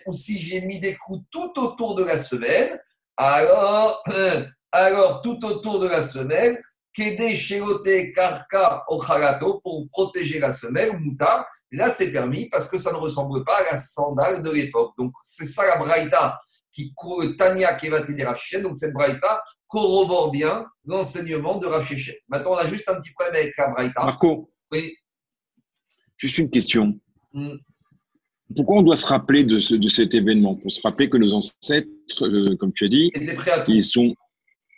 ou 0.06 0.12
si 0.12 0.40
j'ai 0.40 0.62
mis 0.62 0.80
des 0.80 0.96
coups 0.96 1.26
tout 1.32 1.54
autour 1.58 1.96
de 1.96 2.04
la 2.04 2.18
semaine, 2.18 2.80
alors, 3.18 4.04
alors 4.72 5.22
tout 5.22 5.44
autour 5.46 5.80
de 5.80 5.88
la 5.88 6.02
semaine, 6.02 6.58
Kede 6.94 7.36
Shelote 7.36 8.14
Karka 8.14 8.84
Ochalato 8.88 9.62
pour 9.62 9.88
protéger 9.90 10.40
la 10.40 10.52
semelle, 10.52 10.98
Mouta. 11.00 11.46
Là, 11.72 11.90
c'est 11.90 12.12
permis 12.12 12.50
parce 12.50 12.68
que 12.68 12.78
ça 12.78 12.92
ne 12.92 12.98
ressemble 12.98 13.44
pas 13.44 13.58
à 13.58 13.64
la 13.72 13.76
sandale 13.76 14.42
de 14.42 14.50
l'époque. 14.50 14.94
Donc, 14.98 15.14
c'est 15.24 15.46
ça 15.46 15.68
la 15.68 15.78
braïta 15.78 16.40
qui 16.72 16.94
Tania 17.38 17.76
qui 17.76 17.90
va 17.90 18.02
t'aider 18.02 18.24
Rachid. 18.24 18.64
Donc, 18.64 18.76
cette 18.76 18.94
braïta 18.94 19.44
corrobore 19.68 20.32
bien 20.32 20.66
l'enseignement 20.86 21.58
de 21.58 21.68
Rachid. 21.68 22.00
Maintenant, 22.28 22.54
on 22.54 22.58
a 22.58 22.66
juste 22.66 22.90
un 22.90 22.96
petit 22.96 23.12
problème 23.12 23.36
avec 23.36 23.56
la 23.56 23.68
braïta. 23.68 24.04
Marco. 24.04 24.52
Oui. 24.72 24.96
Juste 26.18 26.40
une 26.40 26.50
question. 26.50 27.00
Hmm. 27.34 27.58
Pourquoi 28.56 28.78
on 28.78 28.82
doit 28.82 28.96
se 28.96 29.06
rappeler 29.06 29.44
de, 29.44 29.60
ce, 29.60 29.76
de 29.76 29.88
cet 29.88 30.16
événement? 30.16 30.56
Pour 30.56 30.72
se 30.72 30.82
rappeler 30.82 31.10
que 31.10 31.18
nos 31.18 31.34
ancêtres, 31.34 31.88
euh, 32.24 32.56
comme 32.58 32.74
tu 32.74 32.86
as 32.86 32.88
dit, 32.88 33.12
Ils 33.16 33.24
étaient 33.24 33.34
prêts 33.36 33.52
à 33.52 33.60
tout. 33.62 33.72
ils, 33.72 33.84
sont, 33.84 34.16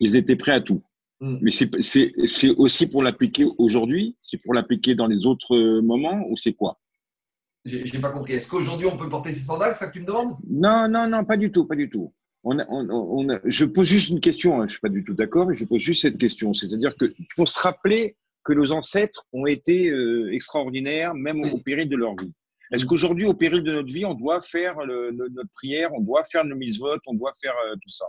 ils 0.02 0.16
étaient 0.18 0.36
prêts 0.36 0.52
à 0.52 0.62
tout. 0.62 0.82
Mm. 1.22 1.38
Mais 1.42 1.52
c'est 1.52 2.50
aussi 2.58 2.88
pour 2.88 3.04
l'appliquer 3.04 3.46
aujourd'hui? 3.58 4.18
C'est 4.22 4.38
pour 4.42 4.54
l'appliquer 4.54 4.96
dans 4.96 5.08
les 5.08 5.26
autres 5.26 5.56
euh, 5.56 5.82
moments 5.82 6.26
ou 6.30 6.36
c'est 6.36 6.54
quoi? 6.54 6.78
J'ai 7.64 8.00
pas 8.00 8.10
compris. 8.10 8.34
Est-ce 8.34 8.50
qu'aujourd'hui 8.50 8.88
on 8.88 8.98
peut 8.98 9.08
porter 9.08 9.32
ces 9.32 9.44
sandales 9.44 9.74
C'est 9.76 9.86
ça 9.86 9.88
que 9.88 9.94
tu 9.94 10.02
me 10.02 10.06
demandes? 10.08 10.36
Non, 10.50 10.88
non, 10.90 11.08
non, 11.08 11.24
pas 11.24 11.38
du 11.38 11.52
tout, 11.52 11.66
pas 11.66 11.76
du 11.76 11.90
tout. 11.90 12.12
On 12.44 12.58
a- 12.58 12.66
on- 12.70 12.90
on 12.90 13.30
a- 13.30 13.40
je 13.46 13.66
pose 13.66 13.88
juste 13.88 14.10
une 14.10 14.20
question, 14.20 14.56
hein, 14.56 14.62
je 14.62 14.64
ne 14.64 14.68
suis 14.70 14.80
pas 14.80 14.90
du 14.90 15.04
tout 15.04 15.14
d'accord, 15.14 15.48
mais 15.48 15.56
je 15.56 15.64
pose 15.66 15.80
juste 15.80 16.02
cette 16.02 16.18
question. 16.18 16.54
C'est-à-dire 16.56 16.96
que 16.98 17.06
pour 17.38 17.48
se 17.48 17.60
rappeler 17.60 18.16
que 18.44 18.54
nos 18.54 18.72
ancêtres 18.72 19.28
ont 19.32 19.46
été 19.46 19.92
euh, 19.92 20.34
extraordinaires, 20.34 21.14
même 21.14 21.42
Oui. 21.42 21.52
au 21.52 21.60
péril 21.60 21.88
de 21.88 21.96
leur 21.96 22.16
vie. 22.16 22.34
Est-ce 22.72 22.86
qu'aujourd'hui, 22.86 23.26
au 23.26 23.34
péril 23.34 23.64
de 23.64 23.72
notre 23.74 23.92
vie, 23.94 24.06
on 24.06 24.14
doit 24.14 24.40
faire 24.42 24.80
le- 24.80 25.10
le- 25.12 25.30
notre 25.30 25.50
prière, 25.54 25.90
on 25.94 26.00
doit 26.02 26.24
faire 26.24 26.46
nos 26.46 26.56
mises-votes, 26.56 27.02
on 27.08 27.14
doit 27.14 27.32
faire 27.42 27.54
euh, 27.68 27.76
tout 27.76 27.90
ça? 27.90 28.06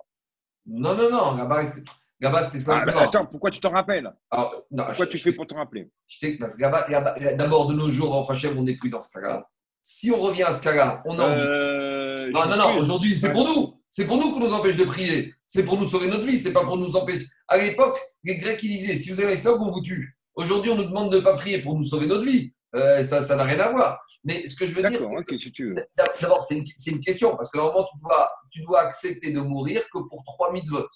Non, 0.67 0.95
non, 0.97 1.11
non. 1.11 1.35
Là-bas, 1.37 1.65
c'était 1.65 2.71
Ah, 2.71 2.85
bah, 2.87 3.03
Attends, 3.03 3.27
pourquoi 3.27 3.51
tu 3.51 3.59
t'en 3.59 3.71
rappelles? 3.71 4.09
Alors, 4.31 4.65
non, 4.71 4.85
Pourquoi 4.87 5.07
je- 5.07 5.11
tu 5.11 5.19
je- 5.19 5.23
fais 5.25 5.33
pour 5.33 5.47
te 5.47 5.55
rappeler? 5.55 5.91
Je 6.07 6.39
parce 6.39 6.55
que 6.57 7.37
d'abord, 7.37 7.67
de 7.67 7.75
nos 7.75 7.91
jours, 7.91 8.15
en 8.15 8.23
prochain, 8.23 8.55
on 8.57 8.63
n'est 8.63 8.77
plus 8.77 8.91
dans 8.91 9.01
ce 9.01 9.11
cas-là. 9.13 9.49
Si 9.83 10.13
on 10.13 10.19
revient 10.21 10.45
à 10.45 10.53
ce 10.53 10.63
cas-là, 10.63 11.03
on 11.07 11.19
a 11.19 11.25
envie. 11.25 11.43
Euh, 11.45 12.31
Non, 12.31 12.47
non, 12.47 12.57
non, 12.57 12.77
aujourd'hui, 12.79 13.19
c'est 13.19 13.33
pour 13.33 13.45
nous. 13.45 13.81
C'est 13.91 14.07
pour 14.07 14.17
nous 14.19 14.31
qu'on 14.33 14.39
nous 14.41 14.53
empêche 14.53 14.77
de 14.77 14.85
prier. 14.85 15.35
C'est 15.47 15.65
pour 15.65 15.77
nous 15.77 15.85
sauver 15.85 16.07
notre 16.07 16.23
vie. 16.25 16.39
C'est 16.39 16.53
pas 16.53 16.65
pour 16.65 16.77
nous 16.79 16.95
empêcher. 16.97 17.27
À 17.49 17.59
l'époque, 17.59 17.99
les 18.23 18.37
Grecs, 18.37 18.63
ils 18.63 18.69
disaient 18.69 18.95
si 18.95 19.11
vous 19.11 19.19
avez 19.21 19.31
l'estomac, 19.31 19.59
on 19.67 19.73
vous 19.73 19.83
tue. 19.83 20.17
Aujourd'hui, 20.37 20.71
on 20.71 20.77
nous 20.77 20.85
demande 20.85 21.11
de 21.11 21.17
ne 21.17 21.23
pas 21.23 21.35
prier 21.35 21.59
pour 21.59 21.75
nous 21.77 21.85
sauver 21.85 22.07
notre 22.07 22.25
vie. 22.25 22.55
Euh, 22.75 23.05
ça 23.05 23.23
ça 23.23 23.37
n'a 23.37 23.45
rien 23.45 23.61
à 23.61 23.71
voir. 23.71 24.01
Mais 24.25 24.47
ce 24.47 24.55
que 24.55 24.67
je 24.67 24.75
veux 24.75 24.89
dire, 24.89 25.01
c'est 25.01 25.17
ok, 25.17 25.37
si 25.37 25.53
d'abord, 26.21 26.45
c'est 26.45 26.57
une, 26.57 27.01
question. 27.01 27.37
Parce 27.37 27.51
que 27.51 27.59
normalement, 27.59 27.85
tu 27.85 27.99
dois, 28.01 28.33
tu 28.51 28.63
dois 28.63 28.81
accepter 28.83 29.33
de 29.33 29.41
mourir 29.41 29.83
que 29.93 29.99
pour 29.99 30.23
trois 30.25 30.53
mitzvot. 30.53 30.87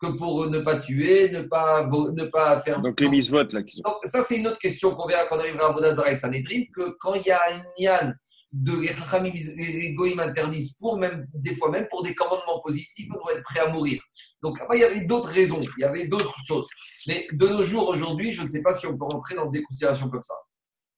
Que 0.00 0.06
pour 0.16 0.46
ne 0.46 0.60
pas 0.60 0.78
tuer, 0.78 1.28
ne 1.30 1.42
pas, 1.42 1.84
ne 1.86 2.24
pas 2.24 2.60
faire. 2.60 2.80
Donc 2.80 3.00
les 3.00 3.08
mises-votes, 3.08 3.52
là, 3.52 3.64
qui. 3.64 3.82
Donc, 3.82 3.96
ça, 4.04 4.22
c'est 4.22 4.36
une 4.36 4.46
autre 4.46 4.60
question 4.60 4.94
qu'on 4.94 5.08
verra 5.08 5.26
quand 5.26 5.36
on 5.36 5.40
arrivera 5.40 5.70
à 5.70 5.72
Vodazara 5.72 6.12
et 6.12 6.14
Sanhedrin, 6.14 6.62
que 6.72 6.96
quand 7.00 7.14
il 7.14 7.26
y 7.26 7.32
a 7.32 7.40
un 7.50 7.58
nian 7.80 8.12
de 8.52 8.80
les 8.80 8.94
Chachamim, 8.94 9.32
les 9.34 9.94
Goïm 9.94 10.20
interdisent 10.20 10.76
pour 10.78 10.98
même, 10.98 11.26
des 11.34 11.54
fois 11.56 11.70
même 11.70 11.88
pour 11.90 12.04
des 12.04 12.14
commandements 12.14 12.60
positifs, 12.60 13.08
on 13.10 13.24
doit 13.24 13.34
être 13.34 13.42
prêt 13.42 13.58
à 13.58 13.68
mourir. 13.68 14.00
Donc, 14.40 14.60
après, 14.60 14.78
il 14.78 14.80
y 14.82 14.84
avait 14.84 15.00
d'autres 15.00 15.30
raisons, 15.30 15.60
il 15.60 15.82
y 15.82 15.84
avait 15.84 16.06
d'autres 16.06 16.36
choses. 16.46 16.68
Mais 17.08 17.26
de 17.32 17.48
nos 17.48 17.64
jours, 17.64 17.88
aujourd'hui, 17.88 18.30
je 18.30 18.42
ne 18.42 18.48
sais 18.48 18.62
pas 18.62 18.72
si 18.72 18.86
on 18.86 18.96
peut 18.96 19.04
rentrer 19.10 19.34
dans 19.34 19.50
des 19.50 19.64
considérations 19.64 20.08
comme 20.08 20.22
ça. 20.22 20.34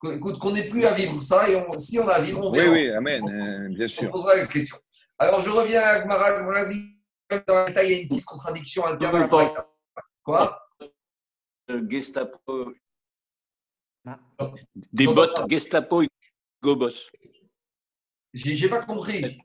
Écoute, 0.03 0.39
qu'on 0.39 0.51
n'ait 0.51 0.67
plus 0.67 0.83
à 0.85 0.93
vivre 0.93 1.21
ça, 1.21 1.47
et 1.47 1.55
on- 1.55 1.77
si 1.77 1.99
on 1.99 2.07
a 2.07 2.13
à 2.13 2.21
vivre, 2.21 2.39
on 2.43 2.51
Oui, 2.51 2.57
verra. 2.57 2.71
oui, 2.71 2.89
amen, 2.89 3.23
euh, 3.29 3.69
bien 3.69 3.85
On 3.85 3.87
sûr. 3.87 4.11
posera 4.11 4.35
la 4.35 4.47
question. 4.47 4.77
Alors, 5.19 5.39
je 5.41 5.49
reviens 5.51 5.81
à 5.81 5.99
Gmara. 6.01 6.41
Gmara 6.41 6.65
dit, 6.65 6.97
dans 7.47 7.65
il 7.67 7.73
y 7.73 7.77
a 7.93 7.99
une 8.01 8.07
petite 8.09 8.25
contradiction 8.25 8.85
interne. 8.87 9.29
Quoi? 10.23 10.59
Euh, 11.69 11.87
Gestapo. 11.89 12.73
Ah. 14.05 14.19
Des 14.91 15.05
bottes. 15.05 15.47
Gestapo 15.47 16.01
et 16.01 16.09
Gobos. 16.63 17.07
J'ai 18.33 18.69
pas 18.69 18.83
compris. 18.83 19.39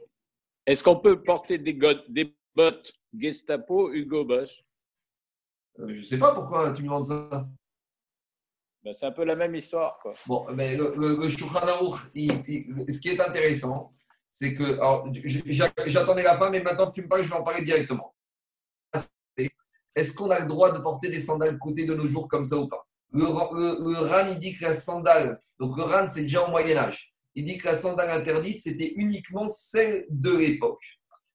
Est-ce 0.65 0.83
qu'on 0.83 0.97
peut 0.97 1.23
porter 1.23 1.59
des, 1.59 1.75
bottes 2.55 2.93
Gestapo 3.17 3.93
Hugo 3.93 4.25
Boss 4.25 4.63
Euh, 5.79 5.93
Je 5.93 6.01
sais 6.03 6.19
pas 6.19 6.35
pourquoi 6.35 6.73
tu 6.73 6.83
me 6.83 6.87
demandes 6.89 7.07
ça. 7.07 7.47
Ben, 8.87 8.95
C'est 8.95 9.07
un 9.07 9.12
peu 9.12 9.24
la 9.24 9.37
même 9.37 9.55
histoire. 9.55 9.99
Bon, 10.26 10.47
mais 10.55 10.76
le, 10.76 10.93
le, 10.97 11.16
le 11.16 11.28
ce 11.28 13.01
qui 13.01 13.09
est 13.09 13.20
intéressant, 13.20 13.93
c'est 14.28 14.55
que. 14.55 14.78
J'attendais 15.87 16.22
la 16.22 16.37
fin, 16.39 16.51
mais 16.51 16.62
maintenant 16.62 16.89
que 16.91 16.95
tu 16.95 17.03
me 17.03 17.09
parles, 17.09 17.24
je 17.24 17.28
vais 17.30 17.37
en 17.37 17.43
parler 17.43 17.64
directement. 17.64 18.14
Est-ce 19.95 20.12
qu'on 20.14 20.30
a 20.30 20.41
le 20.41 20.47
droit 20.47 20.70
de 20.72 20.82
porter 20.82 21.09
des 21.09 21.20
sandales 21.20 21.59
côté 21.59 21.84
de 21.87 21.95
nos 21.95 22.07
jours 22.07 22.28
comme 22.28 22.45
ça 22.45 22.57
ou 22.59 22.68
pas? 22.68 22.87
Le, 23.12 23.22
le- 23.22 23.99
RAN, 24.01 24.26
il 24.28 24.39
dit 24.39 24.55
que 24.57 24.64
la 24.64 24.72
sandale, 24.74 25.41
donc 25.59 25.76
le 25.76 25.84
RAN, 25.84 26.07
c'est 26.07 26.22
déjà 26.22 26.47
au 26.47 26.51
Moyen-Âge. 26.51 27.14
Il 27.34 27.45
dit 27.45 27.57
que 27.57 27.66
la 27.66 27.74
sandale 27.74 28.11
interdite, 28.11 28.61
c'était 28.61 28.93
uniquement 28.97 29.49
celle 29.49 30.05
de 30.11 30.37
l'époque. 30.37 30.82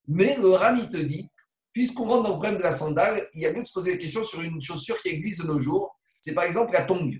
Mais 0.07 0.37
le 0.37 0.51
RAN, 0.51 0.75
il 0.75 0.89
te 0.89 0.97
dit, 0.97 1.27
puisqu'on 1.73 2.05
rentre 2.05 2.23
dans 2.23 2.29
le 2.29 2.35
problème 2.35 2.57
de 2.57 2.63
la 2.63 2.71
sandale, 2.71 3.27
il 3.33 3.41
y 3.41 3.45
a 3.47 3.51
lieu 3.51 3.61
de 3.63 3.67
se 3.67 3.73
poser 3.73 3.91
la 3.93 3.97
question 3.97 4.23
sur 4.23 4.41
une 4.41 4.61
chaussure 4.61 5.01
qui 5.01 5.09
existe 5.09 5.41
de 5.41 5.47
nos 5.47 5.59
jours. 5.59 5.97
C'est 6.21 6.33
par 6.35 6.43
exemple 6.43 6.73
la 6.73 6.83
tongue. 6.83 7.19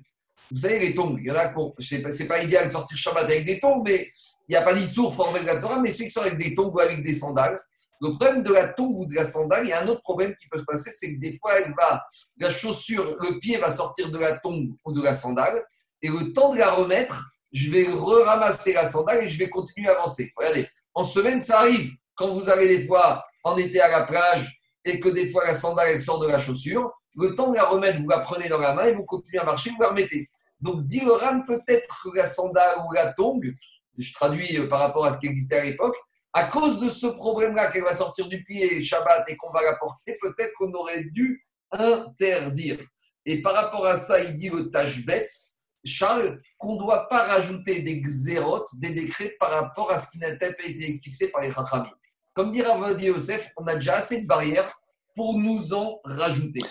Vous 0.52 0.58
savez, 0.58 0.80
les 0.80 0.93
tongs, 0.93 1.18
il 1.18 1.26
y 1.28 1.32
en 1.32 1.36
a, 1.36 1.54
je 1.80 1.88
sais 1.88 2.02
pas- 2.02 2.12
c'est 2.12 2.28
pas 2.28 2.43
idéal 2.43 2.68
de 2.68 2.72
sortir 2.74 2.97
Shabbat 2.97 3.24
avec 3.26 3.45
des 3.45 3.60
tongs, 3.60 3.82
mais 3.84 4.12
il 4.47 4.52
n'y 4.52 4.56
a 4.56 4.62
pas 4.62 4.74
d'issour 4.74 5.16
formé 5.16 5.39
de 5.39 5.45
la 5.45 5.60
Torah, 5.60 5.80
mais 5.80 5.91
ceux 5.91 6.04
qui 6.06 6.12
sont 6.12 6.22
avec 6.22 6.38
des 6.38 6.54
tongs 6.54 6.72
ou 6.72 6.80
avec 6.80 7.02
des 7.04 7.14
sandales, 7.14 7.60
le 8.02 8.10
problème 8.16 8.43
de 8.43 8.52
la 8.52 8.68
tongue 8.68 8.97
ou 8.97 9.06
de 9.06 9.14
la 9.16 9.24
sandale, 9.24 9.66
il 9.66 9.70
y 9.70 9.74
a 9.74 9.82
un 9.82 9.88
autre 9.88 10.02
problème 10.02 10.36
qui 10.36 10.47
peut 10.47 10.58
se 10.58 10.64
passer, 10.64 10.91
c'est 10.93 11.14
que 11.16 11.20
des 11.20 11.38
fois, 11.38 11.60
elle 11.60 11.74
va, 11.78 12.02
la 12.38 12.49
chaussure, 12.49 13.06
le 13.22 13.39
pied 13.39 13.58
va 13.58 13.70
sortir 13.70 14.12
de 14.12 14.18
la 14.18 14.39
tongue 14.39 14.72
ou 14.84 14.91
de 14.91 15.02
la 15.02 15.14
sandale, 15.14 15.64
et 16.02 16.10
le 16.10 16.34
temps 16.34 16.52
de 16.54 16.58
la 16.60 16.72
remettre, 16.72 17.32
je 17.54 17.70
vais 17.70 17.86
re-ramasser 17.88 18.74
la 18.74 18.86
sandale 18.86 19.26
et 19.26 19.30
je 19.30 19.38
vais 19.38 19.49
continuer 19.49 19.88
à 19.89 19.93
avancer. 19.93 20.32
Regardez, 20.36 20.68
en 20.93 21.04
semaine, 21.04 21.41
ça 21.41 21.60
arrive. 21.60 21.91
Quand 22.16 22.34
vous 22.34 22.49
avez 22.49 22.68
des 22.68 22.88
fois 22.88 23.24
en 23.43 23.56
été 23.58 23.80
à 23.80 23.88
la 23.88 24.04
plage 24.04 24.60
et 24.84 24.99
que 24.99 25.10
des 25.10 25.30
fois 25.30 25.45
la 25.45 25.54
sandale, 25.54 25.89
elle 25.89 26.02
sort 26.02 26.20
de 26.20 26.28
la 26.28 26.39
chaussure, 26.39 26.91
le 27.16 27.36
temps 27.36 27.52
de 27.52 27.56
la 27.56 27.66
remettre, 27.66 27.99
vous 27.99 28.10
la 28.10 28.20
prenez 28.20 28.47
dans 28.49 28.60
la 28.60 28.74
main 28.74 28.86
et 28.86 28.93
vous 28.93 29.06
continuez 29.06 29.41
à 29.41 29.43
marcher, 29.45 29.70
vous 29.72 29.82
la 29.82 29.89
remettez. 29.89 30.30
Donc, 30.62 30.84
dit 30.84 30.99
le 31.01 31.12
Ram, 31.14 31.45
peut-être 31.45 32.09
la 32.16 32.26
sandale 32.26 32.86
ou 32.86 32.93
la 32.93 33.14
tongue, 33.14 33.51
je 33.97 34.14
traduis 34.14 34.57
euh, 34.57 34.68
par 34.68 34.80
rapport 34.80 35.05
à 35.05 35.12
ce 35.12 35.20
qui 35.20 35.28
existait 35.28 35.59
à 35.59 35.64
l'époque, 35.66 35.95
à 36.34 36.45
cause 36.45 36.80
de 36.80 36.88
ce 36.88 37.07
problème-là 37.07 37.70
qu'elle 37.72 37.84
va 37.84 37.93
sortir 37.93 38.28
du 38.28 38.43
pied 38.43 38.82
Shabbat 38.82 39.28
et 39.30 39.36
qu'on 39.36 39.51
va 39.51 39.64
la 39.64 39.76
porter, 39.76 40.18
peut-être 40.22 40.53
qu'on 40.57 40.72
aurait 40.74 41.03
dû 41.03 41.45
interdire. 41.72 42.80
Et 43.26 43.41
par 43.41 43.53
rapport 43.53 43.86
à 43.86 43.95
ça, 43.95 44.22
il 44.22 44.36
dit 44.36 44.49
le 44.49 44.70
Tashbetz, 44.70 45.57
Charles, 45.84 46.39
qu'on 46.57 46.76
ne 46.76 46.80
doit 46.80 47.07
pas 47.07 47.24
rajouter 47.24 47.82
des 47.82 47.99
xérotes, 48.01 48.70
des 48.80 48.93
décrets 48.93 49.36
par 49.39 49.49
rapport 49.49 49.91
à 49.91 49.97
ce 49.97 50.09
qui 50.12 50.20
n'a 50.20 50.36
pas 50.36 50.47
été 50.47 50.99
fixé 50.99 51.30
par 51.30 51.41
les 51.41 51.51
Chachamim. 51.51 51.91
Comme 52.34 52.51
dit 52.51 52.62
Ravadi 52.62 53.05
Yosef, 53.05 53.51
on 53.57 53.68
a 53.68 53.76
déjà 53.76 53.95
assez 53.95 54.22
de 54.22 54.28
barrières 54.28 54.74
pour 55.16 55.38
nous 55.38 55.74
en 55.74 55.99
rajouter. 56.03 56.62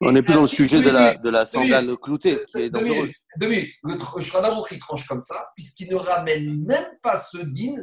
On 0.00 0.12
n'est 0.12 0.22
plus 0.22 0.34
dans 0.34 0.42
le 0.42 0.46
sujet 0.48 0.80
de 0.80 0.90
la, 0.90 1.14
de 1.16 1.44
sandale 1.44 1.96
cloutée 1.96 2.38
qui 2.46 2.58
est 2.58 2.70
deux 2.70 2.80
dangereuse. 2.80 2.96
minutes, 2.96 3.16
deux 3.38 3.48
minutes. 3.48 3.74
Le 3.84 4.44
Aruch, 4.44 4.68
il 4.72 4.78
tranche 4.78 5.06
comme 5.06 5.20
ça, 5.20 5.50
puisqu'il 5.54 5.90
ne 5.90 5.96
ramène 5.96 6.64
même 6.66 6.86
pas 7.02 7.16
ce 7.16 7.38
din. 7.38 7.74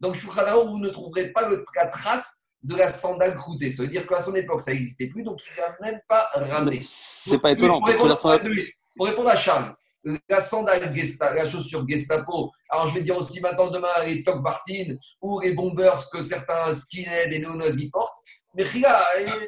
Donc, 0.00 0.16
Aruch, 0.36 0.68
vous 0.68 0.78
ne 0.78 0.88
trouverez 0.88 1.32
pas 1.32 1.48
la 1.76 1.86
trace 1.86 2.44
de 2.62 2.76
la 2.76 2.88
sandale 2.88 3.36
croûtée. 3.36 3.70
Ça 3.70 3.82
veut 3.82 3.88
dire 3.88 4.06
qu'à 4.06 4.20
son 4.20 4.34
époque, 4.34 4.60
ça 4.62 4.72
n'existait 4.72 5.06
plus, 5.08 5.22
donc 5.22 5.40
il 5.46 5.60
n'a 5.60 5.76
même 5.80 6.00
pas 6.08 6.28
ramené. 6.34 6.78
C'est 6.82 7.38
pas 7.38 7.52
étonnant 7.52 7.80
Pour 7.80 7.86
parce 7.88 7.96
que 7.96 8.02
la 8.02 8.14
répondre, 8.14 8.18
sandale. 8.18 8.66
pour 8.96 9.06
répondre 9.06 9.28
à 9.30 9.36
Charles, 9.36 9.74
la 10.28 10.40
sandale 10.40 10.94
la 11.20 11.46
chaussure 11.48 11.86
Gestapo, 11.88 12.50
alors 12.70 12.86
je 12.86 12.94
vais 12.94 13.02
dire 13.02 13.16
aussi 13.16 13.40
maintenant 13.40 13.70
demain 13.70 13.88
les 14.06 14.22
Top 14.22 14.40
Martin 14.40 14.94
ou 15.20 15.40
les 15.40 15.52
bombers 15.52 16.08
que 16.10 16.22
certains 16.22 16.72
skinheads 16.72 17.32
et 17.32 17.38
néo-nazis 17.38 17.90
portent. 17.90 18.16
Mais 18.54 18.64
regarde, 18.64 19.04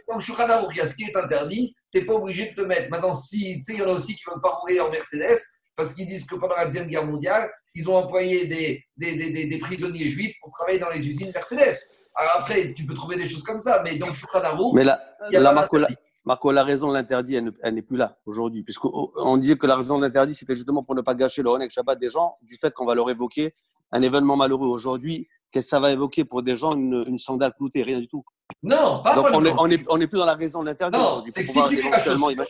dans 0.09 0.15
le 0.15 0.21
Shulchan 0.21 0.49
Aruch, 0.49 0.71
il 0.75 0.79
y 0.79 0.81
a 0.81 0.87
ce 0.87 0.95
qui 0.95 1.05
est 1.05 1.17
interdit, 1.17 1.75
tu 1.93 1.99
n'es 2.01 2.05
pas 2.05 2.15
obligé 2.15 2.51
de 2.51 2.55
te 2.55 2.61
mettre. 2.63 2.89
Maintenant, 2.91 3.13
si, 3.13 3.57
tu 3.57 3.63
sais, 3.63 3.73
il 3.75 3.79
y 3.81 3.83
en 3.83 3.89
a 3.89 3.93
aussi 3.93 4.15
qui 4.15 4.23
ne 4.29 4.33
veulent 4.35 4.41
pas 4.43 4.51
rouler 4.61 4.81
en 4.81 4.91
Mercedes 4.91 5.39
parce 5.77 5.93
qu'ils 5.95 6.07
disent 6.07 6.27
que 6.27 6.37
pendant 6.37 6.55
la 6.55 6.67
Deuxième 6.67 6.87
Guerre 6.87 7.05
mondiale, 7.07 7.51
ils 7.75 7.89
ont 7.91 7.97
employé 7.97 8.47
des, 8.47 8.85
des, 8.97 9.17
des, 9.17 9.47
des- 9.49 9.59
prisonniers 9.59 10.09
juifs 10.11 10.35
pour 10.43 10.51
travailler 10.53 10.79
dans 10.79 10.91
les 10.91 11.07
usines 11.09 11.31
Mercedes. 11.35 11.75
Alors 12.17 12.33
après, 12.41 12.73
tu 12.75 12.85
peux 12.87 12.95
trouver 12.95 13.17
des 13.17 13.29
choses 13.29 13.43
comme 13.43 13.59
ça, 13.59 13.83
mais 13.85 13.97
dans 13.97 14.07
le 14.09 14.13
Shulchan 14.15 14.41
Aruch, 14.45 14.75
Mais 14.75 14.85
là, 14.85 15.03
il 15.29 15.33
y 15.33 15.37
a 15.37 15.41
là 15.41 15.49
pas 15.51 15.55
Marco, 15.63 15.77
la, 15.79 15.89
d'interdit. 15.89 16.03
Marco, 16.25 16.53
la 16.53 16.63
raison 16.65 16.89
de 16.89 16.93
l'interdit, 16.95 17.35
elle 17.37 17.45
ne- 17.45 17.51
elle 17.63 17.75
n'est 17.75 17.83
plus 17.83 17.97
là 17.97 18.19
aujourd'hui. 18.27 18.63
Puisqu'on 18.63 19.37
disait 19.39 19.57
que 19.57 19.67
la 19.67 19.77
raison 19.77 19.97
de 19.99 20.03
l'interdit, 20.05 20.35
c'était 20.35 20.55
justement 20.55 20.85
pour 20.85 20.95
ne 20.95 21.01
pas 21.01 21.15
gâcher 21.15 21.43
le 21.43 21.49
Honek 21.49 21.71
Shabbat 21.71 21.99
des 21.99 22.11
gens, 22.11 22.37
du 22.43 22.57
fait 22.57 22.73
qu'on 22.75 22.85
va 22.87 22.95
leur 22.95 23.09
évoquer 23.11 23.55
un 23.91 24.03
événement 24.03 24.37
malheureux. 24.37 24.69
Aujourd'hui, 24.69 25.29
qu'est-ce 25.53 25.67
que 25.67 25.71
ça 25.71 25.81
va 25.81 25.93
évoquer 25.93 26.25
pour 26.25 26.43
des 26.43 26.57
gens 26.57 26.73
une, 26.73 27.05
une 27.07 27.19
sandale 27.19 27.53
cloutée 27.55 27.83
Rien 27.83 28.01
du 28.01 28.09
tout. 28.09 28.25
Non, 28.63 29.03
pas 29.03 29.15
Donc, 29.15 29.27
on 29.33 29.41
n'est 29.41 29.55
on 29.59 29.71
est, 29.71 29.85
on 29.89 30.01
est 30.01 30.07
plus 30.07 30.19
dans 30.19 30.27
la 30.27 30.35
raison 30.35 30.61
de 30.63 30.67
l'interdit. 30.67 30.99
Non, 30.99 31.23
c'est 31.27 31.45
que 31.45 31.51
si 31.51 31.61
tu 31.69 31.77
mets 31.77 31.91
la 31.91 31.99
chaussure-. 31.99 32.45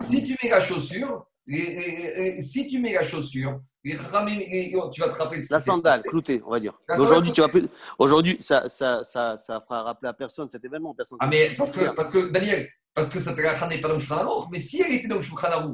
Si 0.00 0.24
tu 0.24 0.36
mets 0.42 0.50
la 0.50 0.60
chaussure, 0.60 1.26
les- 1.46 1.74
les- 1.74 2.14
les- 2.34 2.40
si 2.40 2.66
tu 2.68 2.78
mets 2.78 2.92
la 2.92 3.02
chaussure, 3.02 3.60
tu 3.84 3.96
vas 3.96 5.08
te 5.08 5.14
rappeler 5.14 5.38
de 5.38 5.42
ce 5.42 5.52
La 5.52 5.60
sandale, 5.60 6.02
cloutée, 6.02 6.42
on 6.46 6.50
va 6.50 6.60
dire. 6.60 6.74
Aujourd'hui, 6.96 7.32
tu 7.32 7.40
vas 7.40 7.48
plus. 7.48 7.68
Aujourd'hui, 7.98 8.36
ça, 8.40 8.68
ça, 8.68 9.02
ça, 9.04 9.36
ça 9.36 9.60
fera 9.60 9.82
rappeler 9.82 10.08
à 10.08 10.12
personne 10.12 10.48
cet 10.50 10.64
événement. 10.64 10.94
Personne 10.94 11.18
Ah, 11.20 11.26
mais 11.26 11.50
parce 11.56 11.72
que, 11.72 11.90
parce 11.90 12.10
que, 12.12 12.28
Daniel, 12.30 12.68
parce 12.94 13.08
que 13.08 13.20
ça 13.20 13.32
n'est 13.34 13.78
pas 13.80 13.88
dans 13.88 13.94
le 13.94 14.00
Shulchan 14.00 14.48
mais 14.50 14.58
si 14.58 14.82
elle 14.82 14.92
était 14.92 15.08
dans 15.08 15.16
le 15.16 15.22
Shulchan 15.22 15.72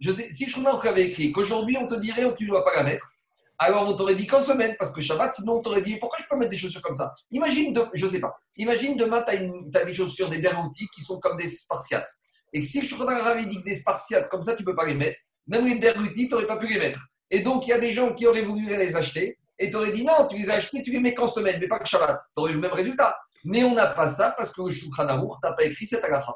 je 0.00 0.10
sais, 0.10 0.30
si 0.32 0.50
Shulchan 0.50 0.76
avait 0.78 1.06
écrit 1.08 1.30
qu'aujourd'hui 1.30 1.76
on 1.78 1.86
te 1.86 1.94
dirait 1.94 2.34
tu 2.34 2.44
ne 2.44 2.48
dois 2.50 2.64
pas 2.64 2.74
la 2.74 2.82
mettre, 2.82 3.13
alors 3.58 3.88
on 3.88 3.96
t'aurait 3.96 4.14
dit 4.14 4.26
qu'en 4.26 4.40
semaine, 4.40 4.74
parce 4.78 4.92
que 4.92 5.00
Shabbat, 5.00 5.32
sinon 5.34 5.54
on 5.54 5.62
t'aurait 5.62 5.82
dit 5.82 5.96
pourquoi 5.96 6.18
je 6.18 6.24
peux 6.28 6.36
mettre 6.36 6.50
des 6.50 6.56
chaussures 6.56 6.82
comme 6.82 6.94
ça? 6.94 7.14
Imagine, 7.30 7.72
de, 7.72 7.82
je 7.92 8.06
sais 8.06 8.20
pas, 8.20 8.36
imagine 8.56 8.96
demain 8.96 9.24
tu 9.26 9.78
as, 9.78 9.84
des 9.84 9.94
chaussures, 9.94 10.28
des 10.28 10.38
Bergouti 10.38 10.88
qui 10.94 11.02
sont 11.02 11.20
comme 11.20 11.36
des 11.36 11.46
Spartiates. 11.46 12.08
Et 12.52 12.62
si 12.62 12.80
le 12.80 12.86
Shulchan 12.86 13.08
avait 13.08 13.46
dit 13.46 13.58
que 13.58 13.64
des 13.64 13.74
Spartiates 13.74 14.28
comme 14.28 14.42
ça, 14.42 14.54
tu 14.56 14.62
ne 14.62 14.66
peux 14.66 14.74
pas 14.74 14.86
les 14.86 14.94
mettre, 14.94 15.20
même 15.46 15.66
les 15.66 15.76
Bergouti, 15.76 16.28
tu 16.28 16.34
n'aurais 16.34 16.46
pas 16.46 16.56
pu 16.56 16.66
les 16.66 16.78
mettre. 16.78 17.00
Et 17.30 17.40
donc 17.40 17.66
il 17.66 17.70
y 17.70 17.72
a 17.72 17.78
des 17.78 17.92
gens 17.92 18.12
qui 18.14 18.26
auraient 18.26 18.42
voulu 18.42 18.66
les 18.66 18.96
acheter, 18.96 19.38
et 19.58 19.70
tu 19.70 19.76
aurais 19.76 19.92
dit 19.92 20.04
non, 20.04 20.26
tu 20.28 20.36
les 20.36 20.50
as 20.50 20.54
achetés, 20.54 20.82
tu 20.82 20.90
les 20.90 21.00
mets 21.00 21.14
qu'en 21.14 21.26
semaine, 21.26 21.58
mais 21.60 21.68
pas 21.68 21.78
que 21.78 21.86
Shabbat. 21.86 22.18
Tu 22.18 22.40
aurais 22.40 22.50
eu 22.50 22.54
le 22.54 22.60
même 22.60 22.72
résultat. 22.72 23.16
Mais 23.44 23.62
on 23.62 23.74
n'a 23.74 23.88
pas 23.88 24.08
ça 24.08 24.34
parce 24.36 24.52
que 24.52 24.62
le 24.62 24.70
Shulchan 24.70 25.04
n'a 25.04 25.52
pas 25.52 25.64
écrit 25.64 25.86
cette 25.86 26.02
agafa. 26.02 26.34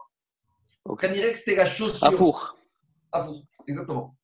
Donc 0.87 1.01
on 1.03 1.13
dirait 1.13 1.33
que 1.33 1.39
c'était 1.39 1.57
la 1.57 1.67
chaussure. 1.67 2.07
À 2.07 2.11
four. 2.13 2.57
À 3.11 3.23
four, 3.23 3.43
exactement. 3.67 4.15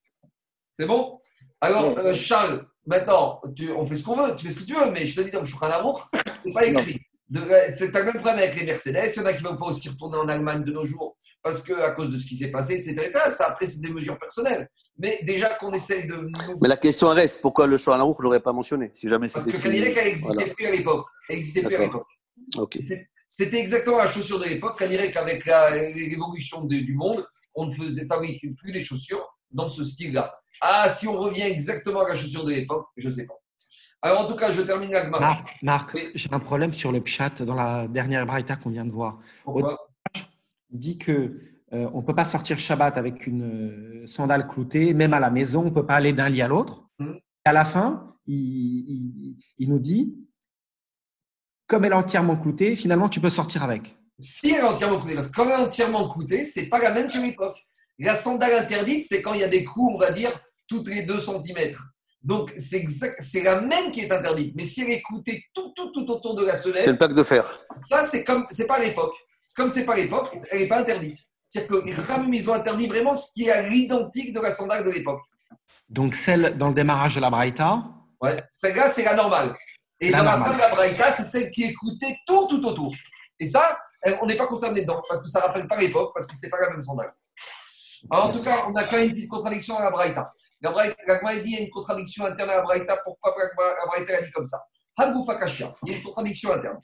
C'est 0.76 0.86
bon? 0.86 1.18
Alors, 1.60 1.96
euh, 1.98 2.14
Charles, 2.14 2.66
maintenant, 2.86 3.40
tu- 3.56 3.70
on 3.72 3.84
fait 3.84 3.96
ce 3.96 4.04
qu'on 4.04 4.16
veut, 4.16 4.34
tu 4.36 4.46
fais 4.46 4.52
ce 4.52 4.60
que 4.60 4.64
tu 4.64 4.74
veux, 4.74 4.90
mais 4.90 5.06
je 5.06 5.14
te 5.16 5.20
dis 5.22 5.30
dans 5.30 5.40
le 5.40 5.46
Shulchan 5.46 5.66
Aruch, 5.70 6.02
c'est 6.44 6.52
pas 6.52 6.66
écrit. 6.66 7.00
De- 7.30 7.40
C'est 7.70 7.86
le 7.92 8.04
même 8.04 8.14
problème 8.14 8.36
avec 8.38 8.54
les 8.54 8.64
Mercedes. 8.66 9.10
Il 9.16 9.18
y 9.18 9.20
en 9.20 9.26
a 9.26 9.32
qui 9.32 9.42
ne 9.42 9.48
veulent 9.48 9.56
pas 9.58 9.66
aussi 9.66 9.88
retourner 9.88 10.18
en 10.18 10.28
Allemagne 10.28 10.62
de 10.62 10.70
nos 10.72 10.84
jours 10.84 11.16
parce 11.42 11.62
que 11.62 11.72
à 11.72 11.90
cause 11.92 12.10
de 12.10 12.18
ce 12.18 12.26
qui 12.26 12.36
s'est 12.36 12.50
passé, 12.50 12.74
etc. 12.74 12.92
etc. 13.06 13.18
Ça, 13.30 13.46
après, 13.48 13.64
c'est 13.66 13.80
des 13.80 13.90
mesures 13.90 14.18
personnelles. 14.18 14.68
Mais 14.98 15.18
déjà 15.22 15.54
qu'on 15.54 15.72
essaye 15.72 16.06
de. 16.06 16.30
Mais 16.60 16.68
la 16.68 16.76
question 16.76 17.08
reste 17.08 17.40
pourquoi 17.40 17.66
le 17.66 17.78
Shoah 17.78 17.96
ne 17.98 18.22
l'aurait 18.22 18.40
pas 18.40 18.52
mentionné 18.52 18.90
Si 18.92 19.08
jamais 19.08 19.26
Parce 19.32 19.44
que 19.46 19.62
Kanirek, 19.62 19.96
n'existait 19.96 20.34
Voilà. 20.34 20.54
plus 20.54 20.66
à 20.66 20.70
l'époque. 20.70 21.06
N'existait 21.30 21.62
plus 21.62 21.74
à 21.76 21.78
l'époque. 21.78 22.06
Ok. 22.56 22.76
C'est- 22.80 23.08
C'était 23.26 23.58
exactement 23.58 23.96
la 23.96 24.06
chaussure 24.06 24.38
de 24.38 24.44
l'époque. 24.44 24.76
Qu'avec 24.78 25.46
la- 25.46 25.74
l'évolution 25.92 26.62
du 26.62 26.94
monde, 26.94 27.26
on 27.54 27.64
ne 27.66 27.70
faisait 27.72 28.06
fabriquer 28.06 28.50
plus 28.50 28.70
les 28.70 28.84
chaussures 28.84 29.26
dans 29.50 29.68
ce 29.68 29.82
style-là. 29.82 30.32
Ah, 30.66 30.88
si 30.88 31.06
on 31.06 31.16
revient 31.18 31.42
exactement 31.42 32.00
à 32.04 32.08
la 32.08 32.14
chaussure 32.14 32.42
de 32.44 32.52
l'époque, 32.52 32.86
je 32.96 33.08
ne 33.08 33.12
sais 33.12 33.26
pas. 33.26 33.34
Alors, 34.00 34.22
en 34.22 34.26
tout 34.26 34.36
cas, 34.36 34.50
je 34.50 34.62
termine 34.62 34.90
la 34.90 35.04
Gemara. 35.04 35.20
Marc, 35.20 35.62
Marc, 35.62 35.90
Oui. 35.94 36.08
j'ai 36.14 36.32
un 36.32 36.38
problème 36.40 36.72
sur 36.72 36.90
le 36.90 37.02
pshat 37.02 37.42
dans 37.44 37.54
la 37.54 37.86
dernière 37.86 38.24
braïta 38.24 38.56
qu'on 38.56 38.70
vient 38.70 38.84
de 38.86 38.90
voir. 38.90 39.18
Pourquoi? 39.44 39.78
Il 40.70 40.78
dit 40.78 40.96
que 40.98 41.38
euh, 41.74 41.88
on 41.92 42.02
peut 42.02 42.14
pas 42.14 42.24
sortir 42.24 42.58
Shabbat 42.58 42.96
avec 42.96 43.26
une 43.26 43.42
euh, 44.02 44.06
sandale 44.06 44.46
cloutée, 44.48 44.94
même 44.94 45.12
à 45.12 45.20
la 45.20 45.30
maison, 45.30 45.66
on 45.66 45.70
peut 45.70 45.84
pas 45.86 45.96
aller 45.96 46.14
d'un 46.14 46.28
lit 46.30 46.40
à 46.42 46.48
l'autre. 46.48 46.84
Et 47.00 47.04
à 47.48 47.52
la 47.52 47.64
fin, 47.66 48.14
il, 48.26 48.34
il- 48.36 49.36
il 49.58 49.68
nous 49.68 49.78
dit, 49.78 50.16
comme 51.66 51.84
elle 51.84 51.92
est 51.92 51.96
entièrement 51.96 52.36
cloutée, 52.36 52.74
finalement, 52.76 53.10
tu 53.10 53.20
peux 53.20 53.30
sortir 53.30 53.62
avec. 53.64 53.96
Si 54.18 54.48
elle 54.50 54.60
est 54.60 54.62
entièrement 54.62 54.98
coûtée, 54.98 55.14
parce 55.14 55.28
que 55.28 55.36
quand 55.36 55.44
elle 55.44 55.60
est 55.60 55.64
entièrement 55.66 56.08
coûtée, 56.08 56.44
c'est 56.44 56.68
pas 56.68 56.78
la 56.78 56.90
même 56.92 57.08
que 57.08 57.18
l'époque. 57.18 57.56
La 57.98 58.14
sandale 58.14 58.52
interdite, 58.64 59.04
c'est 59.04 59.22
quand 59.22 59.34
il 59.34 59.40
y 59.40 59.44
a 59.44 59.48
des 59.48 59.64
coups, 59.64 59.92
on 59.94 59.98
va 59.98 60.10
dire, 60.12 60.30
toutes 60.68 60.88
les 60.88 61.02
2 61.02 61.18
cm. 61.18 61.74
Donc, 62.22 62.52
c'est 62.56 62.84
c'est 63.18 63.42
la 63.42 63.60
même 63.60 63.90
qui 63.90 64.00
est 64.00 64.10
interdite. 64.10 64.54
Mais 64.56 64.64
si 64.64 64.82
elle 64.82 64.90
est 64.90 65.02
coûtée 65.02 65.44
tout, 65.52 65.72
tout, 65.76 65.90
tout 65.92 66.10
autour 66.10 66.34
de 66.36 66.44
la 66.44 66.54
C'est 66.54 66.70
semelle, 66.72 66.92
le 66.92 66.96
plaque 66.98 67.14
de 67.14 67.22
fer. 67.22 67.56
ça, 67.76 68.04
c'est 68.04 68.24
comme, 68.24 68.46
c'est 68.50 68.66
pas 68.66 68.78
l'époque. 68.78 69.14
C'est 69.44 69.56
comme 69.56 69.68
c'est 69.70 69.84
pas 69.84 69.94
l'époque, 69.94 70.34
elle 70.50 70.60
n'est 70.60 70.68
pas 70.68 70.78
interdite. 70.78 71.18
C'est-à-dire 71.48 71.82
que 71.82 71.84
les 71.84 72.38
ils 72.38 72.50
ont 72.50 72.54
interdit 72.54 72.86
vraiment 72.86 73.14
ce 73.14 73.30
qui 73.32 73.44
est 73.46 73.52
à 73.52 73.62
l'identique 73.62 74.32
de 74.32 74.40
la 74.40 74.50
sandale 74.50 74.84
de 74.84 74.90
l'époque. 74.90 75.20
Donc, 75.88 76.14
celle 76.14 76.56
dans 76.56 76.68
le 76.68 76.74
démarrage 76.74 77.14
de 77.16 77.20
la 77.20 77.30
braïta, 77.30 77.84
Ouais. 78.24 78.42
Celle-là, 78.48 78.88
c'est 78.88 79.04
la 79.04 79.14
normale. 79.14 79.52
Et 80.00 80.10
La 80.10 80.18
dans 80.18 80.24
la 80.24 80.38
fin 80.38 80.50
de 80.50 80.58
la 80.58 80.74
Braïta, 80.74 81.12
c'est 81.12 81.24
celle 81.24 81.50
qui 81.50 81.64
est 81.64 81.74
coûtée 81.74 82.16
tout, 82.26 82.46
tout 82.48 82.64
autour. 82.66 82.92
Et 83.38 83.44
ça, 83.44 83.78
on 84.22 84.26
n'est 84.26 84.36
pas 84.36 84.46
concerné 84.46 84.80
dedans, 84.82 85.02
parce 85.06 85.22
que 85.22 85.28
ça 85.28 85.40
ne 85.40 85.46
rappelle 85.46 85.66
pas 85.68 85.76
l'époque, 85.78 86.12
parce 86.14 86.26
que 86.26 86.32
ce 86.34 86.38
n'était 86.38 86.50
pas 86.50 86.60
la 86.62 86.70
même 86.70 86.82
sandale. 86.82 87.12
Alors, 88.10 88.26
en 88.26 88.32
tout 88.32 88.42
cas, 88.42 88.64
on 88.68 88.74
a 88.74 88.84
quand 88.84 88.96
même 88.96 89.08
une 89.08 89.14
petite 89.14 89.28
contradiction 89.28 89.78
à 89.78 89.84
la 89.84 89.90
Braïta. 89.90 90.32
La 90.64 90.70
Braïta, 90.70 90.96
la 91.06 91.34
dit 91.34 91.42
qu'il 91.42 91.52
y 91.52 91.56
a 91.58 91.60
une 91.60 91.70
contradiction 91.70 92.24
interne 92.24 92.48
à 92.48 92.56
la. 92.56 92.96
Pourquoi 93.04 93.34
la 93.38 93.86
Braïta 93.86 94.22
dit 94.22 94.30
comme 94.30 94.46
ça? 94.46 94.58
Il 94.98 95.04
y 95.04 95.94
a 95.94 95.96
une 95.98 96.02
contradiction 96.02 96.54
interne. 96.54 96.78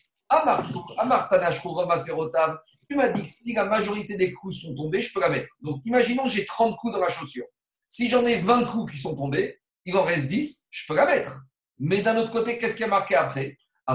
Tu 2.88 2.94
m'as 2.94 3.08
dit 3.08 3.22
que 3.22 3.28
si 3.28 3.52
la 3.54 3.64
majorité 3.64 4.16
des 4.16 4.32
coups 4.32 4.60
sont 4.60 4.74
tombés, 4.74 5.00
je 5.00 5.10
peux 5.14 5.20
la 5.20 5.30
mettre. 5.30 5.48
Donc, 5.62 5.80
imaginons 5.86 6.26
j'ai 6.26 6.44
30 6.44 6.76
coups 6.76 6.92
dans 6.92 7.00
ma 7.00 7.08
chaussure. 7.08 7.46
Si 7.88 8.10
j'en 8.10 8.26
ai 8.26 8.36
20 8.36 8.64
coups 8.64 8.92
qui 8.92 8.98
sont 8.98 9.16
tombés, 9.16 9.58
il 9.86 9.96
en 9.96 10.02
reste 10.02 10.28
10, 10.28 10.68
je 10.70 10.86
peux 10.86 10.94
la 10.94 11.06
mettre. 11.06 11.40
Mais 11.78 12.02
d'un 12.02 12.18
autre 12.18 12.32
côté, 12.32 12.58
qu'est-ce 12.58 12.76
qui 12.76 12.84
a 12.84 12.86
marqué 12.86 13.14
après? 13.14 13.56
Et 13.88 13.94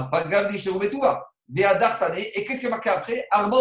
qu'est-ce 2.44 2.60
qui 2.60 2.66
a 2.66 2.70
marqué 2.70 2.90
après? 2.90 3.28
Arba 3.30 3.56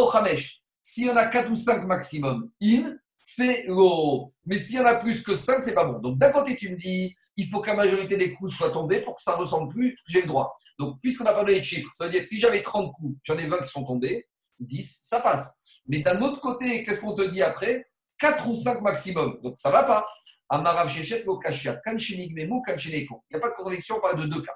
y 0.97 1.09
en 1.09 1.17
a 1.17 1.25
4 1.27 1.51
ou 1.51 1.55
5 1.55 1.85
maximum, 1.85 2.49
in, 2.63 2.95
fait 3.35 3.65
l'eau. 3.67 4.33
Mais 4.45 4.57
s'il 4.57 4.75
y 4.75 4.79
en 4.79 4.85
a 4.85 4.95
plus 4.95 5.21
que 5.21 5.35
5, 5.35 5.61
c'est 5.63 5.73
pas 5.73 5.85
bon. 5.85 5.99
Donc 5.99 6.17
d'un 6.17 6.31
côté, 6.31 6.55
tu 6.55 6.69
me 6.69 6.75
dis, 6.75 7.15
il 7.37 7.47
faut 7.47 7.61
que 7.61 7.69
la 7.69 7.75
majorité 7.75 8.17
des 8.17 8.31
coups 8.33 8.53
soient 8.53 8.71
tombés 8.71 9.01
pour 9.01 9.15
que 9.15 9.21
ça 9.21 9.33
ne 9.33 9.37
ressemble 9.37 9.73
plus, 9.73 9.97
j'ai 10.07 10.21
le 10.21 10.27
droit. 10.27 10.57
Donc 10.79 10.99
puisqu'on 11.01 11.23
n'a 11.23 11.33
pas 11.33 11.43
donné 11.43 11.59
de 11.59 11.65
chiffres, 11.65 11.89
ça 11.91 12.05
veut 12.05 12.11
dire 12.11 12.21
que 12.21 12.27
si 12.27 12.39
j'avais 12.39 12.61
30 12.61 12.93
coups, 12.93 13.17
j'en 13.23 13.37
ai 13.37 13.47
20 13.47 13.59
qui 13.59 13.67
sont 13.67 13.85
tombés, 13.85 14.25
10, 14.59 15.01
ça 15.03 15.19
passe. 15.19 15.59
Mais 15.87 15.99
d'un 15.99 16.21
autre 16.21 16.41
côté, 16.41 16.83
qu'est-ce 16.83 16.99
qu'on 16.99 17.13
te 17.13 17.23
dit 17.23 17.41
après? 17.41 17.87
4 18.19 18.47
ou 18.47 18.55
5 18.55 18.81
maximum. 18.81 19.39
Donc 19.43 19.55
ça 19.57 19.69
va 19.69 19.83
pas. 19.83 20.05
Amarav 20.49 20.91
Lokashia, 21.25 21.81
Kanchineko. 21.83 22.33
Il 22.37 22.47
n'y 22.47 23.37
a 23.37 23.39
pas 23.39 23.49
de 23.49 23.55
contradiction, 23.55 23.95
on 23.97 24.01
parle 24.01 24.21
de 24.21 24.27
deux 24.27 24.41
cas. 24.41 24.55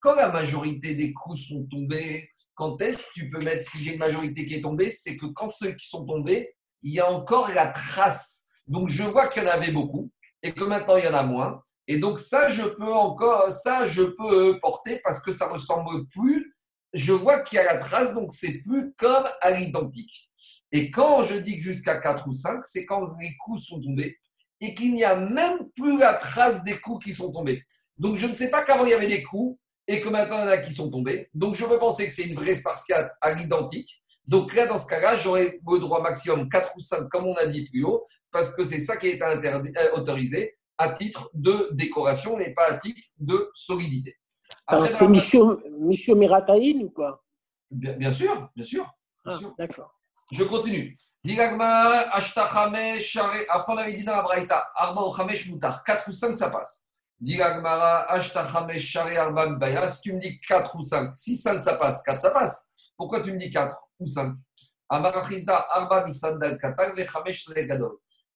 Quand 0.00 0.14
la 0.14 0.30
majorité 0.30 0.94
des 0.94 1.12
coups 1.12 1.40
sont 1.48 1.66
tombés, 1.70 2.28
quand 2.54 2.80
est-ce 2.82 3.06
que 3.06 3.12
tu 3.14 3.28
peux 3.28 3.38
mettre, 3.44 3.62
si 3.62 3.82
j'ai 3.82 3.92
une 3.92 3.98
majorité 3.98 4.46
qui 4.46 4.54
est 4.54 4.62
tombée, 4.62 4.90
c'est 4.90 5.16
que 5.16 5.26
quand 5.26 5.48
ceux 5.48 5.72
qui 5.72 5.88
sont 5.88 6.04
tombés, 6.04 6.54
il 6.82 6.94
y 6.94 7.00
a 7.00 7.10
encore 7.10 7.48
la 7.52 7.68
trace. 7.68 8.46
Donc 8.66 8.88
je 8.88 9.02
vois 9.02 9.28
qu'il 9.28 9.42
y 9.42 9.46
en 9.46 9.50
avait 9.50 9.72
beaucoup 9.72 10.10
et 10.42 10.52
que 10.52 10.64
maintenant 10.64 10.96
il 10.96 11.04
y 11.04 11.08
en 11.08 11.14
a 11.14 11.22
moins. 11.22 11.62
Et 11.86 11.98
donc 11.98 12.18
ça, 12.18 12.48
je 12.50 12.62
peux 12.62 12.92
encore, 12.92 13.50
ça, 13.50 13.86
je 13.86 14.02
peux 14.02 14.58
porter 14.60 15.00
parce 15.02 15.20
que 15.20 15.32
ça 15.32 15.48
ressemble 15.48 16.06
plus. 16.08 16.54
Je 16.92 17.12
vois 17.12 17.40
qu'il 17.42 17.56
y 17.56 17.58
a 17.58 17.64
la 17.64 17.78
trace, 17.78 18.14
donc 18.14 18.32
c'est 18.32 18.60
plus 18.62 18.92
comme 18.96 19.24
à 19.40 19.50
l'identique. 19.50 20.30
Et 20.70 20.90
quand 20.90 21.24
je 21.24 21.36
dis 21.36 21.58
que 21.58 21.64
jusqu'à 21.64 21.98
4 21.98 22.28
ou 22.28 22.32
5, 22.32 22.60
c'est 22.64 22.84
quand 22.84 23.08
les 23.20 23.34
coups 23.38 23.64
sont 23.64 23.80
tombés 23.80 24.18
et 24.60 24.74
qu'il 24.74 24.92
n'y 24.92 25.04
a 25.04 25.16
même 25.16 25.70
plus 25.74 25.98
la 25.98 26.14
trace 26.14 26.62
des 26.64 26.78
coups 26.78 27.06
qui 27.06 27.14
sont 27.14 27.32
tombés. 27.32 27.62
Donc 27.96 28.16
je 28.16 28.26
ne 28.26 28.34
sais 28.34 28.50
pas 28.50 28.62
qu'avant 28.62 28.84
il 28.84 28.90
y 28.90 28.94
avait 28.94 29.06
des 29.06 29.22
coups 29.22 29.58
et 29.86 30.00
que 30.00 30.08
maintenant 30.08 30.38
il 30.38 30.44
y 30.44 30.48
en 30.48 30.48
a 30.48 30.58
qui 30.58 30.72
sont 30.72 30.90
tombés. 30.90 31.28
Donc 31.32 31.54
je 31.54 31.64
peux 31.64 31.78
penser 31.78 32.06
que 32.06 32.12
c'est 32.12 32.24
une 32.24 32.34
vraie 32.34 32.54
spartiate 32.54 33.10
à 33.20 33.32
l'identique. 33.32 34.02
Donc 34.28 34.54
là, 34.54 34.66
dans 34.66 34.76
ce 34.78 34.86
cas-là, 34.86 35.16
j'aurais 35.16 35.58
le 35.66 35.78
droit 35.80 36.02
maximum 36.02 36.48
4 36.50 36.72
ou 36.76 36.80
5, 36.80 37.08
comme 37.08 37.26
on 37.26 37.34
a 37.34 37.46
dit 37.46 37.64
plus 37.64 37.82
haut, 37.82 38.04
parce 38.30 38.54
que 38.54 38.62
c'est 38.62 38.78
ça 38.78 38.96
qui 38.98 39.08
est 39.08 39.22
interdit, 39.22 39.72
euh, 39.76 39.96
autorisé 39.96 40.58
à 40.76 40.90
titre 40.90 41.30
de 41.32 41.70
décoration 41.72 42.38
et 42.38 42.52
pas 42.52 42.66
à 42.66 42.74
titre 42.74 43.00
de 43.18 43.50
solidité. 43.54 44.16
Alors, 44.66 44.84
Après, 44.84 44.94
c'est 44.94 45.04
la- 45.04 45.10
Michio, 45.10 45.60
Michio 45.80 46.14
Merataïn 46.14 46.82
ou 46.84 46.90
quoi? 46.90 47.24
Bien, 47.70 47.96
bien 47.96 48.12
sûr, 48.12 48.50
bien 48.54 48.64
sûr. 48.64 48.82
bien 49.24 49.32
Ah, 49.34 49.38
sûr. 49.38 49.54
D'accord. 49.58 49.94
Je 50.30 50.44
continue. 50.44 50.92
Diragma, 51.24 52.10
Ashtachame, 52.12 53.00
Share. 53.00 53.32
Après, 53.48 53.72
on 53.72 53.76
avait 53.78 53.94
dit 53.94 54.04
dans 54.04 54.16
la 54.16 54.22
Braïta, 54.22 54.68
Arba 54.76 55.02
ou 55.06 55.16
Chamesh 55.16 55.48
Moutar. 55.48 55.82
4 55.82 56.06
ou 56.08 56.12
5, 56.12 56.36
ça 56.36 56.50
passe. 56.50 56.86
Diragmara, 57.18 58.10
Ashtachame, 58.12 58.76
Share, 58.76 59.18
Arba 59.18 59.46
Mbaya. 59.48 59.88
Si 59.88 60.02
tu 60.02 60.12
me 60.12 60.20
dis 60.20 60.38
4 60.40 60.76
ou 60.76 60.82
5, 60.82 61.16
si 61.16 61.34
5, 61.36 61.62
ça 61.62 61.76
passe, 61.76 62.02
4, 62.02 62.20
ça 62.20 62.30
passe. 62.30 62.70
Pourquoi 62.96 63.22
tu 63.22 63.32
me 63.32 63.38
dis 63.38 63.48
4 63.50 63.74
ou 63.98 64.06
5 64.06 64.34
Amarachizda, 64.88 65.66
Arba. 65.70 66.04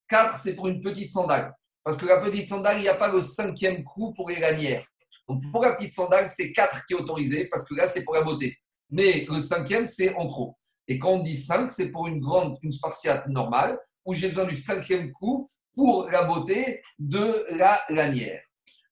4, 0.09 0.39
c'est 0.39 0.55
pour 0.55 0.69
une 0.69 0.83
petite 0.83 1.11
sandale. 1.11 1.55
Parce 1.83 1.97
que 1.97 2.07
la 2.07 2.21
petite 2.21 2.47
sandale, 2.47 2.79
il 2.79 2.83
n'y 2.83 2.89
a 2.89 2.95
pas 2.95 3.11
le 3.11 3.21
cinquième 3.21 3.83
coup 3.83 4.13
pour 4.13 4.29
les 4.29 4.39
lanières. 4.39 4.87
Donc, 5.29 5.43
pour 5.51 5.63
la 5.63 5.73
petite 5.73 5.93
sandale, 5.93 6.29
c'est 6.29 6.53
4 6.53 6.85
qui 6.87 6.93
est 6.93 6.97
autorisé, 6.97 7.49
parce 7.49 7.67
que 7.67 7.75
là, 7.75 7.87
c'est 7.87 8.05
pour 8.05 8.15
la 8.15 8.23
beauté. 8.23 8.57
Mais 8.91 9.25
le 9.29 9.41
cinquième, 9.41 9.85
c'est 9.87 10.15
en 10.15 10.29
trop. 10.29 10.57
Et 10.87 10.99
quand 10.99 11.11
on 11.11 11.19
dit 11.21 11.37
5, 11.37 11.71
c'est 11.71 11.91
pour 11.91 12.07
une 12.07 12.21
grande, 12.21 12.59
une 12.63 12.73
spartiate 12.73 13.27
normale, 13.29 13.79
où 14.05 14.13
j'ai 14.13 14.29
besoin 14.29 14.45
du 14.45 14.57
cinquième 14.57 15.11
coup 15.13 15.49
pour 15.75 16.11
la 16.11 16.25
beauté 16.25 16.83
de 16.99 17.47
la 17.51 17.81
lanière. 17.89 18.43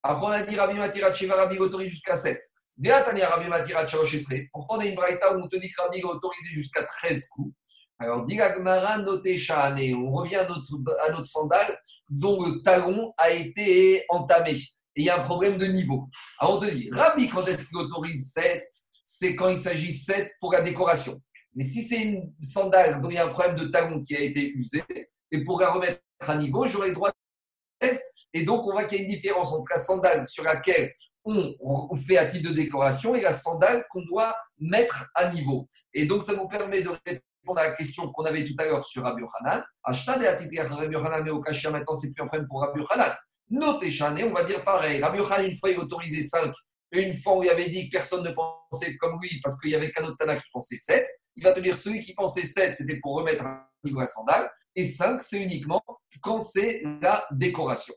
Après, 0.02 0.26
on 0.26 0.30
a 0.30 0.42
dit 0.44 0.56
Rabbi 0.56 0.78
Matira 0.78 1.12
Chiva, 1.12 1.34
Rabbi 1.34 1.58
autorise 1.58 1.90
jusqu'à 1.90 2.16
7. 2.16 2.40
Pourtant, 4.52 4.76
on 4.76 4.80
a 4.80 4.86
une 4.86 4.94
braïta 4.94 5.36
où 5.36 5.42
on 5.42 5.48
te 5.48 5.56
dit 5.56 5.70
que 5.70 5.82
Rabbi 5.82 5.98
est 5.98 6.04
autorisé 6.04 6.48
jusqu'à 6.50 6.82
13 6.84 7.28
coups. 7.28 7.54
Alors, 7.98 8.24
dit 8.24 8.38
noté 9.04 9.36
Shahane. 9.36 9.94
On 9.94 10.10
revient 10.12 10.36
à 10.36 10.48
notre, 10.48 10.72
à 11.06 11.10
notre 11.10 11.26
sandale 11.26 11.78
dont 12.08 12.42
le 12.42 12.62
talon 12.62 13.12
a 13.18 13.30
été 13.30 14.04
entamé. 14.08 14.52
et 14.52 14.62
il 14.96 15.04
y 15.04 15.10
a 15.10 15.18
un 15.18 15.24
problème 15.24 15.58
de 15.58 15.66
niveau. 15.66 16.08
Alors 16.38 16.56
on 16.56 16.60
te 16.60 16.70
dit, 16.70 16.88
Rabbi, 16.90 17.26
quand 17.28 17.46
est-ce 17.46 17.68
qu'il 17.68 17.76
autorise 17.76 18.32
7 18.32 18.62
C'est 19.04 19.36
quand 19.36 19.50
il 19.50 19.58
s'agit 19.58 19.92
7 19.92 20.32
pour 20.40 20.52
la 20.52 20.62
décoration. 20.62 21.20
Mais 21.54 21.64
si 21.64 21.82
c'est 21.82 22.02
une 22.02 22.32
sandale 22.40 23.02
dont 23.02 23.10
il 23.10 23.16
y 23.16 23.18
a 23.18 23.26
un 23.26 23.32
problème 23.32 23.56
de 23.56 23.66
talon 23.66 24.02
qui 24.02 24.16
a 24.16 24.20
été 24.20 24.50
usé, 24.52 24.82
et 25.30 25.44
pour 25.44 25.60
la 25.60 25.70
remettre 25.70 26.00
à 26.20 26.36
niveau, 26.36 26.66
j'aurai 26.66 26.88
le 26.88 26.94
droit 26.94 27.10
de 27.10 27.90
Et 28.32 28.44
donc, 28.44 28.66
on 28.66 28.72
voit 28.72 28.84
qu'il 28.84 28.98
y 28.98 29.00
a 29.02 29.04
une 29.04 29.10
différence 29.10 29.52
entre 29.52 29.70
la 29.70 29.78
sandale 29.78 30.26
sur 30.26 30.44
laquelle 30.44 30.90
on 31.60 31.94
fait 31.96 32.18
à 32.18 32.26
titre 32.26 32.50
de 32.50 32.54
décoration 32.54 33.14
et 33.14 33.20
la 33.20 33.32
sandale 33.32 33.84
qu'on 33.90 34.02
doit 34.02 34.36
mettre 34.58 35.10
à 35.14 35.30
niveau. 35.30 35.68
Et 35.92 36.06
donc, 36.06 36.24
ça 36.24 36.34
nous 36.34 36.48
permet 36.48 36.82
de 36.82 36.88
répondre 36.88 37.58
à 37.58 37.68
la 37.68 37.74
question 37.74 38.10
qu'on 38.12 38.24
avait 38.24 38.44
tout 38.44 38.54
à 38.58 38.64
l'heure 38.64 38.84
sur 38.84 39.02
Rabbi 39.02 39.22
Hanan. 39.40 39.64
Acheter 39.84 40.18
des 40.18 40.26
attitudes 40.26 40.60
Rabbi 40.60 40.96
Hanan, 40.96 41.22
mais 41.24 41.30
au 41.30 41.40
Kashia, 41.40 41.70
maintenant, 41.70 41.94
c'est 41.94 42.12
plus 42.12 42.22
un 42.22 42.26
problème 42.26 42.48
pour 42.48 42.60
Rabbi 42.60 42.80
Hanan. 42.90 43.12
Notez 43.50 43.90
Chané, 43.90 44.24
on 44.24 44.32
va 44.32 44.44
dire 44.44 44.62
pareil. 44.64 45.02
Rabbi 45.02 45.20
Hanan, 45.20 45.46
une 45.46 45.56
fois, 45.56 45.70
il 45.70 45.78
autorisait 45.78 46.22
5. 46.22 46.52
Et 46.92 47.02
une 47.02 47.14
fois 47.14 47.36
où 47.36 47.42
il 47.42 47.48
avait 47.48 47.68
dit 47.68 47.88
que 47.88 47.96
personne 47.96 48.24
ne 48.24 48.30
pensait 48.30 48.96
comme 48.96 49.18
lui, 49.22 49.40
parce 49.42 49.58
qu'il 49.60 49.70
y 49.70 49.74
avait 49.74 49.92
qu'un 49.92 50.04
autre 50.04 50.16
Tana 50.18 50.36
qui 50.36 50.48
pensait 50.52 50.76
7, 50.76 51.06
il 51.36 51.44
va 51.44 51.52
te 51.52 51.60
dire 51.60 51.76
celui 51.76 52.00
qui 52.00 52.14
pensait 52.14 52.44
7, 52.44 52.74
c'était 52.74 52.98
pour 53.00 53.16
remettre 53.16 53.46
à 53.46 53.70
niveau 53.84 54.00
la 54.00 54.06
sandale. 54.06 54.50
Et 54.74 54.84
5, 54.84 55.20
c'est 55.20 55.40
uniquement 55.40 55.82
quand 56.20 56.40
c'est 56.40 56.82
la 57.00 57.26
décoration. 57.30 57.94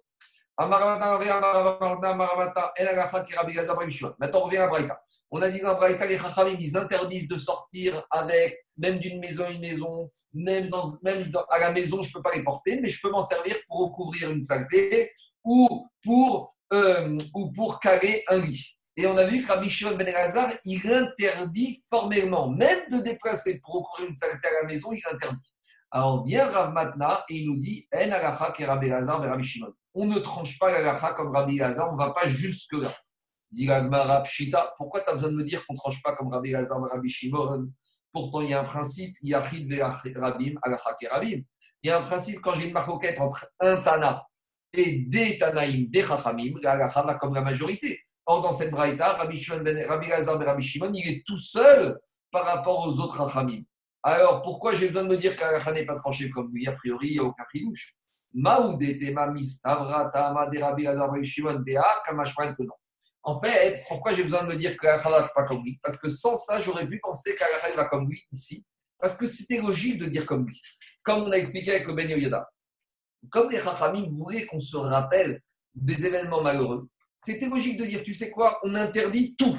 Maintenant, 0.60 1.18
on 4.34 4.44
revient 4.44 4.58
à 4.58 4.68
Braïta. 4.68 5.02
On 5.32 5.42
a 5.42 5.50
dit 5.50 5.62
dans 5.62 5.74
Braïta, 5.74 6.06
les 6.06 6.18
Chachamim, 6.18 6.58
ils 6.60 6.78
interdisent 6.78 7.28
de 7.28 7.38
sortir 7.38 8.06
avec, 8.12 8.56
même 8.78 9.00
d'une 9.00 9.20
maison 9.20 9.46
à 9.46 9.50
une 9.50 9.62
maison, 9.62 10.12
même, 10.34 10.70
à 11.50 11.58
la 11.58 11.72
maison, 11.72 12.04
je 12.04 12.10
ne 12.10 12.14
peux 12.14 12.22
pas 12.22 12.36
les 12.36 12.44
porter, 12.44 12.80
mais 12.80 12.90
je 12.90 13.02
peux 13.02 13.10
m'en 13.10 13.24
servir 13.24 13.56
pour 13.68 13.80
recouvrir 13.80 14.30
une 14.30 14.44
saleté 14.44 15.12
ou 15.44 15.88
pour, 16.04 16.54
euh, 16.72 17.18
ou 17.34 17.52
pour 17.52 17.80
un 17.84 18.38
lit. 18.38 18.64
Et 18.96 19.08
on 19.08 19.18
a 19.18 19.26
vu 19.26 19.42
que 19.42 19.52
Rabbi 19.52 19.72
Shimon 19.72 19.96
Ben 19.96 20.08
Elazar, 20.08 20.54
il 20.66 20.94
interdit 20.94 21.82
formellement, 21.90 22.52
même 22.52 22.82
de 22.92 23.00
déplacer 23.00 23.60
pour 23.62 23.76
recouvrir 23.76 24.10
une 24.10 24.16
saleté 24.16 24.48
à 24.48 24.62
la 24.62 24.68
maison, 24.68 24.92
il 24.92 25.02
interdit. 25.12 25.52
Alors 25.90 26.24
vient 26.24 26.48
Rav 26.48 26.74
Matna 26.74 27.26
et 27.30 27.38
il 27.38 27.50
nous 27.50 27.60
dit 27.60 27.88
En 27.92 28.12
alacha 28.12 28.54
Rabbi 28.68 28.88
Lazar 28.88 29.20
ve 29.20 29.28
Rabbi 29.28 29.44
Shimon. 29.44 29.74
On 29.96 30.06
ne 30.06 30.18
tranche 30.20 30.58
pas 30.58 30.72
l'alacha 30.72 31.14
comme 31.14 31.32
Rabbi 31.32 31.58
Lazar, 31.58 31.90
on 31.90 31.94
ne 31.94 31.98
va 31.98 32.12
pas 32.12 32.28
jusque-là. 32.28 32.92
Dit 33.52 33.70
Pshita, 34.24 34.74
pourquoi 34.78 35.02
tu 35.02 35.10
as 35.10 35.14
besoin 35.14 35.30
de 35.30 35.36
me 35.36 35.44
dire 35.44 35.66
qu'on 35.66 35.74
ne 35.74 35.78
tranche 35.78 36.02
pas 36.02 36.16
comme 36.16 36.30
Rabbi 36.30 36.52
Lazar 36.52 36.80
ve 36.82 36.86
Rabbi 36.92 37.10
Shimon? 37.10 37.70
Pourtant, 38.12 38.42
il 38.42 38.50
y 38.50 38.54
a 38.54 38.62
un 38.62 38.64
principe. 38.64 39.16
Il 39.22 39.30
y 39.30 39.34
a 39.36 39.40
un 41.98 42.02
principe, 42.02 42.42
quand 42.42 42.56
j'ai 42.56 42.68
une 42.68 42.74
marcoquette 42.74 43.20
entre 43.20 43.46
un 43.60 43.78
Tana 43.78 44.26
et 44.72 45.04
des 45.08 45.38
Tanaïm, 45.38 45.90
des 45.90 46.02
Chachamim, 46.02 46.56
l'alacha 46.62 47.04
va 47.04 47.16
comme 47.16 47.36
la 47.36 47.42
majorité. 47.42 48.00
Or, 48.26 48.42
dans 48.42 48.52
cette 48.52 48.72
braïta, 48.72 49.14
Rabbi, 49.14 49.46
ben, 49.64 49.86
Rabbi 49.88 50.08
Lazar 50.08 50.38
ve 50.40 50.44
Rabbi 50.44 50.64
Shimon, 50.64 50.92
il 50.94 51.08
est 51.08 51.24
tout 51.26 51.38
seul 51.38 52.00
par 52.32 52.46
rapport 52.46 52.88
aux 52.88 53.00
autres 53.00 53.18
Chachamim. 53.18 53.64
Alors, 54.02 54.42
pourquoi 54.42 54.74
j'ai 54.74 54.88
besoin 54.88 55.04
de 55.04 55.10
me 55.10 55.18
dire 55.18 55.36
qu'Alacha 55.38 55.72
n'est 55.72 55.86
pas 55.86 55.96
tranché 55.96 56.30
comme 56.30 56.52
lui? 56.54 56.68
A 56.68 56.72
priori, 56.74 57.08
il 57.10 57.14
n'y 57.14 57.20
a 57.20 57.24
aucun 57.24 57.46
fridouche. 57.46 57.96
En 63.26 63.40
fait, 63.40 63.84
pourquoi 63.88 64.14
j'ai 64.14 64.24
besoin 64.24 64.44
de 64.44 64.48
me 64.48 64.56
dire 64.56 64.76
que 64.76 64.88
n'est 64.88 65.28
pas 65.36 65.44
comme 65.44 65.64
lui? 65.64 65.80
Parce 65.82 65.98
que 65.98 66.10
sans 66.10 66.36
ça, 66.36 66.60
j'aurais 66.60 66.88
pu 66.88 67.00
penser 67.00 67.36
qu'Alacha 67.36 67.76
va 67.76 67.86
comme 67.86 68.10
lui 68.10 68.22
ici. 68.32 68.66
Parce 69.00 69.16
que 69.16 69.28
c'était 69.28 69.60
logique 69.60 70.00
de 70.00 70.06
dire 70.06 70.26
comme 70.26 70.48
lui. 70.48 70.60
Comme 71.04 71.24
on 71.24 71.32
a 71.32 71.38
expliqué 71.38 71.72
avec 71.72 71.88
le 71.88 71.94
Ben 71.94 72.10
Yoyada. 72.10 72.50
Comme 73.30 73.50
les 73.50 73.60
Chachamim 73.60 74.08
voulaient 74.10 74.46
qu'on 74.46 74.60
se 74.60 74.78
rappelle 74.78 75.42
des 75.76 76.06
événements 76.06 76.42
malheureux, 76.42 76.90
c'était 77.20 77.48
logique 77.48 77.78
de 77.78 77.86
dire, 77.86 78.04
tu 78.04 78.14
sais 78.14 78.32
quoi, 78.32 78.60
on 78.64 78.76
interdit 78.76 79.36
tout. 79.36 79.58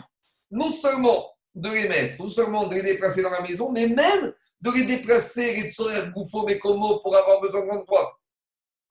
Non 0.50 0.68
seulement 0.68 1.30
de 1.54 1.70
les 1.70 1.88
mettre, 1.88 2.20
non 2.20 2.28
seulement 2.28 2.66
de 2.66 2.74
les 2.74 2.82
déplacer 2.82 3.22
dans 3.22 3.30
la 3.30 3.40
maison, 3.40 3.70
mais 3.72 3.86
même 3.86 4.32
de 4.60 4.70
les 4.70 4.84
déplacer, 4.84 5.54
les 5.54 5.70
tsorer, 5.70 6.10
gouffo, 6.10 6.44
mécomo, 6.44 6.98
pour 7.00 7.16
avoir 7.16 7.40
besoin 7.40 7.64
de 7.64 7.84
toi, 7.84 8.18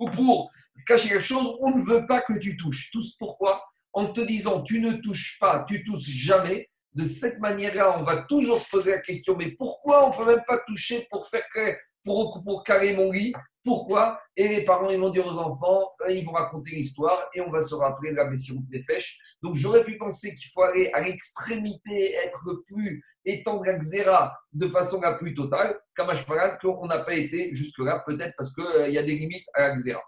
ou 0.03 0.09
pour 0.09 0.51
cacher 0.85 1.09
quelque 1.09 1.23
chose, 1.23 1.57
on 1.61 1.77
ne 1.77 1.83
veut 1.83 2.05
pas 2.05 2.21
que 2.21 2.37
tu 2.39 2.57
touches. 2.57 2.89
Tous 2.91 3.15
pourquoi? 3.17 3.63
En 3.93 4.07
te 4.07 4.21
disant, 4.21 4.61
tu 4.61 4.79
ne 4.79 4.93
touches 4.93 5.37
pas, 5.39 5.65
tu 5.67 5.83
touches 5.83 6.09
jamais. 6.09 6.69
De 6.93 7.03
cette 7.03 7.39
manière-là, 7.39 7.99
on 7.99 8.03
va 8.03 8.23
toujours 8.29 8.61
se 8.61 8.69
poser 8.69 8.91
la 8.91 8.99
question, 8.99 9.35
mais 9.35 9.51
pourquoi 9.51 10.05
on 10.05 10.11
ne 10.11 10.15
peut 10.15 10.35
même 10.35 10.43
pas 10.45 10.59
toucher 10.67 11.07
pour 11.09 11.27
faire 11.27 11.45
pour, 12.03 12.43
pour 12.43 12.63
carrer 12.63 12.95
mon 12.95 13.11
lit 13.11 13.33
pourquoi? 13.63 14.19
Et 14.35 14.49
les 14.49 14.65
parents, 14.65 14.89
ils 14.89 14.99
vont 14.99 15.09
dire 15.09 15.25
aux 15.25 15.37
enfants, 15.37 15.93
ils 16.09 16.25
vont 16.25 16.33
raconter 16.33 16.71
l'histoire 16.71 17.17
et 17.33 17.39
on 17.39 17.49
va 17.49 17.61
se 17.61 17.73
rappeler 17.75 18.11
de 18.11 18.17
la 18.17 18.25
blessure 18.25 18.57
des 18.69 18.83
fèches. 18.83 19.17
Donc 19.41 19.55
j'aurais 19.55 19.85
pu 19.85 19.97
penser 19.97 20.35
qu'il 20.35 20.51
faut 20.51 20.63
aller 20.63 20.89
à 20.91 21.01
l'extrémité, 21.01 22.13
être 22.25 22.41
le 22.45 22.61
plus, 22.63 23.01
étendre 23.23 23.63
la 23.65 23.79
xéra 23.79 24.37
de 24.51 24.67
façon 24.67 24.99
la 24.99 25.13
plus 25.13 25.33
totale. 25.33 25.79
Kamashparan, 25.95 26.57
qu'on 26.61 26.87
n'a 26.87 26.99
pas 26.99 27.13
été 27.13 27.55
jusque-là, 27.55 28.03
peut-être 28.05 28.33
parce 28.37 28.53
qu'il 28.53 28.65
euh, 28.65 28.89
y 28.89 28.97
a 28.97 29.03
des 29.03 29.15
limites 29.15 29.47
à 29.53 29.69
la 29.69 29.75
xéra. 29.77 30.01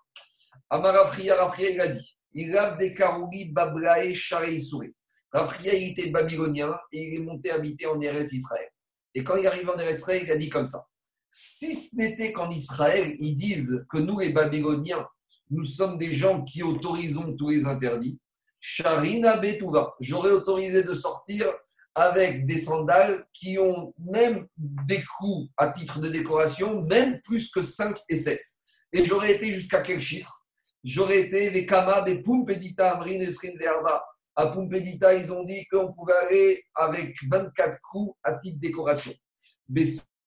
Amarafria, 0.69 1.35
Rafria, 1.35 1.69
il 1.69 1.81
a 1.81 1.87
dit 1.87 2.11
il 2.33 2.57
a 2.57 2.75
des 2.75 2.93
Karouli, 2.93 3.53
Bablae, 3.53 4.13
Charé, 4.13 4.59
Souré. 4.59 4.93
Rafria, 5.31 5.73
il 5.73 5.91
était 5.91 6.09
babylonien 6.09 6.77
et 6.91 7.01
il 7.01 7.21
est 7.21 7.23
monté 7.23 7.51
habiter 7.51 7.85
en 7.85 8.01
Eretz 8.01 8.33
Israël. 8.33 8.67
Et 9.13 9.23
quand 9.23 9.37
il 9.37 9.47
arrive 9.47 9.69
en 9.69 9.77
Eretz 9.77 9.99
Israël, 9.99 10.23
il 10.25 10.31
a 10.31 10.35
dit 10.35 10.49
comme 10.49 10.67
ça 10.67 10.85
si 11.37 11.75
ce 11.75 11.97
n'était 11.97 12.31
qu'en 12.31 12.49
Israël, 12.49 13.13
ils 13.19 13.35
disent 13.35 13.85
que 13.89 13.97
nous, 13.97 14.19
les 14.19 14.29
Babyloniens, 14.29 15.05
nous 15.49 15.65
sommes 15.65 15.97
des 15.97 16.13
gens 16.13 16.41
qui 16.45 16.63
autorisons 16.63 17.35
tous 17.35 17.49
les 17.49 17.65
interdits, 17.65 18.21
Sharina 18.61 19.35
Betouva, 19.35 19.95
j'aurais 19.99 20.31
autorisé 20.31 20.83
de 20.83 20.93
sortir 20.93 21.45
avec 21.93 22.45
des 22.45 22.57
sandales 22.57 23.27
qui 23.33 23.59
ont 23.59 23.93
même 23.99 24.47
des 24.57 25.03
coûts 25.17 25.49
à 25.57 25.67
titre 25.71 25.99
de 25.99 26.07
décoration, 26.07 26.81
même 26.83 27.19
plus 27.19 27.51
que 27.51 27.61
5 27.61 27.97
et 28.07 28.15
7. 28.15 28.39
Et 28.93 29.03
j'aurais 29.03 29.35
été 29.35 29.51
jusqu'à 29.51 29.81
quel 29.81 30.01
chiffre? 30.01 30.41
J'aurais 30.85 31.19
été 31.19 31.49
les 31.49 31.65
Kama, 31.65 32.05
les 32.07 32.21
Pumpedita, 32.21 32.93
Amrin, 32.93 33.19
Esrin, 33.19 33.57
Verba. 33.59 34.05
À 34.37 34.47
Pumpedita, 34.47 35.13
ils 35.13 35.33
ont 35.33 35.43
dit 35.43 35.65
qu'on 35.65 35.91
pouvait 35.91 36.13
aller 36.27 36.63
avec 36.75 37.17
24 37.29 37.77
coups 37.91 38.15
à 38.23 38.37
titre 38.37 38.55
de 38.55 38.67
décoration. 38.67 39.11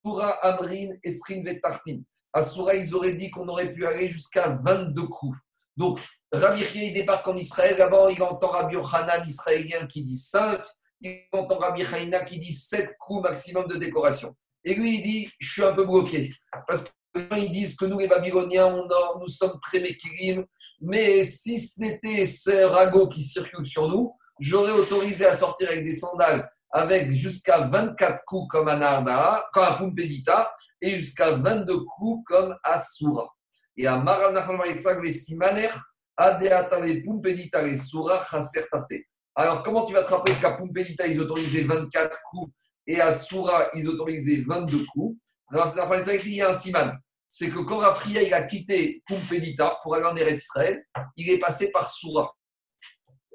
Soura 0.09 0.39
Amrin, 0.41 0.95
Esrin, 1.03 1.43
Vetartin. 1.43 2.01
À 2.33 2.41
Soura, 2.41 2.73
ils 2.73 2.95
auraient 2.95 3.13
dit 3.13 3.29
qu'on 3.29 3.47
aurait 3.47 3.71
pu 3.71 3.85
aller 3.85 4.09
jusqu'à 4.09 4.57
22 4.63 5.03
coups. 5.03 5.37
Donc, 5.77 5.99
Rabbi 6.31 6.63
il 6.75 6.93
débarque 6.93 7.27
en 7.27 7.35
Israël. 7.35 7.75
D'abord, 7.77 8.09
il 8.09 8.21
entend 8.23 8.47
Rabbi 8.47 8.73
Yochanan, 8.73 9.23
israélien, 9.27 9.85
qui 9.85 10.03
dit 10.03 10.17
5. 10.17 10.61
Il 11.01 11.21
entend 11.31 11.59
Rabbi 11.59 11.83
Haïna 11.83 12.23
qui 12.25 12.39
dit 12.39 12.53
7 12.53 12.95
coups 12.99 13.23
maximum 13.23 13.67
de 13.67 13.75
décoration. 13.75 14.33
Et 14.63 14.73
lui, 14.73 14.95
il 14.95 15.01
dit 15.01 15.31
Je 15.39 15.51
suis 15.51 15.63
un 15.63 15.73
peu 15.73 15.85
bloqué. 15.85 16.29
Parce 16.67 16.83
que 16.85 16.89
ils 17.37 17.51
disent 17.51 17.75
que 17.75 17.85
nous, 17.85 17.99
les 17.99 18.07
Babyloniens, 18.07 18.67
on 18.67 19.19
nous 19.19 19.27
sommes 19.29 19.59
très 19.61 19.79
méquilim, 19.79 20.45
mais 20.81 21.23
si 21.23 21.59
ce 21.59 21.79
n'était 21.79 22.25
ce 22.25 22.65
ragot 22.65 23.07
qui 23.07 23.23
circule 23.23 23.65
sur 23.65 23.89
nous, 23.89 24.15
j'aurais 24.39 24.71
autorisé 24.71 25.25
à 25.25 25.33
sortir 25.33 25.69
avec 25.69 25.85
des 25.85 25.95
sandales 25.95 26.49
avec 26.71 27.11
jusqu'à 27.11 27.61
24 27.61 28.23
coups 28.25 28.47
comme 28.49 28.67
à 28.67 28.75
Narda, 28.75 29.45
comme 29.53 29.63
à 29.63 29.73
Pumpedita, 29.73 30.51
et 30.81 30.91
jusqu'à 30.91 31.31
22 31.31 31.79
coups 31.79 32.23
comme 32.25 32.55
à 32.63 32.77
Soura. 32.77 33.27
Et 33.75 33.87
à 33.87 34.03
les 35.01 35.11
Simaner, 35.11 35.69
Adeatave 36.17 37.01
Pumpedita, 37.03 37.61
les 37.61 37.75
Soura, 37.75 38.25
Chaser 38.29 38.65
Alors, 39.35 39.63
comment 39.63 39.85
tu 39.85 39.93
vas 39.93 40.03
te 40.03 40.09
rappeler 40.09 40.35
qu'à 40.35 40.51
Pumpedita, 40.51 41.07
ils 41.07 41.19
autorisaient 41.21 41.63
24 41.63 42.19
coups 42.29 42.53
et 42.85 42.99
à 42.99 43.11
Soura, 43.11 43.69
ils 43.73 43.87
autorisaient 43.87 44.43
22 44.47 44.85
coups? 44.91 45.17
Il 45.51 46.35
y 46.35 46.41
a 46.41 46.49
un 46.49 46.53
siman. 46.53 46.99
C'est 47.27 47.49
que 47.49 47.59
quand 47.59 47.77
Rafria 47.77 48.23
il 48.23 48.33
a 48.33 48.43
quitté 48.43 49.03
Pumpedita 49.07 49.77
pour 49.81 49.95
aller 49.95 50.05
en 50.05 50.15
Eretz 50.15 50.43
Israël, 50.43 50.83
il 51.15 51.29
est 51.29 51.39
passé 51.39 51.71
par 51.71 51.89
Soura. 51.89 52.35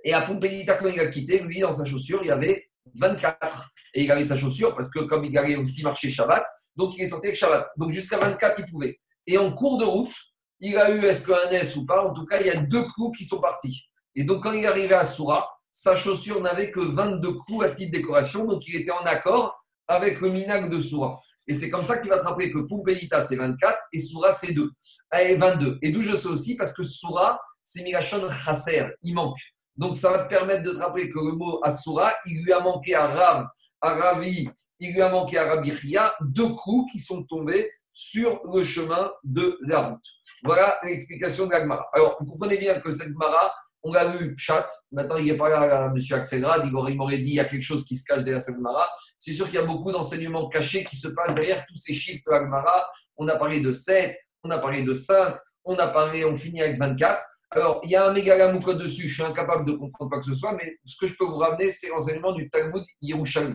Et 0.04 0.12
à 0.12 0.22
Pumpedita, 0.22 0.74
quand 0.74 0.88
il 0.88 1.00
a 1.00 1.06
quitté, 1.06 1.38
lui, 1.40 1.60
dans 1.60 1.72
sa 1.72 1.84
chaussure, 1.84 2.20
il 2.22 2.28
y 2.28 2.30
avait 2.30 2.68
24. 2.94 3.70
Et 3.94 4.04
il 4.04 4.12
avait 4.12 4.24
sa 4.24 4.36
chaussure 4.36 4.74
parce 4.74 4.90
que 4.90 5.00
comme 5.00 5.24
il 5.24 5.36
allait 5.38 5.56
aussi 5.56 5.82
marcher 5.82 6.10
Shabbat, 6.10 6.44
donc 6.76 6.96
il 6.96 7.02
est 7.02 7.08
sorti 7.08 7.26
avec 7.26 7.38
Shabbat. 7.38 7.68
Donc 7.76 7.92
jusqu'à 7.92 8.18
24, 8.18 8.60
il 8.60 8.70
pouvait. 8.70 8.98
Et 9.26 9.38
en 9.38 9.52
cours 9.52 9.78
de 9.78 9.84
route, 9.84 10.14
il 10.60 10.76
a 10.76 10.90
eu, 10.90 11.04
est-ce 11.04 11.26
qu'un 11.26 11.50
S 11.50 11.76
ou 11.76 11.86
pas, 11.86 12.04
en 12.04 12.12
tout 12.12 12.26
cas, 12.26 12.40
il 12.40 12.46
y 12.46 12.50
a 12.50 12.56
deux 12.62 12.84
clous 12.94 13.10
qui 13.12 13.24
sont 13.24 13.40
partis. 13.40 13.88
Et 14.14 14.24
donc 14.24 14.42
quand 14.42 14.52
il 14.52 14.64
est 14.64 14.66
arrivé 14.66 14.94
à 14.94 15.04
Soura, 15.04 15.48
sa 15.70 15.96
chaussure 15.96 16.40
n'avait 16.40 16.70
que 16.70 16.80
22 16.80 17.32
clous 17.46 17.62
à 17.62 17.70
titre 17.70 17.92
décoration, 17.92 18.46
donc 18.46 18.66
il 18.68 18.76
était 18.76 18.92
en 18.92 19.04
accord 19.04 19.64
avec 19.88 20.20
le 20.20 20.30
minag 20.30 20.70
de 20.70 20.80
Soura. 20.80 21.18
Et 21.46 21.54
c'est 21.54 21.68
comme 21.68 21.84
ça 21.84 22.00
vas 22.00 22.18
te 22.18 22.24
rappeler 22.24 22.50
que 22.50 22.60
Pumpelita 22.60 23.20
c'est 23.20 23.36
24 23.36 23.76
et 23.92 23.98
Soura 23.98 24.32
c'est 24.32 24.52
2. 24.52 24.70
Et 25.18 25.36
22. 25.36 25.78
Et 25.82 25.90
d'où 25.90 26.00
je 26.00 26.16
sais 26.16 26.28
aussi 26.28 26.56
parce 26.56 26.72
que 26.72 26.82
Soura, 26.82 27.40
c'est 27.62 27.82
Mirachon 27.82 28.30
Chasser, 28.30 28.86
il 29.02 29.14
manque. 29.14 29.38
Donc, 29.76 29.96
ça 29.96 30.10
va 30.10 30.18
te 30.20 30.28
permettre 30.28 30.62
de 30.62 30.70
te 30.72 30.78
rappeler 30.78 31.08
que 31.08 31.18
le 31.18 31.32
mot 31.32 31.60
Asura, 31.64 32.12
il 32.26 32.44
lui 32.44 32.52
a 32.52 32.60
manqué 32.60 32.94
à 32.94 33.06
Rav, 33.06 33.46
à 33.80 33.94
Ravi, 33.94 34.48
il 34.80 34.92
lui 34.92 35.02
a 35.02 35.08
manqué 35.10 35.36
à 35.38 35.44
Rabbi 35.46 35.72
deux 36.20 36.48
coups 36.50 36.92
qui 36.92 36.98
sont 37.00 37.24
tombés 37.24 37.70
sur 37.90 38.40
le 38.52 38.64
chemin 38.64 39.10
de 39.22 39.58
la 39.62 39.80
route. 39.80 40.04
Voilà 40.42 40.78
l'explication 40.82 41.46
de 41.46 41.52
l'Agmara. 41.52 41.86
Alors, 41.92 42.16
vous 42.20 42.32
comprenez 42.32 42.56
bien 42.58 42.80
que 42.80 42.90
cette 42.90 43.14
Mara, 43.14 43.52
On 43.86 43.92
l'a 43.92 44.06
vu, 44.06 44.34
Pshat. 44.34 44.66
Maintenant, 44.92 45.18
il 45.18 45.26
n'est 45.26 45.36
pas 45.36 45.50
là, 45.50 45.92
M. 45.94 45.98
Axelrad. 46.18 46.66
Il 46.66 46.74
aurait- 46.74 46.92
il 46.92 46.96
m'aurait 46.96 47.18
dit 47.18 47.32
il 47.32 47.34
y 47.34 47.40
a 47.40 47.44
quelque 47.44 47.60
chose 47.60 47.84
qui 47.84 47.96
se 47.96 48.04
cache 48.06 48.24
derrière 48.24 48.40
cette 48.40 48.54
Gemara. 48.54 48.88
C'est 49.18 49.34
sûr 49.34 49.44
qu'il 49.44 49.56
y 49.56 49.58
a 49.58 49.66
beaucoup 49.66 49.92
d'enseignements 49.92 50.48
cachés 50.48 50.84
qui 50.84 50.96
se 50.96 51.08
passent 51.08 51.34
derrière 51.34 51.66
tous 51.66 51.76
ces 51.76 51.92
chiffres 51.92 52.22
de 52.26 52.32
la 52.32 52.44
Gemara. 52.46 52.86
On 53.18 53.28
a 53.28 53.36
parlé 53.36 53.60
de 53.60 53.72
7, 53.72 54.16
on 54.42 54.48
a 54.48 54.56
parlé 54.58 54.84
de 54.84 54.94
5, 54.94 55.36
on 55.64 55.76
a 55.76 55.88
parlé, 55.88 56.24
on 56.24 56.34
finit 56.34 56.62
avec 56.62 56.78
24. 56.78 57.22
Alors, 57.54 57.80
il 57.84 57.90
y 57.90 57.94
a 57.94 58.08
un 58.08 58.12
mégalamouko 58.12 58.74
dessus. 58.74 59.08
Je 59.08 59.14
suis 59.14 59.22
incapable 59.22 59.64
de 59.64 59.72
comprendre 59.76 60.10
quoi 60.10 60.18
que 60.18 60.26
ce 60.26 60.34
soit, 60.34 60.52
mais 60.54 60.76
ce 60.84 60.96
que 60.96 61.06
je 61.06 61.16
peux 61.16 61.24
vous 61.24 61.36
ramener, 61.36 61.70
c'est 61.70 61.88
l'enseignement 61.88 62.32
du 62.32 62.50
Talmud 62.50 62.82
Yerushalmi. 63.00 63.54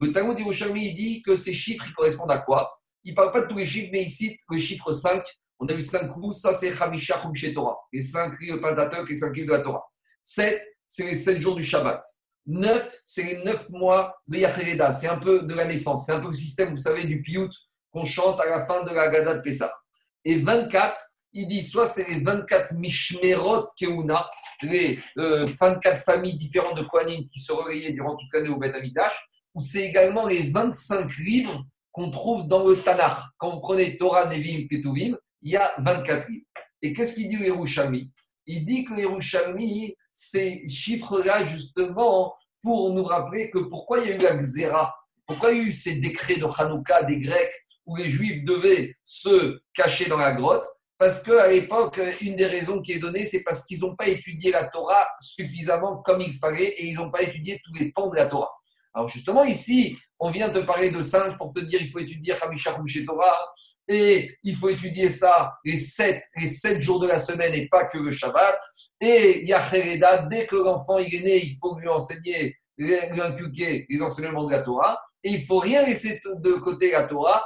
Le 0.00 0.12
Talmud 0.12 0.38
Yerushalmi, 0.38 0.88
il 0.88 0.94
dit 0.94 1.22
que 1.22 1.36
ces 1.36 1.52
chiffres, 1.52 1.84
ils 1.86 1.92
correspondent 1.92 2.32
à 2.32 2.38
quoi? 2.38 2.72
Il 3.02 3.10
ne 3.10 3.16
parle 3.16 3.32
pas 3.32 3.42
de 3.42 3.48
tous 3.48 3.58
les 3.58 3.66
chiffres, 3.66 3.90
mais 3.92 4.02
il 4.02 4.08
cite 4.08 4.40
le 4.50 4.56
chiffre 4.56 4.92
5. 4.92 5.22
On 5.58 5.66
a 5.66 5.74
vu 5.74 5.82
5 5.82 6.08
coups, 6.08 6.38
ça 6.38 6.54
c'est 6.54 6.72
Hamisha 6.80 7.20
Chumshe 7.20 7.52
Torah. 7.52 7.76
Les 7.92 8.00
5 8.00 8.40
livres 8.40 8.58
Pentateuch, 8.62 9.06
les 9.10 9.14
5 9.14 9.36
livres 9.36 9.48
de 9.48 9.58
la 9.58 9.62
Torah. 9.62 9.84
7, 10.22 10.62
c'est 10.88 11.04
les 11.04 11.14
7 11.14 11.38
jours 11.38 11.54
du 11.54 11.62
Shabbat. 11.62 12.02
9, 12.46 13.00
c'est 13.04 13.22
les 13.24 13.44
9 13.44 13.68
mois 13.70 14.14
de 14.26 14.38
Yacheleda. 14.38 14.90
C'est 14.92 15.08
un 15.08 15.18
peu 15.18 15.42
de 15.42 15.54
la 15.54 15.66
naissance. 15.66 16.06
C'est 16.06 16.12
un 16.12 16.20
peu 16.20 16.28
le 16.28 16.32
système, 16.32 16.70
vous 16.70 16.78
savez, 16.78 17.04
du 17.04 17.20
Piout 17.20 17.50
qu'on 17.90 18.06
chante 18.06 18.40
à 18.40 18.46
la 18.46 18.64
fin 18.64 18.82
de 18.84 18.90
la 18.90 19.08
Gada 19.08 19.34
de 19.34 19.42
Pessah. 19.42 19.72
Et 20.24 20.36
24, 20.36 20.98
il 21.34 21.48
dit 21.48 21.62
soit 21.62 21.86
c'est 21.86 22.08
les 22.08 22.20
24 22.20 22.74
Mishmerot 22.74 23.66
Keuna, 23.78 24.30
les 24.62 24.98
euh, 25.18 25.46
24 25.46 26.02
familles 26.02 26.36
différentes 26.36 26.78
de 26.78 26.84
Kohanim 26.84 27.28
qui 27.28 27.40
se 27.40 27.52
relayaient 27.52 27.92
durant 27.92 28.16
toute 28.16 28.32
l'année 28.32 28.48
au 28.48 28.58
Beth 28.58 28.74
Amidash, 28.74 29.14
ou 29.54 29.60
c'est 29.60 29.82
également 29.82 30.26
les 30.26 30.50
25 30.50 31.16
livres 31.18 31.64
qu'on 31.92 32.10
trouve 32.10 32.46
dans 32.46 32.66
le 32.66 32.76
Tanakh. 32.76 33.16
Quand 33.36 33.50
vous 33.50 33.60
prenez 33.60 33.96
Torah, 33.96 34.26
Nevim, 34.26 34.66
Ketuvim, 34.68 35.16
il 35.42 35.52
y 35.52 35.56
a 35.56 35.72
24 35.78 36.28
livres. 36.28 36.46
Et 36.82 36.92
qu'est-ce 36.92 37.14
qu'il 37.14 37.28
dit 37.28 37.36
le 37.36 37.46
Yerushalmi 37.46 38.12
Il 38.46 38.64
dit 38.64 38.84
que 38.84 38.94
le 38.94 39.00
Yerushalmi, 39.00 39.94
ces 40.12 40.66
chiffres-là, 40.66 41.44
justement, 41.44 42.34
pour 42.62 42.92
nous 42.92 43.04
rappeler 43.04 43.50
que 43.50 43.58
pourquoi 43.58 44.00
il 44.00 44.08
y 44.08 44.12
a 44.12 44.16
eu 44.16 44.18
la 44.18 44.36
Xéra, 44.36 44.94
pourquoi 45.26 45.52
il 45.52 45.58
y 45.58 45.60
a 45.60 45.64
eu 45.64 45.72
ces 45.72 45.96
décrets 45.96 46.36
de 46.36 46.46
Hanouka 46.46 47.04
des 47.04 47.18
Grecs 47.18 47.52
où 47.86 47.96
les 47.96 48.08
Juifs 48.08 48.44
devaient 48.44 48.96
se 49.04 49.60
cacher 49.74 50.06
dans 50.06 50.16
la 50.16 50.32
grotte 50.32 50.64
parce 50.98 51.22
qu'à 51.22 51.48
l'époque, 51.48 52.00
une 52.20 52.36
des 52.36 52.46
raisons 52.46 52.80
qui 52.80 52.92
est 52.92 52.98
donnée, 52.98 53.24
c'est 53.24 53.42
parce 53.42 53.64
qu'ils 53.64 53.80
n'ont 53.80 53.96
pas 53.96 54.08
étudié 54.08 54.52
la 54.52 54.68
Torah 54.68 55.08
suffisamment 55.18 56.02
comme 56.02 56.20
il 56.20 56.34
fallait 56.34 56.68
et 56.68 56.86
ils 56.86 56.94
n'ont 56.94 57.10
pas 57.10 57.22
étudié 57.22 57.60
tous 57.64 57.74
les 57.78 57.90
pans 57.90 58.08
de 58.08 58.16
la 58.16 58.26
Torah. 58.26 58.52
Alors 58.94 59.08
justement, 59.08 59.42
ici, 59.42 59.98
on 60.20 60.30
vient 60.30 60.50
te 60.50 60.60
parler 60.60 60.90
de 60.90 61.02
singe 61.02 61.36
pour 61.36 61.52
te 61.52 61.58
dire 61.60 61.82
il 61.82 61.90
faut 61.90 61.98
étudier 61.98 62.34
Hamisha 62.40 62.72
Torah 63.04 63.52
et 63.88 64.38
il 64.44 64.54
faut 64.54 64.68
étudier 64.68 65.08
ça 65.10 65.54
les 65.64 65.76
sept, 65.76 66.22
les 66.36 66.46
sept 66.48 66.80
jours 66.80 67.00
de 67.00 67.08
la 67.08 67.18
semaine 67.18 67.52
et 67.54 67.68
pas 67.68 67.86
que 67.86 67.98
le 67.98 68.12
Shabbat. 68.12 68.56
Et 69.00 69.44
Yachereda, 69.44 70.26
dès 70.26 70.46
que 70.46 70.54
l'enfant 70.54 70.98
est 70.98 71.10
né, 71.20 71.44
il 71.44 71.56
faut 71.60 71.76
lui 71.76 71.88
enseigner, 71.88 72.56
lui 72.78 73.20
inculquer 73.20 73.84
les 73.88 74.00
enseignements 74.00 74.46
de 74.46 74.52
la 74.52 74.62
Torah. 74.62 75.00
Et 75.24 75.30
il 75.30 75.44
faut 75.44 75.58
rien 75.58 75.84
laisser 75.84 76.20
de 76.24 76.52
côté 76.52 76.92
la 76.92 77.04
Torah, 77.08 77.44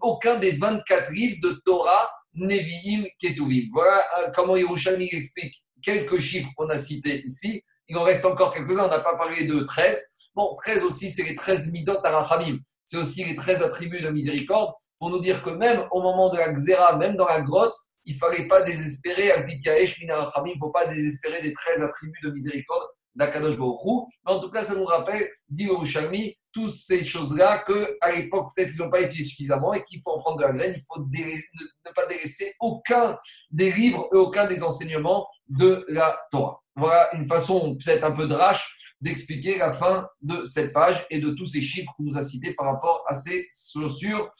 aucun 0.00 0.38
des 0.38 0.52
24 0.52 1.12
livres 1.12 1.38
de 1.40 1.52
Torah, 1.64 2.10
Nevi'im, 2.34 3.04
Ketuvim. 3.18 3.66
Voilà 3.72 4.02
euh, 4.18 4.30
comment 4.34 4.56
Yerushalmi 4.56 5.08
explique 5.12 5.54
quelques 5.82 6.18
chiffres 6.18 6.50
qu'on 6.56 6.68
a 6.68 6.78
cités 6.78 7.24
ici. 7.26 7.62
Il 7.88 7.96
en 7.96 8.02
reste 8.02 8.24
encore 8.24 8.52
quelques-uns, 8.54 8.86
on 8.86 8.88
n'a 8.88 9.00
pas 9.00 9.16
parlé 9.16 9.46
de 9.46 9.60
13. 9.60 9.98
Bon, 10.34 10.54
13 10.56 10.84
aussi, 10.84 11.10
c'est 11.10 11.22
les 11.22 11.34
13 11.34 11.70
midot 11.72 11.98
arachamim. 12.02 12.58
C'est 12.84 12.96
aussi 12.96 13.24
les 13.24 13.36
13 13.36 13.62
attributs 13.62 14.00
de 14.00 14.08
miséricorde 14.10 14.72
pour 14.98 15.10
nous 15.10 15.20
dire 15.20 15.42
que 15.42 15.50
même 15.50 15.86
au 15.90 16.00
moment 16.00 16.30
de 16.30 16.38
la 16.38 16.52
xéra, 16.52 16.96
même 16.96 17.16
dans 17.16 17.26
la 17.26 17.40
grotte, 17.42 17.74
il 18.04 18.14
ne 18.14 18.18
fallait 18.18 18.48
pas 18.48 18.62
désespérer, 18.62 19.30
il 19.46 20.06
ne 20.06 20.58
faut 20.58 20.70
pas 20.70 20.86
désespérer 20.86 21.42
des 21.42 21.52
13 21.52 21.82
attributs 21.82 22.20
de 22.22 22.30
miséricorde 22.30 22.86
d'Akadosh 23.14 23.56
Baruch 23.58 24.08
Mais 24.26 24.32
en 24.32 24.40
tout 24.40 24.50
cas, 24.50 24.64
ça 24.64 24.74
nous 24.74 24.84
rappelle, 24.84 25.26
dit 25.48 25.64
Yerushalmi, 25.64 26.34
toutes 26.54 26.70
ces 26.70 27.04
choses-là 27.04 27.64
qu'à 27.66 28.12
l'époque, 28.12 28.50
peut-être, 28.54 28.72
ils 28.74 28.78
n'ont 28.78 28.90
pas 28.90 29.00
étudié 29.00 29.24
suffisamment 29.24 29.74
et 29.74 29.82
qu'il 29.82 30.00
faut 30.00 30.12
en 30.12 30.18
prendre 30.18 30.38
de 30.38 30.44
la 30.44 30.52
graine. 30.52 30.74
Il 30.76 30.82
faut 30.88 31.04
ne 31.04 31.92
pas 31.92 32.06
délaisser 32.06 32.54
aucun 32.60 33.18
des 33.50 33.72
livres 33.72 34.08
et 34.12 34.16
aucun 34.16 34.46
des 34.46 34.62
enseignements 34.62 35.26
de 35.48 35.84
la 35.88 36.16
Torah. 36.30 36.60
Voilà 36.76 37.14
une 37.14 37.26
façon 37.26 37.76
peut-être 37.76 38.04
un 38.04 38.12
peu 38.12 38.26
drache 38.26 38.94
d'expliquer 39.00 39.58
la 39.58 39.72
fin 39.72 40.08
de 40.22 40.44
cette 40.44 40.72
page 40.72 41.04
et 41.10 41.18
de 41.18 41.30
tous 41.30 41.46
ces 41.46 41.60
chiffres 41.60 41.92
qu'on 41.96 42.04
nous 42.04 42.16
a 42.16 42.22
cités 42.22 42.54
par 42.54 42.66
rapport 42.72 43.04
à 43.06 43.14
ces 43.14 43.46
chaussures 43.72 44.30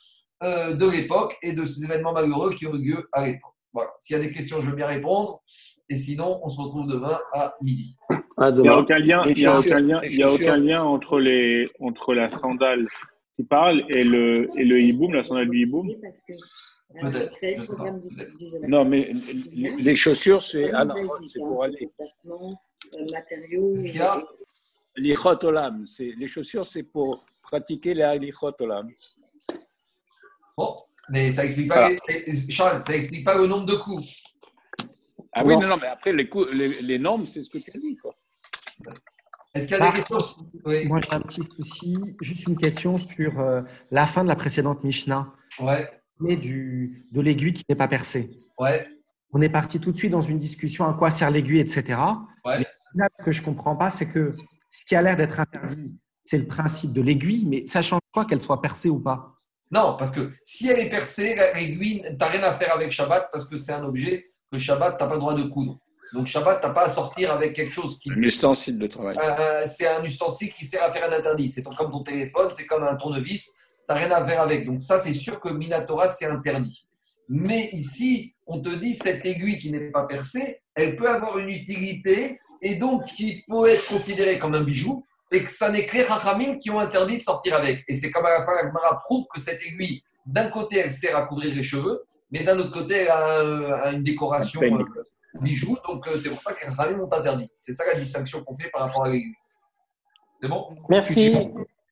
euh, 0.42 0.74
de 0.74 0.86
l'époque 0.86 1.36
et 1.42 1.52
de 1.52 1.64
ces 1.64 1.84
événements 1.84 2.12
malheureux 2.12 2.50
qui 2.50 2.66
ont 2.66 2.74
eu 2.74 2.92
lieu 2.92 3.08
à 3.12 3.26
l'époque. 3.26 3.52
Voilà. 3.72 3.90
S'il 3.98 4.16
y 4.16 4.18
a 4.18 4.22
des 4.22 4.32
questions, 4.32 4.60
je 4.60 4.70
veux 4.70 4.76
bien 4.76 4.86
répondre. 4.86 5.42
Et 5.90 5.96
sinon, 5.96 6.40
on 6.42 6.48
se 6.48 6.60
retrouve 6.60 6.88
demain 6.88 7.18
à 7.32 7.54
midi. 7.60 7.96
À 8.38 8.48
Il 8.50 8.62
n'y 8.62 8.68
a 8.68 8.78
aucun 8.78 8.98
lien, 8.98 9.22
Les 9.24 9.32
il 9.32 9.40
y 9.40 9.46
a 9.46 9.54
chaussures, 9.56 9.72
aucun 9.72 9.80
lien, 9.80 10.00
les 10.00 10.12
il 10.12 10.18
y 10.18 10.22
a 10.22 10.32
aucun 10.32 10.56
lien 10.56 10.82
entre 10.82 11.20
les 11.20 11.70
entre 11.78 12.14
la 12.14 12.30
sandale 12.30 12.88
qui 13.36 13.44
parle 13.44 13.84
et 13.90 14.02
le 14.02 14.48
et 14.58 14.64
le 14.64 14.80
hiboum, 14.80 15.12
la 15.12 15.24
sandale 15.24 15.50
du 15.50 15.62
hiboum. 15.62 15.88
Peut-être, 17.00 17.32
pas, 17.76 17.90
peut-être. 17.90 18.68
Non, 18.68 18.84
mais 18.84 19.12
les, 19.52 19.70
les 19.70 19.96
chaussures, 19.96 20.40
c'est 20.40 20.70
ah 20.72 20.86
pour 21.36 21.64
aller. 21.64 21.90
Olam. 25.42 25.86
c'est- 25.88 26.12
Les 26.16 26.26
chaussures, 26.28 26.64
c'est 26.64 26.84
pour 26.84 27.24
pratiquer 27.42 27.94
la 27.94 28.16
l'Ichot 28.16 28.52
Olam. 28.60 28.88
Bon, 30.56 30.76
mais 31.10 31.32
ça 31.32 31.44
explique 31.44 31.68
pas, 31.68 31.90
les- 31.90 32.50
Charles, 32.50 32.80
ça 32.80 32.94
explique 32.94 33.24
pas 33.24 33.36
le 33.36 33.48
nombre 33.48 33.66
de 33.66 33.74
coups. 33.74 34.22
Ah 35.34 35.42
oui, 35.44 35.54
Non. 35.54 35.66
non, 35.66 35.76
mais 35.80 35.88
après, 35.88 36.12
les, 36.12 36.28
cou- 36.28 36.46
les, 36.52 36.80
les 36.82 36.98
normes, 36.98 37.26
c'est 37.26 37.42
ce 37.42 37.50
que 37.50 37.58
tu 37.58 37.70
as 37.74 37.78
dit. 37.78 37.96
Quoi. 38.00 38.14
Est-ce 39.54 39.66
qu'il 39.66 39.76
y 39.76 39.80
a 39.80 39.90
des 39.90 39.96
questions 40.02 40.46
Oui. 40.64 40.86
Moi, 40.86 41.00
j'ai 41.08 41.16
un 41.16 41.20
petit 41.20 41.42
souci. 41.42 41.96
Juste 42.22 42.46
une 42.48 42.56
question 42.56 42.96
sur 42.98 43.38
euh, 43.40 43.62
la 43.90 44.06
fin 44.06 44.22
de 44.24 44.28
la 44.28 44.36
précédente 44.36 44.82
Mishnah, 44.84 45.32
Ouais, 45.60 45.88
mais 46.20 46.36
du, 46.36 47.06
de 47.12 47.20
l'aiguille 47.20 47.52
qui 47.52 47.64
n'est 47.68 47.76
pas 47.76 47.86
percée. 47.88 48.30
ouais, 48.58 48.86
On 49.32 49.40
est 49.40 49.48
parti 49.48 49.80
tout 49.80 49.92
de 49.92 49.96
suite 49.96 50.10
dans 50.12 50.22
une 50.22 50.38
discussion 50.38 50.88
à 50.88 50.94
quoi 50.94 51.10
sert 51.10 51.30
l'aiguille, 51.30 51.60
etc. 51.60 51.84
ouais. 52.44 52.58
Mais 52.58 52.66
là, 52.96 53.08
ce 53.18 53.24
que 53.24 53.32
je 53.32 53.40
ne 53.40 53.44
comprends 53.46 53.76
pas, 53.76 53.90
c'est 53.90 54.08
que 54.08 54.34
ce 54.70 54.84
qui 54.84 54.94
a 54.96 55.02
l'air 55.02 55.16
d'être 55.16 55.38
interdit, 55.40 55.94
c'est 56.24 56.38
le 56.38 56.46
principe 56.46 56.92
de 56.92 57.02
l'aiguille, 57.02 57.44
mais 57.46 57.66
ça 57.66 57.82
change 57.82 58.00
quoi 58.12 58.24
qu'elle 58.24 58.42
soit 58.42 58.60
percée 58.62 58.88
ou 58.88 58.98
pas? 59.00 59.32
Non, 59.70 59.96
parce 59.98 60.10
que 60.10 60.30
si 60.42 60.68
elle 60.68 60.78
est 60.80 60.88
percée, 60.88 61.34
la- 61.34 61.52
l'aiguille, 61.54 62.02
tu 62.08 62.16
n'as 62.16 62.28
rien 62.28 62.42
à 62.42 62.52
faire 62.54 62.72
avec 62.74 62.90
Shabbat 62.92 63.28
parce 63.32 63.44
que 63.46 63.56
c'est 63.56 63.72
un 63.72 63.84
objet 63.84 64.32
que 64.54 64.60
Shabbat, 64.60 64.96
tu 64.96 65.02
n'as 65.02 65.08
pas 65.08 65.14
le 65.14 65.20
droit 65.20 65.34
de 65.34 65.42
coudre. 65.44 65.78
Donc 66.12 66.26
Shabbat, 66.26 66.60
tu 66.60 66.66
n'as 66.66 66.72
pas 66.72 66.84
à 66.84 66.88
sortir 66.88 67.32
avec 67.32 67.54
quelque 67.54 67.72
chose 67.72 67.98
qui. 67.98 68.10
Un 68.12 68.22
ustensile 68.22 68.78
de 68.78 68.86
travail. 68.86 69.16
Euh, 69.18 69.64
c'est 69.66 69.88
un 69.88 70.02
ustensile 70.02 70.52
qui 70.52 70.64
sert 70.64 70.82
à 70.82 70.92
faire 70.92 71.10
un 71.10 71.12
interdit. 71.12 71.48
C'est 71.48 71.62
comme 71.62 71.90
ton 71.90 72.02
téléphone, 72.02 72.48
c'est 72.52 72.66
comme 72.66 72.84
un 72.84 72.96
tournevis, 72.96 73.46
tu 73.46 73.52
n'as 73.88 73.94
rien 73.96 74.10
à 74.12 74.24
faire 74.24 74.40
avec. 74.42 74.66
Donc 74.66 74.80
ça, 74.80 74.98
c'est 74.98 75.12
sûr 75.12 75.40
que 75.40 75.50
Minatora, 75.50 76.08
c'est 76.08 76.26
interdit. 76.26 76.86
Mais 77.28 77.70
ici, 77.72 78.34
on 78.46 78.60
te 78.60 78.68
dit, 78.68 78.94
cette 78.94 79.24
aiguille 79.24 79.58
qui 79.58 79.72
n'est 79.72 79.90
pas 79.90 80.04
percée, 80.04 80.60
elle 80.74 80.96
peut 80.96 81.08
avoir 81.08 81.38
une 81.38 81.48
utilité 81.48 82.38
et 82.60 82.74
donc 82.76 83.04
qui 83.06 83.42
peut 83.48 83.68
être 83.68 83.86
considérée 83.88 84.38
comme 84.38 84.54
un 84.54 84.62
bijou 84.62 85.04
et 85.32 85.42
que 85.42 85.50
ça 85.50 85.70
n'est 85.70 85.86
que 85.86 85.96
les 85.96 86.04
Chachamim 86.04 86.58
qui 86.58 86.70
ont 86.70 86.78
interdit 86.78 87.18
de 87.18 87.22
sortir 87.22 87.56
avec. 87.56 87.82
Et 87.88 87.94
c'est 87.94 88.10
comme 88.10 88.26
à 88.26 88.30
la 88.30 88.42
fin, 88.42 88.54
la 88.54 88.68
Gemara 88.68 88.98
prouve 88.98 89.24
que 89.32 89.40
cette 89.40 89.60
aiguille, 89.62 90.02
d'un 90.26 90.48
côté, 90.48 90.78
elle 90.78 90.92
sert 90.92 91.16
à 91.16 91.26
couvrir 91.26 91.54
les 91.54 91.62
cheveux, 91.62 92.04
mais 92.30 92.44
d'un 92.44 92.58
autre 92.58 92.72
côté, 92.72 92.94
elle 92.94 93.08
a, 93.08 93.76
a 93.84 93.92
une 93.92 94.02
décoration 94.02 94.60
Un 94.62 94.80
euh, 94.80 95.40
bijou. 95.40 95.76
Donc 95.86 96.06
euh, 96.08 96.16
c'est 96.16 96.30
pour 96.30 96.40
ça 96.40 96.52
que 96.52 96.64
les 96.66 96.74
Chachamim 96.74 97.00
ont 97.00 97.12
interdit. 97.12 97.50
C'est 97.58 97.72
ça 97.72 97.84
la 97.86 97.94
distinction 97.94 98.42
qu'on 98.44 98.54
fait 98.56 98.70
par 98.70 98.82
rapport 98.82 99.04
à 99.04 99.08
l'aiguille. 99.08 99.34
C'est 100.40 100.48
bon? 100.48 100.68
Merci. 100.88 101.36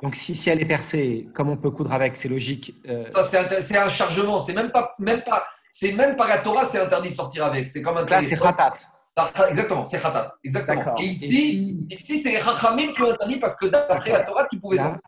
Donc, 0.02 0.16
si, 0.16 0.34
si 0.34 0.50
elle 0.50 0.60
est 0.60 0.66
percée, 0.66 1.28
comme 1.32 1.48
on 1.48 1.56
peut 1.56 1.70
coudre 1.70 1.92
avec, 1.92 2.16
c'est 2.16 2.28
logique. 2.28 2.74
euh, 2.88 3.08
Ça, 3.12 3.22
c'est 3.22 3.76
un, 3.78 3.88
chargement. 3.88 4.40
C'est 4.40 4.52
même 4.52 4.72
pas, 4.72 4.96
même 4.98 5.22
pas, 5.22 5.44
c'est 5.70 5.92
même 5.92 6.16
pas 6.16 6.26
la 6.26 6.38
Torah, 6.38 6.64
c'est 6.64 6.80
interdit 6.80 7.10
de 7.10 7.14
sortir 7.14 7.44
avec. 7.44 7.68
C'est 7.68 7.82
comme 7.82 7.96
un 7.96 8.04
là, 8.04 8.20
c'est. 8.20 8.36
Ça- 8.36 9.30
Exactement, 9.50 9.86
c'est 9.86 10.00
khatat. 10.00 10.28
Exactement. 10.42 10.96
Et 10.98 11.04
ici, 11.04 11.86
ici 11.90 12.18
c'est 12.18 12.32
les 12.32 12.40
Chachamim 12.40 12.92
qui 12.92 13.02
ont 13.02 13.12
interdit 13.12 13.38
parce 13.38 13.54
que 13.56 13.66
d'après 13.66 14.10
la 14.10 14.24
Torah, 14.24 14.46
tu 14.50 14.58
pouvais 14.58 14.78
Là, 14.78 14.84
sortir. 14.84 15.00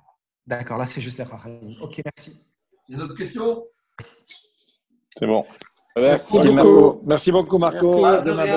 D'accord, 0.46 0.78
là, 0.78 0.86
c'est 0.86 1.00
juste 1.00 1.18
les 1.18 1.24
rachamim. 1.24 1.74
Ok, 1.80 2.02
merci. 2.04 2.38
Il 2.88 2.92
y 2.92 2.94
a 2.96 2.98
d'autres 3.00 3.16
questions? 3.16 3.64
C'est 5.18 5.26
bon. 5.26 5.42
Merci 5.96 6.34
Merci 6.36 6.50
beaucoup. 6.50 6.72
beaucoup. 6.72 7.00
Merci 7.06 7.32
beaucoup, 7.32 7.58
Marco. 7.58 8.00
Merci. 8.02 8.50